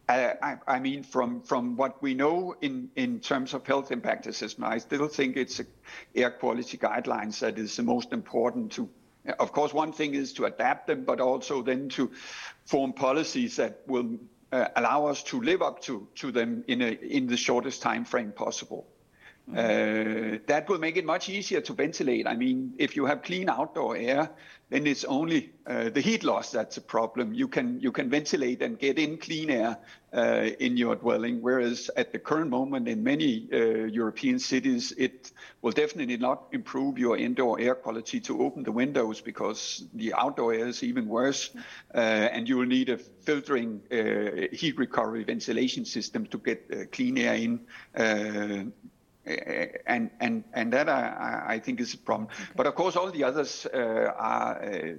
I, 0.08 0.56
I 0.68 0.78
mean, 0.78 1.02
from, 1.02 1.42
from 1.42 1.76
what 1.76 2.00
we 2.00 2.14
know 2.14 2.54
in, 2.60 2.88
in 2.94 3.18
terms 3.18 3.54
of 3.54 3.66
health 3.66 3.90
impact 3.90 4.28
assessment, 4.28 4.72
I 4.72 4.78
still 4.78 5.08
think 5.08 5.36
it's 5.36 5.60
air 6.14 6.30
quality 6.30 6.78
guidelines 6.78 7.40
that 7.40 7.58
is 7.58 7.74
the 7.74 7.82
most 7.82 8.12
important 8.12 8.70
to. 8.72 8.88
Of 9.40 9.52
course, 9.52 9.74
one 9.74 9.92
thing 9.92 10.14
is 10.14 10.32
to 10.34 10.44
adapt 10.44 10.86
them, 10.86 11.04
but 11.04 11.20
also 11.20 11.62
then 11.62 11.88
to 11.90 12.10
form 12.66 12.92
policies 12.92 13.56
that 13.56 13.80
will 13.88 14.16
uh, 14.52 14.68
allow 14.76 15.06
us 15.06 15.24
to 15.24 15.40
live 15.40 15.60
up 15.60 15.80
to, 15.82 16.06
to 16.16 16.30
them 16.30 16.62
in, 16.68 16.82
a, 16.82 16.92
in 16.92 17.26
the 17.26 17.36
shortest 17.36 17.82
time 17.82 18.04
frame 18.04 18.30
possible. 18.30 18.86
Uh, 19.50 20.38
that 20.46 20.66
will 20.68 20.78
make 20.78 20.96
it 20.96 21.04
much 21.04 21.28
easier 21.28 21.60
to 21.60 21.74
ventilate. 21.74 22.26
I 22.28 22.34
mean, 22.36 22.74
if 22.78 22.94
you 22.94 23.04
have 23.06 23.22
clean 23.22 23.48
outdoor 23.48 23.96
air, 23.96 24.30
then 24.70 24.86
it's 24.86 25.04
only 25.04 25.52
uh, 25.66 25.90
the 25.90 26.00
heat 26.00 26.24
loss 26.24 26.50
that's 26.50 26.78
a 26.78 26.80
problem. 26.80 27.34
You 27.34 27.48
can 27.48 27.78
you 27.80 27.92
can 27.92 28.08
ventilate 28.08 28.62
and 28.62 28.78
get 28.78 28.98
in 28.98 29.18
clean 29.18 29.50
air 29.50 29.76
uh, 30.14 30.48
in 30.60 30.76
your 30.78 30.94
dwelling. 30.96 31.42
Whereas 31.42 31.90
at 31.96 32.12
the 32.12 32.18
current 32.20 32.50
moment 32.50 32.88
in 32.88 33.02
many 33.02 33.48
uh, 33.52 33.56
European 33.86 34.38
cities, 34.38 34.94
it 34.96 35.32
will 35.60 35.72
definitely 35.72 36.16
not 36.16 36.44
improve 36.52 36.96
your 36.96 37.18
indoor 37.18 37.60
air 37.60 37.74
quality 37.74 38.20
to 38.20 38.42
open 38.42 38.62
the 38.62 38.72
windows 38.72 39.20
because 39.20 39.84
the 39.92 40.14
outdoor 40.14 40.54
air 40.54 40.68
is 40.68 40.82
even 40.82 41.06
worse, 41.06 41.50
uh, 41.94 41.98
and 41.98 42.48
you 42.48 42.56
will 42.56 42.66
need 42.66 42.88
a 42.88 42.96
filtering 42.96 43.82
uh, 43.90 44.56
heat 44.56 44.78
recovery 44.78 45.24
ventilation 45.24 45.84
system 45.84 46.26
to 46.26 46.38
get 46.38 46.92
clean 46.92 47.18
air 47.18 47.34
in 47.34 48.72
and 49.24 50.10
and 50.20 50.44
and 50.52 50.72
that 50.72 50.88
I, 50.88 51.44
I 51.46 51.58
think 51.58 51.80
is 51.80 51.94
a 51.94 51.98
problem. 51.98 52.28
But 52.56 52.66
of 52.66 52.74
course, 52.74 52.96
all 52.96 53.10
the 53.10 53.24
others 53.24 53.66
uh, 53.66 53.78
are, 54.16 54.62
uh, 54.62 54.94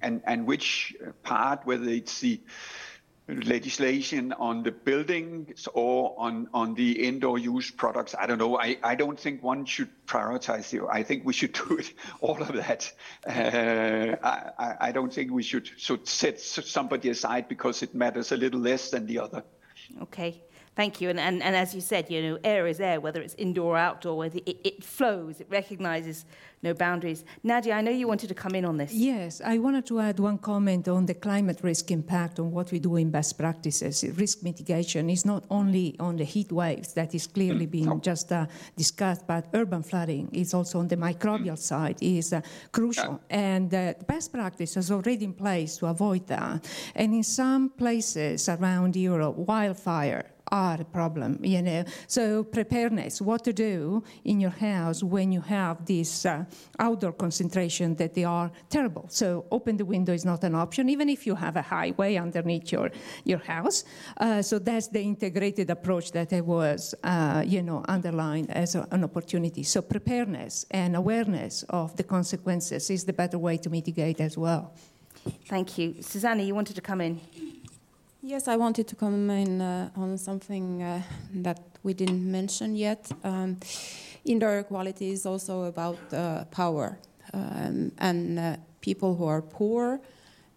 and 0.00 0.22
and 0.24 0.46
which 0.46 0.96
part, 1.22 1.66
whether 1.66 1.88
it's 1.88 2.20
the 2.20 2.40
legislation 3.28 4.32
on 4.32 4.62
the 4.62 4.72
buildings 4.72 5.68
or 5.74 6.14
on 6.16 6.48
on 6.54 6.74
the 6.74 7.06
indoor 7.06 7.38
use 7.38 7.70
products, 7.70 8.14
I 8.18 8.26
don't 8.26 8.38
know. 8.38 8.58
I, 8.58 8.78
I 8.82 8.94
don't 8.94 9.20
think 9.20 9.42
one 9.42 9.66
should 9.66 9.90
prioritize 10.06 10.72
it. 10.72 10.82
I 10.90 11.02
think 11.02 11.26
we 11.26 11.34
should 11.34 11.52
do 11.52 11.76
it 11.78 11.92
all 12.20 12.40
of 12.40 12.54
that. 12.54 12.90
Uh, 13.26 14.16
I 14.22 14.88
I 14.88 14.92
don't 14.92 15.12
think 15.12 15.30
we 15.30 15.42
should 15.42 15.68
should 15.76 16.08
set 16.08 16.40
somebody 16.40 17.10
aside 17.10 17.48
because 17.48 17.82
it 17.82 17.94
matters 17.94 18.32
a 18.32 18.36
little 18.36 18.60
less 18.60 18.90
than 18.90 19.06
the 19.06 19.18
other. 19.18 19.44
Okay. 20.02 20.42
Thank 20.78 21.00
you. 21.00 21.10
And, 21.10 21.18
and, 21.18 21.42
and 21.42 21.56
as 21.56 21.74
you 21.74 21.80
said, 21.80 22.08
you 22.08 22.22
know, 22.22 22.38
air 22.44 22.68
is 22.68 22.78
air, 22.78 23.00
whether 23.00 23.20
it's 23.20 23.34
indoor 23.34 23.74
or 23.74 23.78
outdoor, 23.78 24.16
whether 24.16 24.38
it, 24.46 24.58
it 24.62 24.84
flows, 24.84 25.40
it 25.40 25.48
recognizes 25.50 26.24
no 26.62 26.72
boundaries. 26.72 27.24
Nadia, 27.42 27.74
I 27.74 27.80
know 27.80 27.90
you 27.90 28.06
wanted 28.06 28.28
to 28.28 28.34
come 28.34 28.54
in 28.54 28.64
on 28.64 28.76
this. 28.76 28.92
Yes, 28.92 29.40
I 29.44 29.58
wanted 29.58 29.86
to 29.86 29.98
add 29.98 30.20
one 30.20 30.38
comment 30.38 30.86
on 30.86 31.06
the 31.06 31.14
climate 31.14 31.60
risk 31.62 31.90
impact 31.90 32.38
on 32.38 32.52
what 32.52 32.70
we 32.70 32.78
do 32.78 32.94
in 32.94 33.10
best 33.10 33.36
practices. 33.36 34.04
Risk 34.16 34.44
mitigation 34.44 35.10
is 35.10 35.24
not 35.24 35.44
only 35.50 35.96
on 35.98 36.16
the 36.16 36.24
heat 36.24 36.52
waves 36.52 36.94
that 36.94 37.12
is 37.12 37.26
clearly 37.26 37.66
being 37.78 38.00
just 38.00 38.30
uh, 38.30 38.46
discussed, 38.76 39.26
but 39.26 39.48
urban 39.54 39.82
flooding 39.82 40.28
is 40.32 40.54
also 40.54 40.78
on 40.78 40.86
the 40.86 40.96
microbial 40.96 41.58
side 41.58 41.96
is 42.00 42.32
uh, 42.32 42.40
crucial. 42.70 43.20
And 43.30 43.74
uh, 43.74 43.94
best 44.06 44.32
practice 44.32 44.76
is 44.76 44.92
already 44.92 45.24
in 45.24 45.32
place 45.32 45.76
to 45.78 45.86
avoid 45.86 46.28
that. 46.28 46.64
And 46.94 47.14
in 47.14 47.24
some 47.24 47.70
places 47.70 48.48
around 48.48 48.94
Europe, 48.94 49.36
wildfire 49.36 50.24
are 50.50 50.80
a 50.80 50.84
problem, 50.84 51.38
you 51.42 51.62
know. 51.62 51.84
So 52.06 52.44
preparedness, 52.44 53.20
what 53.20 53.44
to 53.44 53.52
do 53.52 54.02
in 54.24 54.40
your 54.40 54.50
house 54.50 55.02
when 55.02 55.32
you 55.32 55.40
have 55.40 55.84
this 55.86 56.26
uh, 56.26 56.44
outdoor 56.78 57.12
concentration 57.12 57.96
that 57.96 58.14
they 58.14 58.24
are 58.24 58.50
terrible. 58.70 59.06
So 59.08 59.46
open 59.50 59.76
the 59.76 59.84
window 59.84 60.12
is 60.12 60.24
not 60.24 60.44
an 60.44 60.54
option, 60.54 60.88
even 60.88 61.08
if 61.08 61.26
you 61.26 61.34
have 61.34 61.56
a 61.56 61.62
highway 61.62 62.16
underneath 62.16 62.72
your, 62.72 62.90
your 63.24 63.38
house. 63.38 63.84
Uh, 64.16 64.42
so 64.42 64.58
that's 64.58 64.88
the 64.88 65.00
integrated 65.02 65.70
approach 65.70 66.12
that 66.12 66.32
I 66.32 66.40
was, 66.40 66.94
uh, 67.04 67.44
you 67.46 67.62
know, 67.62 67.84
underlined 67.88 68.50
as 68.50 68.74
a, 68.74 68.86
an 68.90 69.04
opportunity. 69.04 69.62
So 69.62 69.82
preparedness 69.82 70.66
and 70.70 70.96
awareness 70.96 71.64
of 71.70 71.96
the 71.96 72.04
consequences 72.04 72.90
is 72.90 73.04
the 73.04 73.12
better 73.12 73.38
way 73.38 73.56
to 73.58 73.70
mitigate 73.70 74.20
as 74.20 74.36
well. 74.36 74.74
Thank 75.46 75.78
you. 75.78 75.96
Susanna, 76.00 76.42
you 76.42 76.54
wanted 76.54 76.76
to 76.76 76.82
come 76.82 77.00
in. 77.00 77.20
Yes, 78.20 78.48
I 78.48 78.56
wanted 78.56 78.88
to 78.88 78.96
comment 78.96 79.62
uh, 79.62 79.90
on 79.94 80.18
something 80.18 80.82
uh, 80.82 81.02
that 81.34 81.60
we 81.84 81.94
didn't 81.94 82.28
mention 82.28 82.74
yet. 82.74 83.08
Um, 83.22 83.58
indoor 84.24 84.50
air 84.50 84.64
quality 84.64 85.12
is 85.12 85.24
also 85.24 85.62
about 85.64 85.98
uh, 86.12 86.44
power, 86.46 86.98
um, 87.32 87.92
and 87.98 88.38
uh, 88.40 88.56
people 88.80 89.14
who 89.14 89.24
are 89.24 89.40
poor 89.40 90.00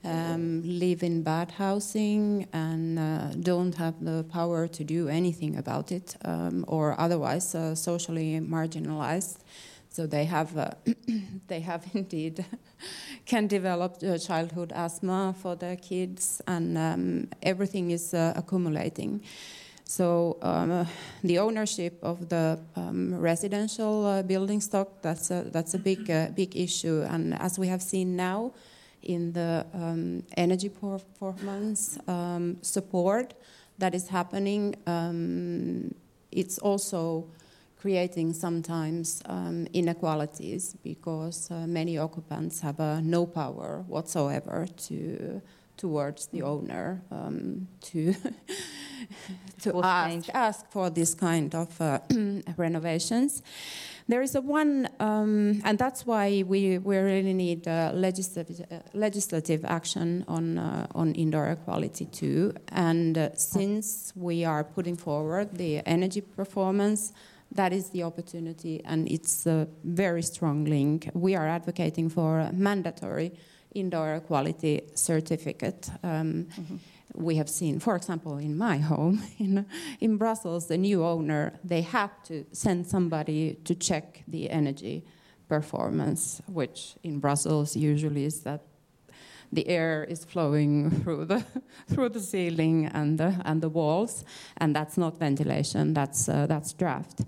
um, 0.03 0.63
live 0.65 1.03
in 1.03 1.21
bad 1.21 1.51
housing 1.51 2.47
and 2.51 2.97
uh, 2.97 3.27
don't 3.39 3.75
have 3.75 4.03
the 4.03 4.25
power 4.31 4.67
to 4.67 4.83
do 4.83 5.07
anything 5.07 5.57
about 5.57 5.91
it, 5.91 6.15
um, 6.25 6.65
or 6.67 6.99
otherwise 6.99 7.53
uh, 7.53 7.75
socially 7.75 8.39
marginalized. 8.39 9.37
So 9.91 10.07
they 10.07 10.23
have, 10.23 10.57
uh, 10.57 10.71
they 11.47 11.59
have 11.59 11.85
indeed 11.93 12.45
can 13.25 13.47
develop 13.47 13.97
uh, 14.01 14.17
childhood 14.17 14.71
asthma 14.73 15.35
for 15.37 15.55
their 15.55 15.75
kids, 15.75 16.41
and 16.47 16.77
um, 16.77 17.27
everything 17.43 17.91
is 17.91 18.13
uh, 18.13 18.33
accumulating. 18.35 19.21
So 19.83 20.37
um, 20.41 20.87
the 21.21 21.39
ownership 21.39 21.99
of 22.01 22.29
the 22.29 22.57
um, 22.77 23.19
residential 23.19 24.05
uh, 24.05 24.23
building 24.23 24.61
stock 24.61 25.01
that's 25.01 25.29
a, 25.29 25.43
that's 25.51 25.73
a 25.73 25.79
big 25.79 26.09
uh, 26.09 26.29
big 26.29 26.55
issue, 26.55 27.05
and 27.09 27.37
as 27.41 27.59
we 27.59 27.67
have 27.67 27.81
seen 27.81 28.15
now 28.15 28.53
in 29.03 29.33
the 29.33 29.65
um, 29.73 30.23
energy 30.37 30.69
performance 30.69 31.99
um, 32.07 32.55
support 32.61 33.33
that 33.77 33.93
is 33.93 34.07
happening, 34.07 34.75
um, 34.87 35.93
it's 36.31 36.57
also 36.59 37.25
creating 37.81 38.33
sometimes 38.33 39.23
um, 39.25 39.67
inequalities 39.73 40.75
because 40.83 41.49
uh, 41.49 41.65
many 41.65 41.97
occupants 41.97 42.61
have 42.61 42.79
uh, 42.79 43.01
no 43.01 43.25
power 43.25 43.83
whatsoever 43.87 44.67
to 44.77 45.41
towards 45.77 46.27
the 46.27 46.43
owner 46.43 47.01
um, 47.11 47.67
to 47.81 48.13
to 49.61 49.81
ask, 49.83 50.29
ask, 50.33 50.71
for 50.71 50.91
this 50.91 51.15
kind 51.15 51.55
of 51.55 51.81
uh, 51.81 51.99
renovations. 52.57 53.41
There 54.07 54.21
is 54.21 54.35
a 54.35 54.41
one, 54.41 54.89
um, 54.99 55.61
and 55.63 55.79
that's 55.79 56.05
why 56.05 56.43
we, 56.45 56.77
we 56.77 56.97
really 56.97 57.33
need 57.33 57.67
uh, 57.67 57.91
legislative, 57.93 58.65
uh, 58.71 58.79
legislative 58.93 59.65
action 59.65 60.25
on 60.27 60.57
uh, 60.57 60.87
on 60.93 61.15
indoor 61.15 61.45
air 61.45 61.55
quality 61.55 62.05
too. 62.05 62.53
And 62.69 63.17
uh, 63.17 63.35
since 63.35 64.13
we 64.15 64.45
are 64.45 64.63
putting 64.63 64.97
forward 64.97 65.57
the 65.57 65.81
energy 65.87 66.21
performance 66.21 67.13
that 67.53 67.73
is 67.73 67.89
the 67.89 68.03
opportunity, 68.03 68.81
and 68.85 69.09
it's 69.09 69.45
a 69.45 69.67
very 69.83 70.21
strong 70.21 70.65
link. 70.65 71.09
We 71.13 71.35
are 71.35 71.47
advocating 71.47 72.09
for 72.09 72.39
a 72.39 72.51
mandatory 72.53 73.33
indoor 73.73 74.07
air 74.07 74.19
quality 74.19 74.81
certificate. 74.95 75.89
Um, 76.03 76.45
mm-hmm. 76.45 76.75
We 77.13 77.35
have 77.35 77.49
seen, 77.49 77.79
for 77.79 77.95
example, 77.95 78.37
in 78.37 78.57
my 78.57 78.77
home 78.77 79.21
in, 79.39 79.65
in 79.99 80.17
Brussels, 80.17 80.67
the 80.67 80.77
new 80.77 81.03
owner, 81.03 81.59
they 81.63 81.81
have 81.81 82.11
to 82.23 82.45
send 82.53 82.87
somebody 82.87 83.55
to 83.65 83.75
check 83.75 84.23
the 84.27 84.49
energy 84.49 85.03
performance, 85.49 86.41
which 86.47 86.95
in 87.03 87.19
Brussels 87.19 87.75
usually 87.75 88.23
is 88.23 88.41
that 88.43 88.61
the 89.51 89.67
air 89.67 90.03
is 90.03 90.23
flowing 90.25 90.91
through 91.03 91.25
the 91.25 91.43
through 91.87 92.09
the 92.09 92.19
ceiling 92.19 92.85
and 92.85 93.17
the 93.17 93.41
and 93.45 93.61
the 93.61 93.69
walls, 93.69 94.25
and 94.57 94.75
that's 94.75 94.97
not 94.97 95.19
ventilation. 95.19 95.93
That's 95.93 96.29
uh, 96.29 96.47
that's 96.47 96.73
draft. 96.73 97.21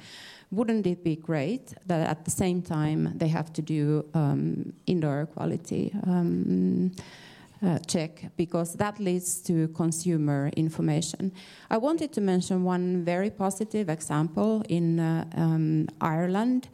Wouldn't 0.51 0.85
it 0.85 1.03
be 1.03 1.15
great 1.15 1.73
that 1.87 2.07
at 2.07 2.25
the 2.25 2.31
same 2.31 2.61
time 2.61 3.17
they 3.17 3.27
have 3.29 3.51
to 3.53 3.61
do 3.61 4.05
um, 4.13 4.73
indoor 4.85 5.25
quality? 5.25 5.91
Um, 6.05 6.91
uh, 7.65 7.79
check 7.87 8.25
because 8.35 8.73
that 8.73 8.99
leads 8.99 9.41
to 9.41 9.69
consumer 9.69 10.51
information. 10.57 11.31
I 11.69 11.77
wanted 11.77 12.11
to 12.13 12.21
mention 12.21 12.63
one 12.63 13.05
very 13.05 13.29
positive 13.29 13.89
example 13.89 14.63
in 14.67 14.99
uh, 14.99 15.25
um, 15.35 15.87
Ireland 16.01 16.67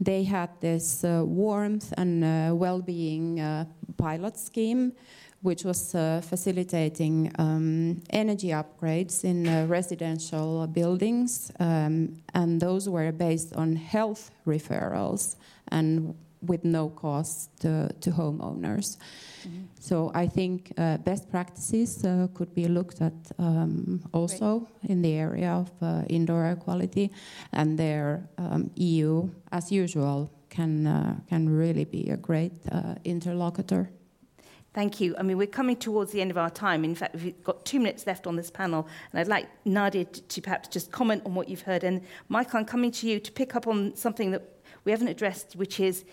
they 0.00 0.24
had 0.24 0.48
this 0.60 1.04
uh, 1.04 1.22
warmth 1.24 1.92
and 1.96 2.24
uh, 2.24 2.54
well-being 2.54 3.38
uh, 3.40 3.64
pilot 3.96 4.36
scheme 4.38 4.92
which 5.42 5.64
was 5.64 5.92
facilitating 6.20 7.32
um, 7.38 8.02
energy 8.10 8.48
upgrades 8.48 9.24
in 9.24 9.66
residential 9.68 10.66
buildings, 10.66 11.50
um, 11.58 12.14
and 12.34 12.60
those 12.60 12.90
were 12.90 13.10
based 13.10 13.56
on 13.56 13.74
health 13.74 14.30
referrals 14.46 15.36
and 15.68 16.14
with 16.42 16.64
no 16.64 16.88
cost 16.88 17.50
to, 17.60 17.90
to 18.00 18.10
homeowners. 18.10 18.96
Mm-hmm. 18.96 19.64
So 19.78 20.10
I 20.14 20.26
think 20.26 20.72
uh, 20.76 20.98
best 20.98 21.30
practices 21.30 22.04
uh, 22.04 22.28
could 22.34 22.54
be 22.54 22.68
looked 22.68 23.00
at 23.00 23.12
um, 23.38 24.02
also 24.12 24.68
Great. 24.80 24.90
in 24.90 25.02
the 25.02 25.14
area 25.14 25.50
of 25.52 25.70
uh, 25.82 26.02
indoor 26.08 26.44
air 26.44 26.56
quality, 26.56 27.10
and 27.52 27.78
there 27.78 28.28
um, 28.38 28.70
EU, 28.76 29.28
as 29.52 29.70
usual, 29.72 30.30
can 30.50 30.86
uh, 30.86 31.16
can 31.28 31.48
really 31.48 31.84
be 31.84 32.10
a 32.10 32.16
great 32.16 32.52
uh, 32.72 32.94
interlocutor. 33.04 33.90
Thank 34.72 35.00
you. 35.00 35.16
I 35.18 35.22
mean, 35.22 35.36
we're 35.36 35.48
coming 35.48 35.76
towards 35.76 36.12
the 36.12 36.20
end 36.20 36.30
of 36.30 36.38
our 36.38 36.50
time. 36.50 36.84
In 36.84 36.94
fact, 36.94 37.16
we've 37.16 37.42
got 37.42 37.64
two 37.64 37.80
minutes 37.80 38.06
left 38.06 38.28
on 38.28 38.36
this 38.36 38.50
panel, 38.50 38.86
and 39.10 39.20
I'd 39.20 39.26
like 39.26 39.48
Nadia 39.64 40.04
to, 40.04 40.22
to 40.22 40.40
perhaps 40.40 40.68
just 40.68 40.92
comment 40.92 41.22
on 41.26 41.34
what 41.34 41.48
you've 41.48 41.62
heard. 41.62 41.82
And 41.82 42.02
Michael, 42.28 42.60
I'm 42.60 42.64
coming 42.64 42.92
to 42.92 43.08
you 43.08 43.18
to 43.18 43.32
pick 43.32 43.56
up 43.56 43.66
on 43.66 43.96
something 43.96 44.30
that 44.30 44.59
we 44.84 44.92
haven't 44.92 45.08
addressed, 45.08 45.56
which 45.56 45.80
is 45.80 46.04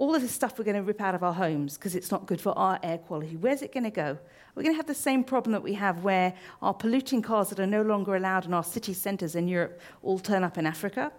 all 0.00 0.14
of 0.14 0.22
the 0.22 0.28
stuff 0.28 0.58
we're 0.58 0.64
going 0.64 0.76
to 0.76 0.82
rip 0.82 1.00
out 1.00 1.14
of 1.14 1.22
our 1.22 1.34
homes 1.34 1.76
because 1.76 1.94
it's 1.94 2.10
not 2.10 2.24
good 2.24 2.40
for 2.40 2.56
our 2.58 2.78
air 2.82 2.96
quality. 2.96 3.36
Where's 3.36 3.60
it 3.60 3.70
going 3.72 3.84
to 3.84 3.90
go? 3.90 4.18
We're 4.54 4.62
going 4.62 4.74
to 4.74 4.78
have 4.78 4.86
the 4.86 4.94
same 4.94 5.22
problem 5.22 5.52
that 5.52 5.62
we 5.62 5.74
have 5.74 6.02
where 6.02 6.32
our 6.62 6.72
polluting 6.72 7.20
cars 7.20 7.50
that 7.50 7.60
are 7.60 7.66
no 7.66 7.82
longer 7.82 8.16
allowed 8.16 8.46
in 8.46 8.54
our 8.54 8.64
city 8.64 8.94
centres 8.94 9.34
in 9.34 9.46
Europe 9.46 9.78
all 10.02 10.18
turn 10.18 10.42
up 10.42 10.56
in 10.56 10.66
Africa. 10.66 11.12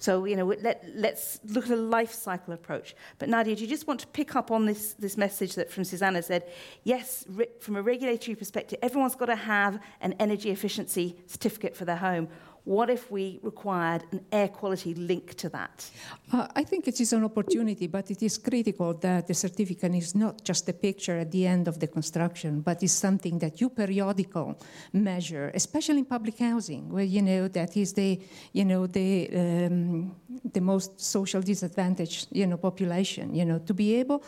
So, 0.00 0.24
you 0.26 0.36
know, 0.36 0.46
let, 0.46 0.84
let's 0.94 1.40
look 1.44 1.64
at 1.64 1.72
a 1.72 1.76
life 1.76 2.12
cycle 2.12 2.54
approach. 2.54 2.94
But 3.18 3.28
Nadia, 3.28 3.56
do 3.56 3.62
you 3.62 3.68
just 3.68 3.88
want 3.88 3.98
to 4.00 4.06
pick 4.06 4.36
up 4.36 4.52
on 4.52 4.64
this, 4.64 4.94
this 4.94 5.16
message 5.16 5.56
that 5.56 5.72
from 5.72 5.82
Susanna 5.82 6.22
said, 6.22 6.44
yes, 6.84 7.24
re- 7.28 7.48
from 7.58 7.74
a 7.74 7.82
regulatory 7.82 8.36
perspective, 8.36 8.78
everyone's 8.80 9.16
got 9.16 9.26
to 9.26 9.34
have 9.34 9.80
an 10.00 10.12
energy 10.20 10.50
efficiency 10.50 11.16
certificate 11.26 11.76
for 11.76 11.84
their 11.84 11.96
home. 11.96 12.28
What 12.68 12.90
if 12.90 13.10
we 13.10 13.40
required 13.42 14.02
an 14.12 14.20
air 14.30 14.48
quality 14.48 14.92
link 14.92 15.34
to 15.36 15.48
that? 15.48 15.90
Uh, 16.30 16.46
I 16.54 16.64
think 16.64 16.86
it 16.86 17.00
is 17.00 17.14
an 17.14 17.24
opportunity, 17.24 17.86
but 17.86 18.10
it 18.10 18.22
is 18.22 18.36
critical 18.36 18.92
that 18.92 19.26
the 19.26 19.32
certificate 19.32 19.94
is 19.94 20.14
not 20.14 20.44
just 20.44 20.68
a 20.68 20.74
picture 20.74 21.18
at 21.18 21.30
the 21.30 21.46
end 21.46 21.66
of 21.66 21.80
the 21.80 21.86
construction, 21.86 22.60
but 22.60 22.82
is 22.82 22.92
something 22.92 23.38
that 23.38 23.58
you 23.62 23.70
periodical 23.70 24.60
measure, 24.92 25.50
especially 25.54 26.00
in 26.00 26.04
public 26.04 26.38
housing, 26.38 26.90
where 26.90 27.04
you 27.04 27.22
know 27.22 27.48
that 27.48 27.74
is 27.74 27.94
the 27.94 28.20
you 28.52 28.66
know 28.66 28.86
the 28.86 29.30
um, 29.34 30.14
the 30.52 30.60
most 30.60 31.00
social 31.00 31.40
disadvantaged 31.40 32.28
you 32.32 32.46
know 32.46 32.58
population. 32.58 33.34
You 33.34 33.46
know 33.46 33.60
to 33.60 33.72
be 33.72 33.94
able 33.94 34.22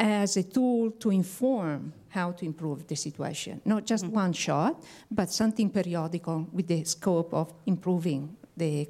as 0.00 0.36
a 0.38 0.42
tool 0.42 0.90
to 0.92 1.10
inform 1.10 1.92
how 2.08 2.32
to 2.32 2.46
improve 2.46 2.86
the 2.86 2.96
situation. 2.96 3.60
Not 3.64 3.84
just 3.84 4.04
mm-hmm. 4.04 4.14
one 4.14 4.32
shot, 4.32 4.82
but 5.10 5.30
something 5.30 5.70
periodical 5.70 6.48
with 6.52 6.66
the 6.66 6.82
scope 6.84 7.32
of 7.34 7.52
improving 7.66 8.36
the 8.56 8.88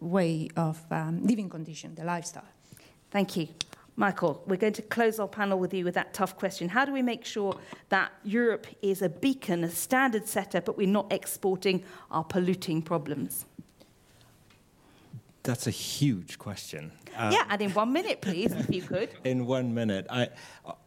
way 0.00 0.48
of 0.56 0.84
um, 0.90 1.22
living 1.24 1.48
condition, 1.48 1.94
the 1.94 2.04
lifestyle. 2.04 2.44
Thank 3.10 3.36
you. 3.36 3.48
Michael, 3.96 4.42
we're 4.46 4.56
going 4.56 4.72
to 4.74 4.82
close 4.82 5.18
our 5.20 5.28
panel 5.28 5.58
with 5.58 5.74
you 5.74 5.84
with 5.84 5.94
that 5.94 6.14
tough 6.14 6.36
question. 6.36 6.68
How 6.68 6.84
do 6.84 6.92
we 6.92 7.02
make 7.02 7.24
sure 7.24 7.54
that 7.90 8.12
Europe 8.24 8.66
is 8.82 9.02
a 9.02 9.08
beacon, 9.08 9.64
a 9.64 9.70
standard 9.70 10.26
setter, 10.26 10.60
but 10.60 10.76
we're 10.76 10.86
not 10.86 11.12
exporting 11.12 11.84
our 12.10 12.24
polluting 12.24 12.82
problems? 12.82 13.44
That's 15.42 15.66
a 15.66 15.70
huge 15.70 16.38
question. 16.38 16.92
Uh, 17.16 17.30
yeah, 17.32 17.44
and 17.48 17.62
in 17.62 17.70
one 17.70 17.92
minute, 17.92 18.20
please, 18.20 18.52
if 18.52 18.72
you 18.72 18.82
could. 18.82 19.10
In 19.24 19.46
one 19.46 19.74
minute. 19.74 20.06
I, 20.10 20.28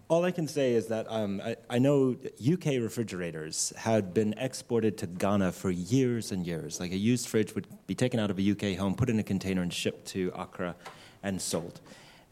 all 0.10 0.26
I 0.26 0.32
can 0.32 0.48
say 0.48 0.74
is 0.74 0.88
that 0.88 1.08
um, 1.10 1.42
I, 1.44 1.56
I, 1.70 1.80
know 1.80 2.16
UK 2.40 2.66
refrigerators 2.80 3.74
had 3.76 4.14
been 4.14 4.34
exported 4.38 4.98
to 5.00 5.08
Ghana 5.08 5.52
for 5.54 5.72
years 5.72 6.32
and 6.32 6.46
years. 6.46 6.80
Like 6.80 6.92
a 6.92 6.98
used 6.98 7.28
fridge 7.28 7.56
would 7.56 7.68
be 7.88 7.96
taken 7.96 8.20
out 8.20 8.30
of 8.30 8.38
a 8.38 8.52
UK 8.52 8.78
home, 8.78 8.96
put 8.96 9.10
in 9.10 9.20
a 9.20 9.24
container, 9.24 9.62
and 9.62 9.74
shipped 9.74 10.06
to 10.10 10.32
Accra 10.36 10.76
and 11.24 11.42
sold. 11.42 11.82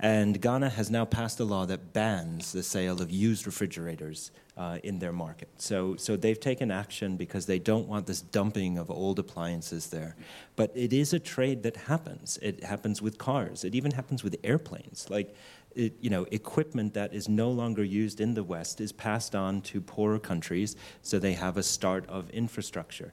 And 0.01 0.41
Ghana 0.41 0.69
has 0.69 0.89
now 0.89 1.05
passed 1.05 1.39
a 1.39 1.43
law 1.43 1.67
that 1.67 1.93
bans 1.93 2.51
the 2.51 2.63
sale 2.63 3.01
of 3.01 3.11
used 3.11 3.45
refrigerators 3.45 4.31
uh, 4.57 4.79
in 4.83 4.97
their 4.97 5.11
market. 5.13 5.49
So, 5.57 5.95
so 5.95 6.17
they've 6.17 6.39
taken 6.39 6.71
action 6.71 7.17
because 7.17 7.45
they 7.45 7.59
don't 7.59 7.87
want 7.87 8.07
this 8.07 8.19
dumping 8.19 8.79
of 8.79 8.89
old 8.89 9.19
appliances 9.19 9.87
there. 9.89 10.15
But 10.55 10.71
it 10.75 10.91
is 10.91 11.13
a 11.13 11.19
trade 11.19 11.61
that 11.63 11.77
happens. 11.77 12.39
It 12.41 12.63
happens 12.63 12.99
with 12.99 13.19
cars. 13.19 13.63
It 13.63 13.75
even 13.75 13.91
happens 13.91 14.23
with 14.23 14.35
airplanes. 14.43 15.07
Like, 15.09 15.35
it, 15.75 15.93
you 16.01 16.09
know, 16.09 16.25
equipment 16.31 16.95
that 16.95 17.13
is 17.13 17.29
no 17.29 17.51
longer 17.51 17.83
used 17.83 18.19
in 18.19 18.33
the 18.33 18.43
West 18.43 18.81
is 18.81 18.91
passed 18.91 19.35
on 19.35 19.61
to 19.61 19.79
poorer 19.79 20.19
countries, 20.19 20.75
so 21.01 21.19
they 21.19 21.33
have 21.33 21.57
a 21.57 21.63
start 21.63 22.05
of 22.09 22.29
infrastructure. 22.31 23.11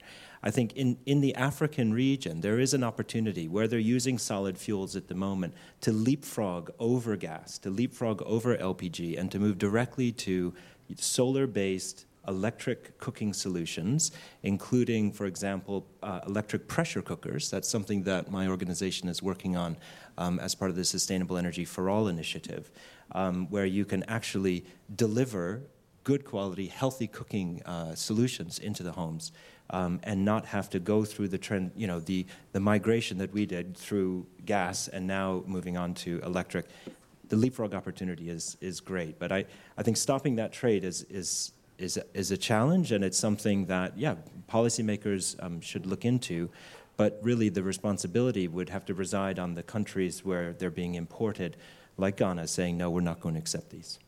I 0.49 0.51
think 0.51 0.73
in, 0.73 0.97
in 1.05 1.21
the 1.21 1.35
African 1.35 1.93
region, 1.93 2.41
there 2.41 2.59
is 2.59 2.73
an 2.73 2.83
opportunity 2.83 3.49
where 3.49 3.69
they're 3.69 3.79
using 3.79 4.17
solid 4.17 4.57
fuels 4.57 4.97
at 4.97 5.09
the 5.09 5.15
moment 5.15 5.53
to 5.83 5.93
leapfrog 5.93 6.71
over 6.79 7.17
gas, 7.17 7.59
to 7.59 7.69
leapfrog 7.69 8.23
over 8.23 8.57
LPG, 8.57 9.19
and 9.19 9.31
to 9.31 9.39
move 9.39 9.59
directly 9.59 10.11
to 10.13 10.55
solar 10.97 11.47
based 11.47 12.07
electric 12.27 12.97
cooking 12.97 13.35
solutions, 13.35 14.11
including, 14.43 15.13
for 15.13 15.27
example, 15.27 15.87
uh, 16.03 16.21
electric 16.27 16.67
pressure 16.67 17.03
cookers. 17.03 17.51
That's 17.51 17.69
something 17.69 18.05
that 18.05 18.31
my 18.31 18.49
organization 18.49 19.11
is 19.11 19.23
working 19.23 19.55
on 19.55 19.77
um, 20.17 20.39
as 20.39 20.55
part 20.55 20.71
of 20.71 20.79
the 20.79 20.85
Sustainable 20.85 21.37
Energy 21.37 21.67
for 21.67 21.91
All 21.91 22.09
initiative, 22.09 22.71
um, 23.13 23.51
where 23.51 23.67
you 23.67 23.85
can 23.85 24.03
actually 24.05 24.65
deliver 24.97 25.61
good 26.05 26.25
quality, 26.25 26.69
healthy 26.69 27.07
cooking 27.07 27.63
uh, 27.67 27.95
solutions 27.95 28.59
into 28.59 28.83
the 28.83 28.93
homes 28.93 29.31
um, 29.71 30.01
and 30.03 30.25
not 30.25 30.47
have 30.47 30.71
to 30.71 30.79
go 30.79 31.05
through 31.05 31.29
the 31.29 31.39
trend, 31.39 31.73
you 31.77 31.87
know, 31.87 32.01
the, 32.01 32.27
the 32.53 32.61
migration 32.61 33.19
that 33.19 33.33
we 33.33 33.47
did 33.47 33.77
through 33.77 34.27
gas 34.45 34.89
and 34.89 35.07
now 35.07 35.43
moving 35.47 35.77
on 35.77 35.95
to 35.95 36.21
electric. 36.21 36.67
The 37.29 37.37
leapfrog 37.37 37.75
opportunity 37.75 38.31
is, 38.31 38.57
is 38.61 38.81
great, 38.81 39.19
but 39.19 39.31
I, 39.33 39.45
I 39.77 39.83
think 39.83 39.97
stopping 39.97 40.37
that 40.37 40.53
trade 40.53 40.85
is, 40.85 41.03
is, 41.11 41.53
is, 41.77 41.99
a, 41.99 42.05
is 42.15 42.31
a 42.31 42.37
challenge, 42.37 42.93
and 42.93 43.05
it's 43.05 43.19
something 43.19 43.67
that, 43.67 43.99
yeah, 43.99 44.15
policymakers 44.51 45.37
um, 45.43 45.61
should 45.61 45.87
look 45.87 46.05
into. 46.05 46.49
But 46.97 47.21
really, 47.23 47.49
the 47.49 47.63
responsibility 47.63 48.49
would 48.49 48.71
have 48.71 48.85
to 48.87 48.95
reside 48.95 49.39
on 49.39 49.55
the 49.55 49.63
countries 49.63 50.25
where 50.25 50.53
they're 50.55 50.71
being 50.71 50.97
imported, 50.97 51.57
like 51.97 52.17
Ghana, 52.17 52.49
saying, 52.49 52.77
no, 52.77 52.91
we're 52.91 53.03
not 53.03 53.21
going 53.21 53.35
to 53.35 53.41
accept 53.41 53.71
these. 53.71 54.01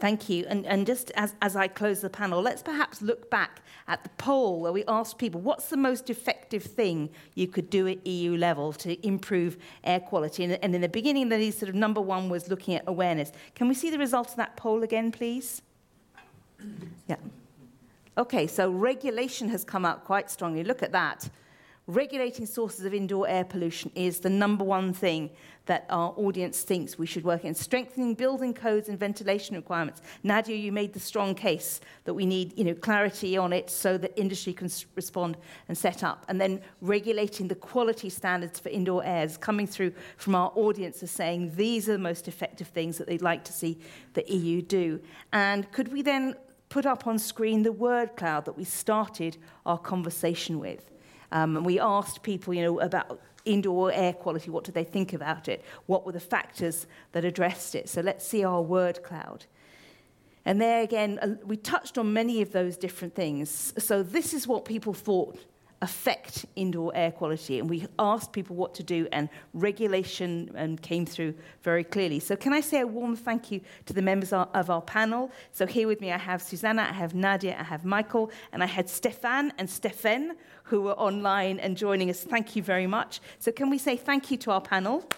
Thank 0.00 0.30
you. 0.30 0.46
And, 0.48 0.66
and 0.66 0.86
just 0.86 1.10
as, 1.14 1.34
as 1.42 1.56
I 1.56 1.68
close 1.68 2.00
the 2.00 2.08
panel, 2.08 2.40
let's 2.40 2.62
perhaps 2.62 3.02
look 3.02 3.30
back 3.30 3.60
at 3.86 4.02
the 4.02 4.08
poll 4.10 4.60
where 4.60 4.72
we 4.72 4.82
asked 4.88 5.18
people 5.18 5.40
what's 5.40 5.68
the 5.68 5.76
most 5.76 6.08
effective 6.08 6.62
thing 6.62 7.10
you 7.34 7.46
could 7.46 7.68
do 7.68 7.86
at 7.86 8.06
EU 8.06 8.36
level 8.36 8.72
to 8.72 9.06
improve 9.06 9.58
air 9.84 10.00
quality? 10.00 10.44
And, 10.44 10.58
and 10.62 10.74
in 10.74 10.80
the 10.80 10.88
beginning, 10.88 11.28
the 11.28 11.50
sort 11.50 11.68
of 11.68 11.74
number 11.74 12.00
one 12.00 12.30
was 12.30 12.48
looking 12.48 12.74
at 12.74 12.84
awareness. 12.86 13.30
Can 13.54 13.68
we 13.68 13.74
see 13.74 13.90
the 13.90 13.98
results 13.98 14.30
of 14.30 14.36
that 14.38 14.56
poll 14.56 14.82
again, 14.82 15.12
please? 15.12 15.60
Yeah. 17.06 17.16
Okay, 18.16 18.46
so 18.46 18.70
regulation 18.70 19.50
has 19.50 19.64
come 19.64 19.84
out 19.84 20.04
quite 20.04 20.30
strongly. 20.30 20.64
Look 20.64 20.82
at 20.82 20.92
that 20.92 21.28
regulating 21.90 22.46
sources 22.46 22.84
of 22.84 22.94
indoor 22.94 23.28
air 23.28 23.44
pollution 23.44 23.90
is 23.94 24.20
the 24.20 24.30
number 24.30 24.64
one 24.64 24.92
thing 24.92 25.30
that 25.70 25.86
our 25.88 26.12
audience 26.16 26.62
thinks 26.62 26.98
we 26.98 27.06
should 27.06 27.22
work 27.22 27.44
in. 27.44 27.54
Strengthening 27.54 28.14
building 28.14 28.52
codes 28.52 28.88
and 28.88 28.98
ventilation 28.98 29.54
requirements. 29.54 30.02
Nadia, 30.24 30.56
you 30.56 30.72
made 30.72 30.92
the 30.92 30.98
strong 30.98 31.32
case 31.32 31.80
that 32.06 32.12
we 32.12 32.26
need 32.26 32.58
you 32.58 32.64
know, 32.64 32.74
clarity 32.74 33.36
on 33.36 33.52
it 33.52 33.70
so 33.70 33.96
that 33.96 34.12
industry 34.18 34.52
can 34.52 34.68
respond 34.96 35.36
and 35.68 35.78
set 35.78 36.02
up. 36.02 36.26
And 36.26 36.40
then 36.40 36.60
regulating 36.80 37.46
the 37.46 37.54
quality 37.54 38.10
standards 38.10 38.58
for 38.58 38.68
indoor 38.68 39.04
airs 39.04 39.36
coming 39.36 39.68
through 39.68 39.92
from 40.16 40.34
our 40.34 40.50
audience 40.56 41.04
as 41.04 41.12
saying 41.12 41.52
these 41.54 41.88
are 41.88 41.92
the 41.92 41.98
most 41.98 42.26
effective 42.26 42.66
things 42.66 42.98
that 42.98 43.06
they'd 43.06 43.22
like 43.22 43.44
to 43.44 43.52
see 43.52 43.78
the 44.14 44.24
EU 44.28 44.62
do. 44.62 45.00
And 45.32 45.70
could 45.70 45.92
we 45.92 46.02
then 46.02 46.34
put 46.68 46.84
up 46.84 47.06
on 47.06 47.16
screen 47.16 47.62
the 47.62 47.70
word 47.70 48.16
cloud 48.16 48.44
that 48.46 48.56
we 48.56 48.64
started 48.64 49.36
our 49.64 49.78
conversation 49.78 50.58
with? 50.58 50.90
Um, 51.32 51.56
and 51.56 51.64
we 51.64 51.78
asked 51.78 52.22
people, 52.22 52.54
you 52.54 52.62
know, 52.62 52.80
about 52.80 53.20
indoor 53.44 53.92
air 53.92 54.12
quality, 54.12 54.50
what 54.50 54.64
did 54.64 54.74
they 54.74 54.84
think 54.84 55.12
about 55.12 55.48
it? 55.48 55.64
What 55.86 56.04
were 56.04 56.12
the 56.12 56.20
factors 56.20 56.86
that 57.12 57.24
addressed 57.24 57.74
it? 57.74 57.88
So 57.88 58.00
let's 58.00 58.26
see 58.26 58.44
our 58.44 58.62
word 58.62 59.02
cloud. 59.02 59.46
And 60.44 60.60
there 60.60 60.82
again, 60.82 61.18
uh, 61.20 61.34
we 61.44 61.56
touched 61.56 61.98
on 61.98 62.12
many 62.12 62.42
of 62.42 62.52
those 62.52 62.76
different 62.76 63.14
things. 63.14 63.74
So 63.78 64.02
this 64.02 64.32
is 64.32 64.46
what 64.46 64.64
people 64.64 64.94
thought 64.94 65.38
affect 65.82 66.44
indoor 66.56 66.94
air 66.94 67.10
quality. 67.10 67.58
And 67.58 67.68
we 67.68 67.86
asked 67.98 68.32
people 68.32 68.56
what 68.56 68.74
to 68.74 68.82
do, 68.82 69.08
and 69.12 69.28
regulation 69.54 70.52
um, 70.56 70.76
came 70.76 71.06
through 71.06 71.34
very 71.62 71.84
clearly. 71.84 72.20
So, 72.20 72.36
can 72.36 72.52
I 72.52 72.60
say 72.60 72.80
a 72.80 72.86
warm 72.86 73.16
thank 73.16 73.50
you 73.50 73.60
to 73.86 73.92
the 73.92 74.02
members 74.02 74.32
of 74.32 74.70
our 74.70 74.82
panel? 74.82 75.30
So, 75.52 75.66
here 75.66 75.88
with 75.88 76.00
me, 76.00 76.12
I 76.12 76.18
have 76.18 76.42
Susanna, 76.42 76.82
I 76.82 76.92
have 76.92 77.14
Nadia, 77.14 77.56
I 77.58 77.64
have 77.64 77.84
Michael, 77.84 78.30
and 78.52 78.62
I 78.62 78.66
had 78.66 78.88
Stefan 78.88 79.52
and 79.58 79.68
Stefan 79.68 80.36
who 80.64 80.82
were 80.82 80.92
online 80.92 81.58
and 81.58 81.76
joining 81.76 82.10
us. 82.10 82.22
Thank 82.22 82.54
you 82.54 82.62
very 82.62 82.86
much. 82.86 83.20
So, 83.38 83.50
can 83.50 83.70
we 83.70 83.78
say 83.78 83.96
thank 83.96 84.30
you 84.30 84.36
to 84.38 84.52
our 84.52 84.60
panel? 84.60 85.08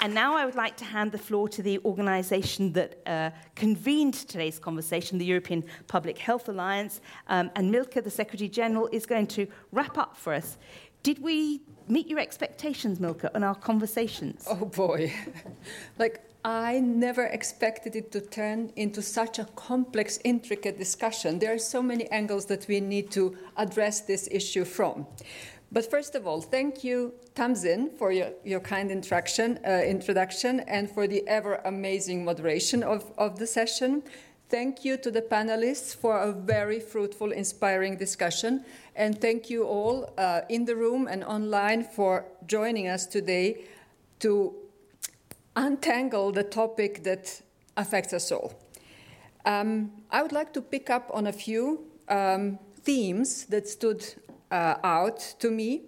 And 0.00 0.14
now 0.14 0.36
I 0.36 0.44
would 0.44 0.54
like 0.54 0.76
to 0.76 0.84
hand 0.84 1.10
the 1.10 1.18
floor 1.18 1.48
to 1.48 1.62
the 1.62 1.80
organisation 1.84 2.72
that 2.74 3.00
uh, 3.06 3.30
convened 3.56 4.14
today's 4.14 4.58
conversation, 4.58 5.18
the 5.18 5.24
European 5.24 5.64
Public 5.88 6.18
Health 6.18 6.48
Alliance. 6.48 7.00
Um, 7.26 7.50
and 7.56 7.70
Milka, 7.70 8.00
the 8.00 8.10
Secretary 8.10 8.48
General, 8.48 8.88
is 8.92 9.06
going 9.06 9.26
to 9.28 9.48
wrap 9.72 9.98
up 9.98 10.16
for 10.16 10.32
us. 10.32 10.56
Did 11.02 11.20
we 11.20 11.62
meet 11.88 12.06
your 12.06 12.20
expectations, 12.20 13.00
Milka, 13.00 13.34
on 13.34 13.42
our 13.42 13.54
conversations? 13.54 14.44
Oh 14.48 14.66
boy. 14.66 15.12
like, 15.98 16.22
I 16.44 16.78
never 16.78 17.24
expected 17.24 17.96
it 17.96 18.12
to 18.12 18.20
turn 18.20 18.72
into 18.76 19.02
such 19.02 19.38
a 19.40 19.44
complex, 19.56 20.18
intricate 20.22 20.78
discussion. 20.78 21.40
There 21.40 21.52
are 21.52 21.58
so 21.58 21.82
many 21.82 22.08
angles 22.10 22.46
that 22.46 22.68
we 22.68 22.80
need 22.80 23.10
to 23.12 23.36
address 23.56 24.02
this 24.02 24.28
issue 24.30 24.64
from. 24.64 25.06
But 25.70 25.90
first 25.90 26.14
of 26.14 26.26
all, 26.26 26.40
thank 26.40 26.82
you, 26.82 27.12
Tamsin, 27.34 27.90
for 27.98 28.10
your, 28.10 28.30
your 28.42 28.60
kind 28.60 28.90
introduction, 28.90 29.58
uh, 29.66 29.82
introduction 29.84 30.60
and 30.60 30.90
for 30.90 31.06
the 31.06 31.26
ever 31.28 31.56
amazing 31.64 32.24
moderation 32.24 32.82
of, 32.82 33.12
of 33.18 33.38
the 33.38 33.46
session. 33.46 34.02
Thank 34.48 34.82
you 34.82 34.96
to 34.96 35.10
the 35.10 35.20
panelists 35.20 35.94
for 35.94 36.18
a 36.18 36.32
very 36.32 36.80
fruitful, 36.80 37.32
inspiring 37.32 37.98
discussion. 37.98 38.64
And 38.96 39.20
thank 39.20 39.50
you 39.50 39.64
all 39.64 40.10
uh, 40.16 40.40
in 40.48 40.64
the 40.64 40.74
room 40.74 41.06
and 41.06 41.22
online 41.22 41.84
for 41.84 42.24
joining 42.46 42.88
us 42.88 43.04
today 43.04 43.64
to 44.20 44.54
untangle 45.54 46.32
the 46.32 46.44
topic 46.44 47.04
that 47.04 47.42
affects 47.76 48.14
us 48.14 48.32
all. 48.32 48.54
Um, 49.44 49.92
I 50.10 50.22
would 50.22 50.32
like 50.32 50.54
to 50.54 50.62
pick 50.62 50.88
up 50.88 51.10
on 51.12 51.26
a 51.26 51.32
few 51.32 51.84
um, 52.08 52.58
themes 52.82 53.44
that 53.46 53.68
stood 53.68 54.02
uh, 54.50 54.76
out 54.82 55.18
to 55.40 55.50
me. 55.50 55.82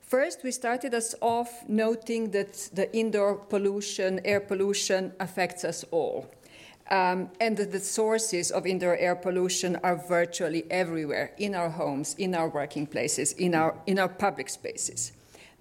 First, 0.00 0.44
we 0.44 0.50
started 0.50 0.94
us 0.94 1.14
off 1.20 1.66
noting 1.68 2.30
that 2.32 2.70
the 2.72 2.94
indoor 2.96 3.36
pollution, 3.36 4.20
air 4.24 4.40
pollution, 4.40 5.12
affects 5.18 5.64
us 5.64 5.84
all. 5.90 6.30
Um, 6.90 7.30
and 7.40 7.56
that 7.56 7.72
the 7.72 7.80
sources 7.80 8.50
of 8.50 8.66
indoor 8.66 8.96
air 8.96 9.16
pollution 9.16 9.76
are 9.82 9.96
virtually 9.96 10.64
everywhere 10.70 11.32
in 11.38 11.54
our 11.54 11.70
homes, 11.70 12.14
in 12.18 12.34
our 12.34 12.48
working 12.48 12.86
places, 12.86 13.32
in 13.32 13.54
our, 13.54 13.74
in 13.86 13.98
our 13.98 14.08
public 14.08 14.50
spaces. 14.50 15.12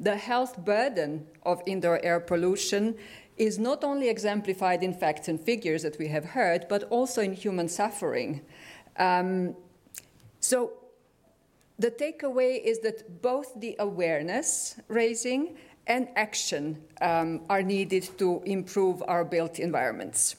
The 0.02 0.18
health 0.18 0.58
burden 0.66 1.26
of 1.44 1.62
indoor 1.66 2.04
air 2.04 2.20
pollution 2.20 2.96
is 3.38 3.58
not 3.58 3.84
only 3.84 4.10
exemplified 4.10 4.84
in 4.84 4.94
facts 4.94 5.30
and 5.30 5.40
figures 5.40 5.84
that 5.84 5.98
we 5.98 6.10
have 6.10 6.26
heard, 6.26 6.68
but 6.68 6.84
also 6.90 7.22
in 7.22 7.34
human 7.34 7.70
suffering. 7.70 8.42
Um, 8.98 9.56
so, 10.42 10.74
the 11.80 11.92
takeaway 11.92 12.64
is 12.64 12.80
that 12.80 13.22
both 13.22 13.60
the 13.60 13.76
awareness 13.80 14.76
raising 14.88 15.56
and 15.88 16.08
action 16.16 16.82
um, 17.02 17.42
are 17.50 17.64
needed 17.64 18.10
to 18.18 18.42
improve 18.46 19.04
our 19.08 19.26
built 19.26 19.60
environments. 19.60 20.36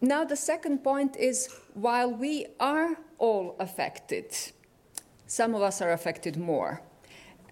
Now, 0.00 0.24
the 0.24 0.36
second 0.36 0.84
point 0.84 1.16
is 1.16 1.48
while 1.74 2.10
we 2.12 2.46
are 2.60 2.96
all 3.18 3.56
affected, 3.58 4.26
some 5.26 5.54
of 5.54 5.62
us 5.62 5.80
are 5.80 5.92
affected 5.92 6.36
more. 6.36 6.82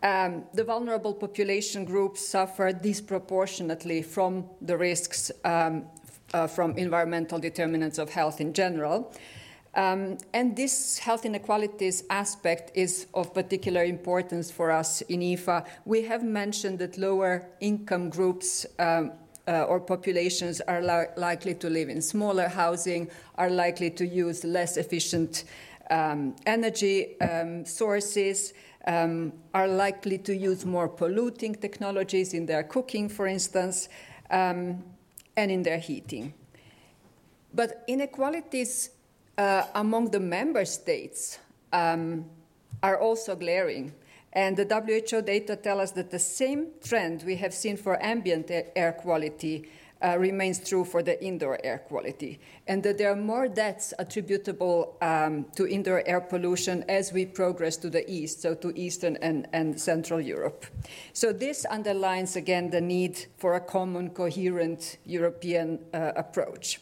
um, 0.03 0.45
the 0.53 0.65
vulnerable 0.65 1.15
population 1.15 1.85
groups 1.85 2.27
suffer 2.27 2.73
disproportionately 2.73 4.03
from 4.03 4.45
the 4.61 4.77
risks 4.77 5.31
um, 5.45 5.85
uh, 6.35 6.47
from 6.47 6.77
environmental 6.77 7.39
determinants 7.39 7.99
of 7.99 8.11
health 8.11 8.41
in 8.41 8.53
general. 8.53 9.13
Um, 9.75 10.19
and 10.35 10.55
this 10.55 10.99
health 10.99 11.25
inequalities 11.25 12.05
aspect 12.11 12.73
is 12.75 13.07
of 13.15 13.33
particular 13.33 13.85
importance 13.85 14.51
for 14.51 14.71
us 14.71 15.01
in 15.03 15.21
EPHA. 15.21 15.67
We 15.87 16.03
have 16.03 16.23
mentioned 16.23 16.79
that 16.81 16.99
lower 16.99 17.49
income 17.61 18.11
groups 18.11 18.67
um, 18.79 19.13
uh, 19.49 19.63
or 19.63 19.81
populations 19.81 20.61
are 20.61 20.83
li- 20.83 21.13
likely 21.17 21.55
to 21.55 21.71
live 21.71 21.89
in 21.89 22.03
smaller 22.03 22.49
housing, 22.49 23.09
are 23.37 23.49
likely 23.49 23.91
to 23.91 24.07
use 24.07 24.45
less 24.45 24.77
efficient 24.77 25.45
um, 25.91 26.37
energy 26.45 27.19
um, 27.21 27.65
sources, 27.65 28.53
um, 28.87 29.33
are 29.55 29.69
likely 29.69 30.19
to 30.19 30.37
use 30.37 30.67
more 30.67 30.89
polluting 30.89 31.55
technologies 31.55 32.35
in 32.35 32.45
their 32.47 32.63
cooking, 32.63 33.09
for 33.09 33.27
instance, 33.27 33.89
um, 34.31 34.83
and 35.37 35.51
in 35.51 35.63
their 35.63 35.79
heating. 35.79 36.35
But 37.55 37.85
inequalities 37.87 38.91
uh, 39.39 39.65
among 39.75 40.11
the 40.11 40.21
member 40.21 40.65
states 40.65 41.39
um, 41.73 42.25
are 42.83 42.99
also 42.99 43.35
glaring. 43.37 43.93
And 44.33 44.57
the 44.57 44.65
WHO 44.65 45.23
data 45.23 45.57
tell 45.57 45.81
us 45.81 45.91
that 45.93 46.11
the 46.11 46.19
same 46.19 46.69
trend 46.83 47.23
we 47.25 47.37
have 47.37 47.53
seen 47.53 47.77
for 47.77 48.03
ambient 48.03 48.51
air 48.75 48.93
quality 48.93 49.69
uh, 50.03 50.17
remains 50.19 50.59
true 50.59 50.85
for 50.85 51.03
the 51.03 51.23
indoor 51.23 51.59
air 51.65 51.79
quality, 51.79 52.41
and 52.67 52.83
that 52.83 52.99
there 52.99 53.13
are 53.13 53.17
more 53.17 53.47
deaths 53.47 53.95
attributable 53.99 54.97
um, 55.01 55.47
to 55.55 55.67
indoor 55.67 56.03
air 56.07 56.21
pollution 56.21 56.85
as 56.89 57.13
we 57.13 57.25
progress 57.25 57.77
to 57.77 57.89
the 57.89 58.09
east, 58.11 58.43
so 58.43 58.55
to 58.55 58.77
Eastern 58.77 59.17
and, 59.23 59.47
and 59.53 59.81
Central 59.81 60.21
Europe. 60.21 60.67
So, 61.13 61.33
this 61.33 61.65
underlines 61.71 62.37
again 62.37 62.71
the 62.71 62.81
need 62.81 63.27
for 63.39 63.55
a 63.55 63.61
common, 63.61 64.11
coherent 64.11 64.99
European 65.05 65.79
uh, 65.95 66.13
approach. 66.17 66.81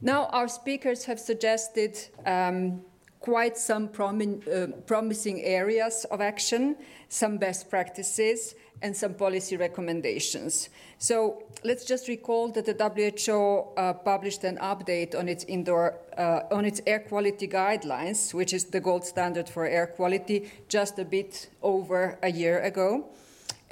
Now, 0.00 0.26
our 0.26 0.46
speakers 0.46 1.04
have 1.06 1.18
suggested 1.18 1.98
um, 2.24 2.82
quite 3.18 3.56
some 3.56 3.88
promi- 3.88 4.46
uh, 4.46 4.76
promising 4.86 5.42
areas 5.42 6.06
of 6.10 6.20
action, 6.20 6.76
some 7.08 7.36
best 7.36 7.68
practices, 7.68 8.54
and 8.80 8.96
some 8.96 9.14
policy 9.14 9.56
recommendations. 9.56 10.68
So 10.98 11.42
let's 11.64 11.84
just 11.84 12.06
recall 12.06 12.52
that 12.52 12.64
the 12.64 12.74
WHO 12.74 13.72
uh, 13.76 13.92
published 13.94 14.44
an 14.44 14.56
update 14.58 15.18
on 15.18 15.28
its 15.28 15.42
indoor 15.44 15.98
uh, 16.16 16.42
on 16.52 16.64
its 16.64 16.80
air 16.86 17.00
quality 17.00 17.48
guidelines, 17.48 18.32
which 18.32 18.52
is 18.52 18.66
the 18.66 18.80
gold 18.80 19.04
standard 19.04 19.48
for 19.48 19.66
air 19.66 19.88
quality, 19.88 20.52
just 20.68 20.98
a 21.00 21.04
bit 21.04 21.50
over 21.60 22.18
a 22.22 22.30
year 22.30 22.60
ago, 22.60 23.08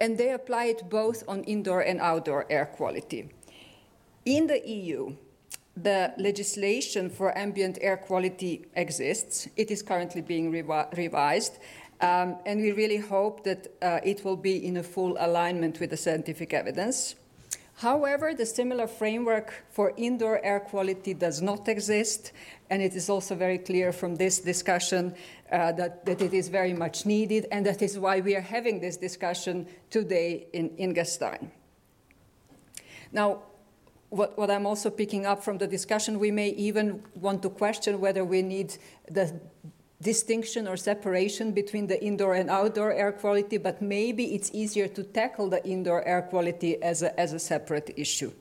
and 0.00 0.18
they 0.18 0.32
apply 0.32 0.64
it 0.64 0.90
both 0.90 1.22
on 1.28 1.44
indoor 1.44 1.82
and 1.82 2.00
outdoor 2.00 2.46
air 2.50 2.66
quality. 2.66 3.30
In 4.24 4.48
the 4.48 4.60
EU, 4.68 5.14
the 5.76 6.12
legislation 6.18 7.10
for 7.10 7.36
ambient 7.36 7.78
air 7.80 7.96
quality 7.96 8.66
exists. 8.74 9.48
It 9.56 9.70
is 9.70 9.82
currently 9.82 10.22
being 10.22 10.50
revi- 10.50 10.96
revised, 10.96 11.58
um, 12.00 12.36
and 12.46 12.60
we 12.60 12.72
really 12.72 12.98
hope 12.98 13.44
that 13.44 13.68
uh, 13.82 14.00
it 14.02 14.24
will 14.24 14.36
be 14.36 14.66
in 14.66 14.78
a 14.78 14.82
full 14.82 15.16
alignment 15.18 15.80
with 15.80 15.90
the 15.90 15.96
scientific 15.96 16.54
evidence. 16.54 17.14
However, 17.80 18.32
the 18.32 18.46
similar 18.46 18.86
framework 18.86 19.52
for 19.70 19.92
indoor 19.98 20.42
air 20.42 20.60
quality 20.60 21.12
does 21.12 21.42
not 21.42 21.68
exist, 21.68 22.32
and 22.70 22.80
it 22.80 22.94
is 22.94 23.10
also 23.10 23.34
very 23.34 23.58
clear 23.58 23.92
from 23.92 24.16
this 24.16 24.40
discussion 24.40 25.14
uh, 25.52 25.72
that, 25.72 26.06
that 26.06 26.22
it 26.22 26.32
is 26.32 26.48
very 26.48 26.72
much 26.72 27.04
needed, 27.04 27.46
and 27.52 27.66
that 27.66 27.82
is 27.82 27.98
why 27.98 28.20
we 28.20 28.34
are 28.34 28.40
having 28.40 28.80
this 28.80 28.96
discussion 28.96 29.66
today 29.90 30.46
in, 30.54 30.70
in 30.78 30.94
Gastein. 30.94 31.50
Now, 33.12 33.42
what, 34.10 34.38
what, 34.38 34.50
I'm 34.50 34.66
also 34.66 34.90
picking 34.90 35.26
up 35.26 35.42
from 35.42 35.58
the 35.58 35.66
discussion, 35.66 36.18
we 36.18 36.30
may 36.30 36.50
even 36.50 37.02
want 37.14 37.42
to 37.42 37.50
question 37.50 38.00
whether 38.00 38.24
we 38.24 38.42
need 38.42 38.76
the 39.10 39.40
distinction 40.00 40.68
or 40.68 40.76
separation 40.76 41.52
between 41.52 41.86
the 41.86 42.02
indoor 42.04 42.34
and 42.34 42.50
outdoor 42.50 42.92
air 42.92 43.12
quality, 43.12 43.56
but 43.56 43.80
maybe 43.80 44.34
it's 44.34 44.50
easier 44.52 44.88
to 44.88 45.02
tackle 45.02 45.48
the 45.48 45.64
indoor 45.66 46.06
air 46.06 46.22
quality 46.22 46.80
as 46.82 47.02
a, 47.02 47.18
as 47.18 47.32
a 47.32 47.38
separate 47.38 47.90
issue. 47.96 48.32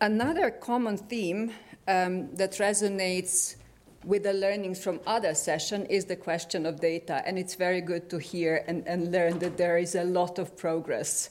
Another 0.00 0.50
common 0.50 0.96
theme 0.96 1.52
um, 1.88 2.34
that 2.36 2.52
resonates 2.52 3.56
with 4.04 4.22
the 4.22 4.32
learnings 4.32 4.82
from 4.82 5.00
other 5.06 5.34
sessions 5.34 5.86
is 5.90 6.06
the 6.06 6.16
question 6.16 6.64
of 6.64 6.80
data, 6.80 7.22
and 7.26 7.38
it's 7.38 7.54
very 7.54 7.80
good 7.80 8.08
to 8.10 8.18
hear 8.18 8.64
and, 8.66 8.86
and 8.86 9.12
learn 9.12 9.38
that 9.40 9.56
there 9.58 9.76
is 9.76 9.94
a 9.94 10.04
lot 10.04 10.38
of 10.38 10.56
progress 10.56 11.30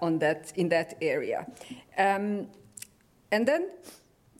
on 0.00 0.18
that, 0.18 0.52
in 0.56 0.68
that 0.68 0.96
area. 1.00 1.46
Um, 1.96 2.48
and 3.30 3.46
then 3.46 3.70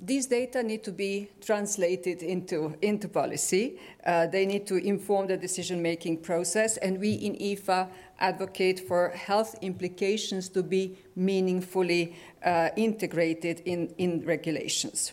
these 0.00 0.26
data 0.26 0.62
need 0.62 0.84
to 0.84 0.92
be 0.92 1.28
translated 1.40 2.22
into, 2.22 2.76
into 2.82 3.08
policy. 3.08 3.78
Uh, 4.06 4.26
they 4.26 4.46
need 4.46 4.66
to 4.68 4.76
inform 4.76 5.26
the 5.26 5.36
decision 5.36 5.82
making 5.82 6.18
process, 6.18 6.76
and 6.76 7.00
we 7.00 7.14
in 7.14 7.34
EPHA 7.36 7.88
advocate 8.20 8.80
for 8.86 9.10
health 9.10 9.56
implications 9.60 10.48
to 10.50 10.62
be 10.62 10.96
meaningfully 11.16 12.16
uh, 12.44 12.68
integrated 12.76 13.60
in, 13.64 13.92
in 13.98 14.24
regulations. 14.24 15.12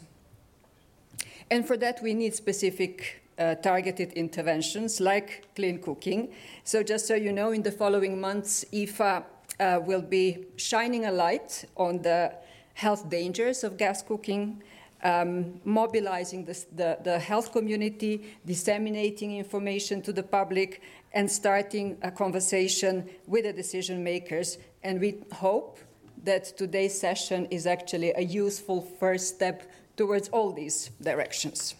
And 1.49 1.65
for 1.65 1.77
that, 1.77 2.01
we 2.01 2.13
need 2.13 2.35
specific 2.35 3.23
uh, 3.37 3.55
targeted 3.55 4.13
interventions 4.13 4.99
like 4.99 5.47
clean 5.55 5.79
cooking. 5.79 6.31
So, 6.63 6.83
just 6.83 7.07
so 7.07 7.15
you 7.15 7.31
know, 7.31 7.51
in 7.51 7.63
the 7.63 7.71
following 7.71 8.21
months, 8.21 8.65
EPHA 8.71 9.23
uh, 9.59 9.79
will 9.83 10.01
be 10.01 10.45
shining 10.57 11.05
a 11.05 11.11
light 11.11 11.65
on 11.75 12.01
the 12.01 12.33
health 12.73 13.09
dangers 13.09 13.63
of 13.63 13.77
gas 13.77 14.01
cooking 14.01 14.61
um, 15.05 15.61
mobilizing 15.63 16.45
the, 16.45 16.65
the, 16.75 16.97
the, 17.03 17.19
health 17.19 17.51
community, 17.51 18.35
disseminating 18.45 19.37
information 19.37 20.01
to 20.01 20.11
the 20.11 20.23
public, 20.23 20.81
and 21.13 21.29
starting 21.29 21.97
a 22.01 22.09
conversation 22.09 23.07
with 23.27 23.45
the 23.45 23.53
decision 23.53 24.03
makers. 24.03 24.57
And 24.83 24.99
we 24.99 25.19
hope 25.31 25.79
that 26.23 26.45
today's 26.57 26.99
session 26.99 27.45
is 27.51 27.67
actually 27.67 28.13
a 28.13 28.21
useful 28.21 28.81
first 28.81 29.35
step 29.35 29.71
towards 29.95 30.27
all 30.29 30.51
these 30.51 30.89
directions. 31.01 31.75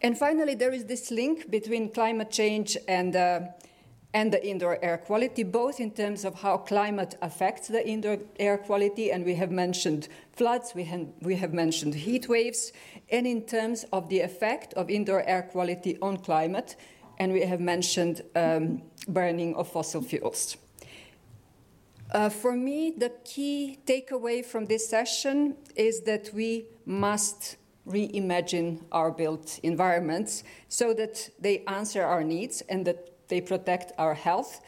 And 0.00 0.16
finally, 0.16 0.54
there 0.54 0.72
is 0.72 0.84
this 0.84 1.10
link 1.10 1.50
between 1.50 1.90
climate 1.90 2.30
change 2.30 2.76
and 2.86 3.16
uh, 3.16 3.40
and 4.14 4.32
the 4.32 4.46
indoor 4.46 4.78
air 4.80 4.96
quality, 4.96 5.42
both 5.42 5.80
in 5.80 5.90
terms 5.90 6.24
of 6.24 6.36
how 6.36 6.56
climate 6.56 7.16
affects 7.20 7.66
the 7.66 7.86
indoor 7.86 8.18
air 8.38 8.56
quality, 8.56 9.10
and 9.10 9.24
we 9.24 9.34
have 9.34 9.50
mentioned 9.50 10.08
floods, 10.32 10.72
we 10.74 10.84
have, 10.84 11.06
we 11.20 11.34
have 11.34 11.52
mentioned 11.52 11.94
heat 11.94 12.28
waves, 12.28 12.72
and 13.10 13.26
in 13.26 13.42
terms 13.42 13.84
of 13.92 14.08
the 14.08 14.20
effect 14.20 14.72
of 14.74 14.88
indoor 14.88 15.22
air 15.24 15.42
quality 15.42 15.98
on 16.00 16.16
climate, 16.16 16.76
and 17.18 17.32
we 17.32 17.42
have 17.42 17.60
mentioned 17.60 18.22
um, 18.36 18.82
burning 19.08 19.54
of 19.56 19.68
fossil 19.68 20.00
fuels. 20.00 20.56
Uh, 22.12 22.28
for 22.28 22.52
me, 22.52 22.94
the 22.96 23.10
key 23.24 23.80
takeaway 23.84 24.44
from 24.44 24.66
this 24.66 24.88
session 24.88 25.56
is 25.74 26.02
that 26.02 26.30
we 26.32 26.66
must 26.86 27.56
reimagine 27.88 28.80
our 28.92 29.10
built 29.10 29.58
environments 29.64 30.44
so 30.68 30.94
that 30.94 31.28
they 31.40 31.64
answer 31.66 32.02
our 32.02 32.22
needs 32.22 32.62
and 32.68 32.86
that 32.86 33.13
they 33.34 33.40
protect 33.40 33.90
our 33.98 34.14
health. 34.14 34.60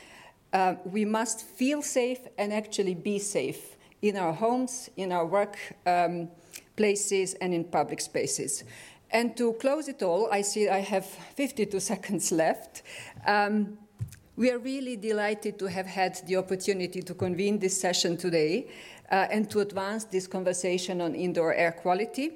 Uh, 0.52 0.74
we 0.84 1.05
must 1.05 1.47
feel 1.47 1.82
safe 1.82 2.18
and 2.36 2.52
actually 2.52 2.97
be 2.97 3.16
safe 3.16 3.76
in 4.02 4.16
our 4.16 4.32
homes, 4.32 4.90
in 4.97 5.12
our 5.12 5.24
work 5.24 5.56
um, 5.86 6.28
places, 6.74 7.34
and 7.34 7.55
in 7.55 7.62
public 7.62 8.01
spaces. 8.01 8.64
And 9.12 9.36
to 9.36 9.52
close 9.52 9.86
it 9.86 10.02
all, 10.02 10.28
I 10.32 10.43
see 10.43 10.68
I 10.68 10.80
have 10.80 11.06
52 11.06 11.78
seconds 11.93 12.32
left. 12.32 12.82
Um, 13.24 13.78
we 14.34 14.51
are 14.51 14.59
really 14.59 14.97
delighted 14.97 15.60
to 15.60 15.66
have 15.66 15.86
had 15.86 16.16
the 16.26 16.36
opportunity 16.36 17.02
to 17.02 17.14
convene 17.14 17.60
this 17.60 17.80
session 17.80 18.16
today 18.16 18.66
uh, 19.12 19.28
and 19.30 19.48
to 19.51 19.60
advance 19.60 20.05
this 20.06 20.26
conversation 20.26 21.01
on 21.01 21.14
indoor 21.14 21.55
air 21.55 21.70
quality. 21.70 22.32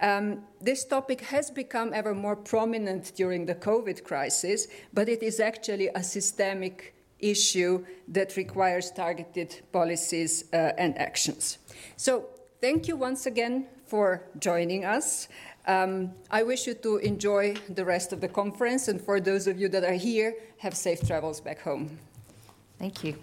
Um, 0.00 0.42
this 0.60 0.84
topic 0.84 1.20
has 1.22 1.50
become 1.50 1.92
ever 1.94 2.14
more 2.14 2.36
prominent 2.36 3.12
during 3.14 3.46
the 3.46 3.54
COVID 3.54 4.04
crisis, 4.04 4.68
but 4.92 5.08
it 5.08 5.22
is 5.22 5.40
actually 5.40 5.88
a 5.88 6.02
systemic 6.02 6.94
issue 7.18 7.84
that 8.08 8.36
requires 8.36 8.90
targeted 8.90 9.62
policies 9.72 10.44
uh, 10.52 10.72
and 10.76 10.98
actions. 10.98 11.58
So, 11.96 12.26
thank 12.60 12.88
you 12.88 12.96
once 12.96 13.26
again 13.26 13.66
for 13.86 14.22
joining 14.38 14.84
us. 14.84 15.28
Um, 15.66 16.12
I 16.30 16.42
wish 16.42 16.66
you 16.66 16.74
to 16.74 16.98
enjoy 16.98 17.54
the 17.68 17.84
rest 17.84 18.12
of 18.12 18.20
the 18.20 18.28
conference, 18.28 18.88
and 18.88 19.00
for 19.00 19.18
those 19.18 19.46
of 19.46 19.58
you 19.58 19.68
that 19.70 19.82
are 19.82 19.94
here, 19.94 20.34
have 20.58 20.74
safe 20.74 21.06
travels 21.06 21.40
back 21.40 21.60
home. 21.60 21.98
Thank 22.78 23.02
you. 23.02 23.16